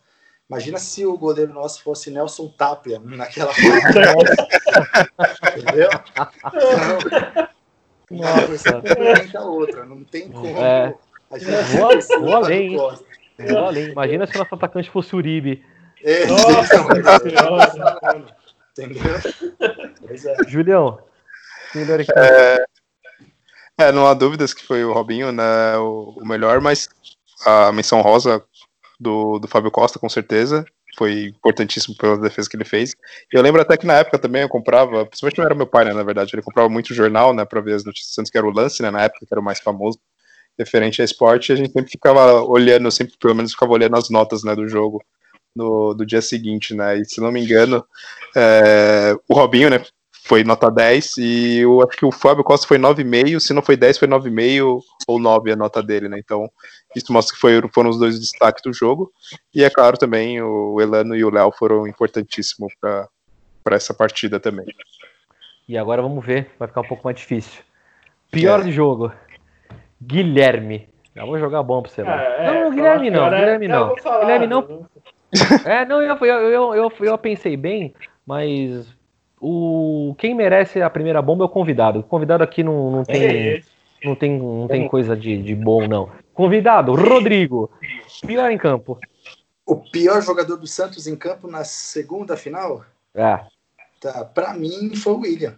Imagina 0.49 0.77
se 0.77 1.05
o 1.05 1.17
goleiro 1.17 1.53
nosso 1.53 1.81
fosse 1.81 2.11
Nelson 2.11 2.47
Tapia 2.49 2.99
naquela 3.03 3.51
Entendeu? 5.57 5.89
Nossa. 8.11 8.77
Uma 8.77 9.41
a 9.41 9.45
outra, 9.45 9.85
não 9.85 10.03
tem 10.03 10.29
como. 10.29 10.45
É. 10.45 10.93
Vou, 11.29 11.89
vou 12.21 12.35
além, 12.35 12.77
Vou 12.77 13.57
além. 13.57 13.89
Imagina 13.89 14.27
se 14.27 14.35
o 14.35 14.39
nosso 14.39 14.53
atacante 14.55 14.89
fosse 14.91 15.15
Uribe. 15.15 15.65
É, 16.03 16.25
Nossa, 16.27 16.75
Entendeu? 18.77 19.03
É. 19.59 20.49
Julião, 20.49 20.99
é, 22.15 22.65
é, 23.77 23.91
não 23.91 24.07
há 24.07 24.13
dúvidas 24.13 24.53
que 24.53 24.65
foi 24.65 24.83
o 24.83 24.93
Robinho, 24.93 25.31
né, 25.31 25.77
o, 25.77 26.17
o 26.21 26.25
melhor, 26.25 26.61
mas 26.61 26.89
a 27.45 27.71
menção 27.71 28.01
rosa 28.01 28.43
do, 28.99 29.39
do 29.39 29.47
Fábio 29.47 29.71
Costa, 29.71 29.99
com 29.99 30.09
certeza. 30.09 30.65
Foi 30.97 31.25
importantíssimo 31.25 31.95
pela 31.97 32.17
defesa 32.17 32.49
que 32.49 32.55
ele 32.55 32.63
fez. 32.63 32.91
E 33.33 33.37
eu 33.37 33.41
lembro 33.41 33.61
até 33.61 33.75
que 33.75 33.85
na 33.85 33.95
época 33.95 34.17
também 34.17 34.43
eu 34.43 34.49
comprava, 34.49 35.05
principalmente 35.05 35.37
não 35.37 35.45
era 35.45 35.53
meu 35.53 35.67
pai, 35.67 35.83
né, 35.83 35.93
na 35.93 36.03
verdade, 36.03 36.33
ele 36.33 36.41
comprava 36.41 36.69
muito 36.69 36.93
jornal, 36.93 37.33
né, 37.33 37.43
para 37.43 37.59
ver 37.59 37.73
as 37.73 37.83
notícias 37.83 38.17
antes 38.17 38.31
que 38.31 38.37
era 38.37 38.47
o 38.47 38.53
lance, 38.53 38.81
né, 38.81 38.89
na 38.89 39.01
época 39.01 39.25
que 39.25 39.33
era 39.33 39.41
o 39.41 39.43
mais 39.43 39.59
famoso, 39.59 39.99
referente 40.57 41.01
a 41.01 41.05
esporte, 41.05 41.51
a 41.51 41.55
gente 41.55 41.73
sempre 41.73 41.91
ficava 41.91 42.41
olhando, 42.43 42.89
sempre 42.91 43.15
pelo 43.19 43.35
menos 43.35 43.51
ficava 43.51 43.73
olhando 43.73 43.97
as 43.97 44.09
notas, 44.09 44.43
né, 44.43 44.55
do 44.55 44.69
jogo 44.69 45.03
no, 45.53 45.93
do 45.93 46.05
dia 46.05 46.21
seguinte, 46.21 46.73
né, 46.73 46.97
e 46.97 47.03
se 47.03 47.19
não 47.19 47.29
me 47.29 47.43
engano, 47.43 47.85
é, 48.33 49.17
o 49.27 49.33
Robinho, 49.33 49.69
né, 49.69 49.83
foi 50.25 50.43
nota 50.43 50.71
10 50.71 51.17
e 51.19 51.59
eu 51.59 51.83
acho 51.83 51.97
que 51.97 52.03
o 52.03 52.11
Fábio 52.11 52.43
Costa 52.43 52.67
foi 52.67 52.79
9,5, 52.79 53.39
se 53.39 53.53
não 53.53 53.61
foi 53.61 53.77
10 53.77 53.99
foi 53.99 54.07
9,5 54.07 54.81
ou 55.07 55.19
9 55.19 55.51
a 55.51 55.55
nota 55.55 55.83
dele, 55.83 56.09
né? 56.09 56.17
Então, 56.17 56.49
isso 56.95 57.13
mostra 57.13 57.35
que 57.35 57.39
foi, 57.39 57.61
foram 57.71 57.91
os 57.91 57.99
dois 57.99 58.19
destaques 58.19 58.63
do 58.63 58.73
jogo. 58.73 59.11
E 59.53 59.63
é 59.63 59.69
claro 59.69 59.97
também 59.97 60.41
o 60.41 60.81
Elano 60.81 61.15
e 61.15 61.23
o 61.23 61.29
Léo 61.29 61.51
foram 61.51 61.87
importantíssimos 61.87 62.73
para 62.81 63.07
essa 63.67 63.93
partida 63.93 64.39
também. 64.39 64.65
E 65.69 65.77
agora 65.77 66.01
vamos 66.01 66.25
ver, 66.25 66.49
vai 66.57 66.67
ficar 66.67 66.81
um 66.81 66.87
pouco 66.87 67.03
mais 67.03 67.17
difícil. 67.17 67.61
Pior 68.31 68.61
é. 68.61 68.63
do 68.63 68.71
jogo. 68.71 69.11
Guilherme. 70.01 70.89
Já 71.15 71.23
vou 71.23 71.37
jogar 71.37 71.61
bom 71.61 71.83
pra 71.83 71.91
você 71.91 72.01
lá. 72.01 72.19
É, 72.19 72.63
não, 72.63 72.71
Guilherme 72.71 73.09
não, 73.11 73.29
Guilherme 73.29 73.67
não. 73.67 73.95
Guilherme 73.95 74.47
não. 74.47 74.89
É, 75.65 75.85
não, 75.85 76.01
eu, 76.01 76.15
eu, 76.15 76.49
eu, 76.49 76.75
eu, 76.75 76.91
eu 77.01 77.17
pensei 77.17 77.55
bem, 77.55 77.93
mas 78.25 78.94
o 79.47 80.15
quem 80.15 80.33
merece 80.33 80.81
a 80.81 80.89
primeira 80.89 81.21
bomba 81.21 81.43
é 81.43 81.47
o 81.47 81.49
convidado. 81.49 81.99
O 81.99 82.03
convidado 82.03 82.43
aqui 82.43 82.63
não, 82.63 82.89
não 82.89 83.03
tem. 83.03 83.23
É 83.23 83.61
não 84.03 84.15
tem, 84.15 84.37
não 84.39 84.67
tem 84.67 84.87
coisa 84.87 85.15
de, 85.15 85.41
de 85.41 85.55
bom, 85.55 85.87
não. 85.87 86.11
Convidado, 86.33 86.93
Rodrigo. 86.93 87.71
Pior 88.25 88.51
em 88.51 88.57
campo. 88.57 88.99
O 89.65 89.77
pior 89.77 90.21
jogador 90.21 90.57
do 90.57 90.67
Santos 90.67 91.07
em 91.07 91.15
campo 91.15 91.47
na 91.47 91.63
segunda 91.63 92.37
final? 92.37 92.85
É. 93.15 93.39
Tá, 93.99 94.23
pra 94.25 94.53
mim 94.53 94.95
foi 94.95 95.13
o 95.13 95.19
William. 95.19 95.55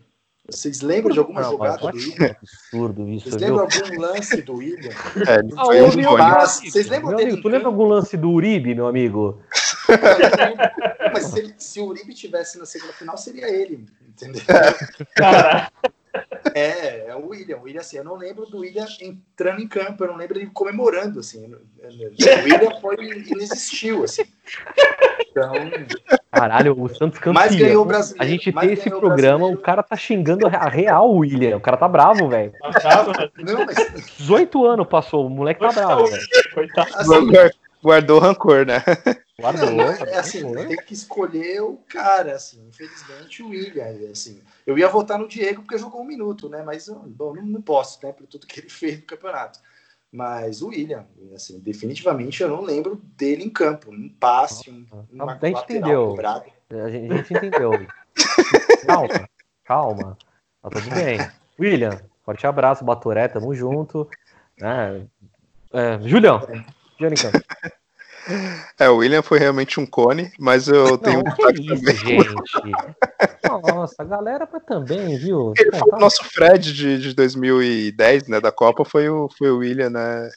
Vocês 0.49 0.81
lembram 0.81 1.13
de 1.13 1.19
alguma 1.19 1.41
Não, 1.41 1.51
jogada 1.51 1.79
mas 1.83 1.91
do 1.91 1.97
William? 1.97 2.35
absurdo 2.41 3.09
isso, 3.09 3.29
Vocês 3.29 3.41
viu? 3.41 3.55
lembram 3.55 3.65
algum 3.65 3.99
lance 3.99 4.41
do 4.41 4.55
William? 4.55 4.91
É, 5.27 5.39
ele 5.39 5.53
Ah, 5.57 5.65
foi 5.65 5.81
ô, 5.81 5.85
um 5.85 6.47
Vocês 6.47 6.87
lembram 6.87 7.09
meu 7.09 7.17
dele 7.17 7.31
amigo, 7.31 7.41
tu 7.41 7.47
lembra 7.49 7.67
algum 7.67 7.85
lance 7.85 8.15
do 8.17 8.31
Uribe, 8.31 8.73
meu 8.73 8.87
amigo? 8.87 9.41
Mas 11.13 11.25
se, 11.25 11.39
ele- 11.39 11.55
se 11.57 11.79
o 11.79 11.85
Uribe 11.85 12.13
tivesse 12.13 12.57
na 12.57 12.65
segunda 12.65 12.93
final, 12.93 13.17
seria 13.17 13.49
ele, 13.49 13.85
entendeu? 14.07 14.41
Cara, 15.15 15.69
É, 16.53 17.09
é 17.09 17.15
o 17.15 17.27
William. 17.27 17.57
O 17.57 17.63
William, 17.63 17.81
assim, 17.81 17.97
eu 17.97 18.03
não 18.03 18.15
lembro 18.15 18.45
do 18.45 18.59
William 18.59 18.87
entrando 19.01 19.61
em 19.61 19.67
campo, 19.67 20.03
eu 20.03 20.07
não 20.07 20.15
lembro 20.15 20.37
ele 20.39 20.47
comemorando, 20.47 21.19
assim. 21.19 21.53
O 21.53 22.43
William 22.43 22.79
foi, 22.81 22.95
inexistiu, 22.95 24.03
assim. 24.03 24.23
Então, 25.29 25.53
Caralho, 26.39 26.81
o 26.81 26.87
Santos 26.89 27.19
campeão. 27.19 27.33
Mas 27.33 27.55
ganhou 27.55 27.83
o 27.83 27.85
brasileiro, 27.85 28.23
A 28.23 28.27
gente 28.27 28.51
tem 28.51 28.73
esse 28.73 28.87
o 28.89 28.99
programa, 28.99 29.37
brasileiro. 29.37 29.59
o 29.59 29.61
cara 29.61 29.83
tá 29.83 29.95
xingando 29.95 30.47
a 30.47 30.69
real 30.69 31.09
o 31.09 31.17
William. 31.19 31.57
O 31.57 31.61
cara 31.61 31.77
tá 31.77 31.87
bravo, 31.87 32.27
velho. 32.29 32.53
achava, 32.63 33.11
não, 33.37 33.65
mas 33.65 34.15
18 34.17 34.65
anos 34.65 34.87
passou, 34.87 35.25
o 35.25 35.29
moleque 35.29 35.59
tá 35.59 35.71
bravo, 35.71 36.05
velho. 36.05 36.27
coitado. 36.53 36.89
assim, 36.95 37.51
Guardou 37.83 38.19
rancor, 38.19 38.65
né? 38.65 38.83
Guardou. 39.39 39.71
Não, 39.71 39.83
é 39.83 40.17
assim, 40.17 40.51
tem 40.51 40.77
que 40.77 40.93
escolher 40.93 41.61
o 41.61 41.79
cara, 41.87 42.33
assim, 42.33 42.59
infelizmente 42.67 43.43
o 43.43 43.49
William, 43.49 43.85
assim. 44.11 44.41
Eu 44.65 44.77
ia 44.77 44.87
votar 44.87 45.19
no 45.19 45.27
Diego 45.27 45.61
porque 45.61 45.77
jogou 45.77 46.01
um 46.01 46.05
minuto, 46.05 46.49
né? 46.49 46.63
Mas 46.65 46.89
bom, 46.89 47.35
não, 47.35 47.43
não 47.43 47.61
posso, 47.61 47.99
né? 48.03 48.11
Por 48.11 48.25
tudo 48.25 48.47
que 48.47 48.59
ele 48.59 48.69
fez 48.69 48.97
no 48.97 49.05
campeonato. 49.05 49.59
Mas 50.11 50.61
o 50.61 50.69
William, 50.69 51.05
assim, 51.35 51.59
definitivamente 51.59 52.41
eu 52.41 52.49
não 52.49 52.61
lembro 52.61 52.95
dele 53.17 53.43
em 53.43 53.49
campo. 53.49 53.91
Um 53.91 54.09
passe, 54.09 54.69
um, 54.71 54.85
uma 55.11 55.33
A 55.33 55.33
gente 55.33 55.53
lateral 55.53 55.63
entendeu. 55.63 56.07
cobrada. 56.09 56.45
A 56.69 56.89
gente, 56.89 57.13
a 57.13 57.17
gente 57.17 57.33
entendeu. 57.33 57.71
calma, 58.85 59.29
calma. 59.63 60.17
Tá 60.61 60.69
tudo 60.69 60.89
bem. 60.95 61.19
William, 61.59 62.01
forte 62.23 62.47
abraço, 62.47 62.85
Batoré, 62.85 63.27
tamo 63.27 63.53
junto. 63.53 64.09
É, 64.61 65.01
é, 65.73 65.99
Julião, 66.01 66.39
Julião 66.97 67.11
em 67.11 67.15
campo. 67.15 67.39
É, 68.79 68.89
o 68.89 68.97
William 68.97 69.21
foi 69.21 69.39
realmente 69.39 69.79
um 69.79 69.85
cone, 69.85 70.31
mas 70.37 70.67
eu 70.67 70.97
tenho 70.97 71.19
um 71.19 71.23
Não, 71.23 71.35
que 71.35 71.53
destaque 71.53 71.73
isso, 71.73 72.03
também. 72.03 72.23
gente. 72.23 72.85
Nossa, 73.43 73.95
a 73.99 74.03
galera 74.05 74.45
pra 74.45 74.59
também, 74.59 75.17
viu? 75.17 75.53
Ele 75.57 75.71
foi 75.71 75.89
tá- 75.89 75.97
o 75.97 75.99
nosso 75.99 76.23
Fred 76.25 76.73
de, 76.73 76.99
de 76.99 77.13
2010, 77.13 78.27
né, 78.27 78.39
da 78.41 78.51
Copa, 78.51 78.83
foi 78.83 79.09
o, 79.09 79.29
foi 79.37 79.49
o 79.49 79.59
William, 79.59 79.89
né, 79.89 80.29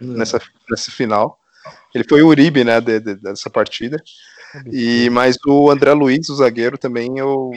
nessa, 0.00 0.40
nessa 0.70 0.90
final. 0.90 1.38
Ele 1.94 2.04
foi 2.08 2.22
o 2.22 2.28
Uribe, 2.28 2.64
né, 2.64 2.80
de- 2.80 3.00
de- 3.00 3.16
dessa 3.16 3.48
partida. 3.48 4.02
E, 4.72 5.10
mas 5.10 5.36
o 5.46 5.70
André 5.70 5.92
Luiz, 5.92 6.28
o 6.28 6.36
zagueiro, 6.36 6.78
também 6.78 7.18
eu, 7.18 7.50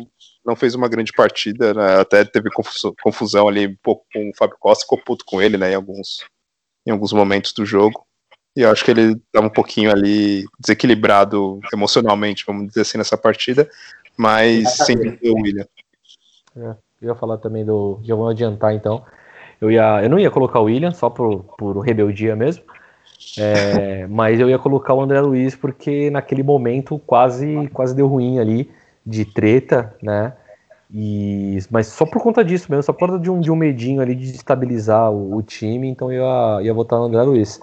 não 0.45 0.55
fez 0.55 0.75
uma 0.75 0.89
grande 0.89 1.11
partida, 1.13 1.73
né, 1.73 1.99
até 1.99 2.23
teve 2.25 2.49
confusão, 2.49 2.93
confusão 3.01 3.47
ali 3.47 3.67
um 3.67 3.77
pouco 3.83 4.05
com 4.13 4.29
o 4.29 4.35
Fábio 4.37 4.57
Costa, 4.59 4.83
ficou 4.83 5.01
puto 5.03 5.23
com 5.25 5.41
ele, 5.41 5.57
né, 5.57 5.71
em 5.71 5.75
alguns, 5.75 6.25
em 6.85 6.91
alguns 6.91 7.13
momentos 7.13 7.53
do 7.53 7.65
jogo. 7.65 8.05
E 8.55 8.61
eu 8.61 8.71
acho 8.71 8.83
que 8.83 8.91
ele 8.91 9.13
estava 9.13 9.47
um 9.47 9.49
pouquinho 9.49 9.91
ali 9.91 10.45
desequilibrado 10.59 11.59
emocionalmente, 11.73 12.45
vamos 12.45 12.67
dizer 12.67 12.81
assim, 12.81 12.97
nessa 12.97 13.17
partida, 13.17 13.69
mas 14.17 14.69
sem 14.77 14.95
dúvida 14.95 15.17
o 15.31 15.41
William. 15.41 15.65
Eu 16.55 16.75
ia 17.01 17.15
falar 17.15 17.37
também 17.37 17.65
do. 17.65 17.99
Já 18.03 18.13
vou 18.13 18.27
adiantar 18.27 18.73
então. 18.73 19.03
Eu, 19.59 19.71
ia, 19.71 20.03
eu 20.03 20.09
não 20.09 20.19
ia 20.19 20.29
colocar 20.29 20.59
o 20.59 20.65
William, 20.65 20.91
só 20.91 21.09
por, 21.09 21.43
por 21.57 21.79
rebeldia 21.79 22.35
mesmo. 22.35 22.63
É, 23.37 24.05
mas 24.09 24.39
eu 24.39 24.49
ia 24.49 24.59
colocar 24.59 24.93
o 24.93 25.01
André 25.01 25.21
Luiz 25.21 25.55
porque 25.55 26.09
naquele 26.09 26.43
momento 26.43 26.99
quase, 27.05 27.69
quase 27.73 27.95
deu 27.95 28.07
ruim 28.07 28.39
ali 28.39 28.69
de 29.05 29.23
treta, 29.23 29.95
né? 30.01 30.33
E, 30.93 31.57
mas 31.69 31.87
só 31.87 32.05
por 32.05 32.21
conta 32.21 32.43
disso 32.43 32.67
mesmo, 32.69 32.83
só 32.83 32.91
por 32.91 33.07
conta 33.07 33.19
de 33.19 33.29
um, 33.31 33.39
de 33.39 33.49
um 33.49 33.55
medinho 33.55 34.01
ali 34.01 34.13
de 34.13 34.29
estabilizar 34.31 35.09
o, 35.09 35.37
o 35.37 35.41
time, 35.41 35.87
então 35.87 36.11
eu 36.11 36.21
ia, 36.21 36.63
ia 36.63 36.73
votar 36.73 36.99
no 36.99 37.05
André 37.05 37.21
Luiz. 37.23 37.61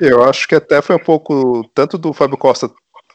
Eu 0.00 0.24
acho 0.24 0.46
que 0.46 0.54
até 0.54 0.82
foi 0.82 0.96
um 0.96 1.04
pouco, 1.04 1.68
tanto 1.74 1.96
do 1.96 2.12
Fábio 2.12 2.36
Costa 2.36 2.70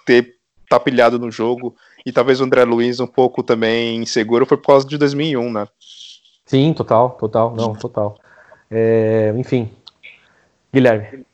ter 0.05 0.35
tá 0.69 0.79
pilhado 0.79 1.19
no 1.19 1.29
jogo, 1.29 1.75
e 2.05 2.11
talvez 2.13 2.39
o 2.39 2.45
André 2.45 2.63
Luiz 2.63 2.99
um 3.01 3.07
pouco 3.07 3.43
também 3.43 3.97
inseguro, 3.97 4.45
foi 4.45 4.57
por 4.57 4.67
causa 4.67 4.87
de 4.87 4.97
2001, 4.97 5.51
né? 5.51 5.67
Sim, 6.45 6.73
total, 6.73 7.11
total, 7.11 7.53
não, 7.55 7.75
total. 7.75 8.17
É, 8.69 9.33
enfim, 9.35 9.69
Guilherme. 10.73 11.25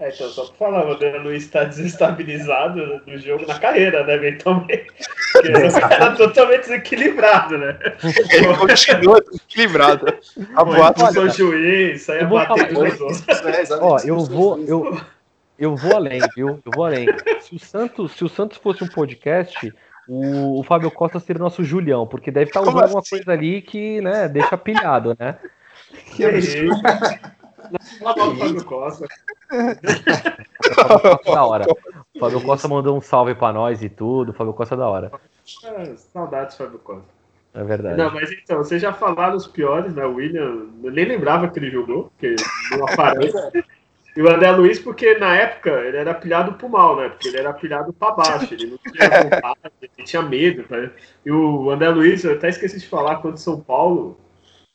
É, 0.00 0.10
então, 0.10 0.28
só 0.28 0.44
pra 0.44 0.54
falar, 0.54 0.86
o 0.86 0.92
André 0.92 1.18
Luiz 1.18 1.48
tá 1.48 1.64
desestabilizado 1.64 3.02
no 3.04 3.18
jogo, 3.18 3.44
na 3.46 3.58
carreira, 3.58 4.04
né? 4.04 4.32
Também. 4.32 4.86
Porque 5.32 5.48
o 5.50 5.72
cara 5.72 5.96
tá 5.96 6.10
totalmente 6.12 6.60
desequilibrado, 6.60 7.58
né? 7.58 7.76
Ele 8.30 8.56
continua 8.56 9.20
desequilibrado. 9.20 10.06
A 10.54 10.64
boata 10.64 11.02
expulsou 11.02 11.24
o 11.24 11.30
juiz, 11.30 12.02
saia 12.02 12.20
eu 12.20 12.28
vou 12.28 12.38
batendo 12.38 12.84
nos 12.84 13.00
outros. 13.00 13.28
É, 13.28 13.60
exatamente. 13.60 13.80
Ó, 13.80 13.98
eu 14.04 14.18
vou, 14.20 14.64
eu, 14.64 15.00
eu 15.58 15.76
vou 15.76 15.96
além, 15.96 16.20
viu? 16.36 16.60
Eu 16.64 16.72
vou 16.72 16.84
além. 16.84 17.06
Se 17.40 17.56
o 17.56 17.58
Santos, 17.58 18.12
se 18.12 18.24
o 18.24 18.28
Santos 18.28 18.56
fosse 18.58 18.84
um 18.84 18.88
podcast, 18.88 19.72
o, 20.08 20.60
o 20.60 20.62
Fábio 20.62 20.92
Costa 20.92 21.18
seria 21.18 21.40
o 21.40 21.44
nosso 21.44 21.64
Julião, 21.64 22.06
porque 22.06 22.30
deve 22.30 22.50
estar 22.50 22.60
usando 22.60 22.74
Como 22.74 22.84
alguma 22.84 23.00
assim? 23.00 23.16
coisa 23.16 23.32
ali 23.32 23.62
que, 23.62 24.00
né, 24.00 24.28
deixa 24.28 24.56
pilhado, 24.56 25.16
né? 25.18 25.36
Que? 26.14 26.24
Fala. 27.98 28.28
O 28.28 28.36
Fábio 28.36 28.64
Costa 28.64 29.06
é 29.50 31.32
da 31.32 31.44
hora. 31.44 31.66
O 32.14 32.18
Fábio 32.20 32.40
Costa 32.42 32.68
mandou 32.68 32.96
um 32.96 33.00
salve 33.00 33.34
pra 33.34 33.52
nós 33.52 33.82
e 33.82 33.88
tudo. 33.88 34.30
O 34.30 34.34
Fábio 34.34 34.52
Costa 34.54 34.74
é 34.74 34.78
da 34.78 34.88
hora. 34.88 35.10
Ah, 35.64 35.96
saudades 35.96 36.56
do 36.56 36.64
Fábio 36.64 36.78
Costa. 36.80 37.18
É 37.54 37.64
verdade. 37.64 37.96
Não, 37.96 38.12
mas 38.12 38.30
então, 38.30 38.58
vocês 38.58 38.80
já 38.80 38.92
falaram 38.92 39.36
os 39.36 39.46
piores, 39.46 39.94
né? 39.94 40.04
O 40.04 40.14
William, 40.14 40.68
eu 40.82 40.92
nem 40.92 41.04
lembrava 41.06 41.48
que 41.48 41.58
ele 41.58 41.70
jogou, 41.70 42.04
porque 42.10 42.36
não 42.76 42.86
aparece. 42.86 43.64
E 44.16 44.22
o 44.22 44.28
André 44.28 44.50
Luiz, 44.50 44.78
porque 44.78 45.14
na 45.14 45.36
época 45.36 45.70
ele 45.70 45.96
era 45.96 46.12
pilhado 46.12 46.54
pro 46.54 46.68
mal, 46.68 46.96
né? 46.96 47.08
Porque 47.08 47.28
ele 47.28 47.38
era 47.38 47.52
pilhado 47.52 47.92
pra 47.92 48.10
baixo, 48.10 48.52
ele 48.52 48.66
não 48.66 48.78
tinha 48.78 49.22
vontade, 49.22 49.58
ele 49.80 50.06
tinha 50.06 50.22
medo. 50.22 50.64
Né? 50.68 50.90
E 51.24 51.30
o 51.30 51.70
André 51.70 51.88
Luiz, 51.90 52.24
eu 52.24 52.32
até 52.32 52.48
esqueci 52.48 52.80
de 52.80 52.88
falar, 52.88 53.16
quando 53.16 53.38
São 53.38 53.60
Paulo, 53.60 54.18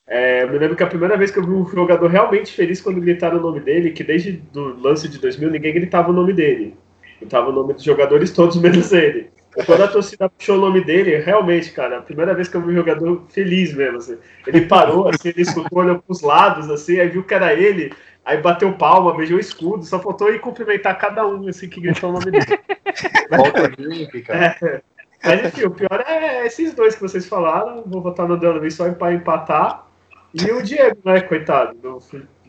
é, 0.05 0.43
eu 0.43 0.49
me 0.49 0.57
lembro 0.57 0.75
que 0.75 0.83
a 0.83 0.87
primeira 0.87 1.17
vez 1.17 1.31
que 1.31 1.39
eu 1.39 1.43
vi 1.43 1.51
um 1.51 1.65
jogador 1.65 2.07
realmente 2.07 2.51
feliz 2.51 2.81
quando 2.81 2.99
gritaram 2.99 3.37
o 3.37 3.41
nome 3.41 3.61
dele, 3.61 3.91
que 3.91 4.03
desde 4.03 4.41
o 4.55 4.81
lance 4.81 5.07
de 5.07 5.17
2000 5.17 5.49
ninguém 5.49 5.73
gritava 5.73 6.09
o 6.09 6.13
nome 6.13 6.33
dele. 6.33 6.75
Gritava 7.19 7.49
o 7.49 7.53
nome 7.53 7.73
dos 7.73 7.83
jogadores 7.83 8.31
todos 8.31 8.57
menos 8.61 8.91
ele. 8.91 9.31
E 9.55 9.63
quando 9.63 9.83
a 9.83 9.87
torcida 9.87 10.27
puxou 10.27 10.57
o 10.57 10.61
nome 10.61 10.83
dele, 10.83 11.17
realmente, 11.17 11.71
cara, 11.71 11.99
a 11.99 12.01
primeira 12.01 12.33
vez 12.33 12.47
que 12.47 12.57
eu 12.57 12.61
vi 12.61 12.71
um 12.71 12.75
jogador 12.75 13.23
feliz 13.29 13.73
mesmo, 13.73 13.97
assim. 13.97 14.17
Ele 14.47 14.61
parou, 14.61 15.07
assim, 15.07 15.29
ele 15.29 15.41
escutou, 15.41 15.79
olhou 15.79 15.99
pros 15.99 16.21
lados, 16.21 16.69
assim, 16.69 16.99
aí 16.99 17.07
viu 17.07 17.23
que 17.23 17.33
era 17.33 17.53
ele, 17.53 17.93
aí 18.25 18.41
bateu 18.41 18.73
palma, 18.73 19.15
beijou 19.15 19.37
o 19.37 19.39
escudo, 19.39 19.85
só 19.85 19.99
faltou 19.99 20.33
ir 20.33 20.39
cumprimentar 20.39 20.97
cada 20.97 21.25
um, 21.25 21.47
assim, 21.47 21.69
que 21.69 21.79
gritou 21.79 22.09
o 22.09 22.13
nome 22.13 22.31
dele. 22.31 22.45
Volta 23.29 23.63
olímpica. 23.63 24.83
Mas 25.23 25.45
enfim, 25.45 25.63
o 25.63 25.71
pior 25.71 26.03
é 26.05 26.45
esses 26.45 26.73
dois 26.73 26.95
que 26.95 27.01
vocês 27.01 27.25
falaram, 27.27 27.83
vou 27.85 28.01
votar 28.01 28.27
no 28.27 28.37
Dano 28.37 28.69
só 28.69 28.91
para 28.91 29.13
empatar. 29.13 29.85
E 30.33 30.51
o 30.51 30.63
Diego, 30.63 30.97
né, 31.05 31.21
coitado, 31.21 31.75
do, 31.75 31.99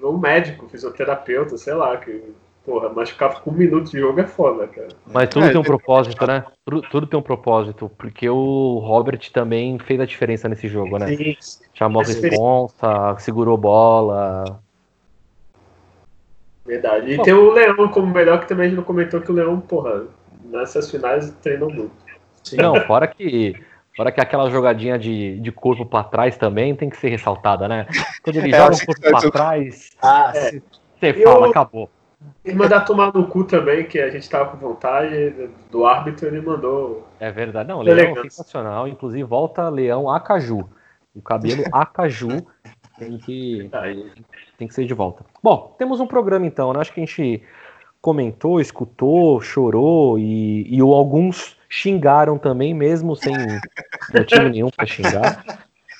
do 0.01 0.19
médico, 0.19 0.69
fisioterapeuta, 0.69 1.59
sei 1.59 1.74
lá, 1.74 1.97
que, 1.98 2.23
porra, 2.65 2.89
machucar 2.89 3.40
com 3.40 3.51
um 3.51 3.55
minuto 3.55 3.90
de 3.90 3.98
jogo 3.98 4.20
é 4.20 4.27
foda, 4.27 4.66
cara. 4.66 4.89
Mas 5.06 5.28
tudo 5.28 5.47
É, 5.47 5.51
tem 5.51 5.61
um 5.61 5.65
propósito, 5.65 6.27
né? 6.27 6.44
Tudo, 6.65 6.82
tudo 6.90 7.06
tem 7.06 7.19
um 7.19 7.23
propósito, 7.23 7.90
porque 7.98 8.28
o 8.28 8.78
Robert 8.78 9.20
também 9.32 9.78
fez 9.78 10.01
a 10.01 10.06
diferença 10.06 10.48
nesse 10.48 10.66
jogo, 10.66 10.98
né? 10.98 11.09
Sim. 11.09 11.36
Chamou 11.74 12.01
a 12.01 12.06
responsa, 12.06 13.16
segurou 13.19 13.59
bola. 13.59 14.61
Verdade. 16.65 17.12
E 17.12 17.23
tem 17.23 17.35
o 17.35 17.52
Leão 17.52 17.89
como 17.89 18.06
melhor, 18.06 18.40
que 18.40 18.48
também 18.48 18.66
a 18.66 18.69
gente 18.70 18.78
não 18.78 18.85
comentou 18.85 19.20
que 19.20 19.31
o 19.31 19.35
Leão, 19.35 19.61
porra, 19.61 20.05
nessas 20.44 20.90
finais 20.90 21.31
treinou 21.43 21.70
muito. 21.70 21.93
Sim. 22.43 22.56
Não, 22.56 22.81
fora 22.86 23.06
que. 23.06 23.55
Fora 23.97 24.11
que 24.11 24.21
aquela 24.21 24.51
jogadinha 24.51 24.99
de, 24.99 25.39
de 25.41 25.53
corpo 25.53 25.87
pra 25.87 26.03
trás 26.03 26.37
também 26.37 26.75
tem 26.75 26.91
que 26.91 26.97
ser 26.97 27.09
ressaltada, 27.11 27.69
né? 27.69 27.87
Quando 28.23 28.37
ele 28.37 28.53
É, 28.53 28.57
joga 28.59 28.75
o 28.75 28.87
corpo 28.87 29.01
pra 29.01 29.31
trás, 29.31 29.91
Ah, 30.03 30.33
É. 30.35 30.41
sim. 30.51 30.62
você 30.99 31.11
Eu- 31.11 31.31
fala, 31.33 31.49
acabou. 31.49 31.89
E 32.45 32.53
mandar 32.55 32.81
tomar 32.81 33.12
no 33.12 33.27
cu 33.27 33.45
também, 33.45 33.85
que 33.85 33.99
a 34.01 34.09
gente 34.11 34.29
tava 34.31 34.51
com 34.51 34.57
vontade 34.57 35.35
do 35.71 35.85
árbitro, 35.87 36.27
ele 36.27 36.41
mandou. 36.41 37.07
É 37.21 37.31
verdade. 37.31 37.69
Não. 37.69 37.83
Leão 37.83 38.15
sensacional. 38.23 38.89
Inclusive, 38.89 39.23
volta 39.23 39.69
Leão 39.69 40.09
Acaju. 40.11 40.69
O 41.15 41.21
cabelo 41.21 41.62
Acaju 41.71 42.45
tem 42.99 43.19
que, 43.19 43.71
tem 44.59 44.66
que 44.66 44.75
ser 44.75 44.87
de 44.87 44.95
volta. 44.95 45.25
Bom, 45.43 45.75
temos 45.79 46.01
um 46.01 46.07
programa 46.07 46.47
então, 46.47 46.73
né? 46.73 46.81
Acho 46.81 46.93
que 46.95 47.01
a 47.01 47.05
gente 47.05 47.43
comentou, 48.05 48.60
escutou, 48.60 49.40
chorou 49.40 50.18
e, 50.18 50.68
e 50.68 50.78
alguns 50.81 51.56
xingaram 51.70 52.36
também, 52.36 52.74
mesmo 52.74 53.16
sem 53.16 53.35
motivo 54.12 54.43
nenhum 54.51 54.68
pra 54.68 54.85
xingar. 54.85 55.43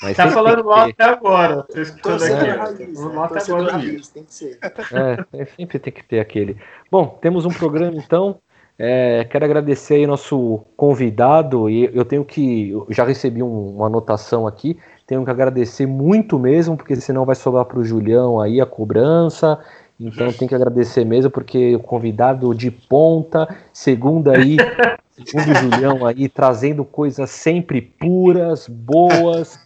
Mas 0.03 0.15
Tá 0.15 0.29
falando 0.29 0.63
mal 0.63 0.91
até 0.91 1.03
agora. 1.05 1.63
Tô 1.63 1.81
escutando 1.81 2.19
Torcedor 2.19 2.41
aqui. 2.41 2.51
raiz, 2.51 3.01
né? 3.01 3.15
Mal 3.15 3.25
até 3.25 3.41
agora. 3.41 3.73
raiz, 3.73 4.09
tem 4.09 4.23
que 4.23 4.35
ser. 4.35 4.59
É, 4.63 5.41
é, 5.41 5.45
sempre 5.47 5.79
tem 5.79 5.91
que 5.91 6.05
ter 6.05 6.21
aquele. 6.21 6.59
Bom, 6.91 7.19
temos 7.23 7.47
um 7.47 7.51
programa 7.51 7.97
então. 7.97 8.39
É, 8.79 9.25
quero 9.31 9.47
agradecer 9.47 9.95
aí 9.95 10.07
nosso 10.07 10.63
convidado 10.77 11.71
e 11.71 11.85
eu 11.97 12.05
tenho 12.05 12.25
que, 12.25 12.71
eu 12.71 12.87
já 12.91 13.05
recebi 13.05 13.41
um, 13.41 13.77
uma 13.77 13.87
anotação 13.87 14.49
aqui, 14.49 14.77
tenho 15.07 15.25
que 15.25 15.31
agradecer 15.31 15.87
muito 15.87 16.41
mesmo, 16.41 16.77
porque 16.77 16.97
senão 16.97 17.25
vai 17.25 17.37
sobrar 17.37 17.65
para 17.67 17.79
o 17.79 17.85
Julião 17.85 18.41
aí 18.41 18.61
a 18.61 18.67
cobrança. 18.67 19.59
Então 19.99 20.33
tem 20.33 20.49
que 20.49 20.55
agradecer 20.55 21.05
mesmo, 21.05 21.31
porque 21.31 21.77
o 21.77 21.81
convidado 21.81 22.55
de 22.55 22.71
ponta, 22.71 23.49
segundo 23.73 24.31
aí, 24.31 24.57
segundo 25.25 25.53
o 25.53 25.55
Julião 25.55 26.07
aí, 26.07 26.29
trazendo 26.29 26.85
coisas 26.85 27.31
sempre 27.31 27.81
puras, 27.81 28.69
boas. 28.69 29.59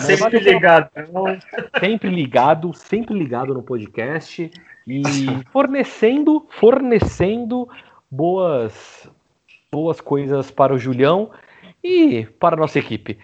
Sempre 0.00 0.40
ligado. 0.40 0.90
Sempre 1.78 2.10
ligado, 2.10 2.74
sempre 2.74 3.14
ligado 3.14 3.54
no 3.54 3.62
podcast 3.62 4.50
e 4.86 5.02
fornecendo, 5.52 6.44
fornecendo 6.58 7.68
boas, 8.10 9.08
boas 9.70 10.00
coisas 10.00 10.50
para 10.50 10.74
o 10.74 10.78
Julião 10.78 11.30
e 11.82 12.26
para 12.38 12.56
a 12.56 12.58
nossa 12.58 12.78
equipe. 12.78 13.18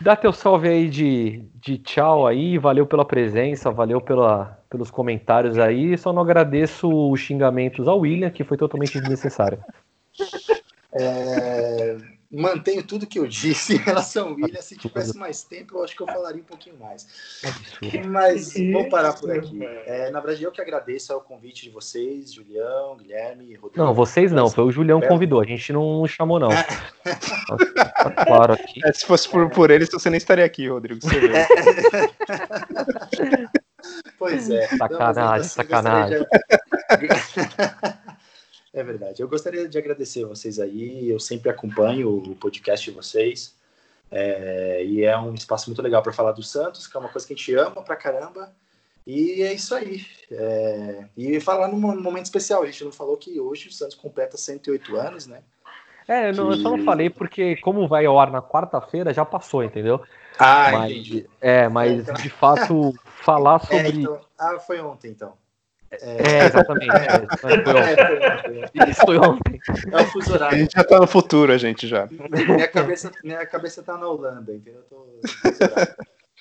Dá 0.00 0.16
teu 0.16 0.32
salve 0.32 0.68
aí 0.68 0.88
de, 0.88 1.44
de 1.54 1.78
tchau 1.78 2.26
aí, 2.26 2.58
valeu 2.58 2.86
pela 2.86 3.04
presença, 3.04 3.70
valeu 3.70 4.00
pela, 4.00 4.58
pelos 4.70 4.90
comentários 4.90 5.58
aí. 5.58 5.96
Só 5.98 6.12
não 6.12 6.22
agradeço 6.22 6.88
os 7.10 7.20
xingamentos 7.20 7.86
ao 7.86 8.00
William, 8.00 8.30
que 8.30 8.44
foi 8.44 8.56
totalmente 8.56 8.98
desnecessário. 9.00 9.58
É, 10.96 11.96
mantenho 12.34 12.82
tudo 12.82 13.06
que 13.06 13.18
eu 13.18 13.26
disse 13.26 13.74
em 13.74 13.78
relação 13.78 14.28
ao 14.28 14.34
William. 14.34 14.60
Se 14.60 14.76
tivesse 14.76 15.16
mais 15.16 15.42
tempo, 15.42 15.76
eu 15.76 15.84
acho 15.84 15.96
que 15.96 16.02
eu 16.02 16.06
falaria 16.06 16.42
um 16.42 16.44
pouquinho 16.44 16.76
mais. 16.78 17.06
Mas 18.06 18.54
vou 18.72 18.88
parar 18.88 19.14
por 19.14 19.30
aqui. 19.30 19.64
É, 19.64 20.10
na 20.10 20.20
verdade, 20.20 20.42
eu 20.42 20.52
que 20.52 20.60
agradeço 20.60 21.12
ao 21.12 21.20
convite 21.20 21.62
de 21.62 21.70
vocês, 21.70 22.32
Julião, 22.32 22.96
Guilherme, 22.96 23.54
Rodrigo. 23.54 23.84
Não, 23.84 23.94
vocês 23.94 24.32
não, 24.32 24.50
foi 24.50 24.64
o 24.64 24.72
Julião 24.72 25.00
que 25.00 25.08
convidou, 25.08 25.40
a 25.40 25.46
gente 25.46 25.72
não 25.72 26.06
chamou, 26.06 26.38
não. 26.38 26.50
tá 27.04 28.24
claro 28.24 28.54
aqui. 28.54 28.80
É, 28.84 28.92
se 28.92 29.06
fosse 29.06 29.28
por, 29.28 29.48
por 29.50 29.70
eles, 29.70 29.88
você 29.90 30.10
nem 30.10 30.18
estaria 30.18 30.44
aqui, 30.44 30.68
Rodrigo. 30.68 31.00
Você 31.00 31.20
vê. 31.20 31.28
pois 34.18 34.50
é. 34.50 34.66
Sacanagem, 34.68 35.42
Não, 35.42 35.48
sacanagem. 35.48 36.26
É 38.74 38.82
verdade. 38.82 39.22
Eu 39.22 39.28
gostaria 39.28 39.68
de 39.68 39.78
agradecer 39.78 40.24
vocês 40.24 40.58
aí. 40.58 41.08
Eu 41.08 41.20
sempre 41.20 41.48
acompanho 41.48 42.08
o 42.16 42.34
podcast 42.34 42.84
de 42.90 42.94
vocês. 42.94 43.54
É, 44.10 44.84
e 44.84 45.04
é 45.04 45.16
um 45.16 45.32
espaço 45.32 45.70
muito 45.70 45.80
legal 45.80 46.02
para 46.02 46.12
falar 46.12 46.32
do 46.32 46.42
Santos, 46.42 46.86
que 46.88 46.96
é 46.96 47.00
uma 47.00 47.08
coisa 47.08 47.26
que 47.26 47.32
a 47.32 47.36
gente 47.36 47.54
ama 47.54 47.82
pra 47.82 47.94
caramba. 47.96 48.52
E 49.06 49.42
é 49.42 49.52
isso 49.52 49.74
aí. 49.74 50.04
É, 50.30 51.04
e 51.16 51.38
falar 51.40 51.68
num 51.68 51.78
momento 51.78 52.24
especial. 52.24 52.62
A 52.62 52.66
gente 52.66 52.84
não 52.84 52.92
falou 52.92 53.16
que 53.16 53.38
hoje 53.38 53.68
o 53.68 53.72
Santos 53.72 53.94
completa 53.94 54.36
108 54.36 54.96
anos, 54.96 55.26
né? 55.26 55.42
É, 56.08 56.32
não, 56.32 56.50
eu 56.50 56.56
só 56.58 56.76
não 56.76 56.84
falei 56.84 57.08
porque, 57.08 57.56
como 57.56 57.88
vai 57.88 58.04
ao 58.04 58.18
ar 58.20 58.30
na 58.30 58.42
quarta-feira, 58.42 59.14
já 59.14 59.24
passou, 59.24 59.62
entendeu? 59.64 60.02
Ah, 60.38 60.70
mas, 60.72 60.90
entendi. 60.92 61.26
É, 61.40 61.68
mas 61.68 62.00
Então- 62.02 62.14
de 62.16 62.28
fato, 62.28 62.92
falar 63.22 63.56
É, 63.70 63.84
sobre. 63.84 64.00
então- 64.02 64.20
ah, 64.38 64.58
foi 64.58 64.80
ontem, 64.80 65.10
então. 65.12 65.32
É, 66.02 66.46
exatamente. 66.46 66.90
é. 66.90 67.06
É, 67.14 68.56
ontem. 68.64 68.90
Isso 68.90 69.00
foi 69.04 69.18
ontem. 69.18 69.60
É 69.92 69.96
o 70.02 70.06
fuso 70.06 70.32
A 70.32 70.34
horário. 70.34 70.58
gente 70.58 70.72
já 70.74 70.84
tá 70.84 70.98
no 71.00 71.06
futuro, 71.06 71.52
a 71.52 71.58
gente 71.58 71.86
já. 71.86 72.08
Minha 72.46 72.68
cabeça, 72.68 73.10
minha 73.22 73.46
cabeça 73.46 73.82
tá 73.82 73.96
na 73.96 74.08
Holanda, 74.08 74.52
entendeu? 74.54 74.80
Eu 74.80 74.82
tô. 74.82 75.06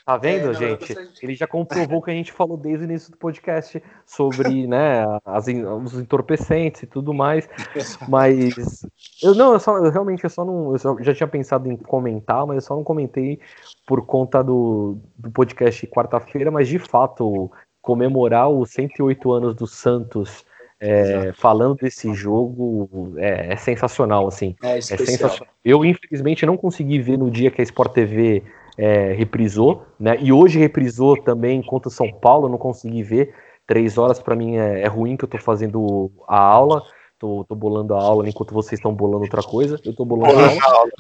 Tá 0.06 0.18
vendo, 0.18 0.50
É, 0.50 0.54
gente? 0.54 0.94
Ele 1.22 1.34
já 1.34 1.48
comprovou 1.48 2.00
o 2.00 2.02
que 2.02 2.12
a 2.12 2.14
gente 2.14 2.30
falou 2.34 2.58
desde 2.58 2.84
o 2.84 2.90
início 2.90 3.10
do 3.10 3.18
podcast 3.18 3.82
sobre 4.06 4.68
né, 4.68 5.06
as, 5.24 5.46
os 5.48 5.94
entorpecentes 5.98 6.84
e 6.84 6.88
tudo 6.88 7.14
mais. 7.14 7.48
Mas 8.10 8.84
eu 9.24 9.34
não, 9.34 9.54
eu, 9.54 9.60
só, 9.62 9.78
eu 9.78 9.90
realmente 9.90 10.22
eu 10.26 10.30
só 10.30 10.44
não. 10.44 10.74
Eu 10.74 10.78
só- 10.78 10.98
já 11.00 11.14
tinha 11.16 11.28
pensado 11.28 11.72
em 11.72 11.78
comentar, 11.78 12.46
mas 12.46 12.56
eu 12.56 12.62
só 12.62 12.76
não 12.76 12.84
comentei 12.84 13.40
por 13.88 14.06
conta 14.06 14.44
do, 14.44 14.98
do 15.18 15.32
podcast 15.32 15.88
quarta-feira, 15.88 16.52
mas 16.52 16.68
de 16.68 16.80
fato, 16.80 17.50
comemorar 17.84 18.50
os 18.50 18.72
108 18.72 19.32
anos 19.32 19.54
do 19.54 19.68
Santos. 19.68 20.44
é, 20.80 21.32
falando 21.34 21.76
desse 21.76 22.14
jogo 22.14 23.14
é, 23.16 23.54
é 23.54 23.56
sensacional 23.56 24.28
assim 24.28 24.54
É 24.62 24.80
é 24.80 24.82
sensacional. 24.82 25.54
Eu, 25.64 25.86
infelizmente, 25.86 26.46
não 26.46 26.58
consegui 26.58 27.00
ver 27.00 27.18
no 27.18 27.30
dia 27.30 27.52
que 27.52 27.62
a 27.62 27.64
Sport 27.64 27.94
TV 27.94 28.44
é, 28.78 29.14
reprisou, 29.14 29.86
né? 30.00 30.18
E 30.20 30.34
hoje 30.34 30.60
reprisou 30.60 31.16
também 31.22 31.62
contra 31.62 31.90
o 31.90 31.92
São 31.92 32.12
Paulo, 32.12 32.48
eu 32.48 32.52
não 32.52 32.58
consegui 32.58 33.04
ver. 33.04 33.34
Três 33.66 33.98
horas 33.98 34.20
para 34.20 34.36
mim 34.36 34.58
é, 34.58 34.82
é 34.82 34.88
ruim 34.88 35.16
que 35.16 35.24
eu 35.24 35.30
tô 35.30 35.38
fazendo 35.38 36.12
a 36.28 36.38
aula, 36.38 36.82
tô, 37.18 37.46
tô 37.48 37.56
bolando 37.56 37.94
a 37.96 38.02
aula 38.02 38.28
enquanto 38.28 38.54
vocês 38.54 38.80
estão 38.80 38.94
bolando 38.94 39.24
outra 39.24 39.42
coisa. 39.42 39.80
Eu 39.86 39.96
tô 39.96 40.04
bolando 40.04 40.38
a 40.38 40.76
aula. 40.76 40.92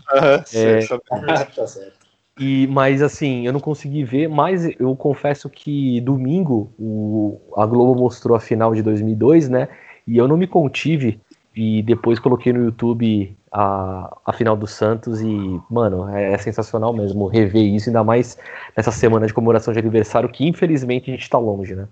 É. 0.53 0.79
tá 1.55 1.67
certo. 1.67 2.02
E, 2.39 2.65
mas 2.67 3.01
assim, 3.01 3.45
eu 3.45 3.53
não 3.53 3.59
consegui 3.59 4.03
ver, 4.03 4.27
mas 4.27 4.67
eu 4.79 4.95
confesso 4.95 5.49
que 5.49 6.01
domingo 6.01 6.73
o, 6.79 7.39
a 7.55 7.65
Globo 7.65 7.99
mostrou 7.99 8.35
a 8.35 8.39
final 8.39 8.73
de 8.73 8.81
2002, 8.81 9.49
né? 9.49 9.67
E 10.07 10.17
eu 10.17 10.27
não 10.27 10.35
me 10.35 10.47
contive 10.47 11.21
e 11.55 11.83
depois 11.83 12.19
coloquei 12.19 12.51
no 12.51 12.65
YouTube 12.65 13.37
a, 13.51 14.17
a 14.25 14.33
final 14.33 14.57
do 14.57 14.65
Santos 14.65 15.21
e, 15.21 15.61
mano, 15.69 16.09
é, 16.09 16.33
é 16.33 16.37
sensacional 16.39 16.91
mesmo 16.91 17.27
rever 17.27 17.63
isso, 17.63 17.89
ainda 17.89 18.03
mais 18.03 18.37
nessa 18.75 18.91
semana 18.91 19.27
de 19.27 19.33
comemoração 19.33 19.71
de 19.71 19.79
aniversário, 19.79 20.27
que 20.27 20.47
infelizmente 20.47 21.11
a 21.11 21.13
gente 21.13 21.29
tá 21.29 21.37
longe, 21.37 21.75
né? 21.75 21.87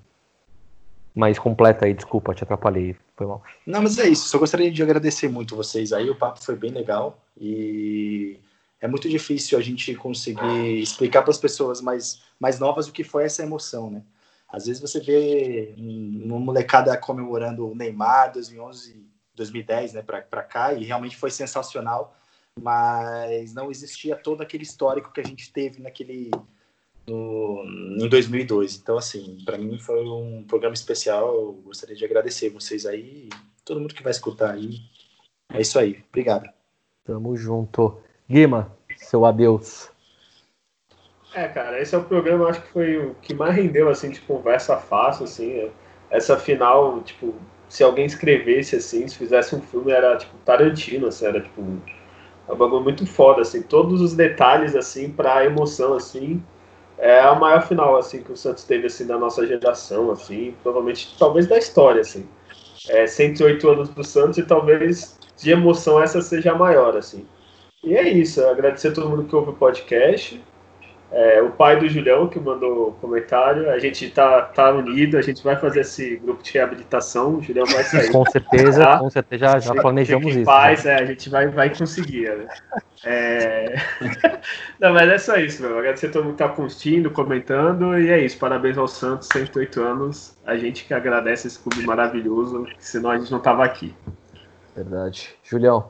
Mas 1.14 1.38
completa 1.38 1.86
aí, 1.86 1.94
desculpa, 1.94 2.34
te 2.34 2.44
atrapalhei, 2.44 2.96
foi 3.16 3.28
mal. 3.28 3.44
Não, 3.68 3.82
mas 3.82 4.00
é 4.00 4.08
isso. 4.08 4.30
Só 4.30 4.40
gostaria 4.40 4.72
de 4.72 4.82
agradecer 4.82 5.28
muito 5.28 5.56
vocês 5.58 5.92
aí. 5.92 6.10
O 6.10 6.16
papo 6.16 6.42
foi 6.44 6.56
bem 6.56 6.72
legal 6.72 7.20
e 7.40 8.40
é 8.82 8.88
muito 8.88 9.08
difícil 9.08 9.58
a 9.58 9.62
gente 9.62 9.94
conseguir 9.96 10.82
explicar 10.82 11.22
para 11.22 11.32
as 11.32 11.38
pessoas 11.38 11.80
mais, 11.80 12.24
mais 12.40 12.60
novas 12.60 12.88
o 12.88 12.92
que 12.92 13.04
foi 13.04 13.24
essa 13.24 13.44
emoção, 13.44 13.92
né? 13.92 14.04
Às 14.50 14.66
vezes 14.66 14.82
você 14.82 15.00
vê 15.00 15.74
um- 15.78 16.24
uma 16.26 16.40
molecada 16.40 16.98
comemorando 16.98 17.70
o 17.70 17.76
Neymar 17.76 18.34
2011, 18.34 19.06
2010, 19.36 19.94
né, 19.94 20.02
para 20.02 20.44
cá 20.44 20.74
e 20.74 20.84
realmente 20.84 21.16
foi 21.16 21.32
sensacional, 21.32 22.18
mas 22.60 23.54
não 23.54 23.72
existia 23.72 24.16
todo 24.16 24.42
aquele 24.42 24.64
histórico 24.64 25.14
que 25.14 25.22
a 25.22 25.26
gente 25.26 25.54
teve 25.54 25.82
naquele 25.82 26.32
no, 27.08 27.64
em 28.00 28.10
2002. 28.10 28.78
Então, 28.78 28.98
assim, 28.98 29.38
para 29.46 29.58
mim 29.58 29.78
foi 29.80 30.04
um 30.06 30.44
programa 30.44 30.74
especial. 30.74 31.34
Eu 31.34 31.54
gostaria 31.64 31.96
de 31.96 32.04
agradecer 32.04 32.50
vocês 32.50 32.86
aí, 32.86 33.30
todo 33.64 33.80
mundo 33.80 33.94
que 33.96 34.04
vai 34.04 34.12
escutar 34.12 34.52
aí. 34.52 34.80
É 35.54 35.62
isso 35.62 35.80
aí. 35.80 36.04
Obrigado. 36.10 36.50
Tamo 37.04 37.36
junto. 37.36 37.98
Guima, 38.32 38.72
seu 38.96 39.26
adeus. 39.26 39.92
É, 41.34 41.50
cara, 41.50 41.82
esse 41.82 41.94
é 41.94 41.98
o 41.98 42.04
programa, 42.06 42.48
acho 42.48 42.62
que 42.62 42.70
foi 42.70 42.98
o 42.98 43.14
que 43.22 43.34
mais 43.34 43.54
rendeu, 43.54 43.90
assim, 43.90 44.10
de 44.10 44.22
conversa 44.22 44.78
fácil, 44.78 45.26
assim. 45.26 45.52
é. 45.52 45.70
Essa 46.10 46.38
final, 46.38 47.02
tipo, 47.02 47.36
se 47.68 47.84
alguém 47.84 48.06
escrevesse, 48.06 48.78
assim, 48.78 49.06
se 49.06 49.18
fizesse 49.18 49.54
um 49.54 49.62
filme, 49.62 49.92
era, 49.92 50.16
tipo, 50.16 50.34
Tarantino, 50.46 51.08
assim, 51.08 51.26
era, 51.26 51.42
tipo, 51.42 51.62
um 51.62 51.82
bagulho 52.56 52.82
muito 52.84 53.06
foda, 53.06 53.42
assim. 53.42 53.62
Todos 53.62 54.00
os 54.00 54.14
detalhes, 54.14 54.78
assim, 54.78 55.10
pra 55.10 55.44
emoção, 55.44 55.94
assim, 55.94 56.42
é 56.98 57.20
a 57.20 57.36
maior 57.36 57.68
final, 57.68 57.98
assim, 57.98 58.24
que 58.24 58.32
o 58.32 58.38
Santos 58.38 58.64
teve, 58.64 58.88
assim, 58.88 59.06
da 59.06 59.18
nossa 59.18 59.46
geração, 59.46 60.10
assim, 60.10 60.56
provavelmente, 60.64 61.14
talvez 61.20 61.48
da 61.48 61.58
história, 61.58 62.00
assim. 62.00 62.26
É, 62.88 63.06
108 63.08 63.70
anos 63.70 63.90
do 63.90 64.04
Santos 64.06 64.38
e 64.38 64.44
talvez 64.44 65.20
de 65.36 65.52
emoção 65.52 66.02
essa 66.02 66.22
seja 66.22 66.54
a 66.54 66.56
maior, 66.56 66.96
assim. 66.96 67.28
E 67.84 67.96
é 67.96 68.08
isso, 68.10 68.46
agradecer 68.46 68.90
a 68.90 68.94
todo 68.94 69.10
mundo 69.10 69.24
que 69.24 69.36
ouve 69.36 69.50
o 69.52 69.54
podcast. 69.54 70.42
É, 71.14 71.42
o 71.42 71.52
pai 71.52 71.78
do 71.78 71.90
Julião 71.90 72.30
que 72.30 72.40
mandou 72.40 72.90
o 72.90 72.92
comentário. 72.94 73.70
A 73.70 73.78
gente 73.80 74.10
tá, 74.12 74.44
tá 74.44 74.72
unido, 74.72 75.18
a 75.18 75.22
gente 75.22 75.44
vai 75.44 75.58
fazer 75.58 75.82
esse 75.82 76.16
grupo 76.18 76.42
de 76.42 76.52
reabilitação. 76.54 77.36
O 77.36 77.42
Julião 77.42 77.66
vai 77.66 77.84
sair. 77.84 78.10
Com 78.12 78.24
certeza, 78.26 78.86
Tá? 78.86 79.00
com 79.00 79.10
certeza 79.10 79.46
já, 79.46 79.60
já 79.60 79.74
planejamos 79.76 80.26
Fique 80.28 80.38
isso. 80.38 80.46
paz, 80.46 80.86
né? 80.86 80.92
é, 80.94 80.96
a 81.02 81.06
gente 81.06 81.30
vai, 81.30 81.48
vai 81.50 81.76
conseguir. 81.76 82.30
né? 82.30 82.48
É... 83.04 83.76
Não, 84.80 84.94
mas 84.94 85.10
é 85.10 85.18
só 85.18 85.36
isso, 85.36 85.62
meu. 85.62 85.78
Agradecer 85.80 86.08
a 86.08 86.12
todo 86.12 86.24
mundo 86.24 86.34
que 86.34 86.44
tá 86.44 86.48
curtindo, 86.50 87.12
comentando. 87.12 88.00
E 88.00 88.10
é 88.10 88.24
isso. 88.24 88.38
Parabéns 88.38 88.78
ao 88.78 88.88
Santos, 88.88 89.28
108 89.34 89.82
anos. 89.82 90.38
A 90.46 90.56
gente 90.56 90.86
que 90.86 90.94
agradece 90.94 91.48
esse 91.48 91.60
clube 91.60 91.86
maravilhoso, 91.86 92.66
senão 92.80 93.10
a 93.12 93.18
gente 93.18 93.30
não 93.32 93.40
tava 93.40 93.66
aqui. 93.66 93.94
Verdade. 94.74 95.36
Julião, 95.44 95.90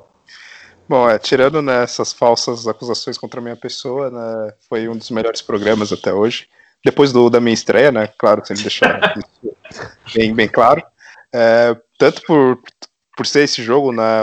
Bom, 0.92 1.10
é, 1.10 1.18
tirando 1.18 1.62
né, 1.62 1.84
essas 1.84 2.12
falsas 2.12 2.68
acusações 2.68 3.18
contra 3.18 3.40
a 3.40 3.42
minha 3.42 3.56
pessoa, 3.56 4.12
né, 4.12 4.54
foi 4.68 4.90
um 4.90 4.98
dos 4.98 5.10
melhores 5.10 5.42
programas 5.42 5.94
até 5.94 6.14
hoje. 6.14 6.50
Depois 6.84 7.14
do, 7.14 7.30
da 7.30 7.40
minha 7.40 7.54
estreia, 7.54 7.94
né? 7.94 8.10
Claro, 8.20 8.46
sem 8.46 8.58
deixar 8.58 9.00
bem, 10.14 10.36
bem 10.36 10.50
claro. 10.50 10.84
É, 11.34 11.78
tanto 11.98 12.22
por, 12.24 12.60
por 13.16 13.26
ser 13.26 13.44
esse 13.44 13.64
jogo, 13.64 13.94
né, 13.94 14.20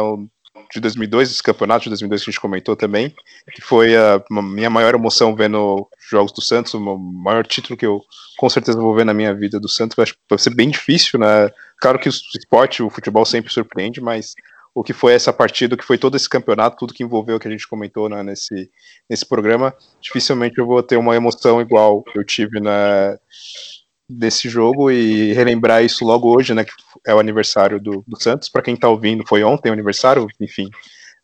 de 0.70 0.78
2002, 0.78 1.30
esse 1.30 1.42
campeonato 1.42 1.84
de 1.84 1.88
2002 1.88 2.22
que 2.22 2.28
a 2.28 2.32
gente 2.32 2.40
comentou 2.42 2.76
também, 2.76 3.14
que 3.54 3.62
foi 3.62 3.96
a 3.96 4.22
minha 4.30 4.68
maior 4.68 4.94
emoção 4.94 5.34
vendo 5.34 5.88
jogos 6.10 6.32
do 6.32 6.42
Santos, 6.42 6.74
o 6.74 6.98
maior 6.98 7.46
título 7.46 7.78
que 7.78 7.86
eu 7.86 8.02
com 8.36 8.50
certeza 8.50 8.78
vou 8.78 8.94
ver 8.94 9.06
na 9.06 9.14
minha 9.14 9.34
vida 9.34 9.58
do 9.58 9.70
Santos. 9.70 9.98
Acho 9.98 10.12
que 10.12 10.20
vai 10.28 10.38
ser 10.38 10.54
bem 10.54 10.68
difícil, 10.68 11.18
né? 11.18 11.50
Claro 11.80 11.98
que 11.98 12.10
o 12.10 12.12
esporte, 12.12 12.82
o 12.82 12.90
futebol 12.90 13.24
sempre 13.24 13.50
surpreende, 13.50 14.02
mas 14.02 14.34
o 14.78 14.82
que 14.84 14.92
foi 14.92 15.12
essa 15.12 15.32
partida, 15.32 15.74
o 15.74 15.78
que 15.78 15.84
foi 15.84 15.98
todo 15.98 16.16
esse 16.16 16.28
campeonato, 16.28 16.76
tudo 16.76 16.94
que 16.94 17.02
envolveu 17.02 17.34
o 17.34 17.40
que 17.40 17.48
a 17.48 17.50
gente 17.50 17.66
comentou 17.66 18.08
né, 18.08 18.22
nesse, 18.22 18.70
nesse 19.10 19.26
programa, 19.26 19.74
dificilmente 20.00 20.56
eu 20.56 20.66
vou 20.66 20.80
ter 20.84 20.96
uma 20.96 21.16
emoção 21.16 21.60
igual 21.60 22.04
eu 22.14 22.24
tive 22.24 22.60
na, 22.60 23.18
desse 24.08 24.48
jogo 24.48 24.88
e 24.88 25.32
relembrar 25.32 25.82
isso 25.82 26.04
logo 26.04 26.32
hoje, 26.32 26.54
né, 26.54 26.62
que 26.62 26.70
é 27.04 27.12
o 27.12 27.18
aniversário 27.18 27.80
do, 27.80 28.04
do 28.06 28.22
Santos. 28.22 28.48
Para 28.48 28.62
quem 28.62 28.74
está 28.74 28.88
ouvindo, 28.88 29.26
foi 29.26 29.42
ontem 29.42 29.68
o 29.68 29.72
aniversário, 29.72 30.28
enfim, 30.40 30.70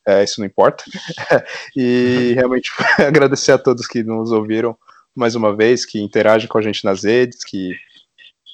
é, 0.04 0.24
isso 0.24 0.40
não 0.40 0.46
importa. 0.46 0.82
e 1.76 2.32
realmente 2.34 2.72
agradecer 2.98 3.52
a 3.52 3.58
todos 3.58 3.86
que 3.86 4.02
nos 4.02 4.32
ouviram 4.32 4.76
mais 5.14 5.36
uma 5.36 5.54
vez, 5.54 5.86
que 5.86 6.00
interagem 6.00 6.48
com 6.48 6.58
a 6.58 6.62
gente 6.62 6.84
nas 6.84 7.04
redes, 7.04 7.44
que 7.44 7.70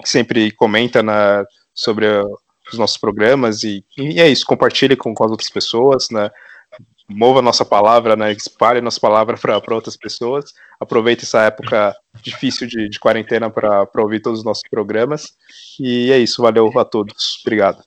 sempre 0.04 0.50
comenta 0.50 1.02
na, 1.02 1.46
sobre 1.74 2.06
os 2.72 2.78
nossos 2.78 2.96
programas 2.96 3.62
e, 3.62 3.84
e, 3.96 4.20
é 4.20 4.28
isso, 4.28 4.46
compartilhe 4.46 4.96
com, 4.96 5.14
com 5.14 5.24
as 5.24 5.30
outras 5.30 5.50
pessoas, 5.50 6.08
né? 6.10 6.30
Mova 7.08 7.40
a 7.40 7.42
nossa 7.42 7.64
palavra, 7.64 8.14
né? 8.14 8.30
Espalhe 8.32 8.78
a 8.78 8.82
nossa 8.82 9.00
palavra 9.00 9.36
para 9.36 9.74
outras 9.74 9.96
pessoas. 9.96 10.52
Aproveite 10.78 11.24
essa 11.24 11.42
época 11.42 11.94
difícil 12.22 12.68
de, 12.68 12.88
de 12.88 13.00
quarentena 13.00 13.50
para 13.50 13.88
ouvir 13.98 14.20
todos 14.20 14.40
os 14.40 14.44
nossos 14.44 14.62
programas. 14.70 15.32
E 15.80 16.12
é 16.12 16.18
isso, 16.18 16.40
valeu 16.40 16.70
a 16.78 16.84
todos. 16.84 17.40
Obrigado. 17.44 17.82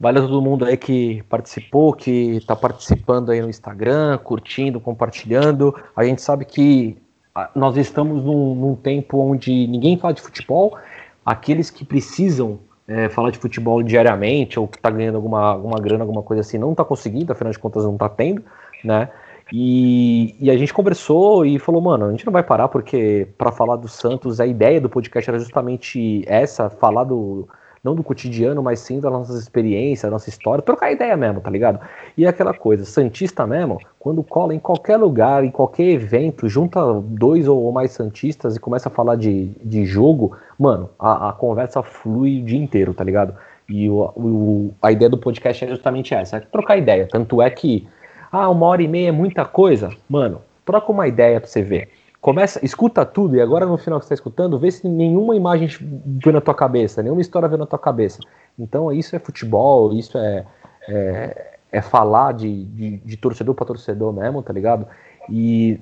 Valeu 0.00 0.24
a 0.24 0.26
todo 0.26 0.40
mundo 0.40 0.64
aí 0.64 0.78
que 0.78 1.22
participou, 1.24 1.92
que 1.92 2.36
está 2.38 2.56
participando 2.56 3.30
aí 3.30 3.42
no 3.42 3.50
Instagram, 3.50 4.16
curtindo, 4.16 4.80
compartilhando. 4.80 5.78
A 5.94 6.02
gente 6.02 6.22
sabe 6.22 6.46
que 6.46 6.96
ah, 7.34 7.50
nós 7.54 7.76
estamos 7.76 8.24
num, 8.24 8.54
num 8.54 8.74
tempo 8.74 9.18
onde 9.18 9.66
ninguém 9.66 9.98
fala 9.98 10.14
de 10.14 10.22
futebol. 10.22 10.78
Aqueles 11.24 11.68
que 11.68 11.84
precisam 11.84 12.60
é, 12.90 13.08
falar 13.08 13.30
de 13.30 13.38
futebol 13.38 13.82
diariamente 13.82 14.58
ou 14.58 14.66
que 14.66 14.76
está 14.76 14.90
ganhando 14.90 15.14
alguma, 15.14 15.52
alguma 15.52 15.78
grana, 15.78 16.02
alguma 16.02 16.22
coisa 16.22 16.40
assim, 16.40 16.58
não 16.58 16.72
está 16.72 16.84
conseguindo, 16.84 17.32
afinal 17.32 17.52
de 17.52 17.58
contas 17.58 17.84
não 17.84 17.94
está 17.94 18.08
tendo, 18.08 18.42
né? 18.84 19.08
E, 19.52 20.34
e, 20.40 20.50
a 20.50 20.56
gente 20.56 20.72
conversou 20.72 21.44
e 21.44 21.58
falou, 21.58 21.80
mano, 21.80 22.06
a 22.06 22.10
gente 22.10 22.24
não 22.24 22.32
vai 22.32 22.42
parar 22.42 22.68
porque 22.68 23.28
para 23.36 23.50
falar 23.50 23.76
do 23.76 23.88
Santos, 23.88 24.40
a 24.40 24.46
ideia 24.46 24.80
do 24.80 24.88
podcast 24.88 25.28
era 25.28 25.38
justamente 25.38 26.24
essa, 26.26 26.70
falar 26.70 27.04
do, 27.04 27.48
não 27.82 27.94
do 27.94 28.02
cotidiano, 28.02 28.62
mas 28.62 28.80
sim 28.80 29.00
das 29.00 29.10
nossas 29.10 29.40
experiências, 29.40 30.02
da 30.02 30.10
nossa 30.10 30.28
história, 30.28 30.62
trocar 30.62 30.92
ideia 30.92 31.16
mesmo, 31.16 31.40
tá 31.40 31.50
ligado? 31.50 31.80
E 32.16 32.26
aquela 32.26 32.52
coisa, 32.52 32.84
Santista 32.84 33.46
mesmo, 33.46 33.78
quando 33.98 34.22
cola 34.22 34.54
em 34.54 34.58
qualquer 34.58 34.98
lugar, 34.98 35.44
em 35.44 35.50
qualquer 35.50 35.88
evento, 35.88 36.48
junta 36.48 36.80
dois 37.02 37.48
ou 37.48 37.72
mais 37.72 37.92
Santistas 37.92 38.56
e 38.56 38.60
começa 38.60 38.88
a 38.88 38.92
falar 38.92 39.16
de, 39.16 39.46
de 39.64 39.84
jogo, 39.84 40.36
mano, 40.58 40.90
a, 40.98 41.30
a 41.30 41.32
conversa 41.32 41.82
flui 41.82 42.42
o 42.42 42.44
dia 42.44 42.58
inteiro, 42.58 42.92
tá 42.92 43.02
ligado? 43.02 43.34
E 43.68 43.88
o, 43.88 44.12
o, 44.16 44.74
a 44.82 44.92
ideia 44.92 45.08
do 45.08 45.16
podcast 45.16 45.64
é 45.64 45.68
justamente 45.68 46.12
essa, 46.12 46.36
é 46.36 46.40
trocar 46.40 46.76
ideia. 46.76 47.08
Tanto 47.10 47.40
é 47.40 47.48
que, 47.48 47.88
ah, 48.30 48.50
uma 48.50 48.66
hora 48.66 48.82
e 48.82 48.88
meia 48.88 49.08
é 49.08 49.12
muita 49.12 49.44
coisa, 49.44 49.90
mano, 50.08 50.42
troca 50.64 50.92
uma 50.92 51.08
ideia 51.08 51.40
pra 51.40 51.48
você 51.48 51.62
ver 51.62 51.88
começa, 52.20 52.64
escuta 52.64 53.04
tudo 53.04 53.36
e 53.36 53.40
agora 53.40 53.66
no 53.66 53.78
final 53.78 53.98
que 53.98 54.04
está 54.04 54.14
escutando, 54.14 54.58
vê 54.58 54.70
se 54.70 54.86
nenhuma 54.86 55.34
imagem 55.34 55.68
veio 55.68 56.34
na 56.34 56.40
tua 56.40 56.54
cabeça, 56.54 57.02
nenhuma 57.02 57.20
história 57.20 57.48
veio 57.48 57.58
na 57.58 57.66
tua 57.66 57.78
cabeça. 57.78 58.20
Então 58.58 58.92
isso 58.92 59.16
é 59.16 59.18
futebol, 59.18 59.92
isso 59.94 60.18
é, 60.18 60.44
é, 60.88 61.58
é 61.72 61.80
falar 61.82 62.32
de, 62.32 62.64
de, 62.66 62.96
de 62.98 63.16
torcedor 63.16 63.54
para 63.54 63.66
torcedor 63.66 64.12
mesmo, 64.12 64.42
tá 64.42 64.52
ligado? 64.52 64.86
E 65.28 65.80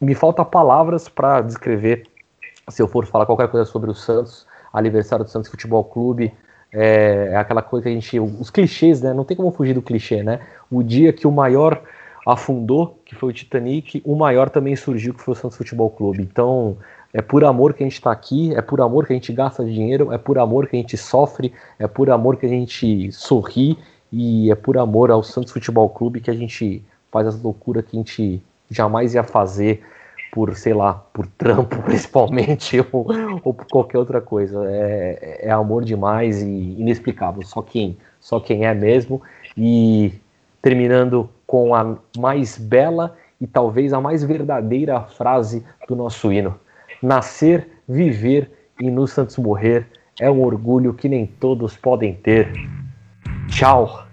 me 0.00 0.14
falta 0.14 0.44
palavras 0.44 1.08
para 1.08 1.40
descrever, 1.40 2.04
se 2.68 2.82
eu 2.82 2.88
for 2.88 3.06
falar 3.06 3.26
qualquer 3.26 3.48
coisa 3.48 3.64
sobre 3.64 3.90
o 3.90 3.94
Santos, 3.94 4.46
aniversário 4.72 5.24
do 5.24 5.30
Santos 5.30 5.50
Futebol 5.50 5.84
Clube, 5.84 6.34
é, 6.72 7.30
é 7.32 7.36
aquela 7.36 7.62
coisa 7.62 7.84
que 7.84 7.88
a 7.88 7.92
gente, 7.92 8.18
os 8.18 8.50
clichês, 8.50 9.00
né? 9.00 9.14
Não 9.14 9.24
tem 9.24 9.36
como 9.36 9.50
fugir 9.52 9.72
do 9.72 9.80
clichê, 9.80 10.22
né? 10.22 10.40
O 10.70 10.82
dia 10.82 11.12
que 11.12 11.26
o 11.26 11.32
maior 11.32 11.80
afundou, 12.26 12.98
que 13.04 13.14
foi 13.14 13.30
o 13.30 13.32
Titanic, 13.32 14.02
o 14.04 14.16
maior 14.16 14.50
também 14.50 14.74
surgiu, 14.74 15.14
que 15.14 15.22
foi 15.22 15.32
o 15.32 15.36
Santos 15.36 15.56
Futebol 15.56 15.88
Clube. 15.88 16.22
Então, 16.22 16.76
é 17.14 17.22
por 17.22 17.44
amor 17.44 17.72
que 17.72 17.84
a 17.84 17.86
gente 17.86 17.94
está 17.94 18.10
aqui, 18.10 18.52
é 18.54 18.60
por 18.60 18.80
amor 18.80 19.06
que 19.06 19.12
a 19.12 19.16
gente 19.16 19.32
gasta 19.32 19.64
dinheiro, 19.64 20.12
é 20.12 20.18
por 20.18 20.36
amor 20.36 20.66
que 20.66 20.76
a 20.76 20.80
gente 20.80 20.96
sofre, 20.96 21.52
é 21.78 21.86
por 21.86 22.10
amor 22.10 22.36
que 22.36 22.44
a 22.44 22.48
gente 22.48 23.12
sorri 23.12 23.78
e 24.10 24.50
é 24.50 24.56
por 24.56 24.76
amor 24.76 25.12
ao 25.12 25.22
Santos 25.22 25.52
Futebol 25.52 25.88
Clube 25.88 26.20
que 26.20 26.30
a 26.30 26.34
gente 26.34 26.84
faz 27.12 27.28
as 27.28 27.40
loucuras 27.40 27.84
que 27.84 27.96
a 27.96 28.00
gente 28.00 28.42
jamais 28.70 29.14
ia 29.14 29.22
fazer 29.22 29.82
por, 30.32 30.54
sei 30.56 30.74
lá, 30.74 30.94
por 31.12 31.26
trampo 31.28 31.80
principalmente 31.86 32.84
ou, 32.92 33.06
ou 33.44 33.54
por 33.54 33.66
qualquer 33.66 33.98
outra 33.98 34.20
coisa. 34.20 34.64
É, 34.68 35.46
é 35.46 35.50
amor 35.50 35.84
demais 35.84 36.42
e 36.42 36.74
inexplicável. 36.76 37.42
Só 37.42 37.62
quem, 37.62 37.96
só 38.20 38.40
quem 38.40 38.66
é 38.66 38.74
mesmo. 38.74 39.22
E 39.56 40.12
terminando 40.60 41.30
com 41.46 41.74
a 41.74 41.96
mais 42.16 42.58
bela 42.58 43.16
e 43.40 43.46
talvez 43.46 43.92
a 43.92 44.00
mais 44.00 44.24
verdadeira 44.24 45.02
frase 45.02 45.64
do 45.88 45.94
nosso 45.94 46.32
hino: 46.32 46.58
Nascer, 47.02 47.68
viver 47.88 48.50
e 48.80 48.90
no 48.90 49.06
Santos 49.06 49.36
morrer 49.38 49.86
é 50.20 50.30
um 50.30 50.42
orgulho 50.42 50.94
que 50.94 51.08
nem 51.08 51.26
todos 51.26 51.76
podem 51.76 52.14
ter. 52.14 52.52
Tchau! 53.48 54.06